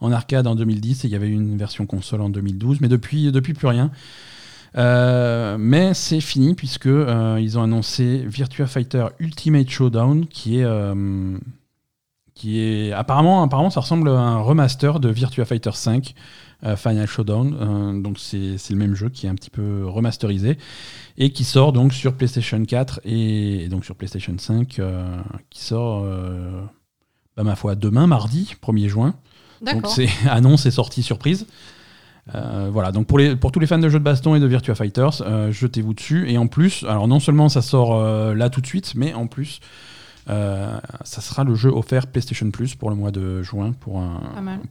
en 0.00 0.10
arcade 0.10 0.46
en 0.48 0.56
2010 0.56 1.04
et 1.04 1.08
il 1.08 1.12
y 1.12 1.14
avait 1.14 1.28
une 1.28 1.56
version 1.56 1.86
console 1.86 2.20
en 2.20 2.30
2012, 2.30 2.80
mais 2.80 2.88
depuis, 2.88 3.30
depuis 3.30 3.54
plus 3.54 3.68
rien. 3.68 3.90
Mais 4.76 5.94
c'est 5.94 6.20
fini 6.20 6.56
puisque 6.56 6.86
ils 6.86 7.58
ont 7.58 7.62
annoncé 7.62 8.24
Virtua 8.26 8.66
Fighter 8.66 9.06
Ultimate 9.20 9.70
Showdown 9.70 10.26
qui 10.26 10.58
est 10.58 10.66
qui 12.34 12.60
est 12.60 12.92
apparemment 12.92 13.42
apparemment 13.42 13.70
ça 13.70 13.80
ressemble 13.80 14.08
à 14.08 14.18
un 14.18 14.38
remaster 14.38 15.00
de 15.00 15.08
Virtua 15.08 15.44
Fighter 15.44 15.70
5 15.72 16.08
euh, 16.08 16.20
Final 16.76 17.06
Showdown 17.06 17.56
Euh, 17.60 18.00
donc 18.00 18.18
c'est 18.18 18.70
le 18.70 18.76
même 18.76 18.94
jeu 18.94 19.08
qui 19.08 19.26
est 19.26 19.28
un 19.28 19.34
petit 19.34 19.50
peu 19.50 19.86
remasterisé 19.86 20.58
et 21.18 21.30
qui 21.30 21.44
sort 21.44 21.72
donc 21.72 21.92
sur 21.92 22.14
PlayStation 22.14 22.62
4 22.64 23.00
et, 23.04 23.64
et 23.64 23.68
donc 23.68 23.84
sur 23.84 23.94
PlayStation 23.94 24.34
5 24.36 24.78
euh, 24.78 25.20
qui 25.50 25.62
sort 25.62 26.02
euh, 26.04 26.62
bah, 27.36 27.44
ma 27.44 27.56
foi 27.56 27.74
demain 27.74 28.06
mardi 28.06 28.54
1er 28.62 28.88
juin 28.88 29.14
donc 29.64 29.86
c'est 29.86 30.08
annonce 30.28 30.66
et 30.66 30.70
sortie 30.70 31.02
surprise. 31.02 31.46
Euh, 32.34 32.70
voilà, 32.72 32.90
donc 32.90 33.06
pour, 33.06 33.18
les, 33.18 33.36
pour 33.36 33.52
tous 33.52 33.60
les 33.60 33.66
fans 33.66 33.78
de 33.78 33.88
jeux 33.88 33.98
de 33.98 34.04
baston 34.04 34.34
et 34.34 34.40
de 34.40 34.46
Virtua 34.46 34.74
Fighters, 34.74 35.22
euh, 35.22 35.52
jetez-vous 35.52 35.94
dessus. 35.94 36.30
Et 36.30 36.38
en 36.38 36.46
plus, 36.46 36.84
alors 36.88 37.06
non 37.06 37.20
seulement 37.20 37.48
ça 37.48 37.62
sort 37.62 37.94
euh, 37.94 38.34
là 38.34 38.48
tout 38.48 38.60
de 38.60 38.66
suite, 38.66 38.94
mais 38.94 39.12
en 39.12 39.26
plus, 39.26 39.60
euh, 40.30 40.78
ça 41.04 41.20
sera 41.20 41.44
le 41.44 41.54
jeu 41.54 41.68
offert 41.70 42.06
PlayStation 42.06 42.50
Plus 42.50 42.74
pour 42.74 42.90
le 42.90 42.96
mois 42.96 43.10
de 43.10 43.42
juin 43.42 43.72
pour, 43.72 43.98
un- 44.00 44.20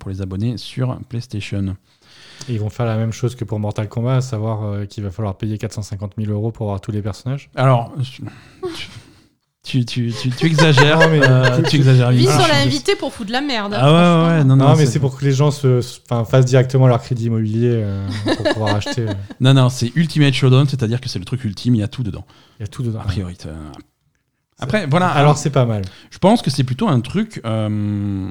les 0.09 0.21
abonnés 0.21 0.57
sur 0.57 0.97
PlayStation. 1.09 1.75
Et 2.49 2.53
ils 2.53 2.59
vont 2.59 2.69
faire 2.69 2.85
la 2.85 2.97
même 2.97 3.13
chose 3.13 3.35
que 3.35 3.45
pour 3.45 3.59
Mortal 3.59 3.87
Kombat, 3.87 4.17
à 4.17 4.21
savoir 4.21 4.63
euh, 4.63 4.85
qu'il 4.85 5.03
va 5.03 5.11
falloir 5.11 5.35
payer 5.37 5.57
450 5.57 6.13
000 6.17 6.31
euros 6.31 6.51
pour 6.51 6.67
avoir 6.67 6.81
tous 6.81 6.91
les 6.91 7.01
personnages. 7.01 7.49
Alors, 7.55 7.93
tu, 9.63 9.85
tu, 9.85 10.11
tu, 10.11 10.29
tu 10.29 10.45
exagères, 10.45 10.99
Non, 10.99 11.07
mais- 11.09 11.21
euh, 11.23 11.61
tu 11.69 11.77
exagères. 11.77 12.09
Invité 12.09 12.95
pour 12.95 13.13
foutre 13.13 13.27
de 13.27 13.31
la 13.33 13.41
merde. 13.41 13.73
Ah 13.77 13.87
ouais, 13.91 14.27
ouais, 14.37 14.43
non, 14.43 14.55
Non, 14.57 14.69
non, 14.69 14.75
mais 14.75 14.85
c'est- 14.85 14.99
pour 14.99 15.17
que 15.17 15.23
les 15.23 15.31
gens 15.31 15.51
se, 15.51 15.79
se- 15.81 15.99
enfin, 16.09 16.25
fassent 16.25 16.45
directement 16.45 16.87
leur 16.87 17.01
crédit 17.01 17.25
immobilier 17.27 17.71
euh, 17.73 18.07
pour 18.37 18.53
pouvoir 18.53 18.75
acheter. 18.75 19.03
euh. 19.07 19.13
non, 19.39 19.53
non, 19.53 19.69
c'est 19.69 19.91
Ultimate 19.95 20.33
Showdown, 20.33 20.67
c'est-à-dire 20.67 20.99
que 20.99 21.07
c'est 21.07 21.19
le 21.19 21.25
truc 21.25 21.45
ultime, 21.45 21.75
il 21.75 21.79
y 21.79 21.83
a 21.83 21.87
tout 21.87 22.03
dedans, 22.03 22.25
Il 22.59 22.63
y 22.63 22.65
a 22.65 22.67
tout 22.67 22.83
dedans. 22.83 22.99
a 22.99 23.03
priori. 23.05 23.37
Après, 24.63 24.85
voilà. 24.87 25.07
Alors 25.09 25.37
c'est 25.37 25.49
pas 25.51 25.65
mal. 25.65 25.83
Je 26.11 26.17
pense 26.17 26.41
que 26.41 26.49
c'est 26.49 26.63
plutôt 26.63 26.87
un 26.87 26.99
truc. 27.01 27.41
euh, 27.45 28.29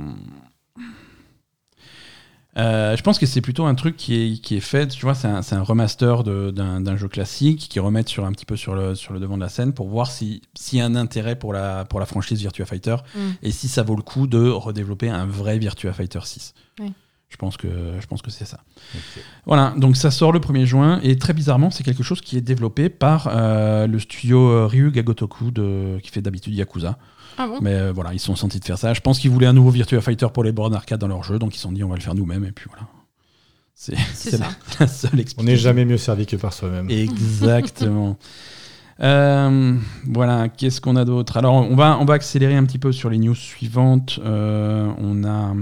euh, 2.58 2.94
je 2.98 3.02
pense 3.02 3.18
que 3.18 3.24
c'est 3.24 3.40
plutôt 3.40 3.64
un 3.64 3.74
truc 3.74 3.96
qui 3.96 4.14
est, 4.14 4.38
qui 4.42 4.56
est 4.56 4.60
fait, 4.60 4.86
tu 4.88 5.00
vois, 5.06 5.14
c'est 5.14 5.26
un, 5.26 5.40
c'est 5.40 5.54
un 5.54 5.62
remaster 5.62 6.22
de- 6.22 6.50
d'un 6.50 6.82
d'un 6.82 6.96
jeu 6.98 7.08
classique 7.08 7.66
qui 7.70 7.80
remettent 7.80 8.10
sur 8.10 8.26
un 8.26 8.32
petit 8.32 8.44
peu 8.44 8.56
sur 8.56 8.74
le, 8.74 8.94
sur 8.94 9.14
le 9.14 9.20
devant 9.20 9.36
de 9.36 9.42
la 9.42 9.48
scène 9.48 9.72
pour 9.72 9.88
voir 9.88 10.10
si- 10.10 10.42
s'il 10.54 10.78
y 10.78 10.82
a 10.82 10.84
un 10.84 10.94
intérêt 10.94 11.34
pour 11.34 11.54
la, 11.54 11.86
pour 11.86 11.98
la 11.98 12.04
franchise 12.04 12.40
Virtua 12.40 12.66
Fighter 12.66 12.96
Mm. 13.14 13.20
et 13.42 13.52
si 13.52 13.68
ça 13.68 13.82
vaut 13.82 13.96
le 13.96 14.02
coup 14.02 14.26
de 14.26 14.50
redévelopper 14.50 15.08
un 15.08 15.24
vrai 15.24 15.58
Virtua 15.58 15.94
Fighter 15.94 16.20
6. 16.22 16.52
Oui. 16.80 16.92
Je 17.32 17.38
pense 17.38 17.56
que, 17.56 17.68
je 17.98 18.06
pense 18.06 18.20
que 18.20 18.30
c'est 18.30 18.44
ça. 18.44 18.60
Voilà, 19.46 19.72
donc 19.78 19.96
ça 19.96 20.10
sort 20.10 20.32
le 20.32 20.38
1er 20.38 20.66
juin 20.66 21.00
et 21.02 21.16
très 21.16 21.32
bizarrement, 21.32 21.70
c'est 21.70 21.82
quelque 21.82 22.02
chose 22.02 22.20
qui 22.20 22.36
est 22.36 22.42
développé 22.42 22.90
par 22.90 23.28
euh, 23.32 23.86
le 23.86 23.98
studio 23.98 24.50
euh, 24.50 24.66
Ryu 24.66 24.90
Gagotoku 24.90 25.50
de, 25.50 25.98
qui 26.02 26.10
fait 26.10 26.20
d'habitude 26.20 26.54
Yakuza. 26.54 26.98
Ah 27.38 27.46
bon? 27.46 27.58
Mais 27.62 27.72
euh, 27.72 27.92
voilà, 27.92 28.12
ils 28.12 28.20
sont 28.20 28.36
sentis 28.36 28.60
de 28.60 28.64
faire 28.66 28.76
ça. 28.76 28.92
Je 28.92 29.00
pense 29.00 29.18
qu'ils 29.18 29.30
voulaient 29.30 29.46
un 29.46 29.54
nouveau 29.54 29.70
Virtua 29.70 30.02
Fighter 30.02 30.26
pour 30.32 30.44
les 30.44 30.52
bornes 30.52 30.74
arcade 30.74 31.00
dans 31.00 31.08
leur 31.08 31.24
jeu, 31.24 31.38
donc 31.38 31.54
ils 31.54 31.56
se 31.56 31.62
sont 31.62 31.72
dit 31.72 31.82
on 31.82 31.88
va 31.88 31.96
le 31.96 32.02
faire 32.02 32.14
nous-mêmes 32.14 32.44
et 32.44 32.52
puis 32.52 32.66
voilà. 32.68 32.86
C'est 33.74 33.94
la, 34.78 34.86
seule 34.86 35.10
On 35.12 35.16
n'est 35.16 35.22
explication. 35.22 35.56
jamais 35.56 35.86
mieux 35.86 35.96
servi 35.96 36.26
que 36.26 36.36
par 36.36 36.52
soi-même. 36.52 36.90
Exactement. 36.90 38.18
Euh, 39.02 39.76
voilà, 40.06 40.48
qu'est-ce 40.48 40.80
qu'on 40.80 40.94
a 40.96 41.04
d'autre? 41.04 41.36
Alors, 41.36 41.54
on 41.54 41.74
va, 41.74 41.98
on 42.00 42.04
va 42.04 42.14
accélérer 42.14 42.54
un 42.54 42.64
petit 42.64 42.78
peu 42.78 42.92
sur 42.92 43.10
les 43.10 43.18
news 43.18 43.34
suivantes. 43.34 44.20
Euh, 44.24 44.92
on, 44.98 45.24
a, 45.24 45.52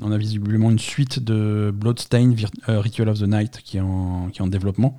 on 0.00 0.10
a 0.12 0.16
visiblement 0.18 0.70
une 0.70 0.78
suite 0.78 1.18
de 1.22 1.70
Bloodstain 1.74 2.30
Vir- 2.32 2.50
euh, 2.70 2.80
Ritual 2.80 3.08
of 3.10 3.18
the 3.18 3.26
Night 3.28 3.60
qui 3.62 3.76
est 3.76 3.80
en, 3.80 4.28
qui 4.32 4.38
est 4.40 4.42
en 4.42 4.46
développement. 4.48 4.98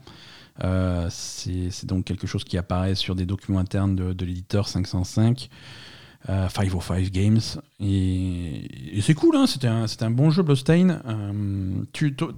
C'est 1.10 1.86
donc 1.86 2.06
quelque 2.06 2.26
chose 2.28 2.44
qui 2.44 2.58
apparaît 2.58 2.96
sur 2.96 3.16
des 3.16 3.26
documents 3.26 3.60
internes 3.60 3.96
de, 3.96 4.26
l'éditeur 4.26 4.68
505. 4.68 5.50
euh, 6.30 6.50
505 6.50 7.12
Games 7.12 7.40
et, 7.80 8.68
c'est 9.02 9.14
cool 9.14 9.36
hein, 9.36 9.46
c'était 9.48 9.68
un, 9.68 9.86
un 10.02 10.10
bon 10.12 10.32
jeu 10.32 10.42
Bloodstain 10.44 11.00
Euh, 11.08 11.84
tu, 11.94 12.16
to- 12.16 12.32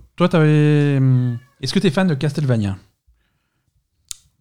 est-ce 1.61 1.73
que 1.73 1.79
tu 1.79 1.87
es 1.87 1.91
fan 1.91 2.07
de 2.07 2.13
Castlevania? 2.13 2.77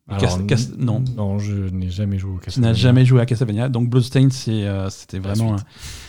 Alors, 0.09 0.47
Cast- 0.47 0.77
non. 0.79 1.05
Non, 1.17 1.39
je 1.39 1.53
n'ai 1.55 1.91
jamais 1.91 2.19
joué 2.19 2.31
au 2.31 2.35
Tu 2.35 2.39
n'as 2.39 2.45
Castlevania. 2.47 2.73
jamais 2.75 3.05
joué 3.05 3.21
à 3.21 3.27
Castlevania. 3.27 3.69
Donc 3.69 3.91
Bloodstain, 3.91 4.29
c'est, 4.31 4.67
euh, 4.67 4.89
c'était 4.91 5.19
vraiment. 5.19 5.55
un- 5.55 5.59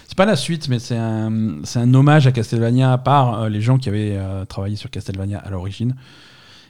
C'est 0.08 0.16
pas 0.18 0.26
la 0.26 0.36
suite, 0.38 0.70
mais 0.70 0.80
c'est 0.80 0.98
un, 0.98 1.58
c'est 1.64 1.80
un 1.80 1.94
hommage 1.94 2.26
à 2.26 2.32
Castlevania 2.32 2.98
par 2.98 3.42
euh, 3.44 3.50
les 3.50 3.62
gens 3.62 3.78
qui 3.78 3.90
avaient 3.90 4.16
euh, 4.18 4.46
travaillé 4.46 4.76
sur 4.78 4.90
Castlevania 4.90 5.40
à 5.40 5.50
l'origine. 5.50 5.96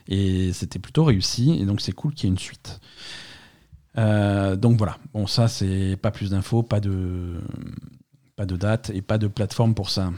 Et 0.08 0.52
c'était 0.52 0.78
plutôt 0.80 1.04
réussi. 1.04 1.56
Et 1.60 1.64
donc 1.66 1.80
c'est 1.80 1.92
cool 1.92 2.14
qu'il 2.14 2.28
y 2.28 2.30
ait 2.30 2.34
une 2.34 2.38
suite. 2.38 2.80
Euh, 3.98 4.56
donc 4.56 4.76
voilà. 4.76 4.96
Bon, 5.14 5.26
ça, 5.26 5.46
c'est 5.48 5.96
pas 6.00 6.10
plus 6.10 6.30
d'infos, 6.30 6.62
pas 6.62 6.80
de, 6.80 7.40
pas 8.36 8.46
de 8.46 8.56
date 8.56 8.90
et 8.94 9.02
pas 9.02 9.18
de 9.18 9.26
plateforme 9.28 9.74
pour 9.74 9.90
ça. 9.90 10.10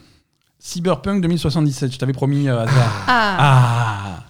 Cyberpunk 0.59 1.23
2077, 1.23 1.93
je 1.93 1.99
t'avais 1.99 2.13
promis 2.13 2.49
euh, 2.49 2.61
hasard. 2.61 3.05
Ah, 3.09 3.37
Ah 3.39 4.25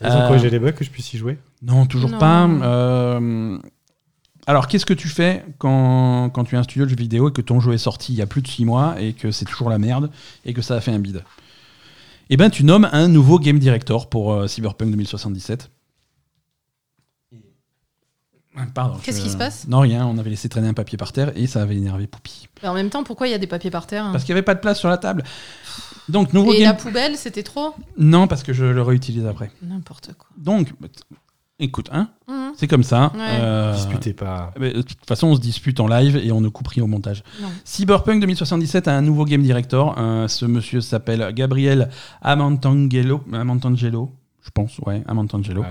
Ils 0.00 0.06
ont 0.06 0.10
Euh, 0.10 0.28
corrigé 0.28 0.50
les 0.50 0.58
bugs 0.58 0.72
que 0.72 0.84
je 0.84 0.90
puisse 0.90 1.12
y 1.12 1.18
jouer 1.18 1.38
Non, 1.62 1.86
toujours 1.86 2.10
Non. 2.10 2.18
pas. 2.18 2.46
Euh, 2.48 3.58
alors, 4.46 4.66
qu'est-ce 4.68 4.86
que 4.86 4.94
tu 4.94 5.08
fais 5.08 5.44
quand, 5.58 6.30
quand 6.30 6.44
tu 6.44 6.54
es 6.54 6.58
un 6.58 6.62
studio 6.62 6.84
de 6.84 6.90
jeux 6.90 6.96
vidéo 6.96 7.28
et 7.28 7.32
que 7.32 7.42
ton 7.42 7.60
jeu 7.60 7.72
est 7.72 7.78
sorti 7.78 8.12
il 8.12 8.16
y 8.16 8.22
a 8.22 8.26
plus 8.26 8.40
de 8.42 8.48
6 8.48 8.64
mois 8.64 9.00
et 9.00 9.12
que 9.12 9.30
c'est 9.30 9.44
toujours 9.44 9.68
la 9.70 9.78
merde 9.78 10.10
et 10.44 10.54
que 10.54 10.62
ça 10.62 10.76
a 10.76 10.80
fait 10.80 10.92
un 10.92 10.98
bide? 11.00 11.24
Eh 12.30 12.36
ben, 12.36 12.48
tu 12.50 12.62
nommes 12.64 12.88
un 12.92 13.08
nouveau 13.08 13.38
game 13.38 13.58
director 13.58 14.08
pour 14.08 14.32
euh, 14.32 14.46
Cyberpunk 14.46 14.90
2077. 14.90 15.70
Ah, 18.56 18.62
Pardon. 18.74 18.98
Qu'est-ce 19.02 19.18
je- 19.18 19.24
qui 19.24 19.30
se 19.30 19.36
passe? 19.36 19.68
Non, 19.68 19.80
rien. 19.80 20.04
On 20.06 20.18
avait 20.18 20.30
laissé 20.30 20.48
traîner 20.48 20.68
un 20.68 20.74
papier 20.74 20.98
par 20.98 21.12
terre 21.12 21.30
et 21.36 21.46
ça 21.46 21.62
avait 21.62 21.76
énervé 21.76 22.06
Poupie. 22.06 22.48
En 22.64 22.74
même 22.74 22.90
temps, 22.90 23.04
pourquoi 23.04 23.28
il 23.28 23.30
y 23.30 23.34
a 23.34 23.38
des 23.38 23.46
papiers 23.46 23.70
par 23.70 23.86
terre 23.86 24.04
hein? 24.04 24.12
Parce 24.12 24.24
qu'il 24.24 24.32
n'y 24.34 24.38
avait 24.38 24.44
pas 24.44 24.54
de 24.54 24.60
place 24.60 24.78
sur 24.80 24.88
la 24.88 24.98
table. 24.98 25.22
Donc, 26.08 26.32
nouveau 26.32 26.52
Et 26.52 26.58
game. 26.60 26.68
la 26.68 26.74
poubelle, 26.74 27.16
c'était 27.16 27.42
trop 27.42 27.74
Non, 27.96 28.26
parce 28.26 28.42
que 28.42 28.52
je 28.52 28.64
le 28.64 28.82
réutilise 28.82 29.26
après. 29.26 29.50
N'importe 29.62 30.10
quoi. 30.16 30.28
Donc, 30.36 30.72
écoute, 31.58 31.88
hein, 31.92 32.08
Mhm. 32.28 32.52
c'est 32.56 32.66
comme 32.68 32.82
ça. 32.82 33.12
Ouais. 33.14 33.20
Euh, 33.40 33.74
Disputez 33.74 34.12
pas. 34.14 34.52
Mais 34.58 34.72
de 34.72 34.82
toute 34.82 35.04
façon, 35.06 35.26
on 35.28 35.34
se 35.36 35.40
dispute 35.40 35.80
en 35.80 35.86
live 35.88 36.16
et 36.16 36.30
on 36.32 36.40
ne 36.40 36.48
coupe 36.48 36.68
rien 36.68 36.84
au 36.84 36.86
montage. 36.86 37.22
Non. 37.42 37.48
Cyberpunk 37.64 38.20
2077 38.20 38.88
a 38.88 38.96
un 38.96 39.02
nouveau 39.02 39.24
game 39.24 39.42
director. 39.42 39.94
Euh, 39.98 40.28
ce 40.28 40.46
monsieur 40.46 40.80
s'appelle 40.80 41.32
Gabriel 41.34 41.90
Amantangelo. 42.22 43.22
Amantangelo, 43.32 44.10
je 44.42 44.50
pense, 44.50 44.78
ouais, 44.86 45.02
Amantangelo. 45.08 45.62
Ouais. 45.62 45.68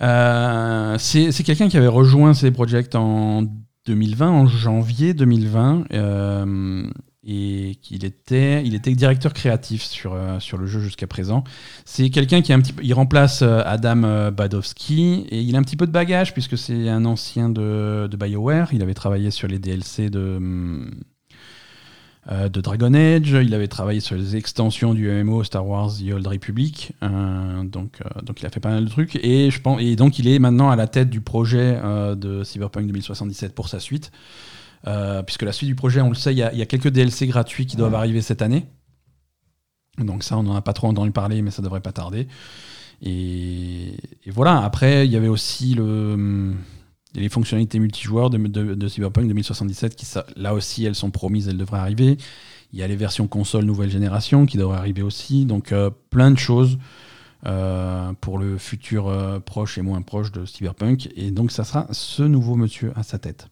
Euh, 0.00 0.96
c'est 0.98 1.30
quelqu'un 1.44 1.68
qui 1.68 1.76
avait 1.76 1.86
rejoint 1.86 2.34
CD 2.34 2.50
Projekt 2.50 2.94
en 2.96 3.42
2020, 3.86 4.30
en 4.30 4.46
janvier 4.46 5.12
2020, 5.14 5.84
euh, 5.92 6.84
et 7.24 7.76
qu'il 7.82 8.04
était, 8.04 8.64
il 8.64 8.74
était 8.74 8.92
directeur 8.94 9.32
créatif 9.32 9.82
sur, 9.82 10.14
euh, 10.14 10.40
sur 10.40 10.58
le 10.58 10.66
jeu 10.66 10.80
jusqu'à 10.80 11.06
présent. 11.06 11.44
C'est 11.84 12.10
quelqu'un 12.10 12.42
qui 12.42 12.50
est 12.52 12.54
un 12.54 12.60
petit 12.60 12.74
il 12.82 12.94
remplace 12.94 13.42
euh, 13.42 13.62
Adam 13.64 14.02
euh, 14.02 14.30
Badowski 14.30 15.26
et 15.30 15.40
il 15.40 15.54
a 15.54 15.58
un 15.58 15.62
petit 15.62 15.76
peu 15.76 15.86
de 15.86 15.92
bagage 15.92 16.32
puisque 16.32 16.58
c'est 16.58 16.88
un 16.88 17.04
ancien 17.04 17.48
de, 17.48 18.08
de 18.10 18.16
BioWare. 18.16 18.72
Il 18.72 18.82
avait 18.82 18.94
travaillé 18.94 19.30
sur 19.30 19.48
les 19.48 19.58
DLC 19.58 20.10
de 20.10 20.90
de 22.30 22.60
Dragon 22.60 22.94
Age, 22.94 23.30
il 23.30 23.52
avait 23.52 23.66
travaillé 23.66 23.98
sur 23.98 24.14
les 24.14 24.36
extensions 24.36 24.94
du 24.94 25.10
MMO 25.10 25.42
Star 25.42 25.66
Wars 25.66 25.90
The 25.98 26.12
Old 26.12 26.24
Republic, 26.24 26.92
donc, 27.02 27.98
donc 28.22 28.40
il 28.40 28.46
a 28.46 28.48
fait 28.48 28.60
pas 28.60 28.70
mal 28.70 28.84
de 28.84 28.88
trucs, 28.88 29.16
et, 29.16 29.50
je 29.50 29.60
pense, 29.60 29.80
et 29.82 29.96
donc 29.96 30.20
il 30.20 30.28
est 30.28 30.38
maintenant 30.38 30.70
à 30.70 30.76
la 30.76 30.86
tête 30.86 31.10
du 31.10 31.20
projet 31.20 31.80
de 32.14 32.44
Cyberpunk 32.44 32.86
2077 32.86 33.56
pour 33.56 33.68
sa 33.68 33.80
suite, 33.80 34.12
puisque 35.26 35.42
la 35.42 35.52
suite 35.52 35.68
du 35.68 35.74
projet, 35.74 36.00
on 36.00 36.08
le 36.08 36.14
sait, 36.14 36.32
il 36.32 36.38
y, 36.38 36.42
a- 36.42 36.52
il 36.52 36.58
y 36.58 36.62
a 36.62 36.66
quelques 36.66 36.88
DLC 36.88 37.26
gratuits 37.26 37.66
qui 37.66 37.76
doivent 37.76 37.94
arriver 37.94 38.22
cette 38.22 38.42
année, 38.42 38.66
donc 39.98 40.22
ça 40.24 40.36
on 40.38 40.42
n'en 40.42 40.54
a 40.56 40.62
pas 40.62 40.72
trop 40.72 40.88
entendu 40.88 41.10
parler, 41.12 41.42
mais 41.42 41.50
ça 41.50 41.62
devrait 41.62 41.80
pas 41.80 41.92
tarder. 41.92 42.26
Et, 43.02 43.94
et 44.24 44.30
voilà, 44.30 44.62
après 44.62 45.06
il 45.06 45.12
y 45.12 45.16
avait 45.16 45.28
aussi 45.28 45.74
le, 45.74 46.52
les 47.14 47.28
fonctionnalités 47.28 47.78
multijoueurs 47.78 48.30
de, 48.30 48.38
de- 48.38 48.74
de 48.74 48.88
Cyberpunk 48.88 49.26
2077 49.28 49.96
qui, 49.96 50.06
là 50.36 50.54
aussi, 50.54 50.84
elles 50.84 50.94
sont 50.94 51.10
promises, 51.10 51.48
elles 51.48 51.56
devraient 51.58 51.80
arriver. 51.80 52.16
Il 52.72 52.78
y 52.78 52.82
a 52.82 52.88
les 52.88 52.96
versions 52.96 53.26
console 53.28 53.64
nouvelle 53.64 53.90
génération 53.90 54.46
qui 54.46 54.56
devraient 54.56 54.78
arriver 54.78 55.02
aussi. 55.02 55.44
Donc, 55.44 55.72
euh, 55.72 55.90
plein 56.10 56.30
de 56.30 56.38
choses 56.38 56.78
euh, 57.44 58.12
pour 58.20 58.38
le 58.38 58.56
futur 58.56 59.08
euh, 59.08 59.40
proche 59.40 59.76
et 59.76 59.82
moins 59.82 60.00
proche 60.00 60.32
de 60.32 60.46
Cyberpunk. 60.46 61.10
Et 61.14 61.32
donc, 61.32 61.50
ça 61.52 61.64
sera 61.64 61.86
ce 61.90 62.22
nouveau 62.22 62.54
monsieur 62.54 62.92
à 62.96 63.02
sa 63.02 63.18
tête. 63.18 63.48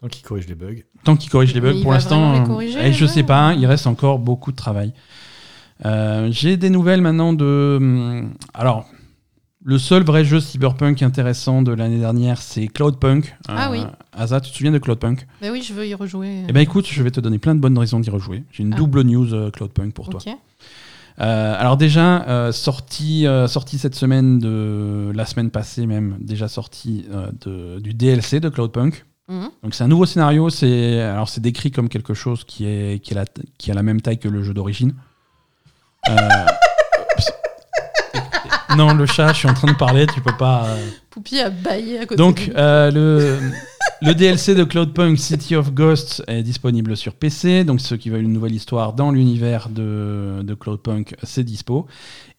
Tant 0.00 0.08
qu'ils 0.08 0.24
corrigent 0.24 0.48
les 0.48 0.54
bugs. 0.54 0.82
Tant 1.04 1.16
qu'il 1.16 1.30
corrige 1.30 1.54
les 1.54 1.60
bugs, 1.60 1.80
pour 1.82 1.92
l'instant, 1.92 2.48
euh, 2.50 2.60
eh, 2.82 2.92
je 2.92 3.06
sais 3.06 3.22
pas, 3.22 3.54
il 3.54 3.64
reste 3.66 3.86
encore 3.86 4.18
beaucoup 4.18 4.50
de 4.52 4.56
travail. 4.56 4.92
Euh, 5.84 6.28
J'ai 6.30 6.56
des 6.56 6.70
nouvelles 6.70 7.00
maintenant 7.00 7.32
de. 7.32 7.76
hum, 7.80 8.34
Alors, 8.52 8.86
le 9.64 9.78
seul 9.78 10.02
vrai 10.04 10.24
jeu 10.24 10.40
cyberpunk 10.40 11.02
intéressant 11.02 11.62
de 11.62 11.72
l'année 11.72 11.98
dernière, 11.98 12.38
c'est 12.42 12.66
Cloudpunk. 12.68 13.34
Ah 13.48 13.70
oui. 13.70 13.80
Asa, 14.12 14.40
tu 14.40 14.50
te 14.50 14.56
souviens 14.56 14.72
de 14.72 14.78
Cloudpunk? 14.78 15.26
Mais 15.40 15.48
oui, 15.50 15.62
je 15.66 15.72
veux 15.72 15.86
y 15.86 15.94
rejouer. 15.94 16.42
Eh 16.48 16.52
ben 16.52 16.60
écoute, 16.60 16.86
je 16.90 17.02
vais 17.02 17.10
te 17.10 17.20
donner 17.20 17.38
plein 17.38 17.54
de 17.54 17.60
bonnes 17.60 17.78
raisons 17.78 17.98
d'y 18.00 18.10
rejouer. 18.10 18.44
J'ai 18.52 18.62
une 18.62 18.74
Ah. 18.74 18.76
double 18.76 19.02
news 19.02 19.32
euh, 19.32 19.50
Cloudpunk 19.50 19.94
pour 19.94 20.10
toi. 20.10 20.20
Ok. 20.26 20.34
Euh, 21.20 21.54
alors 21.58 21.76
déjà, 21.76 22.24
euh, 22.28 22.52
sorti, 22.52 23.26
euh, 23.26 23.46
sorti 23.46 23.78
cette 23.78 23.94
semaine, 23.94 24.38
de 24.40 25.12
la 25.14 25.24
semaine 25.24 25.50
passée 25.50 25.86
même, 25.86 26.16
déjà 26.20 26.48
sorti 26.48 27.06
euh, 27.10 27.30
de- 27.46 27.80
du 27.80 27.94
DLC 27.94 28.40
de 28.40 28.48
Cloudpunk. 28.48 29.04
Mhm. 29.28 29.50
Donc 29.62 29.74
c'est 29.74 29.84
un 29.84 29.88
nouveau 29.88 30.06
scénario. 30.06 30.50
C'est 30.50 31.00
alors 31.00 31.28
c'est 31.28 31.40
décrit 31.40 31.70
comme 31.70 31.88
quelque 31.88 32.14
chose 32.14 32.44
qui 32.44 32.66
est 32.66 33.02
qui 33.02 33.12
a 33.14 33.16
la, 33.16 33.24
qui 33.58 33.70
a 33.70 33.74
la 33.74 33.82
même 33.82 34.00
taille 34.00 34.18
que 34.18 34.28
le 34.28 34.42
jeu 34.42 34.54
d'origine. 34.54 34.94
Euh, 36.10 36.16
non, 38.76 38.94
le 38.94 39.06
chat, 39.06 39.32
je 39.32 39.38
suis 39.38 39.48
en 39.48 39.54
train 39.54 39.72
de 39.72 39.76
parler, 39.76 40.06
tu 40.06 40.20
peux 40.20 40.36
pas. 40.36 40.66
euh. 40.66 40.88
Poupie 41.10 41.40
a 41.40 41.50
baillé 41.50 41.98
à 42.00 42.06
côté. 42.06 42.16
Donc 42.16 42.48
de 42.48 42.52
euh, 42.56 42.90
le 42.90 43.38
le 44.02 44.14
DLC 44.14 44.54
de 44.54 44.64
Cloudpunk 44.64 45.18
City 45.18 45.56
of 45.56 45.72
Ghosts 45.72 46.22
est 46.26 46.42
disponible 46.42 46.96
sur 46.96 47.14
PC. 47.14 47.64
Donc 47.64 47.80
ceux 47.80 47.96
qui 47.96 48.10
veulent 48.10 48.24
une 48.24 48.32
nouvelle 48.32 48.54
histoire 48.54 48.92
dans 48.92 49.10
l'univers 49.10 49.68
de, 49.70 50.40
de 50.42 50.54
Cloudpunk, 50.54 51.14
c'est 51.22 51.44
dispo. 51.44 51.86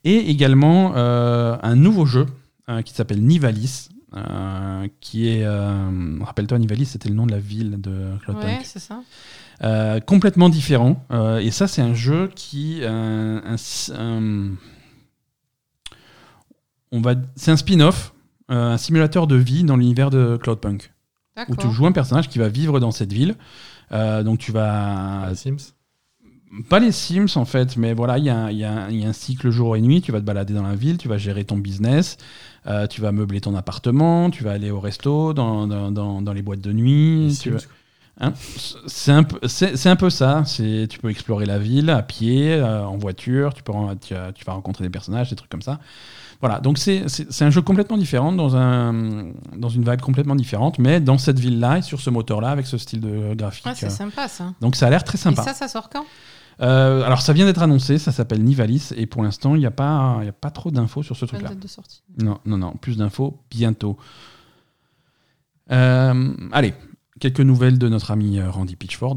Et 0.03 0.29
également 0.29 0.93
euh, 0.95 1.55
un 1.63 1.75
nouveau 1.75 2.05
jeu 2.05 2.27
euh, 2.69 2.81
qui 2.83 2.93
s'appelle 2.93 3.23
Nivalis. 3.23 3.89
Euh, 4.15 4.87
qui 5.01 5.27
est, 5.29 5.43
euh, 5.45 6.17
rappelle-toi, 6.21 6.57
Nivalis, 6.59 6.85
c'était 6.85 7.09
le 7.09 7.15
nom 7.15 7.25
de 7.25 7.31
la 7.31 7.39
ville 7.39 7.79
de 7.81 8.17
Cloudpunk. 8.23 8.45
Ouais, 8.45 8.59
c'est 8.63 8.79
ça. 8.79 9.01
Euh, 9.63 9.99
complètement 9.99 10.49
différent. 10.49 11.05
Euh, 11.11 11.37
et 11.39 11.51
ça, 11.51 11.67
c'est 11.67 11.81
un 11.81 11.93
jeu 11.93 12.29
qui. 12.35 12.79
euh, 12.81 13.39
un- 13.45 13.93
un- 13.97 14.51
on 16.91 17.01
va, 17.01 17.15
c'est 17.35 17.51
un 17.51 17.57
spin-off, 17.57 18.13
euh, 18.51 18.73
un 18.73 18.77
simulateur 18.77 19.27
de 19.27 19.35
vie 19.35 19.63
dans 19.63 19.75
l'univers 19.77 20.09
de 20.09 20.37
Cloudpunk, 20.41 20.91
où 21.49 21.55
tu 21.55 21.67
joues 21.71 21.85
un 21.87 21.91
personnage 21.91 22.29
qui 22.29 22.39
va 22.39 22.47
vivre 22.47 22.79
dans 22.79 22.91
cette 22.91 23.11
ville. 23.11 23.35
Euh, 23.91 24.23
donc 24.23 24.39
tu 24.39 24.51
vas. 24.51 25.23
Ah, 25.23 25.35
Sims 25.35 25.73
Pas 26.69 26.79
les 26.79 26.91
Sims 26.93 27.27
en 27.35 27.43
fait, 27.45 27.75
mais 27.75 27.93
voilà, 27.93 28.17
il 28.17 28.23
y, 28.25 28.29
a 28.29 28.37
un- 28.37 28.49
il 28.51 28.57
y 28.57 28.63
a 28.63 28.71
un- 28.71 28.89
il 28.89 29.01
y 29.01 29.05
a 29.05 29.09
un 29.09 29.13
cycle 29.13 29.49
jour 29.49 29.75
et 29.75 29.81
nuit. 29.81 30.01
Tu 30.01 30.11
vas 30.11 30.19
te 30.21 30.25
balader 30.25 30.53
dans 30.53 30.63
la 30.63 30.75
ville, 30.75 30.97
tu 30.97 31.07
vas 31.09 31.17
gérer 31.17 31.43
ton 31.43 31.57
business, 31.57 32.17
euh, 32.67 32.87
tu 32.87 33.01
vas 33.01 33.11
meubler 33.11 33.41
ton 33.41 33.55
appartement, 33.55 34.29
tu 34.29 34.43
vas 34.43 34.51
aller 34.51 34.71
au 34.71 34.79
resto, 34.79 35.33
dans, 35.33 35.67
dans, 35.67 35.91
dans- 35.91 36.21
dans 36.21 36.33
les 36.33 36.41
boîtes 36.41 36.61
de 36.61 36.71
nuit. 36.73 37.37
Tu 37.41 37.49
vas-. 37.51 37.59
Hein 38.21 38.31
c'est 38.87 39.11
un, 39.11 39.23
peu- 39.23 39.45
c'est 39.45 39.75
c'est 39.75 39.89
un 39.89 39.97
peu 39.97 40.09
ça. 40.09 40.43
C'est- 40.45 40.87
Tu 40.89 40.99
peux 40.99 41.09
explorer 41.09 41.45
la 41.45 41.59
ville 41.59 41.89
à 41.89 42.01
pied, 42.01 42.53
euh, 42.53 42.83
en 42.85 42.97
voiture, 42.97 43.53
tu, 43.53 43.61
peux, 43.61 43.73
tu, 44.01 44.13
as- 44.15 44.31
tu 44.31 44.45
vas 44.45 44.53
rencontrer 44.53 44.83
des 44.85 44.89
personnages, 44.89 45.29
des 45.29 45.35
trucs 45.35 45.49
comme 45.51 45.61
ça. 45.61 45.79
Voilà, 46.41 46.59
donc 46.61 46.77
c'est 46.77 47.07
c'est- 47.09 47.29
c'est 47.31 47.43
un 47.45 47.49
jeu 47.49 47.61
complètement 47.61 47.97
différent, 47.97 48.31
dans, 48.31 48.55
un, 48.55 49.25
dans 49.57 49.69
une 49.69 49.83
vibe 49.89 50.01
complètement 50.01 50.35
différente, 50.35 50.79
mais 50.79 50.99
dans 51.01 51.17
cette 51.17 51.39
ville-là 51.39 51.79
et 51.79 51.81
sur 51.81 51.99
ce 51.99 52.09
moteur-là, 52.09 52.49
avec 52.49 52.67
ce 52.67 52.77
style 52.77 53.01
de 53.01 53.33
graphique. 53.35 53.65
Ah, 53.67 53.73
c'est 53.75 53.87
Euh, 53.87 53.89
sympa 53.89 54.27
ça. 54.29 54.53
donc 54.61 54.75
ça 54.77 54.87
a 54.87 54.89
l'air 54.89 55.03
très 55.03 55.17
sympa. 55.17 55.41
Et 55.41 55.45
ça, 55.45 55.53
ça 55.53 55.67
sort 55.67 55.89
quand? 55.89 56.05
Euh, 56.61 57.03
alors 57.03 57.21
ça 57.21 57.33
vient 57.33 57.45
d'être 57.45 57.61
annoncé, 57.61 57.97
ça 57.97 58.11
s'appelle 58.13 58.41
Nivalis 58.43 58.89
et 58.95 59.05
pour 59.07 59.23
l'instant 59.23 59.55
il 59.55 59.59
n'y 59.59 59.65
a, 59.65 59.71
pas- 59.71 60.17
il 60.21 60.25
y 60.25 60.29
a 60.29 60.33
pas 60.33 60.51
trop 60.51 60.71
d'infos 60.71 61.03
sur 61.03 61.15
ce 61.17 61.21
Pas 61.25 61.27
truc-là. 61.33 61.49
date 61.49 61.59
de 61.59 61.67
sortie. 61.67 62.01
Non, 62.21 62.39
non, 62.45 62.57
non, 62.57 62.71
plus 62.79 62.95
d'infos 62.97 63.41
bientôt. 63.51 63.97
Euh, 65.71 66.33
allez, 66.53 66.73
quelques 67.19 67.41
nouvelles 67.41 67.77
de 67.77 67.89
notre 67.89 68.11
ami 68.11 68.39
euh, 68.39 68.49
Randy 68.49 68.75
Pitchford. 68.75 69.15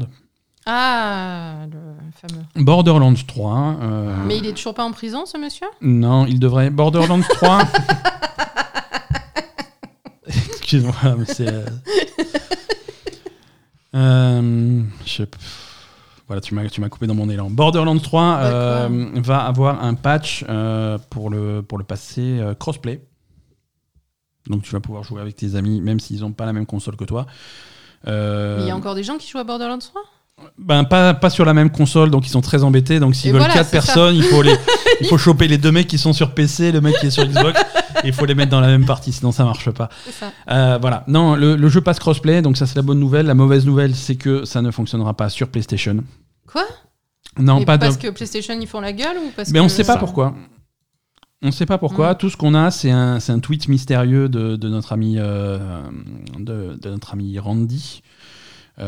Ah, 0.65 1.65
le 1.71 1.79
fameux. 2.13 2.43
Borderlands 2.57 3.13
3. 3.13 3.77
euh, 3.81 4.15
Mais 4.25 4.37
il 4.37 4.45
est 4.45 4.53
toujours 4.53 4.73
pas 4.73 4.83
en 4.83 4.91
prison, 4.91 5.25
ce 5.25 5.37
monsieur? 5.37 5.67
Non, 5.81 6.25
il 6.25 6.39
devrait. 6.39 6.69
Borderlands 6.69 7.21
3. 7.21 7.61
Excuse-moi, 10.27 10.93
mais 11.17 11.25
c'est. 11.25 11.47
euh, 11.47 11.65
euh, 13.95 14.81
je- 15.05 15.23
Voilà, 16.29 16.41
tu 16.41 16.53
m'as 16.53 16.69
tu 16.69 16.79
m'as 16.79 16.89
coupé 16.89 17.07
dans 17.07 17.15
mon 17.15 17.27
élan. 17.27 17.49
Borderlands 17.49 17.97
3 17.97 18.39
euh, 18.43 19.09
va 19.15 19.39
avoir 19.39 19.83
un 19.83 19.95
patch 19.95 20.45
euh, 20.47 20.99
pour, 21.09 21.31
le, 21.31 21.63
pour 21.63 21.79
le 21.79 21.83
passer 21.83 22.39
euh, 22.39 22.53
crossplay. 22.53 23.03
Donc 24.45 24.61
tu 24.61 24.71
vas 24.71 24.79
pouvoir 24.79 25.03
jouer 25.03 25.21
avec 25.21 25.35
tes 25.35 25.55
amis, 25.55 25.81
même 25.81 25.99
s'ils 25.99 26.21
n'ont 26.21 26.31
pas 26.31 26.45
la 26.45 26.53
même 26.53 26.67
console 26.67 26.97
que 26.97 27.03
toi. 27.03 27.25
Mais 28.05 28.59
il 28.59 28.67
y 28.67 28.69
a 28.69 28.75
encore 28.75 28.93
des 28.93 29.01
gens 29.01 29.17
qui 29.17 29.27
jouent 29.27 29.39
à 29.39 29.43
Borderlands 29.43 29.79
3 29.79 30.03
ben, 30.57 30.83
pas, 30.83 31.13
pas 31.13 31.29
sur 31.29 31.45
la 31.45 31.53
même 31.53 31.69
console, 31.69 32.09
donc 32.11 32.25
ils 32.27 32.31
sont 32.31 32.41
très 32.41 32.63
embêtés. 32.63 32.99
Donc 32.99 33.15
s'ils 33.15 33.31
veulent 33.31 33.39
voilà, 33.39 33.53
4 33.53 33.65
c'est 33.65 33.75
ça. 33.81 33.85
personnes, 33.85 34.15
il 34.15 34.23
faut, 34.23 34.41
les, 34.41 34.55
il 35.01 35.07
faut 35.07 35.17
choper 35.17 35.47
les 35.47 35.57
deux 35.57 35.71
mecs 35.71 35.87
qui 35.87 35.97
sont 35.97 36.13
sur 36.13 36.33
PC, 36.33 36.71
le 36.71 36.81
mec 36.81 36.95
qui 36.99 37.07
est 37.07 37.11
sur 37.11 37.25
Xbox, 37.25 37.59
et 38.03 38.07
il 38.07 38.13
faut 38.13 38.25
les 38.25 38.35
mettre 38.35 38.51
dans 38.51 38.61
la 38.61 38.67
même 38.67 38.85
partie, 38.85 39.11
sinon 39.11 39.31
ça 39.31 39.43
marche 39.43 39.69
pas. 39.71 39.89
Ça. 40.11 40.31
Euh, 40.49 40.77
voilà, 40.81 41.03
non, 41.07 41.35
le, 41.35 41.55
le 41.55 41.69
jeu 41.69 41.81
passe 41.81 41.99
crossplay, 41.99 42.41
donc 42.41 42.57
ça 42.57 42.65
c'est 42.65 42.75
la 42.75 42.81
bonne 42.81 42.99
nouvelle. 42.99 43.25
La 43.25 43.35
mauvaise 43.35 43.65
nouvelle, 43.65 43.95
c'est 43.95 44.15
que 44.15 44.45
ça 44.45 44.61
ne 44.61 44.71
fonctionnera 44.71 45.13
pas 45.15 45.29
sur 45.29 45.47
PlayStation. 45.49 46.03
Quoi? 46.47 46.65
Non, 47.37 47.59
Mais 47.59 47.65
pas 47.65 47.77
de. 47.77 47.83
Parce 47.83 47.97
que 47.97 48.09
PlayStation, 48.09 48.57
ils 48.59 48.67
font 48.67 48.81
la 48.81 48.91
gueule 48.93 49.17
ou 49.17 49.31
parce 49.35 49.49
Mais 49.51 49.59
que... 49.59 49.63
on 49.65 49.69
sait 49.69 49.83
pas 49.83 49.93
Ça. 49.93 49.99
pourquoi. 49.99 50.33
On 51.41 51.51
sait 51.51 51.65
pas 51.65 51.77
pourquoi. 51.77 52.15
Tout 52.15 52.29
ce 52.29 52.35
qu'on 52.35 52.53
a, 52.53 52.69
c'est 52.69 52.91
un, 52.91 53.21
c'est 53.21 53.31
un 53.31 53.39
tweet 53.39 53.69
mystérieux 53.69 54.27
de, 54.27 54.57
de 54.57 54.67
notre 54.67 54.91
ami, 54.91 55.15
euh, 55.17 55.57
de, 56.37 56.77
de 56.81 56.89
notre 56.89 57.13
ami 57.13 57.39
Randy, 57.39 58.01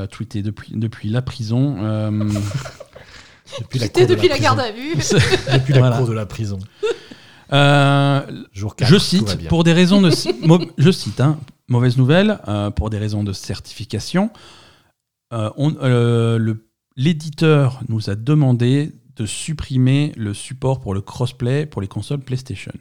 tweeté 0.08 0.42
depuis, 0.42 0.74
depuis 0.76 1.10
la 1.10 1.22
prison. 1.22 1.78
euh, 1.84 2.12
Depuis 3.60 3.80
la 3.80 3.88
de 3.90 4.06
depuis 4.06 4.30
la, 4.30 4.36
prison. 4.36 4.44
garde 4.44 4.60
à 4.62 4.72
vue. 4.72 4.96
Depuis 5.54 5.74
la 5.74 5.80
Voilà. 5.80 5.98
cour 5.98 6.08
de 6.08 6.14
la 6.14 6.26
prison. 6.26 6.58
euh, 7.52 8.22
Jour 8.54 8.76
4, 8.78 8.88
je 8.90 8.98
cite, 8.98 9.48
pour 9.50 9.64
des 9.64 9.74
raisons 9.74 10.02
de. 10.02 10.10
je 10.78 10.92
cite, 10.92 11.20
hein, 11.20 11.38
mauvaise 11.68 11.98
nouvelle, 11.98 12.40
euh, 12.48 12.70
pour 12.72 12.90
des 12.90 12.98
raisons 12.98 13.24
de 13.26 13.34
certification, 13.34 14.30
euh, 15.34 15.50
on- 15.58 15.76
euh, 15.82 16.38
le- 16.38 16.66
l'éditeur 16.96 17.82
nous 17.90 18.10
a 18.10 18.16
demandé 18.16 18.94
de 19.18 19.26
supprimer 19.26 20.14
le 20.16 20.34
support 20.34 20.80
pour 20.80 20.94
le 20.94 21.02
crossplay 21.02 21.66
pour 21.66 21.82
les 21.82 21.88
consoles 21.90 22.20
PlayStation. 22.22 22.72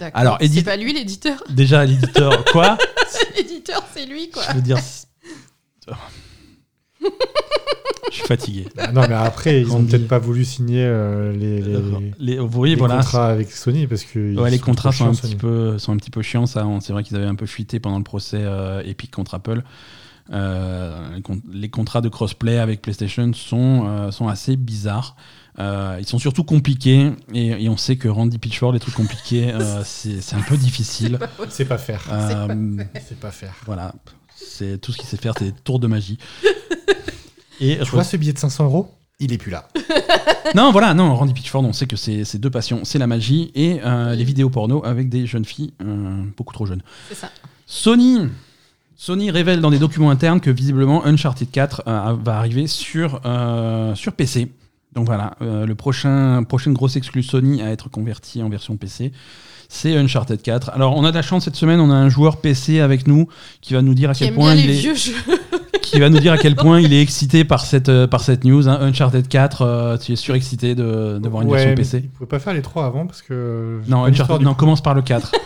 D'accord. 0.00 0.20
Alors, 0.20 0.38
c'est 0.40 0.64
pas 0.64 0.76
lui 0.76 0.92
l'éditeur. 0.92 1.44
Déjà, 1.48 1.84
l'éditeur, 1.84 2.44
quoi 2.46 2.76
l'éditeur, 3.36 3.84
c'est 3.94 4.04
lui, 4.06 4.30
quoi. 4.30 4.42
Je 4.50 4.56
veux 4.56 4.62
dire. 4.62 4.78
Je 8.10 8.14
suis 8.20 8.26
fatigué. 8.26 8.66
Ah 8.78 8.92
Non, 8.92 9.02
mais 9.08 9.14
après, 9.14 9.60
ils 9.60 9.68
ont 9.70 9.74
Randy. 9.74 9.90
peut-être 9.90 10.08
pas 10.08 10.18
voulu 10.18 10.44
signer 10.44 10.84
euh, 10.84 11.32
les, 11.32 11.60
les, 11.60 11.76
Les, 12.18 12.38
oui, 12.38 12.70
les 12.70 12.76
voilà. 12.76 12.96
contrats 12.98 13.26
avec 13.28 13.50
Sony 13.50 13.86
parce 13.86 14.04
que 14.04 14.34
Ouais, 14.38 14.50
les 14.50 14.58
contrats 14.60 14.92
sont 14.92 15.06
un, 15.08 15.14
petit 15.14 15.34
peu, 15.36 15.76
sont 15.78 15.92
un 15.92 15.96
petit 15.96 16.10
peu 16.10 16.22
chiants. 16.22 16.46
Ça, 16.46 16.66
c'est 16.80 16.92
vrai 16.92 17.02
qu'ils 17.02 17.16
avaient 17.16 17.26
un 17.26 17.34
peu 17.34 17.46
fuité 17.46 17.80
pendant 17.80 17.98
le 17.98 18.04
procès 18.04 18.38
euh, 18.40 18.82
Epic 18.84 19.10
contre 19.10 19.34
Apple. 19.34 19.62
Euh, 20.32 21.14
les 21.14 21.22
con- 21.22 21.40
les 21.52 21.68
contrats 21.68 22.00
de 22.00 22.08
crossplay 22.08 22.58
avec 22.58 22.80
PlayStation 22.82 23.32
sont, 23.32 23.84
euh, 23.86 24.10
sont 24.10 24.28
assez 24.28 24.56
bizarres. 24.56 25.16
Euh, 25.58 25.96
ils 26.00 26.06
sont 26.06 26.18
surtout 26.18 26.44
compliqués 26.44 27.10
et, 27.32 27.64
et 27.64 27.68
on 27.68 27.76
sait 27.76 27.96
que 27.96 28.08
Randy 28.08 28.38
Pitchford, 28.38 28.72
les 28.72 28.80
trucs 28.80 28.94
compliqués, 28.94 29.52
euh, 29.52 29.82
c'est 29.84 30.20
c'est 30.20 30.36
un 30.36 30.42
peu 30.42 30.56
difficile. 30.56 31.18
C'est 31.48 31.64
pas 31.64 31.78
faire. 31.78 32.02
Euh, 32.10 32.76
C'est 33.06 33.18
pas 33.20 33.30
faire. 33.30 33.54
voilà, 33.66 33.94
c'est 34.36 34.78
tout 34.78 34.92
ce 34.92 34.98
qu'il 34.98 35.06
sait 35.06 35.16
faire, 35.16 35.34
c'est 35.38 35.46
des 35.46 35.52
tours 35.52 35.80
de 35.80 35.86
magie. 35.86 36.18
Et 37.60 37.78
Tu 37.78 37.90
vois 37.90 38.04
ce 38.04 38.16
billet 38.16 38.32
de 38.32 38.38
500 38.38 38.64
euros? 38.64 38.90
Il 39.18 39.32
est 39.32 39.38
plus 39.38 39.50
là. 39.50 39.68
Non, 40.54 40.70
voilà, 40.70 40.94
non, 40.94 41.16
Randy 41.16 41.32
Pitchford, 41.32 41.64
on 41.64 41.72
sait 41.72 41.88
que 41.88 41.96
c'est 41.96 42.38
deux 42.38 42.50
passions, 42.50 42.84
c'est 42.84 43.00
la 43.00 43.08
magie 43.08 43.50
et 43.56 43.80
euh, 43.84 44.14
les 44.14 44.22
vidéos 44.22 44.48
porno 44.48 44.84
avec 44.84 45.08
des 45.08 45.26
jeunes 45.26 45.44
filles, 45.44 45.72
euh, 45.82 46.22
beaucoup 46.36 46.54
trop 46.54 46.66
jeunes. 46.66 46.82
C'est 47.08 47.16
ça. 47.16 47.32
Sony, 47.66 48.28
Sony 48.96 49.30
révèle 49.30 49.60
dans 49.60 49.70
des 49.70 49.78
documents 49.78 50.10
internes 50.10 50.40
que 50.40 50.50
visiblement 50.50 51.04
Uncharted 51.04 51.50
4 51.50 51.82
euh, 51.86 52.16
va 52.22 52.38
arriver 52.38 52.66
sur, 52.66 53.20
euh, 53.26 53.94
sur 53.94 54.12
PC. 54.12 54.52
Donc 54.94 55.04
voilà, 55.04 55.36
euh, 55.42 55.66
le 55.66 55.74
prochain 55.74 56.42
prochaine 56.44 56.72
grosse 56.72 56.96
exclue 56.96 57.22
Sony 57.22 57.60
à 57.60 57.70
être 57.70 57.90
converti 57.90 58.42
en 58.42 58.48
version 58.48 58.78
PC, 58.78 59.12
c'est 59.68 59.96
Uncharted 59.96 60.40
4. 60.42 60.70
Alors 60.74 60.96
on 60.96 61.04
a 61.04 61.10
de 61.10 61.16
la 61.16 61.22
chance 61.22 61.44
cette 61.44 61.56
semaine, 61.56 61.80
on 61.80 61.90
a 61.90 61.94
un 61.94 62.08
joueur 62.08 62.38
PC 62.38 62.80
avec 62.80 63.06
nous 63.06 63.28
qui 63.60 63.74
va 63.74 63.82
nous 63.82 63.94
dire 63.94 64.10
à 64.10 64.12
Qui 64.14 64.20
quel 64.20 64.28
aime 64.28 64.34
point 64.34 64.54
bien 64.54 64.62
il 64.64 64.68
les 64.68 64.76
est 64.76 64.80
vieux 64.80 64.94
jeux. 64.94 65.12
qui 65.82 66.00
va 66.00 66.08
nous 66.08 66.18
dire 66.18 66.32
à 66.32 66.38
quel 66.38 66.56
point 66.56 66.80
il 66.80 66.92
est 66.92 67.00
excité 67.00 67.44
par 67.44 67.64
cette, 67.64 67.88
euh, 67.88 68.06
par 68.08 68.20
cette 68.20 68.44
news. 68.44 68.68
hein. 68.68 68.78
Uncharted 68.80 69.28
4, 69.28 69.62
euh, 69.62 69.96
tu 69.98 70.12
es 70.12 70.16
surexcité 70.16 70.74
de, 70.74 71.18
de 71.22 71.28
voir 71.28 71.42
une 71.42 71.48
Ouais, 71.48 71.58
version 71.58 71.74
PC. 71.76 72.00
Ils 72.04 72.10
pouvaient 72.10 72.26
pas 72.28 72.38
faire 72.40 72.54
les 72.54 72.62
trois 72.62 72.86
avant 72.86 73.06
parce 73.06 73.22
que. 73.22 73.80
Non, 73.86 74.04
Uncharted, 74.04 74.40
non, 74.40 74.50
coup. 74.54 74.56
commence 74.60 74.82
par 74.82 74.94
le 74.94 75.02
4. 75.02 75.32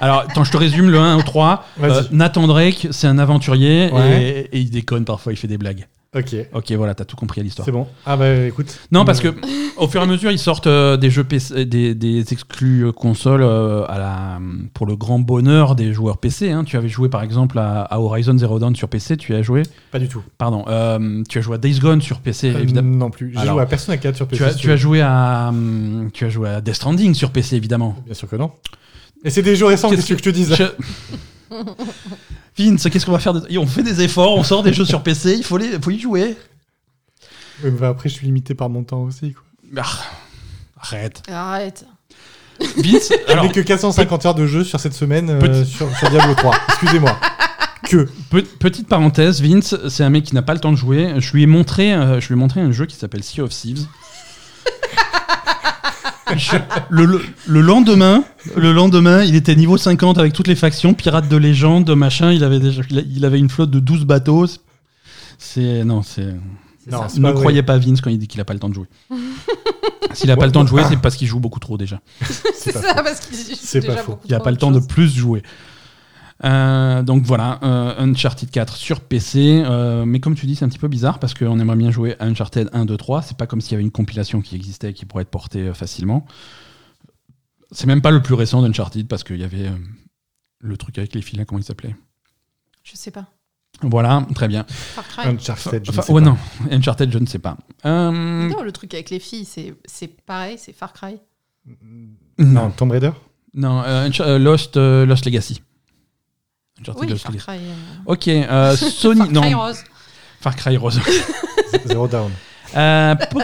Alors, 0.00 0.20
attends, 0.28 0.44
je 0.44 0.50
te 0.50 0.56
résume 0.56 0.90
le 0.90 0.98
1 0.98 1.16
au 1.16 1.22
3. 1.22 1.64
Vas-y. 1.78 1.90
Euh, 1.92 2.02
Nathan 2.10 2.46
Drake, 2.46 2.88
c'est 2.90 3.06
un 3.06 3.18
aventurier 3.18 3.90
Ouais. 3.92 4.48
et, 4.52 4.56
et 4.56 4.60
il 4.60 4.70
déconne 4.70 5.04
parfois, 5.04 5.32
il 5.32 5.36
fait 5.36 5.46
des 5.48 5.56
blagues. 5.56 5.86
Ok, 6.14 6.36
Ok, 6.52 6.70
voilà, 6.72 6.94
t'as 6.94 7.04
tout 7.04 7.16
compris 7.16 7.40
à 7.40 7.44
l'histoire. 7.44 7.64
c'est 7.66 7.72
bon. 7.72 7.86
Ah 8.06 8.16
bah 8.16 8.32
écoute. 8.46 8.78
Non, 8.92 9.04
parce 9.04 9.18
que 9.20 9.34
au 9.76 9.88
fur 9.88 10.00
et 10.00 10.04
à 10.04 10.06
mesure, 10.06 10.30
ils 10.30 10.38
sortent 10.38 10.68
euh, 10.68 10.96
des 10.96 11.10
jeux 11.10 11.24
PC, 11.24 11.64
des, 11.66 11.94
des 11.94 12.32
exclus 12.32 12.86
euh, 12.86 12.92
consoles 12.92 13.42
euh, 13.42 13.84
à 13.88 13.98
la, 13.98 14.38
pour 14.74 14.86
le 14.86 14.94
grand 14.94 15.18
bonheur 15.18 15.74
des 15.74 15.92
joueurs 15.92 16.18
PC. 16.18 16.52
hein. 16.52 16.62
Tu 16.64 16.76
avais 16.76 16.88
joué 16.88 17.08
par 17.08 17.22
exemple 17.24 17.58
à, 17.58 17.82
à 17.82 17.98
Horizon 17.98 18.38
Zero 18.38 18.58
Dawn 18.60 18.76
sur 18.76 18.88
PC, 18.88 19.16
tu 19.16 19.34
as 19.34 19.42
joué, 19.42 19.64
Pas 19.90 19.98
du 19.98 20.06
tout. 20.08 20.22
pardon, 20.38 20.64
euh, 20.68 21.22
tu 21.28 21.38
as 21.38 21.40
joué 21.40 21.56
à 21.56 21.58
Days 21.58 21.80
Gone 21.80 22.00
sur 22.00 22.20
PC, 22.20 22.54
Euh, 22.54 22.60
évidemment. 22.60 22.96
non 22.96 23.10
plus. 23.10 23.32
J'ai 23.32 23.38
Alors, 23.40 23.54
joué 23.54 23.62
à 23.62 23.66
Persona 23.66 23.96
4 23.96 24.14
sur 24.14 24.28
PC. 24.28 24.38
Tu 24.42 24.48
as, 24.48 24.52
si 24.52 24.58
tu 24.58 24.68
as 24.68 24.70
veux. 24.72 24.76
joué 24.76 25.00
à, 25.00 25.48
hum, 25.48 26.10
tu 26.14 26.24
as 26.24 26.28
joué 26.28 26.48
à 26.48 26.60
Death 26.60 26.74
Stranding 26.76 27.12
sur 27.14 27.30
PC, 27.32 27.56
évidemment. 27.56 27.96
Bien 28.04 28.14
sûr 28.14 28.28
que 28.28 28.36
non. 28.36 28.52
Et 29.24 29.30
c'est 29.30 29.42
des 29.42 29.56
jeux 29.56 29.66
récents, 29.66 29.90
Qu'est-ce 29.90 30.06
qu'est-ce 30.06 30.22
que 30.22 30.30
je 30.30 30.30
te 30.30 30.34
dise? 30.34 30.54
Je- 30.54 31.54
Vince, 32.58 32.88
qu'est-ce 32.88 33.06
qu'on 33.06 33.12
va 33.12 33.18
faire 33.18 33.34
de- 33.34 33.58
On 33.58 33.66
fait 33.66 33.82
des 33.82 34.02
efforts, 34.02 34.36
on 34.36 34.44
sort 34.44 34.62
des 34.62 34.72
jeux 34.72 34.84
sur 34.84 35.02
PC, 35.02 35.34
il 35.36 35.44
faut, 35.44 35.56
les, 35.58 35.78
faut 35.80 35.90
y 35.90 35.98
jouer. 35.98 36.36
Ouais, 37.62 37.86
Après, 37.86 38.08
je 38.08 38.14
suis 38.14 38.26
limité 38.26 38.54
par 38.54 38.68
mon 38.68 38.84
temps 38.84 39.02
aussi. 39.02 39.32
Quoi. 39.32 39.42
Ah, 39.84 40.78
arrête. 40.80 41.22
Arrête. 41.28 41.84
Vince, 42.60 43.12
Je 43.28 43.32
alors, 43.32 43.44
n'ai 43.46 43.52
que 43.52 43.60
450 43.60 44.26
heures 44.26 44.34
de 44.34 44.46
jeu 44.46 44.62
sur 44.64 44.78
cette 44.78 44.94
semaine 44.94 45.30
euh, 45.30 45.40
Petit- 45.40 45.70
sur, 45.70 45.94
sur 45.96 46.10
Diablo 46.10 46.34
3. 46.34 46.54
Excusez-moi. 46.68 47.16
Que. 47.88 48.08
pe- 48.30 48.42
petite 48.42 48.88
parenthèse, 48.88 49.42
Vince, 49.42 49.76
c'est 49.88 50.04
un 50.04 50.10
mec 50.10 50.24
qui 50.24 50.34
n'a 50.34 50.42
pas 50.42 50.54
le 50.54 50.60
temps 50.60 50.72
de 50.72 50.76
jouer. 50.76 51.14
Je 51.20 51.32
lui 51.32 51.42
ai 51.42 51.46
montré, 51.46 51.92
euh, 51.92 52.20
je 52.20 52.28
lui 52.28 52.34
ai 52.34 52.38
montré 52.38 52.60
un 52.60 52.70
jeu 52.72 52.86
qui 52.86 52.96
s'appelle 52.96 53.22
Sea 53.24 53.40
of 53.42 53.50
Thieves. 53.50 53.84
Le, 56.90 57.04
le- 57.04 57.20
le 57.46 57.60
lendemain, 57.60 58.24
le 58.56 58.72
lendemain, 58.72 59.22
il 59.24 59.34
était 59.34 59.54
niveau 59.54 59.76
50 59.76 60.18
avec 60.18 60.32
toutes 60.32 60.48
les 60.48 60.54
factions, 60.54 60.94
pirates 60.94 61.28
de 61.28 61.36
légende, 61.36 61.90
machin. 61.94 62.32
Il 62.32 62.42
avait 62.44 62.60
déjà, 62.60 62.82
il 62.90 63.24
avait 63.24 63.38
une 63.38 63.50
flotte 63.50 63.70
de 63.70 63.78
12 63.80 64.04
bateaux. 64.04 64.46
C'est 65.38 65.84
non, 65.84 66.02
c'est 66.02 66.34
Non, 66.90 67.02
ça. 67.02 67.06
c'est 67.08 67.18
Ne 67.18 67.22
pas 67.24 67.32
vrai. 67.32 67.40
croyez 67.40 67.62
pas 67.62 67.76
Vince 67.78 68.00
quand 68.00 68.10
il 68.10 68.18
dit 68.18 68.28
qu'il 68.28 68.40
a 68.40 68.44
pas 68.44 68.54
le 68.54 68.60
temps 68.60 68.68
de 68.70 68.74
jouer. 68.74 68.86
S'il 70.14 70.30
a 70.30 70.36
pas 70.36 70.46
le 70.46 70.52
temps 70.52 70.62
de 70.64 70.68
jouer, 70.68 70.82
c'est 70.88 70.96
parce 71.00 71.16
qu'il 71.16 71.26
joue 71.26 71.40
beaucoup 71.40 71.58
trop 71.60 71.76
déjà. 71.76 72.00
C'est 72.54 72.72
ça, 72.72 72.94
parce 73.02 73.20
qu'il 73.20 73.36
C'est 73.56 73.80
déjà 73.80 73.94
pas 73.96 74.02
faux. 74.02 74.12
beaucoup 74.12 74.26
Il 74.28 74.34
a 74.34 74.38
trop 74.38 74.44
pas 74.44 74.50
le 74.52 74.56
temps 74.56 74.70
de 74.70 74.78
plus 74.78 75.12
jouer. 75.14 75.42
Euh, 76.44 77.02
donc 77.02 77.22
voilà, 77.22 77.58
euh, 77.62 77.94
Uncharted 77.98 78.50
4 78.50 78.76
sur 78.76 79.00
PC. 79.00 79.62
euh, 79.64 80.04
mais 80.04 80.20
comme 80.20 80.34
tu 80.34 80.44
dis, 80.46 80.56
c'est 80.56 80.64
un 80.64 80.68
petit 80.68 80.78
peu 80.78 80.88
bizarre 80.88 81.18
parce 81.18 81.32
qu'on 81.34 81.58
aimerait 81.58 81.76
bien 81.76 81.90
jouer 81.90 82.16
à 82.20 82.26
Uncharted 82.26 82.68
1, 82.72 82.84
2, 82.84 82.96
3. 82.96 83.22
C'est 83.22 83.36
pas 83.36 83.46
comme 83.46 83.60
s'il 83.60 83.72
y 83.72 83.74
avait 83.76 83.82
une 83.84 83.90
compilation 83.90 84.40
qui 84.42 84.54
existait 84.54 84.90
et 84.90 84.92
qui 84.92 85.06
pourrait 85.06 85.22
être 85.22 85.30
portée 85.30 85.72
facilement. 85.72 86.26
C'est 87.70 87.86
même 87.86 88.02
pas 88.02 88.10
le 88.10 88.22
plus 88.22 88.34
récent 88.34 88.62
d'Uncharted 88.62 89.08
parce 89.08 89.24
qu'il 89.24 89.36
y 89.40 89.44
avait 89.44 89.66
euh, 89.68 89.76
le 90.60 90.76
truc 90.76 90.98
avec 90.98 91.14
les 91.14 91.22
filets, 91.22 91.44
comment 91.46 91.58
il 91.60 91.64
s'appelait? 91.64 91.96
Je 92.82 92.94
sais 92.94 93.10
pas. 93.10 93.26
Voilà, 93.82 94.24
très 94.34 94.46
bien. 94.46 94.64
Far 94.68 95.08
Cry. 95.08 95.26
Uncharted, 95.28 95.84
je 95.84 95.90
ne 95.90 95.94
Enfin, 95.96 96.02
sais 96.02 96.12
ouais, 96.12 96.22
pas. 96.22 96.28
non, 96.30 96.36
Uncharted, 96.70 97.10
je 97.10 97.18
ne 97.18 97.26
sais 97.26 97.40
pas. 97.40 97.56
Euh, 97.86 98.48
Non, 98.48 98.62
le 98.62 98.70
truc 98.70 98.94
avec 98.94 99.10
les 99.10 99.18
filles, 99.18 99.44
c'est 99.46 99.74
c'est 99.86 100.06
pareil, 100.06 100.56
c'est 100.58 100.72
Far 100.72 100.92
Cry. 100.92 101.16
Non, 102.38 102.70
Tomb 102.70 102.90
Raider? 102.92 103.10
Non, 103.54 103.82
Lost, 104.38 104.76
euh, 104.76 105.06
Lost 105.06 105.24
Legacy. 105.24 105.62
Uncharted 106.80 107.02
Oui, 107.04 107.08
Lost 107.10 107.22
Far 107.22 107.32
Legacy. 107.32 107.46
Cry. 107.46 107.56
euh, 107.58 108.12
Ok, 108.12 108.28
euh, 108.28 108.76
Sony. 108.76 109.18
Far 109.20 109.28
Cry 109.28 109.34
non, 109.52 109.58
Rose. 109.60 109.84
Far 110.40 110.56
Cry 110.56 110.76
Rose. 110.76 111.00
Zero 111.86 112.08
Down. 112.08 112.30
Euh, 112.76 113.14
Po- 113.14 113.40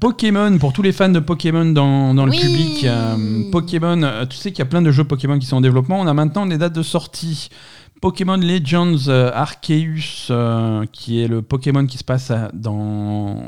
Pokémon, 0.00 0.58
pour 0.58 0.72
tous 0.72 0.82
les 0.82 0.90
fans 0.92 1.08
de 1.08 1.20
Pokémon 1.20 1.64
dans, 1.66 2.12
dans 2.14 2.26
le 2.26 2.32
public, 2.32 2.84
euh, 2.84 3.50
Pokémon, 3.52 4.26
tu 4.28 4.36
sais 4.36 4.50
qu'il 4.50 4.58
y 4.58 4.62
a 4.62 4.66
plein 4.66 4.82
de 4.82 4.90
jeux 4.90 5.04
Pokémon 5.04 5.38
qui 5.38 5.46
sont 5.46 5.56
en 5.56 5.60
développement. 5.60 6.00
On 6.00 6.06
a 6.08 6.14
maintenant 6.14 6.46
des 6.46 6.58
dates 6.58 6.72
de 6.72 6.82
sortie 6.82 7.48
Pokémon 8.00 8.36
Legends 8.36 9.06
euh, 9.08 9.30
Arceus, 9.32 10.26
euh, 10.30 10.84
qui 10.90 11.20
est 11.22 11.28
le 11.28 11.40
Pokémon 11.42 11.86
qui 11.86 11.98
se 11.98 12.04
passe 12.04 12.32
à- 12.32 12.50
dans, 12.52 13.44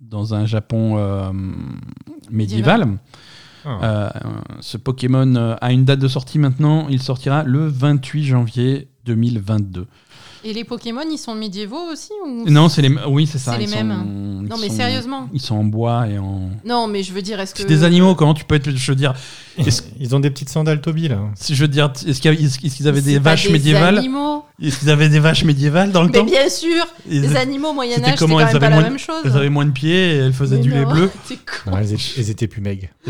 dans 0.00 0.32
un 0.34 0.46
Japon 0.46 0.94
euh, 0.96 1.30
médiéval. 2.30 2.96
Ah. 3.68 3.84
Euh, 3.84 4.10
ce 4.60 4.76
Pokémon 4.76 5.34
euh, 5.36 5.54
a 5.60 5.72
une 5.72 5.84
date 5.84 5.98
de 6.00 6.08
sortie 6.08 6.38
maintenant. 6.38 6.86
Il 6.88 7.02
sortira 7.02 7.42
le 7.44 7.66
28 7.68 8.24
janvier 8.24 8.88
2022. 9.04 9.86
Et 10.44 10.52
les 10.52 10.62
Pokémon, 10.62 11.02
ils 11.10 11.18
sont 11.18 11.34
médiévaux 11.34 11.90
aussi 11.92 12.12
ou... 12.24 12.48
Non, 12.48 12.68
c'est 12.68 12.80
les, 12.80 12.94
oui, 13.08 13.26
c'est 13.26 13.38
ça. 13.38 13.52
C'est 13.54 13.58
les 13.58 13.66
mêmes. 13.66 13.90
sont- 13.90 14.04
Non, 14.48 14.56
mais 14.60 14.68
sont- 14.68 14.76
sérieusement. 14.76 15.28
Ils 15.32 15.40
sont 15.40 15.56
en 15.56 15.64
bois 15.64 16.06
et 16.06 16.16
en. 16.16 16.50
Non, 16.64 16.86
mais 16.86 17.02
je 17.02 17.12
veux 17.12 17.22
dire, 17.22 17.40
est-ce 17.40 17.52
que. 17.54 17.62
C'est 17.62 17.66
des 17.66 17.82
animaux. 17.82 18.14
Comment 18.14 18.34
tu 18.34 18.44
peux 18.44 18.54
être, 18.54 18.70
je 18.70 18.92
veux 18.92 18.94
dire, 18.94 19.14
Ils 19.98 20.14
ont 20.14 20.20
des 20.20 20.30
petites 20.30 20.48
sandales 20.48 20.80
Toby 20.80 21.08
là. 21.08 21.18
si 21.34 21.56
je 21.56 21.62
veux 21.62 21.68
dire, 21.68 21.92
est-ce 22.06 22.20
qu'ils 22.20 22.86
avaient 22.86 23.02
des 23.02 23.18
vaches 23.18 23.46
des 23.48 23.52
médiévales 23.52 23.98
animaux. 23.98 24.44
Est-ce 24.62 24.78
qu'ils 24.78 24.90
avaient 24.90 25.08
des 25.08 25.18
vaches 25.18 25.42
médiévales 25.44 25.90
dans 25.90 26.02
le 26.02 26.08
Mais 26.08 26.18
temps 26.20 26.24
bien 26.24 26.48
sûr, 26.48 26.86
Ils- 27.10 27.22
les 27.22 27.34
animaux 27.36 27.70
au 27.70 27.74
Moyen 27.74 27.96
C'était 27.96 28.10
quand 28.12 28.16
comment 28.18 28.36
même 28.36 28.46
pas 28.46 28.56
avaient 28.56 28.70
la 28.70 28.74
moins- 28.76 28.82
même 28.90 28.98
chose. 28.98 29.22
Elles 29.24 29.36
avaient 29.36 29.48
moins 29.50 29.66
de 29.66 29.72
pieds 29.72 30.14
et 30.14 30.16
elles 30.18 30.32
faisaient 30.32 30.56
Mais 30.58 30.62
du 30.62 30.70
lait 30.70 30.84
bleu. 30.84 31.10
con. 31.28 31.72
Non, 31.72 31.78
elles, 31.78 31.92
étaient, 31.94 32.02
elles 32.16 32.30
étaient 32.30 32.46
plus 32.48 32.60
maigres. 32.60 32.88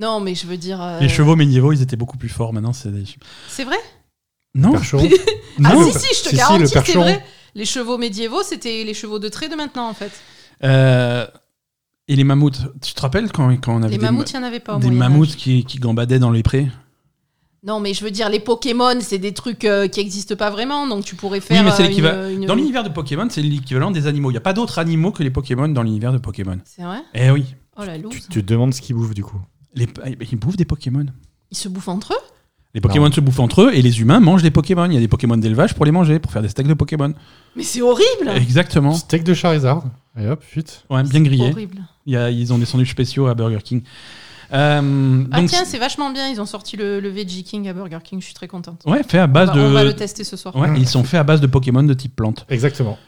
Non, 0.00 0.20
mais 0.20 0.34
je 0.34 0.46
veux 0.46 0.56
dire. 0.56 0.80
euh, 0.82 0.98
Les 1.00 1.08
chevaux 1.08 1.36
médiévaux, 1.36 1.72
ils 1.72 1.82
étaient 1.82 1.96
beaucoup 1.96 2.16
plus 2.18 2.28
forts. 2.28 2.52
Maintenant, 2.52 2.72
c'est 2.72 2.90
des. 2.90 3.04
C'est 3.48 3.64
vrai? 3.64 3.76
Non, 4.54 4.72
Percheron. 4.72 5.08
Ah 5.64 5.74
non. 5.74 5.84
si, 5.92 5.98
si, 5.98 6.06
je 6.14 6.22
te 6.22 6.28
Si, 6.28 6.30
si, 6.30 6.36
garantis 6.36 6.60
le 6.60 6.66
c'est 6.66 6.72
percheron. 6.74 7.02
vrai. 7.02 7.24
Les 7.54 7.64
chevaux 7.66 7.98
médiévaux, 7.98 8.42
c'était 8.42 8.82
les 8.84 8.94
chevaux 8.94 9.18
de 9.18 9.28
trait 9.28 9.48
de 9.48 9.54
maintenant, 9.56 9.88
en 9.88 9.94
fait. 9.94 10.10
Euh, 10.64 11.26
et 12.08 12.16
les 12.16 12.24
mammouths. 12.24 12.60
Tu 12.80 12.94
te 12.94 13.00
rappelles 13.02 13.30
quand, 13.30 13.48
quand 13.60 13.74
on 13.74 13.82
avait 13.82 13.92
Les 13.92 13.98
des, 13.98 14.04
mammouths, 14.04 14.30
il 14.32 14.38
n'y 14.38 14.44
en 14.44 14.46
avait 14.48 14.60
pas 14.60 14.76
au 14.76 14.78
des 14.78 14.86
Moyen 14.86 15.02
Âge. 15.02 15.10
mammouths 15.10 15.36
qui, 15.36 15.64
qui 15.64 15.78
gambadaient 15.78 16.18
dans 16.18 16.30
les 16.30 16.42
prés? 16.42 16.66
Non, 17.62 17.78
mais 17.78 17.92
je 17.92 18.02
veux 18.02 18.10
dire, 18.10 18.30
les 18.30 18.40
Pokémon, 18.40 18.98
c'est 19.00 19.18
des 19.18 19.34
trucs 19.34 19.66
euh, 19.66 19.86
qui 19.86 20.00
n'existent 20.00 20.34
pas 20.36 20.48
vraiment, 20.48 20.86
donc 20.86 21.04
tu 21.04 21.14
pourrais 21.14 21.40
faire. 21.42 21.62
mais 21.62 21.70
c'est 21.72 21.84
euh, 21.84 21.88
l'équivalent- 21.88 22.28
une- 22.30 22.42
une- 22.42 22.46
Dans 22.46 22.54
l'univers 22.54 22.84
de 22.84 22.88
Pokémon, 22.88 23.26
c'est 23.28 23.42
l'équivalent 23.42 23.90
des 23.90 24.06
animaux. 24.06 24.30
Il 24.30 24.34
n'y 24.34 24.38
a 24.38 24.42
pas 24.42 24.54
d'autres 24.54 24.78
animaux 24.78 25.12
que 25.12 25.22
les 25.22 25.30
Pokémon 25.30 25.68
dans 25.68 25.82
l'univers 25.82 26.12
de 26.14 26.18
Pokémon. 26.18 26.58
C'est 26.64 26.82
vrai? 26.82 27.02
Eh 27.12 27.30
oui. 27.30 27.44
Oh 27.76 27.84
la 27.84 27.98
loose. 27.98 28.14
Tu 28.30 28.42
te 28.42 28.46
demandes 28.52 28.72
ce 28.72 28.80
qu'ils 28.80 28.96
bouffent 28.96 29.14
du 29.14 29.22
coup. 29.24 29.38
Les, 29.74 29.86
ils 30.32 30.38
bouffent 30.38 30.56
des 30.56 30.64
Pokémon. 30.64 31.06
Ils 31.50 31.56
se 31.56 31.68
bouffent 31.68 31.88
entre 31.88 32.12
eux? 32.12 32.22
Les 32.74 32.80
Pokémon 32.80 33.06
Non. 33.06 33.12
se 33.12 33.20
bouffent 33.20 33.40
entre 33.40 33.62
eux 33.62 33.70
et 33.74 33.82
les 33.82 34.00
humains 34.00 34.20
mangent 34.20 34.42
des 34.42 34.50
Pokémon. 34.52 34.86
Il 34.86 34.94
y 34.94 34.96
a 34.96 35.00
des 35.00 35.08
Pokémon 35.08 35.36
d'élevage 35.36 35.74
pour 35.74 35.84
les 35.84 35.90
manger, 35.90 36.18
pour 36.20 36.30
faire 36.32 36.42
des 36.42 36.48
steaks 36.48 36.68
de 36.68 36.74
Pokémon. 36.74 37.12
Mais 37.56 37.62
c'est 37.64 37.82
horrible 37.82 38.28
Exactement. 38.36 38.92
Steak 38.94 39.24
de 39.24 39.34
Charizard. 39.34 39.84
Et 40.18 40.26
hop, 40.28 40.42
fuite. 40.42 40.84
Ouais, 40.90 41.02
bien 41.02 41.20
grillé. 41.22 41.50
Horrible. 41.50 41.78
Il 42.06 42.12
y 42.12 42.16
a- 42.16 42.30
ils 42.30 42.52
ont 42.52 42.58
des 42.58 42.66
sandwichs 42.66 42.90
spéciaux 42.92 43.26
à 43.26 43.34
Burger 43.34 43.58
King. 43.64 43.82
Euh, 44.52 45.24
Ah 45.30 45.40
donc, 45.40 45.48
tiens, 45.48 45.64
c'est 45.64 45.78
vachement 45.78 46.10
bien, 46.10 46.28
ils 46.28 46.40
ont 46.40 46.46
sorti 46.46 46.76
le, 46.76 46.98
le 47.00 47.08
Veggie 47.08 47.44
King 47.44 47.68
à 47.68 47.72
Burger 47.72 47.98
King, 48.02 48.20
je 48.20 48.24
suis 48.24 48.34
très 48.34 48.48
contente. 48.48 48.82
ouais, 48.86 49.02
fait 49.04 49.18
à 49.18 49.26
On 49.26 49.28
base 49.28 49.48
va, 49.48 49.54
de. 49.54 49.60
on 49.60 49.70
va 49.72 49.84
le 49.84 49.94
tester 49.94 50.24
ce 50.24 50.36
soir. 50.36 50.56
Ouais, 50.56 50.68
ils 50.76 50.88
sont 50.88 51.04
faits 51.04 51.20
à 51.20 51.24
base 51.24 51.40
de 51.40 51.46
Pokémon 51.46 51.84
de 51.84 51.94
type 51.94 52.16
plante. 52.16 52.46
Exactement. 52.48 52.98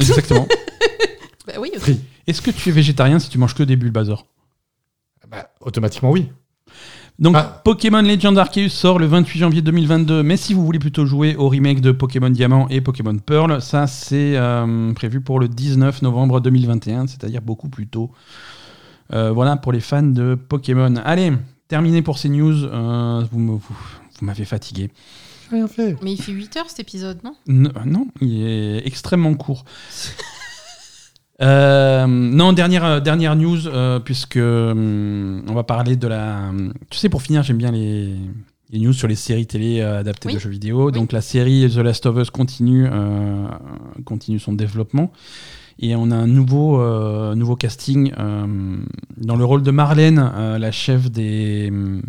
Exactement. 0.00 0.46
Bah 1.46 1.52
oui. 1.60 1.70
Est-ce 2.26 2.40
que 2.40 2.50
tu 2.50 2.70
es 2.70 2.72
végétarien 2.72 3.18
si 3.18 3.28
tu 3.28 3.36
manges 3.36 3.54
que 3.54 3.62
des 3.62 3.76
Bulbasaur 3.76 4.24
Bah, 5.34 5.50
automatiquement, 5.60 6.10
oui. 6.10 6.28
Donc 7.18 7.36
Ah. 7.38 7.60
Pokémon 7.64 8.02
Legend 8.02 8.36
Arceus 8.38 8.70
sort 8.70 8.98
le 8.98 9.06
28 9.06 9.38
janvier 9.38 9.62
2022, 9.62 10.22
mais 10.24 10.36
si 10.36 10.52
vous 10.52 10.64
voulez 10.64 10.80
plutôt 10.80 11.06
jouer 11.06 11.36
au 11.36 11.48
remake 11.48 11.80
de 11.80 11.92
Pokémon 11.92 12.28
Diamant 12.30 12.66
et 12.70 12.80
Pokémon 12.80 13.16
Pearl, 13.18 13.62
ça 13.62 13.86
c'est 13.86 14.36
euh, 14.36 14.92
prévu 14.94 15.20
pour 15.20 15.38
le 15.38 15.46
19 15.46 16.02
novembre 16.02 16.40
2021, 16.40 17.06
c'est-à-dire 17.06 17.40
beaucoup 17.40 17.68
plus 17.68 17.86
tôt. 17.86 18.10
Euh, 19.12 19.30
voilà 19.30 19.56
pour 19.56 19.70
les 19.70 19.78
fans 19.80 20.02
de 20.02 20.34
Pokémon. 20.34 20.94
Allez, 21.04 21.32
terminé 21.68 22.02
pour 22.02 22.18
ces 22.18 22.28
news. 22.30 22.64
Euh, 22.64 23.22
vous 23.30 23.38
me- 23.38 23.52
vous- 23.52 23.60
vous 24.18 24.26
m'avez 24.26 24.44
fatigué. 24.44 24.90
Rien 25.52 25.68
fait. 25.68 25.96
Mais 26.02 26.12
il 26.14 26.20
fait 26.20 26.32
8 26.32 26.56
heures 26.56 26.68
cet 26.68 26.80
épisode, 26.80 27.18
non? 27.22 27.34
N- 27.48 27.70
non, 27.84 28.08
il 28.22 28.42
est 28.44 28.86
extrêmement 28.88 29.34
court. 29.34 29.64
Euh, 31.42 32.06
non, 32.06 32.52
dernière, 32.52 32.84
euh, 32.84 33.00
dernière 33.00 33.34
news, 33.36 33.66
euh, 33.66 33.98
puisque 33.98 34.36
hum, 34.36 35.42
on 35.48 35.54
va 35.54 35.64
parler 35.64 35.96
de 35.96 36.06
la. 36.06 36.50
Tu 36.90 36.98
sais, 36.98 37.08
pour 37.08 37.22
finir, 37.22 37.42
j'aime 37.42 37.58
bien 37.58 37.72
les, 37.72 38.14
les 38.70 38.78
news 38.78 38.92
sur 38.92 39.08
les 39.08 39.16
séries 39.16 39.46
télé 39.46 39.80
euh, 39.80 40.00
adaptées 40.00 40.28
Oui. 40.28 40.34
de 40.34 40.38
jeux 40.38 40.50
vidéo. 40.50 40.90
Donc 40.90 41.12
la 41.12 41.20
série 41.20 41.68
The 41.68 41.78
Last 41.78 42.06
of 42.06 42.16
Us 42.18 42.30
continue, 42.30 42.86
euh, 42.90 43.46
continue 44.04 44.38
son 44.38 44.52
développement. 44.52 45.10
Et 45.80 45.96
on 45.96 46.12
a 46.12 46.14
un 46.16 46.28
nouveau, 46.28 46.80
euh, 46.80 47.34
nouveau 47.34 47.56
casting 47.56 48.12
euh, 48.16 48.76
dans 49.16 49.34
le 49.34 49.44
rôle 49.44 49.64
de 49.64 49.72
Marlène, 49.72 50.30
euh, 50.36 50.56
la 50.56 50.70
chef 50.70 51.10
des, 51.10 51.68
hum, 51.72 52.00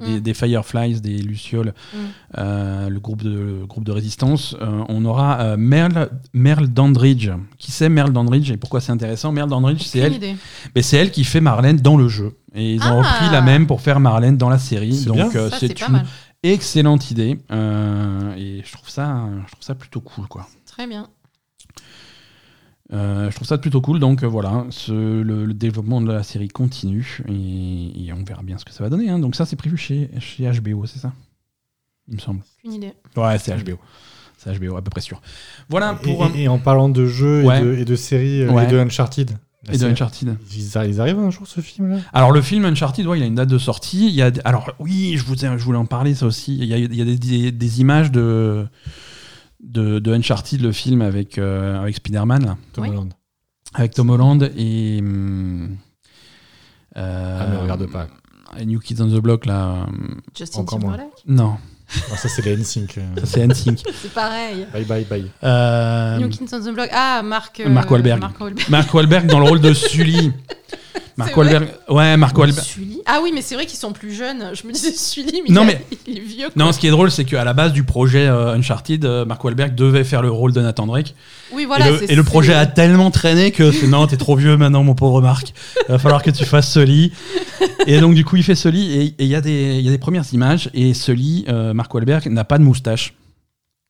des, 0.00 0.16
Mm. 0.16 0.20
des 0.20 0.34
Fireflies, 0.34 1.00
des 1.00 1.18
Lucioles, 1.18 1.74
Mm. 1.92 1.96
euh, 2.38 2.88
le, 2.88 3.00
groupe 3.00 3.22
de, 3.22 3.30
le 3.60 3.66
groupe 3.66 3.84
de 3.84 3.92
résistance. 3.92 4.56
Euh, 4.60 4.84
on 4.88 5.04
aura 5.04 5.40
euh, 5.40 5.56
Merle, 5.56 6.10
Merle 6.32 6.68
Dandridge. 6.68 7.30
Qui 7.58 7.70
c'est 7.72 7.88
Merle 7.88 8.12
Dandridge 8.12 8.50
et 8.50 8.56
pourquoi 8.56 8.80
c'est 8.80 8.92
intéressant? 8.92 9.32
Merle 9.32 9.50
Dandridge, 9.50 9.82
c'est 9.84 9.98
elle, 10.00 10.82
c'est 10.82 10.96
elle 10.96 11.10
qui 11.10 11.24
fait 11.24 11.40
Marlène 11.40 11.76
dans 11.76 11.96
le 11.96 12.08
jeu. 12.08 12.36
Et 12.54 12.74
ils 12.74 12.82
ont 12.82 13.00
Ah. 13.02 13.12
repris 13.12 13.30
la 13.30 13.42
même 13.42 13.66
pour 13.66 13.80
faire 13.80 14.00
Marlène 14.00 14.36
dans 14.36 14.48
la 14.48 14.58
série. 14.58 15.04
Donc 15.04 15.36
euh, 15.36 15.50
c'est 15.58 15.80
une 15.80 15.92
mal. 15.92 16.06
excellente 16.42 17.10
idée. 17.10 17.38
Euh, 17.52 18.34
et 18.36 18.62
je 18.64 18.72
trouve 18.72 18.88
ça, 18.88 19.24
je 19.46 19.52
trouve 19.52 19.62
ça 19.62 19.74
plutôt 19.74 20.00
cool, 20.00 20.26
quoi. 20.26 20.46
Très 20.66 20.86
bien. 20.86 21.06
Euh, 22.92 23.30
je 23.30 23.36
trouve 23.36 23.46
ça 23.46 23.56
plutôt 23.58 23.80
cool. 23.80 24.00
Donc 24.00 24.22
euh, 24.22 24.26
voilà, 24.26 24.66
ce- 24.70 24.90
le, 25.22 25.44
le 25.44 25.54
développement 25.54 26.00
de 26.00 26.10
la 26.12 26.22
série 26.22 26.48
continue 26.48 27.18
et, 27.28 28.06
et 28.06 28.12
on 28.12 28.24
verra 28.24 28.42
bien 28.42 28.58
ce 28.58 28.64
que 28.64 28.72
ça 28.72 28.82
va 28.82 28.90
donner. 28.90 29.08
hein. 29.10 29.18
Donc 29.18 29.36
ça, 29.36 29.46
c'est 29.46 29.56
prévu 29.56 29.76
chez, 29.76 30.10
chez 30.18 30.50
HBO, 30.60 30.86
c'est 30.86 30.98
ça? 30.98 31.12
Il 32.08 32.14
me 32.16 32.20
semble. 32.20 32.40
Aucune 32.64 32.72
idée. 32.74 32.92
Ouais, 33.16 33.38
c'est 33.38 33.54
HBO. 33.56 33.78
C'est 34.36 34.58
HBO, 34.58 34.76
à 34.76 34.82
peu 34.82 34.90
près 34.90 35.00
sûr. 35.02 35.20
Voilà 35.68 35.96
Et, 36.02 36.02
pour. 36.12 36.26
et- 36.34 36.42
et 36.44 36.48
en 36.48 36.58
parlant 36.58 36.88
de 36.88 37.06
jeux 37.06 37.44
Ouais. 37.44 37.60
et, 37.60 37.64
de, 37.64 37.72
et 37.74 37.84
de 37.84 37.94
séries 37.94 38.42
euh, 38.42 38.50
Ouais. 38.50 38.64
et 38.64 38.66
de 38.66 38.78
Uncharted. 38.78 39.30
et 39.70 39.76
de 39.78 39.86
Uncharted. 39.86 40.36
Ils, 40.56 40.62
arri- 40.70 40.88
ils 40.88 41.00
arrivent 41.00 41.18
un 41.20 41.30
jour 41.30 41.46
ce 41.46 41.60
film 41.60 41.90
là 41.90 41.98
Alors 42.12 42.32
le 42.32 42.40
film 42.42 42.64
Uncharted, 42.64 43.06
ouais, 43.06 43.18
il 43.18 43.22
a 43.22 43.26
une 43.26 43.34
date 43.36 43.50
de 43.50 43.58
sortie. 43.58 44.08
Il 44.08 44.14
y 44.14 44.22
a, 44.22 44.32
alors 44.44 44.72
oui, 44.80 45.14
je, 45.16 45.24
vous 45.24 45.44
ai- 45.44 45.58
je 45.58 45.62
voulais 45.62 45.78
en 45.78 45.84
parler 45.86 46.14
ça 46.14 46.26
aussi. 46.26 46.56
Il 46.56 46.64
y 46.64 46.74
a, 46.74 46.78
il 46.78 46.92
y 46.94 47.02
a 47.02 47.04
des, 47.04 47.18
des- 47.18 47.52
des 47.52 47.80
images 47.82 48.10
de, 48.10 48.66
de, 49.62 49.98
de 49.98 50.12
Uncharted, 50.14 50.60
le 50.62 50.72
film 50.72 51.02
avec, 51.02 51.38
euh, 51.38 51.80
avec 51.80 51.96
Spider-Man, 51.96 52.44
là, 52.44 52.56
Tom 52.72 52.84
Oui. 52.84 52.90
Holland. 52.90 53.12
avec 53.74 53.94
Tom 53.94 54.10
Holland 54.10 54.50
et... 54.56 54.98
hum, 55.00 55.76
euh, 56.96 57.38
Ah, 57.40 57.46
mais 57.50 57.56
regarde 57.58 57.86
pas. 57.90 58.08
et 58.58 58.66
New 58.66 58.80
Kids 58.80 59.00
on 59.00 59.06
the 59.08 59.20
Block, 59.20 59.46
là. 59.46 59.84
hum, 59.88 60.20
Justin 60.36 60.60
Encore 60.60 60.80
moins. 60.80 60.92
Timberlake 60.92 61.14
Non, 61.26 61.56
Ah, 62.12 62.16
ça, 62.16 62.28
c'est 62.28 62.44
les 62.44 62.56
NSYNC. 62.56 62.98
euh. 62.98 63.02
ça 63.18 63.26
c'est 63.26 63.46
NSYNC. 63.46 63.82
C'est 64.02 64.12
pareil. 64.12 64.66
Bye 64.72 64.84
bye 64.84 65.04
bye. 65.04 65.30
Euh, 65.44 66.18
New 66.18 66.28
Kids 66.28 66.48
on 66.52 66.60
the 66.60 66.72
Block. 66.74 66.88
Ah, 66.92 67.20
Marc. 67.24 67.60
euh, 67.60 67.68
Mark 67.68 67.90
Wahlberg. 67.90 68.20
Mark 68.20 68.40
Wahlberg. 68.40 68.68
Mark 68.70 68.94
Wahlberg 68.94 69.26
dans 69.26 69.40
le 69.40 69.46
rôle 69.48 69.60
de 69.60 69.72
Sully. 69.74 70.32
Mark 71.16 71.36
Wahlberg. 71.36 71.68
Ouais, 71.88 72.16
Mark 72.16 72.36
Wahlberg. 72.36 72.64
Sully. 72.66 72.98
Ah 73.06 73.20
oui, 73.22 73.30
mais 73.34 73.42
c'est 73.42 73.54
vrai 73.54 73.66
qu'ils 73.66 73.78
sont 73.78 73.92
plus 73.92 74.12
jeunes. 74.14 74.50
Je 74.54 74.66
me 74.66 74.72
disais 74.72 74.92
Sully, 74.92 75.42
mais, 75.46 75.54
Non, 75.54 75.62
il, 75.64 75.70
a- 75.70 75.72
mais- 75.74 75.84
il 76.06 76.18
est 76.18 76.20
vieux. 76.22 76.46
quoi. 76.50 76.64
Non, 76.64 76.72
ce 76.72 76.78
qui 76.78 76.86
est 76.86 76.90
drôle, 76.90 77.10
c'est 77.10 77.24
qu'à 77.24 77.44
la 77.44 77.52
base 77.52 77.72
du 77.72 77.84
projet 77.84 78.26
euh, 78.26 78.54
Uncharted, 78.54 79.04
euh, 79.04 79.24
Mark 79.24 79.42
Wahlberg 79.44 79.74
devait 79.74 80.04
faire 80.04 80.22
le 80.22 80.30
rôle 80.30 80.52
de 80.52 80.60
Nathan 80.60 80.86
Drake. 80.86 81.14
Oui, 81.52 81.64
voilà. 81.66 81.88
et, 81.88 81.92
le, 81.92 81.98
c'est- 81.98 82.12
et 82.12 82.14
le 82.14 82.22
projet 82.24 82.54
a 82.54 82.66
tellement 82.66 83.10
traîné 83.10 83.50
que 83.50 83.70
c'est 83.72 83.86
non, 83.88 84.06
t'es 84.06 84.16
trop 84.16 84.36
vieux 84.36 84.56
maintenant, 84.56 84.82
mon 84.84 84.94
pauvre 84.94 85.20
Marc. 85.20 85.52
Il 85.88 85.92
va 85.92 85.98
falloir 85.98 86.22
que 86.22 86.30
tu 86.30 86.44
fasses 86.44 86.72
Sully. 86.72 87.12
Et 87.86 88.00
donc, 88.00 88.14
du 88.14 88.24
coup, 88.24 88.36
il 88.36 88.42
fait 88.42 88.54
Sully. 88.54 88.92
Et 88.92 89.14
il 89.18 89.26
y, 89.26 89.34
a 89.34 89.40
des- 89.40 89.76
il 89.78 89.82
y 89.84 89.88
a 89.88 89.90
des 89.92 89.98
premières 89.98 90.24
images. 90.32 90.70
Et 90.74 90.94
Sully, 90.94 91.44
euh, 91.48 91.74
Mark 91.74 91.92
Wahlberg, 91.92 92.26
n'a 92.28 92.44
pas 92.44 92.58
de 92.58 92.62
moustache. 92.64 93.14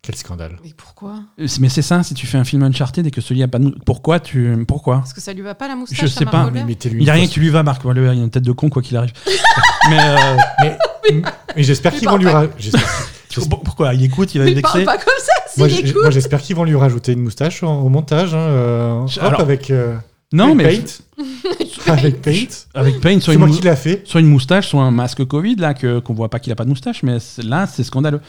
Quel 0.03 0.15
scandale. 0.17 0.57
Mais 0.65 0.73
pourquoi? 0.75 1.21
Mais 1.61 1.69
c'est 1.69 1.83
ça, 1.83 2.03
si 2.03 2.15
tu 2.15 2.27
fais 2.27 2.39
un 2.39 2.45
film 2.45 2.63
Uncharted 2.63 3.07
et 3.07 3.11
que 3.11 3.21
Sully 3.21 3.43
a 3.43 3.49
pas 3.49 3.59
de 3.59 3.65
moustache. 3.65 3.83
Pourquoi 3.85 4.19
tu. 4.19 4.65
Pourquoi? 4.67 4.97
Parce 5.01 5.13
que 5.13 5.21
ça 5.21 5.35
lui 5.35 5.43
va 5.43 5.55
pas 5.55 5.69
la 5.69 5.77
moustache 5.77 6.01
Je 6.01 6.07
sais 6.07 6.25
pas, 6.25 6.51
Mais 6.51 6.65
Il 6.85 6.97
n'y 6.99 7.11
a 7.11 7.13
rien 7.13 7.27
qui 7.27 7.39
lui 7.39 7.51
va, 7.51 7.63
Mark 7.63 7.85
Wahlberg. 7.85 8.17
Il 8.17 8.21
a 8.21 8.25
une 8.25 8.31
tête 8.31 8.43
de 8.45 8.53
con, 8.53 8.71
quoi 8.71 8.81
qu'il 8.81 8.97
arrive. 8.97 9.13
mais. 9.91 9.99
euh, 10.01 10.37
Mais, 10.63 11.23
mais 11.57 11.63
j'espère 11.63 11.93
Il 11.95 11.99
qu'ils 12.01 12.09
vont 12.09 12.17
lui 12.17 12.29
ra- 12.29 12.47
pourquoi 13.65 13.95
Il 13.95 14.03
écoute, 14.05 14.35
il 14.35 14.39
va 14.41 14.47
Il 14.47 14.53
indexer. 14.53 14.85
parle 14.85 14.99
pas 14.99 15.05
comme 15.05 15.15
ça, 15.19 15.33
Moi, 15.59 15.69
écoute. 15.69 16.11
j'espère 16.11 16.41
qu'ils 16.41 16.57
vont 16.57 16.65
lui 16.65 16.77
rajouter 16.77 17.13
une 17.13 17.23
moustache 17.23 17.63
en- 17.63 17.81
au 17.83 17.89
montage. 17.91 18.35
hein, 18.35 18.39
euh, 18.39 19.01
hop, 19.03 19.11
Alors- 19.21 19.41
avec, 19.41 19.71
euh, 19.71 19.97
Non, 20.33 20.53
avec 20.53 20.57
mais. 20.57 20.79
Paint. 20.79 21.23
avec 21.93 22.23
Paint. 22.23 22.33
Avec 22.75 23.01
Payne, 23.01 23.21
soit 23.21 23.33
C'est 23.33 23.35
une, 23.35 23.39
moi 23.41 23.49
mou- 23.49 23.57
qui 23.57 23.63
l'a 23.63 23.77
fait. 23.77 24.03
soit 24.07 24.21
une 24.21 24.29
moustache, 24.29 24.69
soit 24.69 24.83
un 24.83 24.91
masque 24.91 25.25
Covid, 25.27 25.57
là, 25.57 25.75
que, 25.75 25.99
qu'on 25.99 26.15
voit 26.15 26.31
pas 26.31 26.39
qu'il 26.39 26.53
a 26.53 26.57
pas 26.57 26.65
de 26.65 26.71
moustache, 26.71 27.03
mais 27.03 27.19
là, 27.43 27.67
c'est 27.67 27.85
scandaleux. 27.85 28.21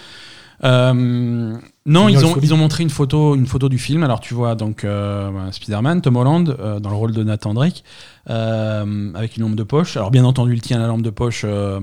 Euh, 0.64 1.58
Non, 1.86 2.08
ils 2.10 2.24
ont, 2.26 2.34
folie. 2.34 2.48
ils 2.48 2.54
ont 2.54 2.58
montré 2.58 2.84
une 2.84 2.90
photo, 2.90 3.36
une 3.36 3.48
photo 3.48 3.70
du 3.70 3.78
film. 3.80 4.04
Alors 4.04 4.20
tu 4.20 4.34
vois 4.34 4.56
donc 4.56 4.84
euh, 4.84 5.52
Spider-Man, 5.52 6.02
Tom 6.02 6.16
Holland 6.16 6.56
euh, 6.60 6.80
dans 6.80 6.90
le 6.90 6.96
rôle 6.96 7.14
de 7.14 7.24
Nathan 7.24 7.54
Drake 7.54 7.84
euh, 8.30 9.12
avec 9.16 9.38
une 9.38 9.44
lampe 9.44 9.56
de 9.56 9.64
poche. 9.64 9.98
Alors 9.98 10.12
bien 10.12 10.24
entendu, 10.26 10.54
il 10.54 10.62
tient 10.62 10.80
la 10.80 10.88
lampe 10.88 11.02
de 11.02 11.10
poche 11.10 11.42
euh, 11.46 11.80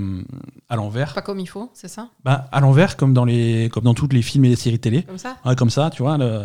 à 0.69 0.77
l'envers. 0.77 1.15
Pas 1.15 1.23
comme 1.23 1.40
il 1.40 1.47
faut, 1.48 1.70
c'est 1.74 1.89
ça? 1.89 2.09
Bah, 2.24 2.47
à 2.52 2.60
l'envers 2.60 2.97
comme 2.97 3.15
dans 3.15 3.24
les 3.24 3.69
comme 3.73 3.85
dans 3.85 3.94
tous 3.94 4.09
les 4.12 4.23
films 4.23 4.44
et 4.44 4.48
les 4.51 4.56
séries 4.56 4.78
télé. 4.78 5.02
Comme 5.02 5.19
ça? 5.19 5.36
Ouais, 5.44 5.55
comme 5.56 5.70
ça, 5.70 5.90
tu 5.90 6.02
vois. 6.02 6.16
le- 6.19 6.43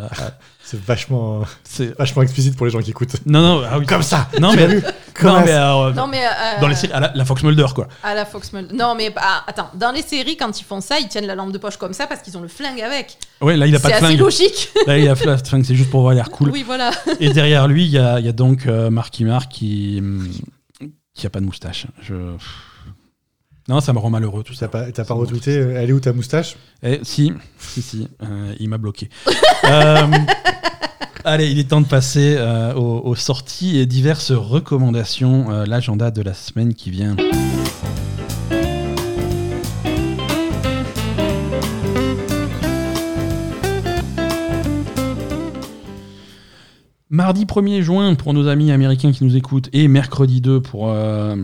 C'est 0.63 0.79
vachement, 0.81 1.41
euh, 1.41 1.45
c'est 1.63 1.97
vachement 1.97 2.21
explicite 2.23 2.55
pour 2.55 2.65
les 2.65 2.71
gens 2.71 2.79
qui 2.79 2.91
écoutent. 2.91 3.15
non 3.25 3.41
non 3.41 3.63
ah 3.69 3.77
oui. 3.79 3.85
Comme 3.85 4.01
ça 4.03 4.27
Non 4.39 4.51
Tu 4.51 4.57
mais 4.57 4.81
non 5.23 5.41
mais 5.45 5.51
alors, 5.51 5.83
euh, 5.85 5.91
Non, 5.93 6.07
mais. 6.07 6.25
euh, 6.25 6.59
dans 6.61 6.67
les 6.67 6.75
séries 6.75 6.93
à 6.93 6.99
la, 6.99 7.11
la 7.13 7.25
Fox 7.25 7.43
Mulder 7.43 7.67
quoi. 7.75 7.87
À 8.03 8.15
la 8.15 8.25
Fox 8.25 8.51
Mulder. 8.51 8.73
Non, 8.75 8.95
mais 8.95 9.13
ah, 9.17 9.43
attends, 9.45 9.69
dans 9.75 9.91
les 9.91 10.01
séries, 10.01 10.37
quand 10.37 10.59
ils 10.59 10.63
font 10.63 10.81
ça, 10.81 10.99
ils 10.99 11.07
tiennent 11.07 11.27
la 11.27 11.35
lampe 11.35 11.51
de 11.51 11.57
poche 11.59 11.77
comme 11.77 11.93
ça 11.93 12.07
parce 12.07 12.21
qu'ils 12.21 12.35
ont 12.37 12.41
le 12.41 12.47
flingue 12.47 12.81
avec. 12.81 13.17
Ouais, 13.41 13.55
là 13.57 13.67
il 13.67 13.75
a 13.75 13.79
pas 13.79 13.89
C'est 13.89 13.95
de 13.95 14.05
flingue. 14.05 14.19
logique. 14.19 14.69
Là 14.87 14.97
il 14.97 15.07
a 15.07 15.15
pas 15.15 15.35
de 15.35 15.47
flingue, 15.47 15.63
c'est 15.65 15.75
juste 15.75 15.91
pour 15.91 15.99
avoir 15.99 16.13
l'air 16.15 16.29
cool. 16.31 16.49
Oui, 16.53 16.63
voilà. 16.65 16.91
Et 17.19 17.29
derrière 17.29 17.67
lui, 17.67 17.83
il 17.85 17.91
y 17.91 17.97
a, 17.99 18.19
il 18.19 18.25
y 18.25 18.29
a 18.29 18.31
donc 18.31 18.65
euh, 18.67 18.89
Marky 18.89 19.25
Mark 19.25 19.51
qui 19.51 19.82
qui 21.13 21.25
a 21.27 21.29
pas 21.29 21.39
de 21.39 21.45
moustache. 21.45 21.87
Je 22.01 22.13
non, 23.69 23.79
ça 23.79 23.93
me 23.93 23.99
rend 23.99 24.09
malheureux 24.09 24.43
tout 24.43 24.53
ça. 24.53 24.67
T'as 24.67 24.85
pas, 24.85 24.91
t'as 24.91 25.05
pas 25.05 25.13
retweeté 25.13 25.51
euh, 25.57 25.81
Elle 25.81 25.89
est 25.89 25.93
où 25.93 25.99
ta 26.01 26.11
moustache? 26.11 26.57
Eh, 26.83 26.99
si, 27.03 27.31
si, 27.57 27.81
si, 27.81 28.09
euh, 28.21 28.53
il 28.59 28.67
m'a 28.69 28.77
bloqué. 28.77 29.09
Euh, 29.65 30.05
allez, 31.23 31.49
il 31.49 31.57
est 31.57 31.69
temps 31.69 31.79
de 31.79 31.87
passer 31.87 32.35
euh, 32.37 32.73
aux, 32.73 32.99
aux 33.07 33.15
sorties 33.15 33.77
et 33.77 33.85
diverses 33.85 34.33
recommandations. 34.33 35.49
euh, 35.51 35.65
L'agenda 35.65 36.11
de 36.11 36.21
la 36.21 36.33
semaine 36.33 36.73
qui 36.73 36.91
vient. 36.91 37.15
Mardi 47.13 47.45
1er 47.45 47.83
juin 47.83 48.15
pour 48.15 48.33
nos 48.33 48.47
amis 48.47 48.71
américains 48.71 49.11
qui 49.11 49.23
nous 49.23 49.37
écoutent 49.37 49.69
et 49.71 49.87
mercredi 49.87 50.41
2 50.41 50.61
pour, 50.61 50.89
euh, 50.89 51.35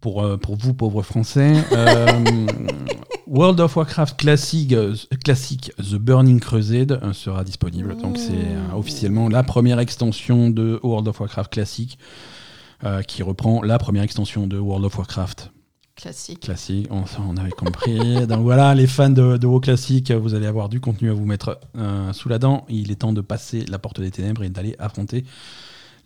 pour, 0.00 0.22
euh, 0.22 0.36
pour 0.36 0.54
vous 0.54 0.72
pauvres 0.72 1.02
français. 1.02 1.52
Euh, 1.72 2.06
World 3.26 3.58
of 3.58 3.74
Warcraft 3.74 4.16
classique, 4.16 4.72
classique 5.24 5.72
The 5.78 5.96
Burning 5.96 6.38
Crusade 6.38 7.00
sera 7.12 7.42
disponible. 7.42 7.96
Donc 7.96 8.18
c'est 8.18 8.46
officiellement 8.72 9.28
la 9.28 9.42
première 9.42 9.80
extension 9.80 10.48
de 10.48 10.78
World 10.84 11.08
of 11.08 11.18
Warcraft 11.18 11.52
classique 11.52 11.98
euh, 12.84 13.02
qui 13.02 13.24
reprend 13.24 13.62
la 13.62 13.78
première 13.78 14.04
extension 14.04 14.46
de 14.46 14.58
World 14.58 14.84
of 14.84 14.96
Warcraft 14.96 15.50
Classique. 15.96 16.40
classique. 16.40 16.88
On, 16.90 17.36
avait 17.36 17.50
compris. 17.50 18.26
Donc 18.26 18.40
voilà, 18.40 18.74
les 18.74 18.86
fans 18.88 19.10
de, 19.10 19.36
de 19.36 19.46
WoW 19.46 19.60
classique, 19.60 20.10
vous 20.10 20.34
allez 20.34 20.46
avoir 20.46 20.68
du 20.68 20.80
contenu 20.80 21.08
à 21.08 21.12
vous 21.14 21.24
mettre 21.24 21.60
euh, 21.78 22.12
sous 22.12 22.28
la 22.28 22.38
dent. 22.38 22.66
Il 22.68 22.90
est 22.90 22.96
temps 22.96 23.12
de 23.12 23.20
passer 23.20 23.64
la 23.68 23.78
porte 23.78 24.00
des 24.00 24.10
ténèbres 24.10 24.42
et 24.42 24.48
d'aller 24.48 24.74
affronter 24.80 25.24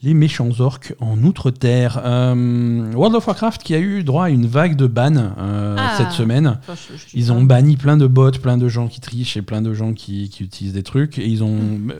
les 0.03 0.15
méchants 0.15 0.51
orques 0.61 0.95
en 1.01 1.21
outre-terre. 1.25 2.01
Euh, 2.05 2.93
World 2.93 3.17
of 3.17 3.27
Warcraft 3.27 3.63
qui 3.63 3.75
a 3.75 3.79
eu 3.79 4.05
droit 4.05 4.27
à 4.27 4.31
une 4.31 4.47
vague 4.47 4.77
de 4.77 4.87
bans 4.87 5.17
euh, 5.17 5.75
Ah. 5.79 5.95
cette 5.97 6.13
semaine. 6.13 6.59
Enfin, 6.61 6.75
je- 6.75 6.97
je 6.97 7.05
dis 7.07 7.11
Ils 7.15 7.33
ont 7.33 7.43
banni 7.43 7.77
plein 7.77 7.97
de 7.97 8.07
bots, 8.07 8.31
plein 8.33 8.59
de 8.59 8.69
gens 8.69 8.89
qui 8.89 9.01
trichent 9.01 9.37
et 9.39 9.43
plein 9.43 9.63
de 9.63 9.73
gens 9.75 9.95
qui, 9.95 10.29
qui 10.29 10.45
utilisent 10.45 10.75
des 10.75 10.83
trucs. 10.85 11.19
Et 11.19 11.27
ils 11.27 11.43
ont, 11.43 11.57
Mm. 11.57 11.95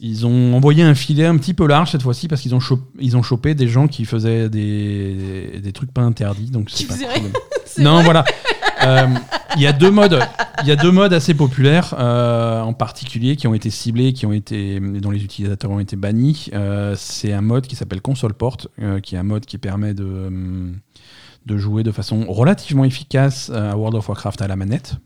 Ils 0.00 0.26
ont 0.26 0.54
envoyé 0.54 0.82
un 0.82 0.94
filet 0.94 1.24
un 1.26 1.36
petit 1.36 1.54
peu 1.54 1.66
large 1.66 1.90
cette 1.90 2.02
fois-ci 2.02 2.28
parce 2.28 2.40
qu'ils 2.42 2.54
ont, 2.54 2.60
chop- 2.60 2.88
ils 3.00 3.16
ont 3.16 3.22
chopé 3.22 3.54
des 3.54 3.66
gens 3.68 3.88
qui 3.88 4.04
faisaient 4.04 4.48
des, 4.48 5.60
des 5.62 5.72
trucs 5.72 5.92
pas 5.92 6.02
interdits. 6.02 6.50
Donc 6.50 6.70
c'est 6.70 6.86
pas 6.86 6.94
Non, 7.78 8.02
voilà. 8.02 8.24
Euh, 8.84 9.06
Il 9.56 9.62
y 9.62 9.66
a 9.66 9.72
deux 9.72 9.90
modes. 9.90 10.20
Il 10.62 10.68
y 10.68 10.72
a 10.72 10.76
deux 10.76 10.90
modes 10.92 11.12
assez 11.12 11.34
populaires 11.34 11.94
euh, 11.98 12.60
en 12.60 12.72
particulier 12.72 13.36
qui 13.36 13.46
ont 13.48 13.54
été 13.54 13.70
ciblés, 13.70 14.12
qui 14.12 14.24
ont 14.26 14.32
été 14.32 14.78
dont 14.80 15.10
les 15.10 15.22
utilisateurs 15.24 15.70
ont 15.70 15.80
été 15.80 15.96
bannis. 15.96 16.48
Euh, 16.54 16.94
c'est 16.96 17.32
un 17.32 17.40
mode 17.40 17.66
qui 17.66 17.74
s'appelle 17.76 18.00
Console 18.00 18.34
Port, 18.34 18.56
euh, 18.80 19.00
qui 19.00 19.14
est 19.16 19.18
un 19.18 19.22
mode 19.24 19.46
qui 19.46 19.58
permet 19.58 19.94
de 19.94 20.04
hum, 20.04 20.76
de 21.46 21.56
jouer 21.56 21.82
de 21.82 21.92
façon 21.92 22.24
relativement 22.28 22.84
efficace 22.84 23.50
à 23.50 23.76
World 23.76 23.96
of 23.96 24.08
Warcraft 24.08 24.42
à 24.42 24.48
la 24.48 24.56
manette. 24.56 24.96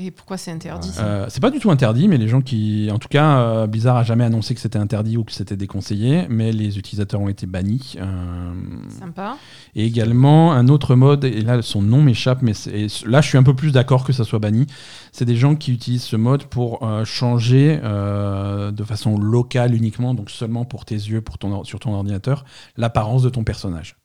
Et 0.00 0.12
pourquoi 0.12 0.36
c'est 0.36 0.52
interdit 0.52 0.92
Euh, 1.00 1.26
c'est 1.28 1.40
pas 1.40 1.50
du 1.50 1.58
tout 1.58 1.72
interdit, 1.72 2.06
mais 2.06 2.18
les 2.18 2.28
gens 2.28 2.40
qui, 2.40 2.88
en 2.92 2.98
tout 3.00 3.08
cas, 3.08 3.38
euh, 3.40 3.66
Blizzard 3.66 3.96
a 3.96 4.04
jamais 4.04 4.22
annoncé 4.24 4.54
que 4.54 4.60
c'était 4.60 4.78
interdit 4.78 5.16
ou 5.16 5.24
que 5.24 5.32
c'était 5.32 5.56
déconseillé, 5.56 6.26
mais 6.28 6.52
les 6.52 6.78
utilisateurs 6.78 7.20
ont 7.20 7.28
été 7.28 7.46
bannis. 7.46 7.96
Euh, 7.98 8.52
Sympa. 8.96 9.36
et 9.74 9.84
également 9.84 10.52
un 10.52 10.68
autre 10.68 10.94
mode, 10.94 11.24
et 11.24 11.40
là 11.40 11.62
son 11.62 11.82
nom 11.82 12.00
m'échappe, 12.00 12.42
mais 12.42 12.52
et 12.72 12.86
là 13.06 13.20
je 13.20 13.28
suis 13.28 13.38
un 13.38 13.42
peu 13.42 13.54
plus 13.54 13.72
d'accord 13.72 14.04
que 14.04 14.12
ça 14.12 14.22
soit 14.22 14.38
banni. 14.38 14.66
C'est 15.10 15.24
des 15.24 15.36
gens 15.36 15.56
qui 15.56 15.72
utilisent 15.72 16.04
ce 16.04 16.16
mode 16.16 16.44
pour 16.44 16.86
euh, 16.86 17.04
changer 17.04 17.80
euh, 17.82 18.70
de 18.70 18.84
façon 18.84 19.18
locale 19.18 19.74
uniquement, 19.74 20.14
donc 20.14 20.30
seulement 20.30 20.64
pour 20.64 20.84
tes 20.84 20.94
yeux, 20.94 21.22
pour 21.22 21.38
ton, 21.38 21.50
or- 21.52 21.66
sur 21.66 21.80
ton 21.80 21.92
ordinateur, 21.94 22.44
l'apparence 22.76 23.22
de 23.24 23.30
ton 23.30 23.42
personnage. 23.42 23.96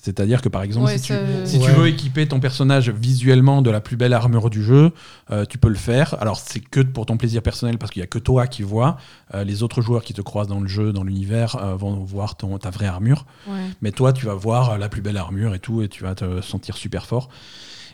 C'est-à-dire 0.00 0.40
que 0.42 0.48
par 0.48 0.62
exemple, 0.62 0.86
Ouais, 0.86 0.96
si, 0.96 1.06
tu, 1.08 1.12
ça- 1.12 1.44
si 1.46 1.58
tu 1.58 1.66
Ouais. 1.66 1.72
veux 1.74 1.86
équiper 1.88 2.26
ton 2.28 2.38
personnage 2.38 2.88
visuellement 2.88 3.62
de 3.62 3.70
la 3.70 3.80
plus 3.80 3.96
belle 3.96 4.12
armure 4.12 4.48
du 4.48 4.62
jeu, 4.62 4.92
euh, 5.32 5.44
tu 5.44 5.58
peux 5.58 5.68
le 5.68 5.74
faire. 5.74 6.14
Alors 6.20 6.38
c'est 6.38 6.60
que 6.60 6.80
pour 6.80 7.04
ton 7.04 7.16
plaisir 7.16 7.42
personnel 7.42 7.78
parce 7.78 7.90
qu'il 7.90 8.00
y 8.00 8.04
a 8.04 8.06
que 8.06 8.20
toi 8.20 8.46
qui 8.46 8.62
vois. 8.62 8.96
Euh, 9.34 9.42
les 9.42 9.62
autres 9.64 9.82
joueurs 9.82 10.04
qui 10.04 10.14
te 10.14 10.22
croisent 10.22 10.48
dans 10.48 10.60
le 10.60 10.68
jeu, 10.68 10.92
dans 10.92 11.02
l'univers, 11.02 11.56
euh, 11.56 11.74
vont 11.74 11.94
voir 12.04 12.36
ton, 12.36 12.56
ta 12.58 12.70
vraie 12.70 12.86
armure. 12.86 13.26
Ouais. 13.48 13.54
Mais 13.82 13.90
toi, 13.90 14.12
tu 14.12 14.24
vas 14.24 14.34
voir 14.34 14.70
euh, 14.70 14.78
la 14.78 14.88
plus 14.88 15.02
belle 15.02 15.16
armure 15.16 15.52
et 15.54 15.58
tout, 15.58 15.82
et 15.82 15.88
tu 15.88 16.04
vas 16.04 16.14
te 16.14 16.40
sentir 16.42 16.76
super 16.76 17.04
fort. 17.04 17.28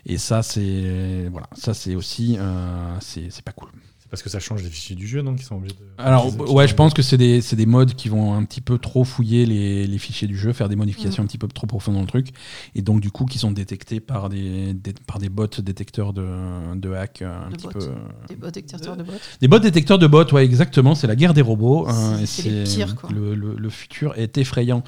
Et 0.07 0.19
ça, 0.19 0.43
c'est 0.43 1.29
voilà, 1.33 1.47
ça 1.55 1.73
c'est 1.73 1.95
aussi, 1.95 2.37
euh, 2.39 2.95
c'est 3.01 3.29
c'est 3.31 3.43
pas 3.45 3.53
cool. 3.53 3.71
C'est 4.07 4.11
parce 4.11 4.23
que 4.23 4.29
ça 4.29 4.39
change 4.39 4.63
les 4.63 4.69
fichiers 4.69 4.95
du 4.95 5.09
jeu, 5.09 5.23
donc 5.23 5.41
ils 5.41 5.45
sont 5.45 5.57
obligés 5.57 5.75
de. 5.77 5.81
Alors 5.97 6.27
ouais, 6.53 6.69
je 6.69 6.75
pense 6.75 6.93
que 6.93 7.01
c'est 7.01 7.17
des, 7.17 7.41
c'est 7.41 7.57
des 7.57 7.65
modes 7.65 7.95
qui 7.95 8.11
vont 8.11 8.35
un 8.35 8.45
petit 8.45 8.61
peu 8.61 8.77
trop 8.77 9.03
fouiller 9.03 9.47
les, 9.47 9.87
les 9.87 9.99
fichiers 9.99 10.29
du 10.29 10.37
jeu, 10.37 10.53
faire 10.53 10.69
des 10.69 10.77
modifications 10.77 11.23
un 11.23 11.27
petit 11.27 11.39
peu 11.39 11.49
trop 11.49 11.67
profondes 11.67 11.95
dans 11.95 12.03
le 12.03 12.07
truc, 12.07 12.29
et 12.75 12.83
donc 12.83 13.01
du 13.01 13.11
coup 13.11 13.25
qui 13.25 13.39
sont 13.39 13.51
détectés 13.51 14.01
par 14.01 14.29
des, 14.29 14.75
des- 14.75 14.93
par 15.07 15.19
des 15.19 15.31
bots 15.31 15.47
détecteurs 15.47 16.13
de, 16.13 16.77
de 16.77 16.93
hack 16.93 17.23
euh, 17.23 17.47
un 17.47 17.49
De 17.49 17.55
petit 17.57 17.67
bots. 17.67 17.73
peu. 17.73 17.81
euh, 17.87 17.95
Des 18.29 18.37
bots 18.37 18.51
détecteurs 18.51 18.97
de 18.99 19.03
bots. 19.03 19.13
Des 19.41 19.49
bots 19.49 19.59
détecteurs 19.59 19.99
de 19.99 20.07
bots, 20.07 20.31
ouais, 20.35 20.45
exactement. 20.45 20.95
C'est 20.95 21.07
la 21.07 21.17
guerre 21.17 21.33
des 21.33 21.41
robots. 21.43 21.87
hein, 21.89 22.19
C'est 22.27 22.51
les 22.51 22.65
pires, 22.65 22.97
quoi. 22.97 23.09
Le, 23.11 23.35
le- 23.35 23.57
le 23.57 23.71
futur 23.71 24.13
est 24.19 24.37
effrayant. 24.37 24.85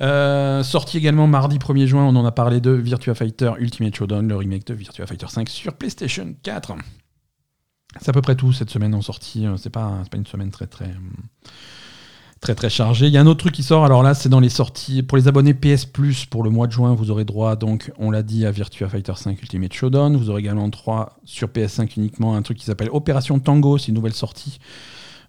Euh, 0.00 0.62
sorti 0.62 0.96
également 0.96 1.26
mardi 1.26 1.58
1er 1.58 1.86
juin, 1.86 2.04
on 2.04 2.14
en 2.14 2.24
a 2.24 2.32
parlé 2.32 2.60
de 2.60 2.70
Virtua 2.70 3.14
Fighter 3.14 3.50
Ultimate 3.58 3.96
Showdown, 3.96 4.28
le 4.28 4.36
remake 4.36 4.64
de 4.66 4.74
Virtua 4.74 5.06
Fighter 5.06 5.26
5 5.28 5.48
sur 5.48 5.74
PlayStation 5.74 6.34
4. 6.44 6.74
C'est 8.00 8.08
à 8.08 8.12
peu 8.12 8.22
près 8.22 8.34
tout 8.36 8.52
cette 8.52 8.70
semaine 8.70 8.94
en 8.94 9.02
sortie. 9.02 9.46
euh, 9.46 9.56
C'est 9.56 9.70
pas, 9.70 10.02
pas 10.10 10.16
une 10.16 10.26
semaine 10.26 10.50
très 10.50 10.66
très 10.66 10.86
hum, 10.86 11.12
très 12.40 12.54
très 12.54 12.68
chargée. 12.68 13.06
Il 13.06 13.12
y 13.12 13.16
a 13.16 13.20
un 13.20 13.26
autre 13.26 13.40
truc 13.40 13.54
qui 13.54 13.62
sort. 13.62 13.84
Alors 13.84 14.02
là, 14.02 14.14
c'est 14.14 14.28
dans 14.28 14.40
les 14.40 14.48
sorties 14.50 15.02
pour 15.02 15.16
les 15.16 15.28
abonnés 15.28 15.54
PS 15.54 15.86
Plus 15.86 16.26
pour 16.26 16.42
le 16.42 16.50
mois 16.50 16.66
de 16.66 16.72
juin. 16.72 16.94
Vous 16.94 17.10
aurez 17.10 17.24
droit 17.24 17.56
donc, 17.56 17.90
on 17.98 18.10
l'a 18.10 18.22
dit, 18.22 18.44
à 18.44 18.50
Virtua 18.50 18.88
Fighter 18.88 19.14
5 19.16 19.40
Ultimate 19.40 19.72
Showdown. 19.72 20.16
Vous 20.16 20.28
aurez 20.28 20.40
également 20.40 20.68
droit 20.68 21.18
sur 21.24 21.48
PS5 21.48 21.92
uniquement 21.96 22.36
un 22.36 22.42
truc 22.42 22.58
qui 22.58 22.64
s'appelle 22.66 22.90
Opération 22.92 23.38
Tango. 23.38 23.78
C'est 23.78 23.88
une 23.88 23.94
nouvelle 23.94 24.12
sortie. 24.12 24.58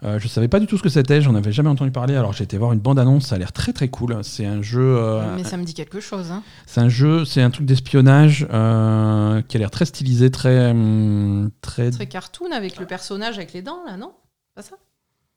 Euh, 0.06 0.20
je 0.20 0.28
savais 0.28 0.48
pas 0.48 0.60
du 0.60 0.68
tout 0.68 0.78
ce 0.78 0.84
que 0.84 0.90
c'était, 0.90 1.22
j'en 1.22 1.34
avais 1.34 1.52
jamais 1.52 1.70
entendu 1.70 1.92
parler. 1.92 2.16
Alors 2.16 2.32
j'ai 2.32 2.44
été 2.44 2.58
voir 2.58 2.74
une 2.74 2.80
bande 2.80 3.00
annonce, 3.00 3.28
ça 3.28 3.36
a 3.36 3.38
l'air 3.40 3.52
très 3.52 3.74
très 3.74 3.88
cool. 3.88 4.20
C'est 4.24 4.46
un 4.46 4.62
jeu, 4.62 4.98
euh, 4.98 5.36
Mais 5.36 5.44
ça 5.44 5.58
me 5.58 5.64
dit 5.64 5.74
quelque 5.74 6.00
chose. 6.00 6.32
Hein. 6.32 6.44
c'est 6.68 6.82
un 6.82 6.90
jeu, 6.90 7.26
c'est 7.26 7.42
un 7.42 7.50
truc 7.50 7.66
d'espionnage 7.66 8.48
euh, 8.52 9.42
qui 9.42 9.58
a 9.58 9.60
l'air 9.60 9.72
très 9.72 9.86
stylisé, 9.86 10.30
très 10.30 10.70
hum, 10.72 11.50
très. 11.62 11.90
Très 11.90 12.08
cartoon 12.08 12.52
avec 12.52 12.78
le 12.78 12.86
personnage 12.86 13.38
avec 13.38 13.54
les 13.54 13.64
dents, 13.64 13.84
là, 13.86 13.98
non? 13.98 14.14
Pas 14.54 14.62
ça? 14.62 14.76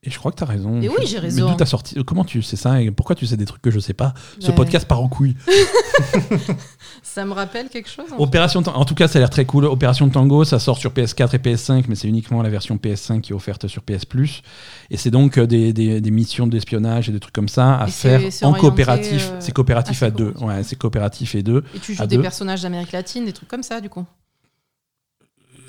Et 0.01 0.09
je 0.09 0.17
crois 0.17 0.31
que 0.31 0.37
tu 0.37 0.43
as 0.43 0.47
raison. 0.47 0.81
Et 0.81 0.87
oui, 0.87 0.95
j'ai 1.05 1.15
Mais 1.15 1.21
raison. 1.23 1.49
d'où 1.49 1.55
t'as 1.57 1.65
sorti 1.65 2.01
Comment 2.05 2.23
tu 2.23 2.41
sais 2.41 2.55
ça 2.55 2.81
et 2.81 2.89
pourquoi 2.89 3.17
tu 3.17 3.25
sais 3.25 3.35
des 3.35 3.43
trucs 3.45 3.61
que 3.61 3.69
je 3.69 3.79
sais 3.81 3.93
pas? 3.93 4.13
Ce 4.39 4.47
Ben, 4.47 4.55
podcast 4.55 4.87
part 4.87 5.01
en 5.01 5.09
couille. 5.09 5.35
Ça 7.03 7.25
me 7.25 7.33
rappelle 7.33 7.67
quelque 7.69 7.89
chose 7.89 8.05
en 8.13 8.17
Opération 8.21 8.61
en 8.65 8.85
tout 8.85 8.95
cas, 8.95 9.07
ça 9.09 9.17
a 9.17 9.19
l'air 9.19 9.29
très 9.29 9.45
cool. 9.45 9.65
Opération 9.65 10.07
Tango, 10.09 10.43
ça 10.45 10.57
sort 10.59 10.77
sur 10.77 10.91
PS4 10.91 11.35
et 11.35 11.37
PS5, 11.39 11.85
mais 11.89 11.95
c'est 11.95 12.07
uniquement 12.07 12.41
la 12.41 12.49
version 12.49 12.77
PS5 12.77 13.21
qui 13.21 13.31
est 13.33 13.35
offerte 13.35 13.67
sur 13.67 13.81
PS 13.83 14.05
Plus. 14.05 14.41
Et 14.89 14.95
c'est 14.97 15.11
donc 15.11 15.37
euh, 15.37 15.45
des, 15.45 15.73
des- 15.73 15.99
des 15.99 16.11
missions 16.11 16.47
d'espionnage 16.47 17.09
et 17.09 17.11
des 17.11 17.19
trucs 17.19 17.33
comme 17.35 17.49
ça 17.49 17.75
à 17.75 17.87
Et 17.87 17.91
faire 17.91 18.21
en 18.43 18.53
coopératif. 18.53 19.31
euh, 19.33 19.37
C'est 19.39 19.51
coopératif 19.51 20.01
à 20.03 20.11
deux. 20.11 20.33
Ouais, 20.39 20.63
c'est 20.63 20.77
coopératif 20.77 21.35
et 21.35 21.43
deux. 21.43 21.63
Et 21.75 21.79
tu 21.79 21.93
joues 21.93 22.03
à 22.03 22.07
des 22.07 22.15
deux. 22.17 22.21
personnages 22.21 22.61
d'Amérique 22.61 22.91
latine, 22.93 23.25
des 23.25 23.33
trucs 23.33 23.49
comme 23.49 23.63
ça, 23.63 23.81
du 23.81 23.89
coup 23.89 24.05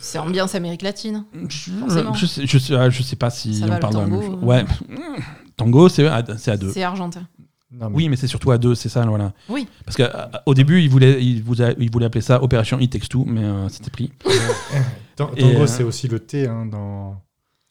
C'est 0.01 0.19
ambiance 0.19 0.55
Amérique 0.55 0.83
latine. 0.83 1.25
Je, 1.49 1.71
Forcément. 1.73 2.15
je 2.15 2.27
sais, 2.27 2.47
je, 2.47 2.59
sais, 2.59 2.75
ah, 2.75 2.89
je 2.91 3.03
sais 3.03 3.17
pas 3.17 3.31
si 3.31 3.55
Ça 3.57 3.67
on 3.67 3.69
va, 3.69 3.75
le 3.75 3.81
parle 3.81 3.95
de 3.95 3.99
la 4.01 4.07
même 4.07 4.21
tango, 4.21 4.33
chose. 4.33 4.41
euh. 4.43 4.47
Ouais. 4.47 4.65
Tango, 5.57 5.89
c'est 5.89 6.07
à, 6.07 6.25
c'est 6.39 6.51
à 6.51 6.57
deux. 6.57 6.71
C'est 6.73 6.83
argentin. 6.83 7.27
Non, 7.73 7.89
mais- 7.91 7.97
Oui, 7.97 8.09
mais 8.09 8.17
c'est 8.17 8.27
surtout 8.27 8.51
à 8.51 8.59
deux, 8.59 8.75
c'est 8.75 8.89
ça, 8.89 9.05
voilà. 9.05 9.33
Oui. 9.49 9.69
Parce 9.85 9.97
qu'au 9.97 10.55
début, 10.55 10.81
il 10.83 10.89
voulait, 10.91 11.23
il, 11.23 11.43
vous 11.43 11.63
a- 11.63 11.73
il 11.79 11.91
voulait 11.91 12.07
appeler 12.07 12.23
ça 12.23 12.43
Opération 12.43 12.79
It 12.81 12.91
Takes 12.91 13.09
Two, 13.09 13.25
mais 13.27 13.45
euh, 13.45 13.69
c'était 13.69 13.91
pris. 13.91 14.11
Tango, 15.17 15.35
euh, 15.39 15.67
c'est 15.67 15.85
aussi 15.85 16.09
le 16.09 16.19
T 16.19 16.49
hein, 16.49 16.67
dans, 16.67 17.21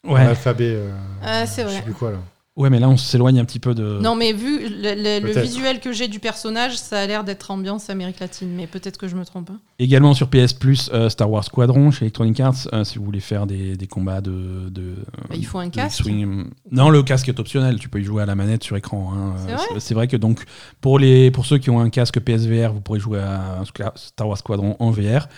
l'alphabet. 0.04 0.72
euh, 0.74 0.96
Ah, 1.22 1.46
c'est 1.46 1.62
Je 1.62 1.66
vrai. 1.66 1.76
sais 1.76 1.82
plus 1.82 1.92
quoi 1.94 2.12
là. 2.12 2.18
Ouais, 2.56 2.68
mais 2.68 2.80
là, 2.80 2.88
on 2.90 2.96
s'éloigne 2.96 3.38
un 3.38 3.44
petit 3.44 3.60
peu 3.60 3.74
de. 3.74 3.98
Non, 4.02 4.16
mais 4.16 4.32
vu 4.32 4.68
le, 4.68 5.20
le- 5.20 5.40
visuel 5.40 5.78
que 5.80 5.92
j'ai 5.92 6.08
du 6.08 6.18
personnage, 6.18 6.76
ça 6.76 6.98
a 7.00 7.06
l'air 7.06 7.22
d'être 7.24 7.50
ambiance 7.50 7.88
Amérique 7.90 8.18
latine, 8.20 8.50
mais 8.54 8.66
peut-être 8.66 8.98
que 8.98 9.06
je 9.08 9.14
me 9.16 9.24
trompe. 9.24 9.50
hein. 9.50 9.60
Également 9.78 10.12
sur 10.14 10.28
PS 10.28 10.52
Plus, 10.52 10.90
euh, 10.92 11.08
Star 11.08 11.30
Wars 11.30 11.44
Squadron 11.44 11.90
chez 11.92 12.04
Electronic 12.04 12.38
Arts, 12.40 12.68
euh, 12.72 12.82
si 12.84 12.98
vous 12.98 13.04
voulez 13.04 13.20
faire 13.20 13.46
des, 13.46 13.76
des 13.76 13.86
combats 13.86 14.20
de. 14.20 14.68
de 14.68 14.96
Bah, 15.28 15.36
il 15.36 15.46
faut 15.46 15.58
un 15.58 15.70
casque. 15.70 16.00
X-Wing. 16.00 16.50
Non, 16.72 16.90
le 16.90 17.02
casque 17.04 17.28
est 17.28 17.38
optionnel, 17.38 17.78
tu 17.78 17.88
peux 17.88 18.00
y 18.00 18.04
jouer 18.04 18.24
à 18.24 18.26
la 18.26 18.34
manette 18.34 18.64
sur 18.64 18.76
écran. 18.76 19.12
hein. 19.14 19.34
C'est 19.46 19.54
vrai 19.54 19.80
C'est 19.80 19.94
vrai 19.94 20.08
que 20.08 20.16
donc, 20.16 20.44
pour, 20.80 20.98
les, 20.98 21.30
pour 21.30 21.46
ceux 21.46 21.58
qui 21.58 21.70
ont 21.70 21.80
un 21.80 21.88
casque 21.88 22.18
PSVR, 22.20 22.72
vous 22.74 22.80
pourrez 22.80 23.00
jouer 23.00 23.20
à 23.20 23.62
Star 23.94 24.28
Wars 24.28 24.36
Squadron 24.38 24.76
en 24.80 24.90
VR. 24.90 25.28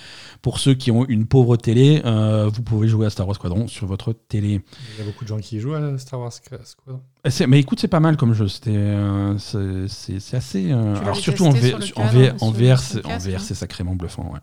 Pour 0.41 0.59
ceux 0.59 0.75
qui 0.75 0.91
ont 0.91 1.05
une 1.07 1.27
pauvre 1.27 1.57
télé, 1.57 2.01
euh, 2.05 2.49
vous 2.53 2.63
pouvez 2.63 2.89
jouer 2.89 3.07
à 3.07 3.11
Star 3.11 3.27
Wars 3.29 3.37
Squadron 3.37 3.69
sur 3.69 3.87
votre 3.87 4.13
télé. 4.13 4.63
Il 4.95 4.99
y 4.99 5.03
a 5.03 5.05
beaucoup 5.05 5.23
de 5.25 5.29
gens 5.29 5.39
qui 5.39 5.57
y 5.57 5.61
jouent 5.61 5.75
à 5.75 5.99
Star 5.99 6.19
Wars 6.19 6.33
Squadron. 6.33 7.02
Euh, 7.27 7.31
c'est- 7.31 7.47
Mais 7.47 7.61
écoute, 7.61 7.79
c'est 7.81 7.89
pas 7.89 8.01
mal 8.01 8.17
comme 8.17 8.33
jeu. 8.35 8.49
C'était, 8.49 8.71
euh, 8.75 9.37
c'est 9.39 10.37
assez. 10.37 10.73
euh, 10.73 10.97
alors 10.97 11.17
surtout 11.17 11.45
en, 11.47 11.51
V- 11.51 11.75
sur 11.81 11.99
en, 11.99 12.07
V- 12.09 12.29
VR, 12.29 12.35
le 12.35 12.43
en 12.45 12.51
VR, 12.51 13.27
ouais. 13.27 13.39
c'est 13.39 13.55
sacrément 13.55 13.95
bluffant. 13.95 14.31
Ouais. 14.33 14.41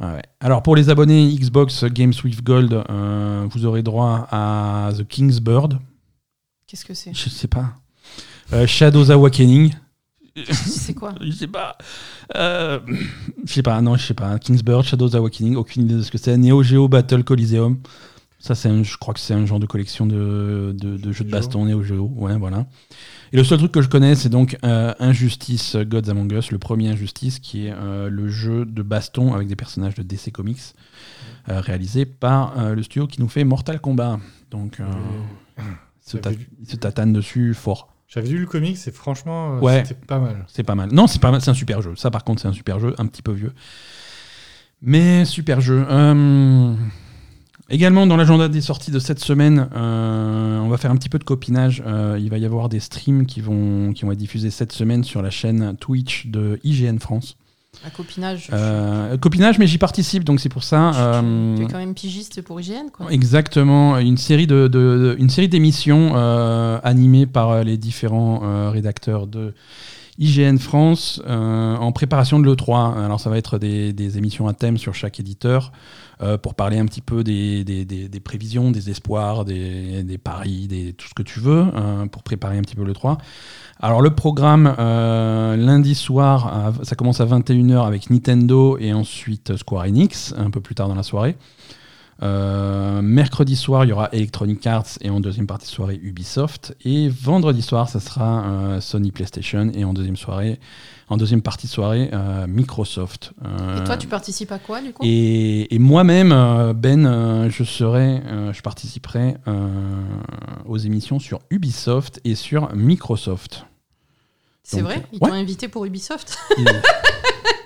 Ah 0.00 0.14
ouais. 0.14 0.22
Alors 0.40 0.62
pour 0.62 0.76
les 0.76 0.90
abonnés 0.90 1.32
Xbox 1.34 1.84
Games 1.84 2.12
with 2.24 2.42
Gold, 2.42 2.72
euh, 2.90 3.46
vous 3.50 3.64
aurez 3.66 3.82
droit 3.82 4.26
à 4.30 4.90
The 4.96 5.06
King's 5.06 5.40
Bird. 5.40 5.78
Qu'est-ce 6.66 6.84
que 6.84 6.94
c'est? 6.94 7.14
Je 7.14 7.28
sais 7.28 7.48
pas. 7.48 7.74
Euh, 8.52 8.66
Shadows 8.66 9.10
Awakening. 9.10 9.72
C'est 10.52 10.94
quoi? 10.94 11.14
Je 11.20 11.30
sais 11.32 11.46
pas. 11.48 11.76
Euh, 12.36 12.78
je 13.44 13.52
sais 13.52 13.62
pas, 13.62 13.80
non, 13.80 13.96
je 13.96 14.06
sais 14.06 14.14
pas. 14.14 14.38
Kingsbird, 14.38 14.84
Shadows 14.84 15.16
Awakening, 15.16 15.56
aucune 15.56 15.84
idée 15.84 15.94
de 15.94 16.02
ce 16.02 16.10
que 16.10 16.18
c'est. 16.18 16.36
Neo 16.36 16.62
Geo 16.62 16.86
Battle 16.88 17.24
Coliseum. 17.24 17.78
Ça, 18.40 18.54
c'est 18.54 18.68
un- 18.68 18.84
je 18.84 18.96
crois 18.96 19.14
que 19.14 19.20
c'est 19.20 19.34
un 19.34 19.44
genre 19.46 19.58
de 19.58 19.66
collection 19.66 20.06
de, 20.06 20.72
de, 20.78 20.96
de 20.96 21.12
jeux 21.12 21.24
de 21.24 21.30
baston 21.30 21.64
Neo 21.64 21.82
Geo. 21.82 22.10
Ouais, 22.14 22.36
voilà. 22.38 22.66
Et 23.32 23.36
le 23.36 23.42
seul 23.44 23.58
truc 23.58 23.72
que 23.72 23.82
je 23.82 23.88
connais, 23.88 24.14
c'est 24.14 24.28
donc 24.28 24.56
euh, 24.64 24.94
Injustice 25.00 25.74
Gods 25.76 26.08
Among 26.08 26.30
Us, 26.32 26.52
le 26.52 26.58
premier 26.58 26.88
Injustice, 26.88 27.40
qui 27.40 27.66
est 27.66 27.72
euh, 27.72 28.08
le 28.08 28.28
jeu 28.28 28.64
de 28.64 28.82
baston 28.82 29.34
avec 29.34 29.48
des 29.48 29.56
personnages 29.56 29.94
de 29.96 30.02
DC 30.04 30.30
Comics, 30.32 30.60
euh, 31.48 31.60
réalisé 31.60 32.06
par 32.06 32.54
le 32.74 32.82
studio 32.84 33.06
qui 33.08 33.20
nous 33.20 33.28
fait 33.28 33.42
Mortal 33.44 33.80
Kombat. 33.80 34.20
Donc, 34.52 34.78
il 34.78 35.64
se 36.00 36.16
ta- 36.16 36.30
vu- 36.30 36.48
se 36.66 36.76
tatane 36.76 37.12
dessus 37.12 37.54
fort. 37.54 37.92
J'avais 38.06 38.28
lu 38.28 38.38
le 38.38 38.46
comics 38.46 38.78
et 38.86 38.90
franchement, 38.92 39.58
Ouais. 39.58 39.82
c'était 39.84 40.00
pas 40.06 40.18
mal. 40.20 40.46
C'est 40.48 40.62
pas 40.62 40.74
mal. 40.76 40.90
Non, 40.92 41.06
c'est 41.08 41.20
pas 41.20 41.30
mal. 41.30 41.42
C'est 41.42 41.50
un 41.50 41.54
super 41.54 41.82
jeu. 41.82 41.94
Ça, 41.96 42.10
par 42.10 42.24
contre, 42.24 42.40
c'est 42.40 42.48
un 42.48 42.52
super 42.54 42.78
jeu, 42.80 42.94
un 42.98 43.04
petit 43.06 43.20
peu 43.20 43.32
vieux, 43.32 43.52
mais 44.80 45.24
super 45.26 45.60
jeu. 45.60 45.84
Également 47.70 48.06
dans 48.06 48.16
l'agenda 48.16 48.48
des 48.48 48.62
sorties 48.62 48.90
de 48.90 48.98
cette 48.98 49.18
semaine, 49.18 49.68
euh, 49.76 50.58
on 50.60 50.68
va 50.68 50.78
faire 50.78 50.90
un 50.90 50.96
petit 50.96 51.10
peu 51.10 51.18
de 51.18 51.24
copinage. 51.24 51.82
Euh, 51.86 52.18
il 52.18 52.30
va 52.30 52.38
y 52.38 52.46
avoir 52.46 52.70
des 52.70 52.80
streams 52.80 53.26
qui 53.26 53.42
vont 53.42 53.92
qui 53.92 54.04
vont 54.06 54.12
être 54.12 54.18
diffusés 54.18 54.50
cette 54.50 54.72
semaine 54.72 55.04
sur 55.04 55.20
la 55.20 55.28
chaîne 55.30 55.76
Twitch 55.78 56.28
de 56.28 56.58
IGN 56.64 56.98
France. 56.98 57.36
Un 57.86 57.90
copinage. 57.90 58.48
Euh, 58.54 59.18
copinage, 59.18 59.58
mais 59.58 59.66
j'y 59.66 59.76
participe, 59.76 60.24
donc 60.24 60.40
c'est 60.40 60.48
pour 60.48 60.64
ça. 60.64 60.90
tu- 60.94 60.98
euh, 61.00 61.56
Tu 61.58 61.62
es 61.62 61.66
quand 61.66 61.76
même 61.78 61.94
pigiste 61.94 62.40
pour 62.42 62.58
hygiène, 62.58 62.86
quoi. 62.90 63.12
Exactement, 63.12 63.98
une 63.98 64.16
série 64.16 64.46
de, 64.46 64.62
de- 64.66 64.68
de- 65.14 65.16
une 65.18 65.28
série 65.28 65.48
d'émissions 65.48 66.12
euh, 66.16 66.80
animées 66.82 67.26
par 67.26 67.50
euh, 67.50 67.62
les 67.64 67.76
différents 67.76 68.40
euh, 68.42 68.70
rédacteurs 68.70 69.26
de 69.26 69.52
IGN 70.18 70.58
France 70.58 71.22
euh, 71.26 71.76
en 71.76 71.92
préparation 71.92 72.40
de 72.40 72.44
l'E3. 72.44 73.04
Alors 73.04 73.20
ça 73.20 73.30
va 73.30 73.38
être 73.38 73.58
des, 73.58 74.18
émissions 74.18 74.48
à 74.48 74.52
thème 74.52 74.76
sur 74.76 74.94
chaque 74.94 75.20
éditeur 75.20 75.70
euh, 76.20 76.36
pour 76.36 76.54
parler 76.54 76.78
un 76.78 76.86
petit 76.86 77.00
peu 77.00 77.22
des, 77.22 78.20
prévisions, 78.24 78.70
des 78.72 78.90
espoirs, 78.90 79.44
des, 79.44 80.20
paris, 80.22 80.66
des, 80.66 80.92
tout 80.92 81.06
ce 81.06 81.14
que 81.14 81.22
tu 81.22 81.38
veux 81.38 81.66
euh, 81.74 82.06
pour 82.06 82.24
préparer 82.24 82.58
un 82.58 82.62
petit 82.62 82.74
peu 82.74 82.84
l'E3. 82.84 83.18
Alors 83.80 84.02
le 84.02 84.10
programme 84.10 84.74
lundi 84.76 85.94
soir, 85.94 86.72
ça 86.82 86.96
commence 86.96 87.20
à 87.20 87.26
21h 87.26 87.86
avec 87.86 88.10
Nintendo 88.10 88.76
et 88.78 88.92
ensuite 88.92 89.56
Square 89.56 89.84
Enix 89.84 90.34
un 90.36 90.50
peu 90.50 90.60
plus 90.60 90.74
tard 90.74 90.88
dans 90.88 90.96
la 90.96 91.04
soirée. 91.04 91.36
Euh, 92.20 93.00
mercredi 93.00 93.54
soir, 93.54 93.84
il 93.84 93.88
y 93.88 93.92
aura 93.92 94.08
Electronic 94.12 94.66
Arts 94.66 94.98
et 95.00 95.08
en 95.10 95.20
deuxième 95.20 95.46
partie 95.46 95.66
de 95.66 95.70
soirée 95.72 96.00
Ubisoft. 96.02 96.74
Et 96.84 97.08
vendredi 97.08 97.62
soir, 97.62 97.88
ça 97.88 98.00
sera 98.00 98.44
euh, 98.44 98.80
Sony 98.80 99.12
PlayStation 99.12 99.70
et 99.72 99.84
en 99.84 99.92
deuxième 99.94 100.16
soirée, 100.16 100.58
en 101.08 101.16
deuxième 101.16 101.42
partie 101.42 101.66
de 101.68 101.72
soirée 101.72 102.10
euh, 102.12 102.46
Microsoft. 102.48 103.32
Et 103.76 103.84
toi, 103.84 103.96
tu 103.96 104.08
participes 104.08 104.50
à 104.52 104.58
quoi, 104.58 104.80
du 104.80 104.92
coup? 104.92 105.02
et, 105.04 105.72
et 105.74 105.78
moi-même, 105.78 106.30
Ben, 106.74 107.48
je 107.48 107.62
serai, 107.64 108.22
je 108.52 108.60
participerai 108.62 109.36
aux 110.66 110.78
émissions 110.78 111.18
sur 111.20 111.38
Ubisoft 111.50 112.20
et 112.24 112.34
sur 112.34 112.74
Microsoft. 112.74 113.64
C'est 114.64 114.82
vrai? 114.82 115.02
Ils 115.12 115.18
ouais. 115.22 115.28
t'ont 115.30 115.34
invité 115.34 115.68
pour 115.68 115.84
Ubisoft? 115.86 116.36
Et- 116.58 116.64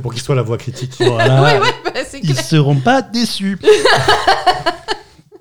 C'est 0.00 0.02
pour 0.02 0.14
qu'il 0.14 0.22
soit 0.22 0.34
la 0.34 0.40
voix 0.40 0.56
critique. 0.56 0.94
voilà, 0.98 1.42
Ouais, 1.42 1.60
ouais, 1.60 1.74
bah, 1.84 1.90
c'est 2.08 2.20
ils 2.22 2.32
clair. 2.32 2.42
seront 2.42 2.76
pas 2.76 3.02
déçus. 3.02 3.58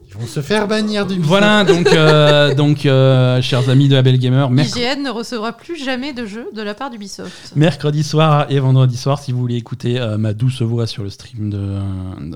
Ils 0.09 0.17
vont 0.17 0.27
se 0.27 0.41
faire 0.41 0.67
bannir 0.67 1.05
du 1.07 1.17
Voilà, 1.17 1.63
donc, 1.63 1.87
euh, 1.87 2.53
donc 2.53 2.85
euh, 2.85 3.41
chers 3.41 3.69
amis 3.69 3.87
de 3.87 3.95
la 3.95 4.01
Belle 4.01 4.17
Gamer, 4.19 4.49
mercredi. 4.49 4.81
IGN 4.81 5.01
ne 5.03 5.09
recevra 5.11 5.53
plus 5.53 5.81
jamais 5.81 6.11
de 6.11 6.25
jeu 6.25 6.47
de 6.53 6.61
la 6.61 6.73
part 6.73 6.89
d'Ubisoft. 6.89 7.53
Mercredi 7.55 8.03
soir 8.03 8.47
et 8.49 8.59
vendredi 8.59 8.97
soir, 8.97 9.19
si 9.19 9.31
vous 9.31 9.39
voulez 9.39 9.55
écouter 9.55 9.97
euh, 9.97 10.17
ma 10.17 10.33
douce 10.33 10.61
voix 10.61 10.87
sur 10.87 11.03
le 11.03 11.09
stream 11.09 11.49
de, 11.49 11.57
euh, 11.57 11.79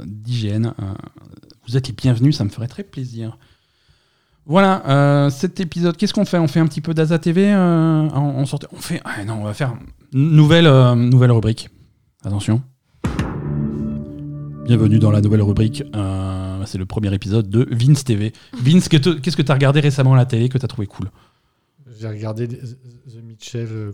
d'IGN, 0.05 0.67
euh, 0.67 0.71
vous 1.67 1.75
êtes 1.75 1.87
les 1.89 1.93
bienvenus, 1.93 2.37
ça 2.37 2.45
me 2.45 2.49
ferait 2.49 2.69
très 2.69 2.83
plaisir. 2.83 3.37
Voilà, 4.45 4.81
euh, 4.87 5.29
cet 5.29 5.59
épisode, 5.59 5.97
qu'est-ce 5.97 6.13
qu'on 6.13 6.23
fait? 6.25 6.37
On 6.37 6.47
fait 6.47 6.59
un 6.61 6.67
petit 6.67 6.81
peu 6.81 6.93
d'Aza 6.93 7.19
TV 7.19 7.51
euh, 7.51 8.07
en, 8.09 8.41
en 8.41 8.43
On 8.43 8.77
fait. 8.79 9.01
ah 9.03 9.25
non, 9.25 9.39
on 9.41 9.43
va 9.43 9.53
faire 9.53 9.73
une 10.13 10.31
nouvelle, 10.37 10.67
euh, 10.67 10.95
nouvelle 10.95 11.31
rubrique. 11.31 11.69
Attention. 12.23 12.61
Bienvenue 14.65 14.99
dans 14.99 15.11
la 15.11 15.21
nouvelle 15.21 15.41
rubrique. 15.41 15.83
euh, 15.95 16.63
c'est 16.65 16.77
le 16.77 16.85
premier 16.85 17.13
épisode 17.13 17.49
de 17.49 17.67
Vince 17.71 18.03
TV. 18.05 18.31
Vince, 18.53 18.87
qu'est-ce 18.87 19.35
que 19.35 19.41
tu 19.41 19.51
as 19.51 19.55
regardé 19.55 19.81
récemment 19.81 20.13
à 20.13 20.17
la 20.17 20.25
télé 20.25 20.47
que 20.49 20.57
tu 20.57 20.63
as 20.63 20.67
trouvé 20.67 20.87
cool? 20.87 21.09
J'ai 21.99 22.07
regardé 22.07 22.47
The 22.47 23.21
Mitchell. 23.27 23.67
euh, 23.69 23.91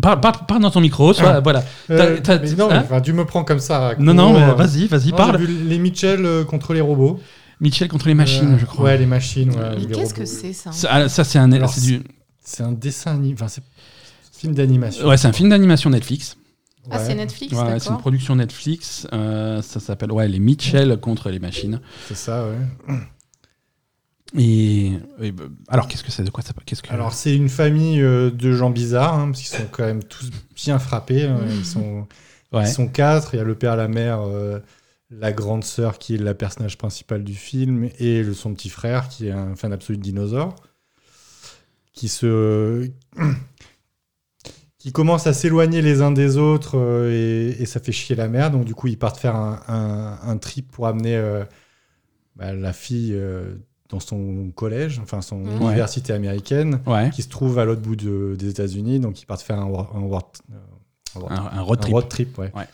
Parle, 0.00 0.20
parle- 0.20 0.46
parle 0.46 0.62
dans 0.62 0.70
ton 0.70 0.80
micro, 0.80 1.12
soit, 1.12 1.28
Ah. 1.30 1.40
voilà. 1.40 1.64
euh, 1.90 2.20
mais 2.40 2.52
non, 2.54 2.70
hein? 2.70 2.84
mais, 2.88 3.02
tu 3.02 3.12
me 3.12 3.24
prends 3.24 3.42
comme 3.42 3.58
ça. 3.58 3.94
Non, 3.98 4.14
non, 4.14 4.36
euh, 4.36 4.54
vas-y, 4.54 4.86
vas-y, 4.86 5.10
parle. 5.10 5.36
Vu 5.38 5.48
les 5.64 5.78
Mitchell 5.80 6.24
euh, 6.24 6.44
contre 6.44 6.72
les 6.74 6.80
robots. 6.80 7.18
Mitchell 7.60 7.88
contre 7.88 8.06
les 8.06 8.14
machines, 8.14 8.54
Euh, 8.54 8.58
je 8.58 8.66
crois. 8.66 8.84
Ouais, 8.84 8.98
les 8.98 9.06
machines. 9.06 9.50
ouais, 9.50 9.76
Mais 9.76 9.86
qu'est-ce 9.92 10.14
que 10.14 10.24
c'est, 10.24 10.52
ça 10.52 10.70
Ça, 10.70 10.88
ah, 10.92 11.08
ça, 11.08 11.24
c'est 11.24 11.40
un, 11.40 11.50
c'est 11.66 11.80
du- 11.80 12.02
C'est 12.42 12.62
un 12.62 12.70
dessin 12.72 13.14
animé. 13.14 13.34
Enfin, 13.34 13.48
c'est 13.48 13.60
un 13.60 14.38
film 14.38 14.54
d'animation. 14.54 15.06
ouais, 15.08 15.16
c'est 15.16 15.26
un 15.28 15.32
film 15.32 15.48
d'animation 15.50 15.90
Netflix. 15.90 16.36
Ah, 16.90 16.98
Ouais, 16.98 17.04
c'est 17.04 17.14
Netflix, 17.14 17.52
Ouais, 17.54 17.78
c'est 17.80 17.90
une 17.90 17.98
production 17.98 18.36
Netflix. 18.36 19.06
euh, 19.12 19.60
ça 19.62 19.80
s'appelle 19.80 20.12
ouais, 20.12 20.28
les 20.28 20.38
Mitchell 20.38 20.98
contre 21.00 21.30
les 21.30 21.38
machines. 21.38 21.80
C'est 22.08 22.16
ça, 22.16 22.46
ouais. 22.48 22.96
Et, 24.38 24.92
et, 25.20 25.32
bah, 25.32 25.44
alors, 25.68 25.88
qu'est-ce 25.88 26.04
que 26.04 26.12
c'est 26.12 26.22
De 26.22 26.30
quoi 26.30 26.42
ça 26.44 26.52
Qu'est-ce 26.64 26.82
que 26.82 26.92
Alors, 26.92 27.12
c'est 27.12 27.34
une 27.34 27.48
famille 27.48 28.00
euh, 28.00 28.30
de 28.30 28.52
gens 28.52 28.70
bizarres, 28.70 29.14
hein, 29.18 29.26
parce 29.30 29.40
qu'ils 29.42 29.58
sont 29.58 29.66
quand 29.70 29.84
même 29.84 30.04
tous 30.04 30.30
bien 30.54 30.78
frappés. 30.78 31.24
hein. 31.24 31.40
Ils, 31.48 31.64
sont, 31.66 32.06
ouais. 32.52 32.62
ils 32.62 32.72
sont 32.72 32.86
quatre. 32.88 33.34
Il 33.34 33.38
y 33.38 33.40
a 33.40 33.44
le 33.44 33.56
père, 33.56 33.74
la 33.76 33.88
mère, 33.88 34.20
euh, 34.20 34.60
la 35.10 35.32
grande 35.32 35.64
sœur 35.64 35.98
qui 35.98 36.14
est 36.14 36.18
la 36.18 36.34
personnage 36.34 36.78
principal 36.78 37.24
du 37.24 37.34
film, 37.34 37.88
et 37.98 38.22
le, 38.22 38.32
son 38.32 38.54
petit 38.54 38.68
frère 38.70 39.08
qui 39.08 39.26
est 39.26 39.32
un 39.32 39.56
fan 39.56 39.72
absolu 39.72 39.98
de 39.98 40.02
dinosaures. 40.02 40.54
Qui 41.92 42.08
se. 42.08 42.88
qui 44.80 44.90
commencent 44.92 45.26
à 45.28 45.32
s'éloigner 45.34 45.82
les 45.82 46.00
uns 46.02 46.10
des 46.10 46.36
autres 46.38 46.76
euh, 46.76 47.12
et, 47.12 47.62
et 47.62 47.66
ça 47.66 47.78
fait 47.78 47.92
chier 47.92 48.16
la 48.16 48.26
mère. 48.28 48.50
Donc, 48.50 48.64
du 48.64 48.74
coup, 48.74 48.88
ils 48.88 48.98
partent 48.98 49.18
faire 49.18 49.36
un, 49.36 49.60
un- 49.68 50.18
un 50.28 50.36
trip 50.38 50.72
pour 50.72 50.86
amener 50.88 51.14
euh, 51.16 51.44
bah, 52.34 52.52
la 52.54 52.72
fille 52.72 53.12
euh, 53.14 53.54
dans 53.90 54.00
son 54.00 54.50
collège, 54.54 54.98
enfin 55.02 55.20
son 55.20 55.44
Ouais. 55.44 55.54
université 55.72 56.12
américaine 56.14 56.80
Ouais. 56.86 57.10
qui 57.10 57.22
se 57.22 57.28
trouve 57.28 57.58
à 57.58 57.64
l'autre 57.64 57.82
bout 57.82 57.94
de- 57.94 58.34
des 58.38 58.48
États-Unis. 58.48 59.00
Donc, 59.00 59.20
ils 59.22 59.26
partent 59.26 59.42
faire 59.42 59.60
un, 59.60 59.66
wa- 59.66 59.90
un, 59.94 60.00
wa- 60.00 60.32
Un, 61.28 61.58
un 61.58 61.60
road 61.62 61.78
un 61.78 61.82
trip. 61.82 61.92
road 61.94 62.08
trip. 62.08 62.38
ouais. 62.38 62.50
Ouais. 62.56 62.66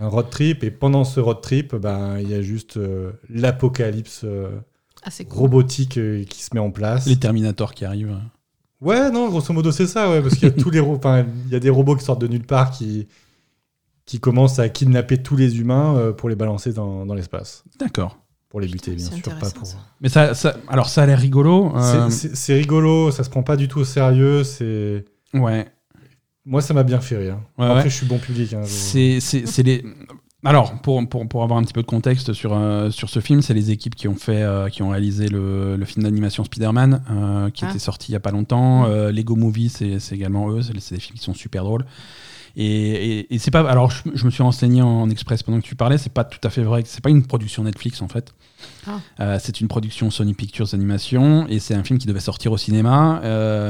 Un 0.00 0.08
road 0.08 0.30
trip. 0.30 0.64
Et 0.64 0.70
pendant 0.70 1.04
ce 1.04 1.20
road 1.20 1.42
trip, 1.42 1.74
ben, 1.74 2.18
il 2.20 2.30
y 2.30 2.34
a 2.34 2.40
juste 2.40 2.78
euh, 2.78 3.12
l'apocalypse 3.28 4.22
euh, 4.24 4.48
Ah, 5.02 5.10
cool. 5.10 5.38
robotique 5.38 5.98
euh, 5.98 6.24
qui 6.24 6.42
se 6.42 6.50
met 6.54 6.60
en 6.60 6.70
place. 6.70 7.06
Les 7.06 7.16
Terminators 7.18 7.74
qui 7.74 7.84
arrivent. 7.84 8.16
Ouais, 8.80 9.10
non, 9.10 9.28
grosso 9.28 9.52
modo, 9.52 9.72
c'est 9.72 9.86
ça, 9.86 10.08
ouais, 10.10 10.22
parce 10.22 10.34
qu'il 10.36 10.48
y 10.48 10.50
a 10.50 10.54
tous 10.54 10.70
les 10.70 10.78
il 10.80 11.52
y 11.52 11.54
a 11.54 11.60
des 11.60 11.70
robots 11.70 11.96
qui 11.96 12.04
sortent 12.04 12.20
de 12.20 12.26
nulle 12.28 12.46
part 12.46 12.70
qui, 12.70 13.06
qui 14.06 14.20
commencent 14.20 14.58
à 14.58 14.68
kidnapper 14.68 15.18
tous 15.22 15.36
les 15.36 15.58
humains 15.60 15.96
euh, 15.96 16.12
pour 16.12 16.28
les 16.30 16.34
balancer 16.36 16.72
dans, 16.72 17.04
dans 17.04 17.14
l'espace. 17.14 17.62
D'accord. 17.78 18.18
Pour 18.48 18.60
les 18.60 18.66
buter, 18.68 18.92
bien 18.92 19.06
sûr, 19.06 19.22
pas 19.38 19.50
pour. 19.50 19.66
ça. 19.66 19.76
Mais 20.00 20.08
ça, 20.08 20.34
ça- 20.34 20.56
alors 20.66 20.88
ça 20.88 21.02
a 21.02 21.06
l'air 21.06 21.18
rigolo. 21.20 21.72
euh, 21.76 22.10
C'est- 22.10 22.54
rigolo, 22.54 23.10
ça 23.12 23.22
se 23.22 23.30
prend 23.30 23.42
pas 23.44 23.56
du 23.56 23.68
tout 23.68 23.78
au 23.80 23.84
sérieux. 23.84 24.42
C'est 24.42 25.04
ouais. 25.34 25.68
moi, 26.44 26.60
ça 26.60 26.74
m'a 26.74 26.82
bien 26.82 27.00
fait 27.00 27.16
rire. 27.16 27.38
Ouais, 27.58 27.66
Après, 27.66 27.82
ouais. 27.84 27.90
je 27.90 27.94
suis 27.94 28.06
bon 28.06 28.18
public. 28.18 28.52
hein, 28.54 28.62
je- 28.64 28.68
C'est, 28.68 29.20
c'est, 29.20 29.46
c'est 29.46 29.62
les. 29.62 29.84
Alors, 30.42 30.72
pour, 30.80 31.06
pour, 31.06 31.28
pour 31.28 31.42
avoir 31.42 31.58
un 31.58 31.62
petit 31.62 31.74
peu 31.74 31.82
de 31.82 31.86
contexte 31.86 32.32
sur, 32.32 32.54
euh, 32.54 32.90
sur 32.90 33.10
ce 33.10 33.20
film, 33.20 33.42
c'est 33.42 33.52
les 33.52 33.70
équipes 33.70 33.94
qui 33.94 34.08
ont, 34.08 34.14
fait, 34.14 34.40
euh, 34.42 34.68
qui 34.70 34.82
ont 34.82 34.88
réalisé 34.88 35.28
le, 35.28 35.76
le 35.76 35.84
film 35.84 36.02
d'animation 36.04 36.44
Spider-Man, 36.44 37.02
euh, 37.10 37.50
qui 37.50 37.64
Ah. 37.66 37.70
était 37.70 37.78
sorti 37.78 38.08
il 38.10 38.12
n'y 38.12 38.16
a 38.16 38.20
pas 38.20 38.30
longtemps. 38.30 38.86
Euh, 38.86 39.12
Lego 39.12 39.36
Movie, 39.36 39.68
c'est 39.68 39.98
c'est 39.98 40.14
également 40.14 40.50
eux. 40.50 40.62
C'est 40.62 40.72
des 40.72 41.00
films 41.00 41.18
qui 41.18 41.22
sont 41.22 41.34
super 41.34 41.64
drôles. 41.64 41.84
Et, 42.56 42.64
et, 43.20 43.34
et 43.34 43.38
c'est 43.38 43.50
pas. 43.50 43.60
Alors, 43.70 43.90
je, 43.90 44.02
je 44.14 44.24
me 44.24 44.30
suis 44.30 44.42
renseigné 44.42 44.80
en 44.80 45.10
express 45.10 45.42
pendant 45.42 45.60
que 45.60 45.66
tu 45.66 45.76
parlais. 45.76 45.98
C'est 45.98 46.12
pas 46.12 46.24
tout 46.24 46.40
à 46.42 46.48
fait 46.48 46.62
vrai. 46.62 46.82
C'est 46.86 47.02
pas 47.02 47.10
une 47.10 47.24
production 47.26 47.62
Netflix 47.64 48.00
en 48.00 48.08
fait. 48.08 48.32
Ah. 49.18 49.38
C'est 49.38 49.60
une 49.60 49.68
production 49.68 50.10
Sony 50.10 50.32
Pictures 50.32 50.72
Animation 50.72 51.46
et 51.48 51.58
c'est 51.58 51.74
un 51.74 51.84
film 51.84 51.98
qui 51.98 52.06
devait 52.06 52.18
sortir 52.18 52.50
au 52.52 52.56
cinéma. 52.56 53.20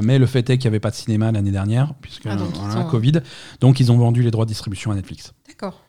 mais 0.04 0.18
le 0.20 0.26
fait 0.26 0.48
est 0.50 0.56
qu'il 0.56 0.68
n'y 0.70 0.74
avait 0.74 0.80
pas 0.80 0.90
de 0.90 0.96
cinéma 0.96 1.32
l'année 1.32 1.50
dernière, 1.50 1.94
puisque 2.00 2.26
Ah, 2.26 2.36
donc 2.36 2.50
voilà, 2.54 2.84
Covid. 2.84 3.20
Donc, 3.60 3.80
ils 3.80 3.90
ont 3.90 3.98
vendu 3.98 4.22
les 4.22 4.30
droits 4.30 4.44
de 4.44 4.50
distribution 4.50 4.92
à 4.92 4.94
Netflix. 4.94 5.34
D'accord. 5.48 5.82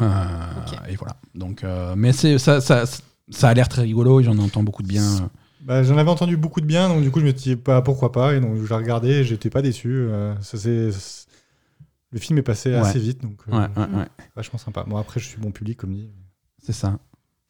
Euh. 0.00 0.86
Et 0.88 0.96
voilà. 0.96 1.16
Donc, 1.34 1.64
euh, 1.64 1.94
mais 1.96 2.12
c'est 2.12 2.38
ça, 2.38 2.60
ça, 2.60 2.84
ça 3.30 3.48
a 3.48 3.54
l'air 3.54 3.68
très 3.68 3.82
rigolo 3.82 4.20
et 4.20 4.24
j'en 4.24 4.38
entends 4.38 4.62
beaucoup 4.62 4.82
de 4.82 4.88
bien. 4.88 5.30
Bah, 5.62 5.82
J'en 5.82 5.98
avais 5.98 6.10
entendu 6.10 6.36
beaucoup 6.36 6.60
de 6.60 6.66
bien, 6.66 6.88
donc 6.88 7.02
du 7.02 7.10
coup 7.10 7.20
je 7.20 7.24
me 7.26 7.30
suis 7.30 7.50
dit 7.50 7.56
pas 7.56 7.82
pourquoi 7.82 8.12
pas, 8.12 8.34
et 8.34 8.40
donc 8.40 8.56
je 8.62 8.66
l'ai 8.68 8.74
regardé, 8.74 9.08
et 9.08 9.24
j'étais 9.24 9.50
pas 9.50 9.60
déçu. 9.60 9.88
euh, 9.90 10.34
ça, 10.40 10.56
Le 12.10 12.18
film 12.18 12.38
est 12.38 12.42
passé 12.42 12.70
Ouais. 12.70 12.76
assez 12.76 12.98
vite, 12.98 13.20
donc 13.22 13.38
euh, 13.48 13.52
Ouais, 13.58 13.66
ouais, 13.76 14.06
vachement 14.36 14.58
sympa. 14.58 14.84
Bon 14.86 14.96
après 14.96 15.20
je 15.20 15.26
suis 15.26 15.38
bon 15.38 15.50
public 15.50 15.76
comme 15.76 15.92
dit. 15.94 16.10
C'est 16.64 16.72
ça. 16.72 16.98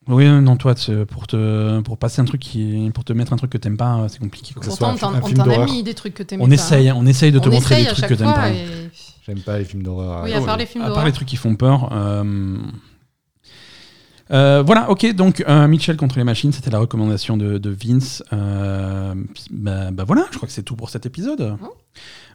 Oui, 0.08 0.26
non, 0.26 0.56
toi, 0.56 0.74
pour 1.10 1.26
te, 1.26 1.80
pour 1.82 1.98
passer 1.98 2.22
un 2.22 2.24
truc 2.24 2.40
qui, 2.40 2.90
pour 2.94 3.04
te 3.04 3.12
mettre 3.12 3.34
un 3.34 3.36
truc 3.36 3.50
que 3.50 3.58
t'aimes 3.58 3.76
pas, 3.76 4.06
c'est 4.08 4.18
compliqué. 4.20 4.54
quoi. 4.54 4.62
Pourtant, 4.64 4.94
on 4.94 4.96
t'en 4.96 5.50
a 5.50 5.64
mis 5.66 5.82
des 5.82 5.92
trucs 5.92 6.14
que 6.14 6.22
t'aimais 6.22 6.42
On 6.42 6.48
pas, 6.48 6.54
essaye, 6.54 6.90
on 6.92 7.04
essaye 7.04 7.30
de 7.30 7.38
te 7.38 7.48
On 7.50 7.52
montrer 7.52 7.84
des 7.84 7.90
trucs 7.90 8.06
que 8.06 8.14
t'aimes 8.14 8.32
pas. 8.32 8.50
et- 8.50 8.90
J'aime 9.28 9.40
pas 9.40 9.58
les 9.58 9.64
films 9.64 9.82
d'horreur. 9.82 10.24
Oui, 10.24 10.32
à 10.32 10.40
part 10.40 10.56
les 10.56 10.66
films 10.66 10.82
À 10.82 10.86
part 10.86 10.94
d'horreur. 10.94 11.06
les 11.06 11.12
trucs 11.12 11.28
qui 11.28 11.36
font 11.36 11.54
peur. 11.54 11.90
euh, 11.92 12.56
euh, 14.30 14.62
voilà, 14.64 14.90
ok, 14.90 15.14
donc 15.14 15.42
euh, 15.48 15.66
Mitchell 15.68 15.96
contre 15.96 16.18
les 16.18 16.24
machines, 16.24 16.52
c'était 16.52 16.70
la 16.70 16.78
recommandation 16.80 17.36
de, 17.38 17.56
de 17.56 17.70
Vince. 17.70 18.22
Euh, 18.34 19.14
bah, 19.50 19.90
bah 19.90 20.04
voilà, 20.06 20.26
je 20.30 20.36
crois 20.36 20.46
que 20.46 20.52
c'est 20.52 20.62
tout 20.62 20.76
pour 20.76 20.90
cet 20.90 21.06
épisode. 21.06 21.56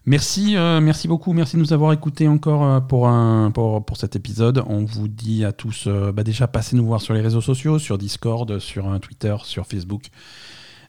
Merci, 0.05 0.57
euh, 0.57 0.81
merci 0.81 1.07
beaucoup, 1.07 1.33
merci 1.33 1.55
de 1.55 1.61
nous 1.61 1.71
avoir 1.71 1.93
écoutés 1.93 2.27
encore 2.27 2.85
pour, 2.87 3.07
un, 3.07 3.51
pour, 3.51 3.85
pour 3.85 3.97
cet 3.97 4.15
épisode. 4.15 4.63
On 4.67 4.83
vous 4.83 5.07
dit 5.07 5.45
à 5.45 5.51
tous, 5.51 5.85
euh, 5.87 6.11
bah 6.11 6.23
déjà, 6.23 6.47
passez 6.47 6.75
nous 6.75 6.85
voir 6.85 6.99
sur 6.99 7.13
les 7.13 7.21
réseaux 7.21 7.41
sociaux, 7.41 7.77
sur 7.77 7.97
Discord, 7.99 8.57
sur 8.59 8.89
euh, 8.91 8.97
Twitter, 8.97 9.35
sur 9.43 9.67
Facebook. 9.67 10.07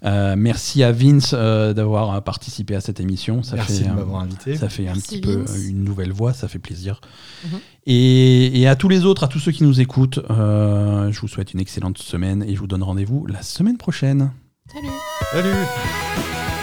Euh, 0.04 0.34
merci 0.36 0.82
à 0.82 0.92
Vince 0.92 1.30
euh, 1.32 1.72
d'avoir 1.72 2.14
euh, 2.14 2.20
participé 2.20 2.74
à 2.74 2.80
cette 2.80 3.00
émission. 3.00 3.42
Ça 3.42 3.56
Merci 3.56 3.84
fait, 3.84 3.88
de 3.88 3.94
m'avoir 3.94 4.20
invité. 4.22 4.56
ça 4.56 4.68
fait 4.68 4.86
un 4.88 4.92
petit 4.94 5.20
peu 5.20 5.36
Vince. 5.42 5.56
une 5.68 5.82
nouvelle 5.82 6.12
voix, 6.12 6.32
ça 6.34 6.46
fait 6.48 6.58
plaisir. 6.58 7.00
Mhm. 7.44 7.58
et, 7.86 8.60
et 8.60 8.68
à 8.68 8.76
tous 8.76 8.88
les 8.88 9.04
autres, 9.04 9.24
à 9.24 9.28
tous 9.28 9.38
ceux 9.38 9.52
qui 9.52 9.62
nous 9.64 9.80
écoutent, 9.80 10.20
euh, 10.30 11.10
je 11.10 11.20
vous 11.20 11.28
souhaite 11.28 11.54
une 11.54 11.60
excellente 11.60 11.98
semaine 11.98 12.42
et 12.46 12.54
je 12.54 12.60
vous 12.60 12.66
donne 12.66 12.82
rendez-vous 12.82 13.26
la 13.26 13.42
semaine 13.42 13.78
prochaine. 13.78 14.30
Salut 14.72 14.88
Salut 15.32 16.53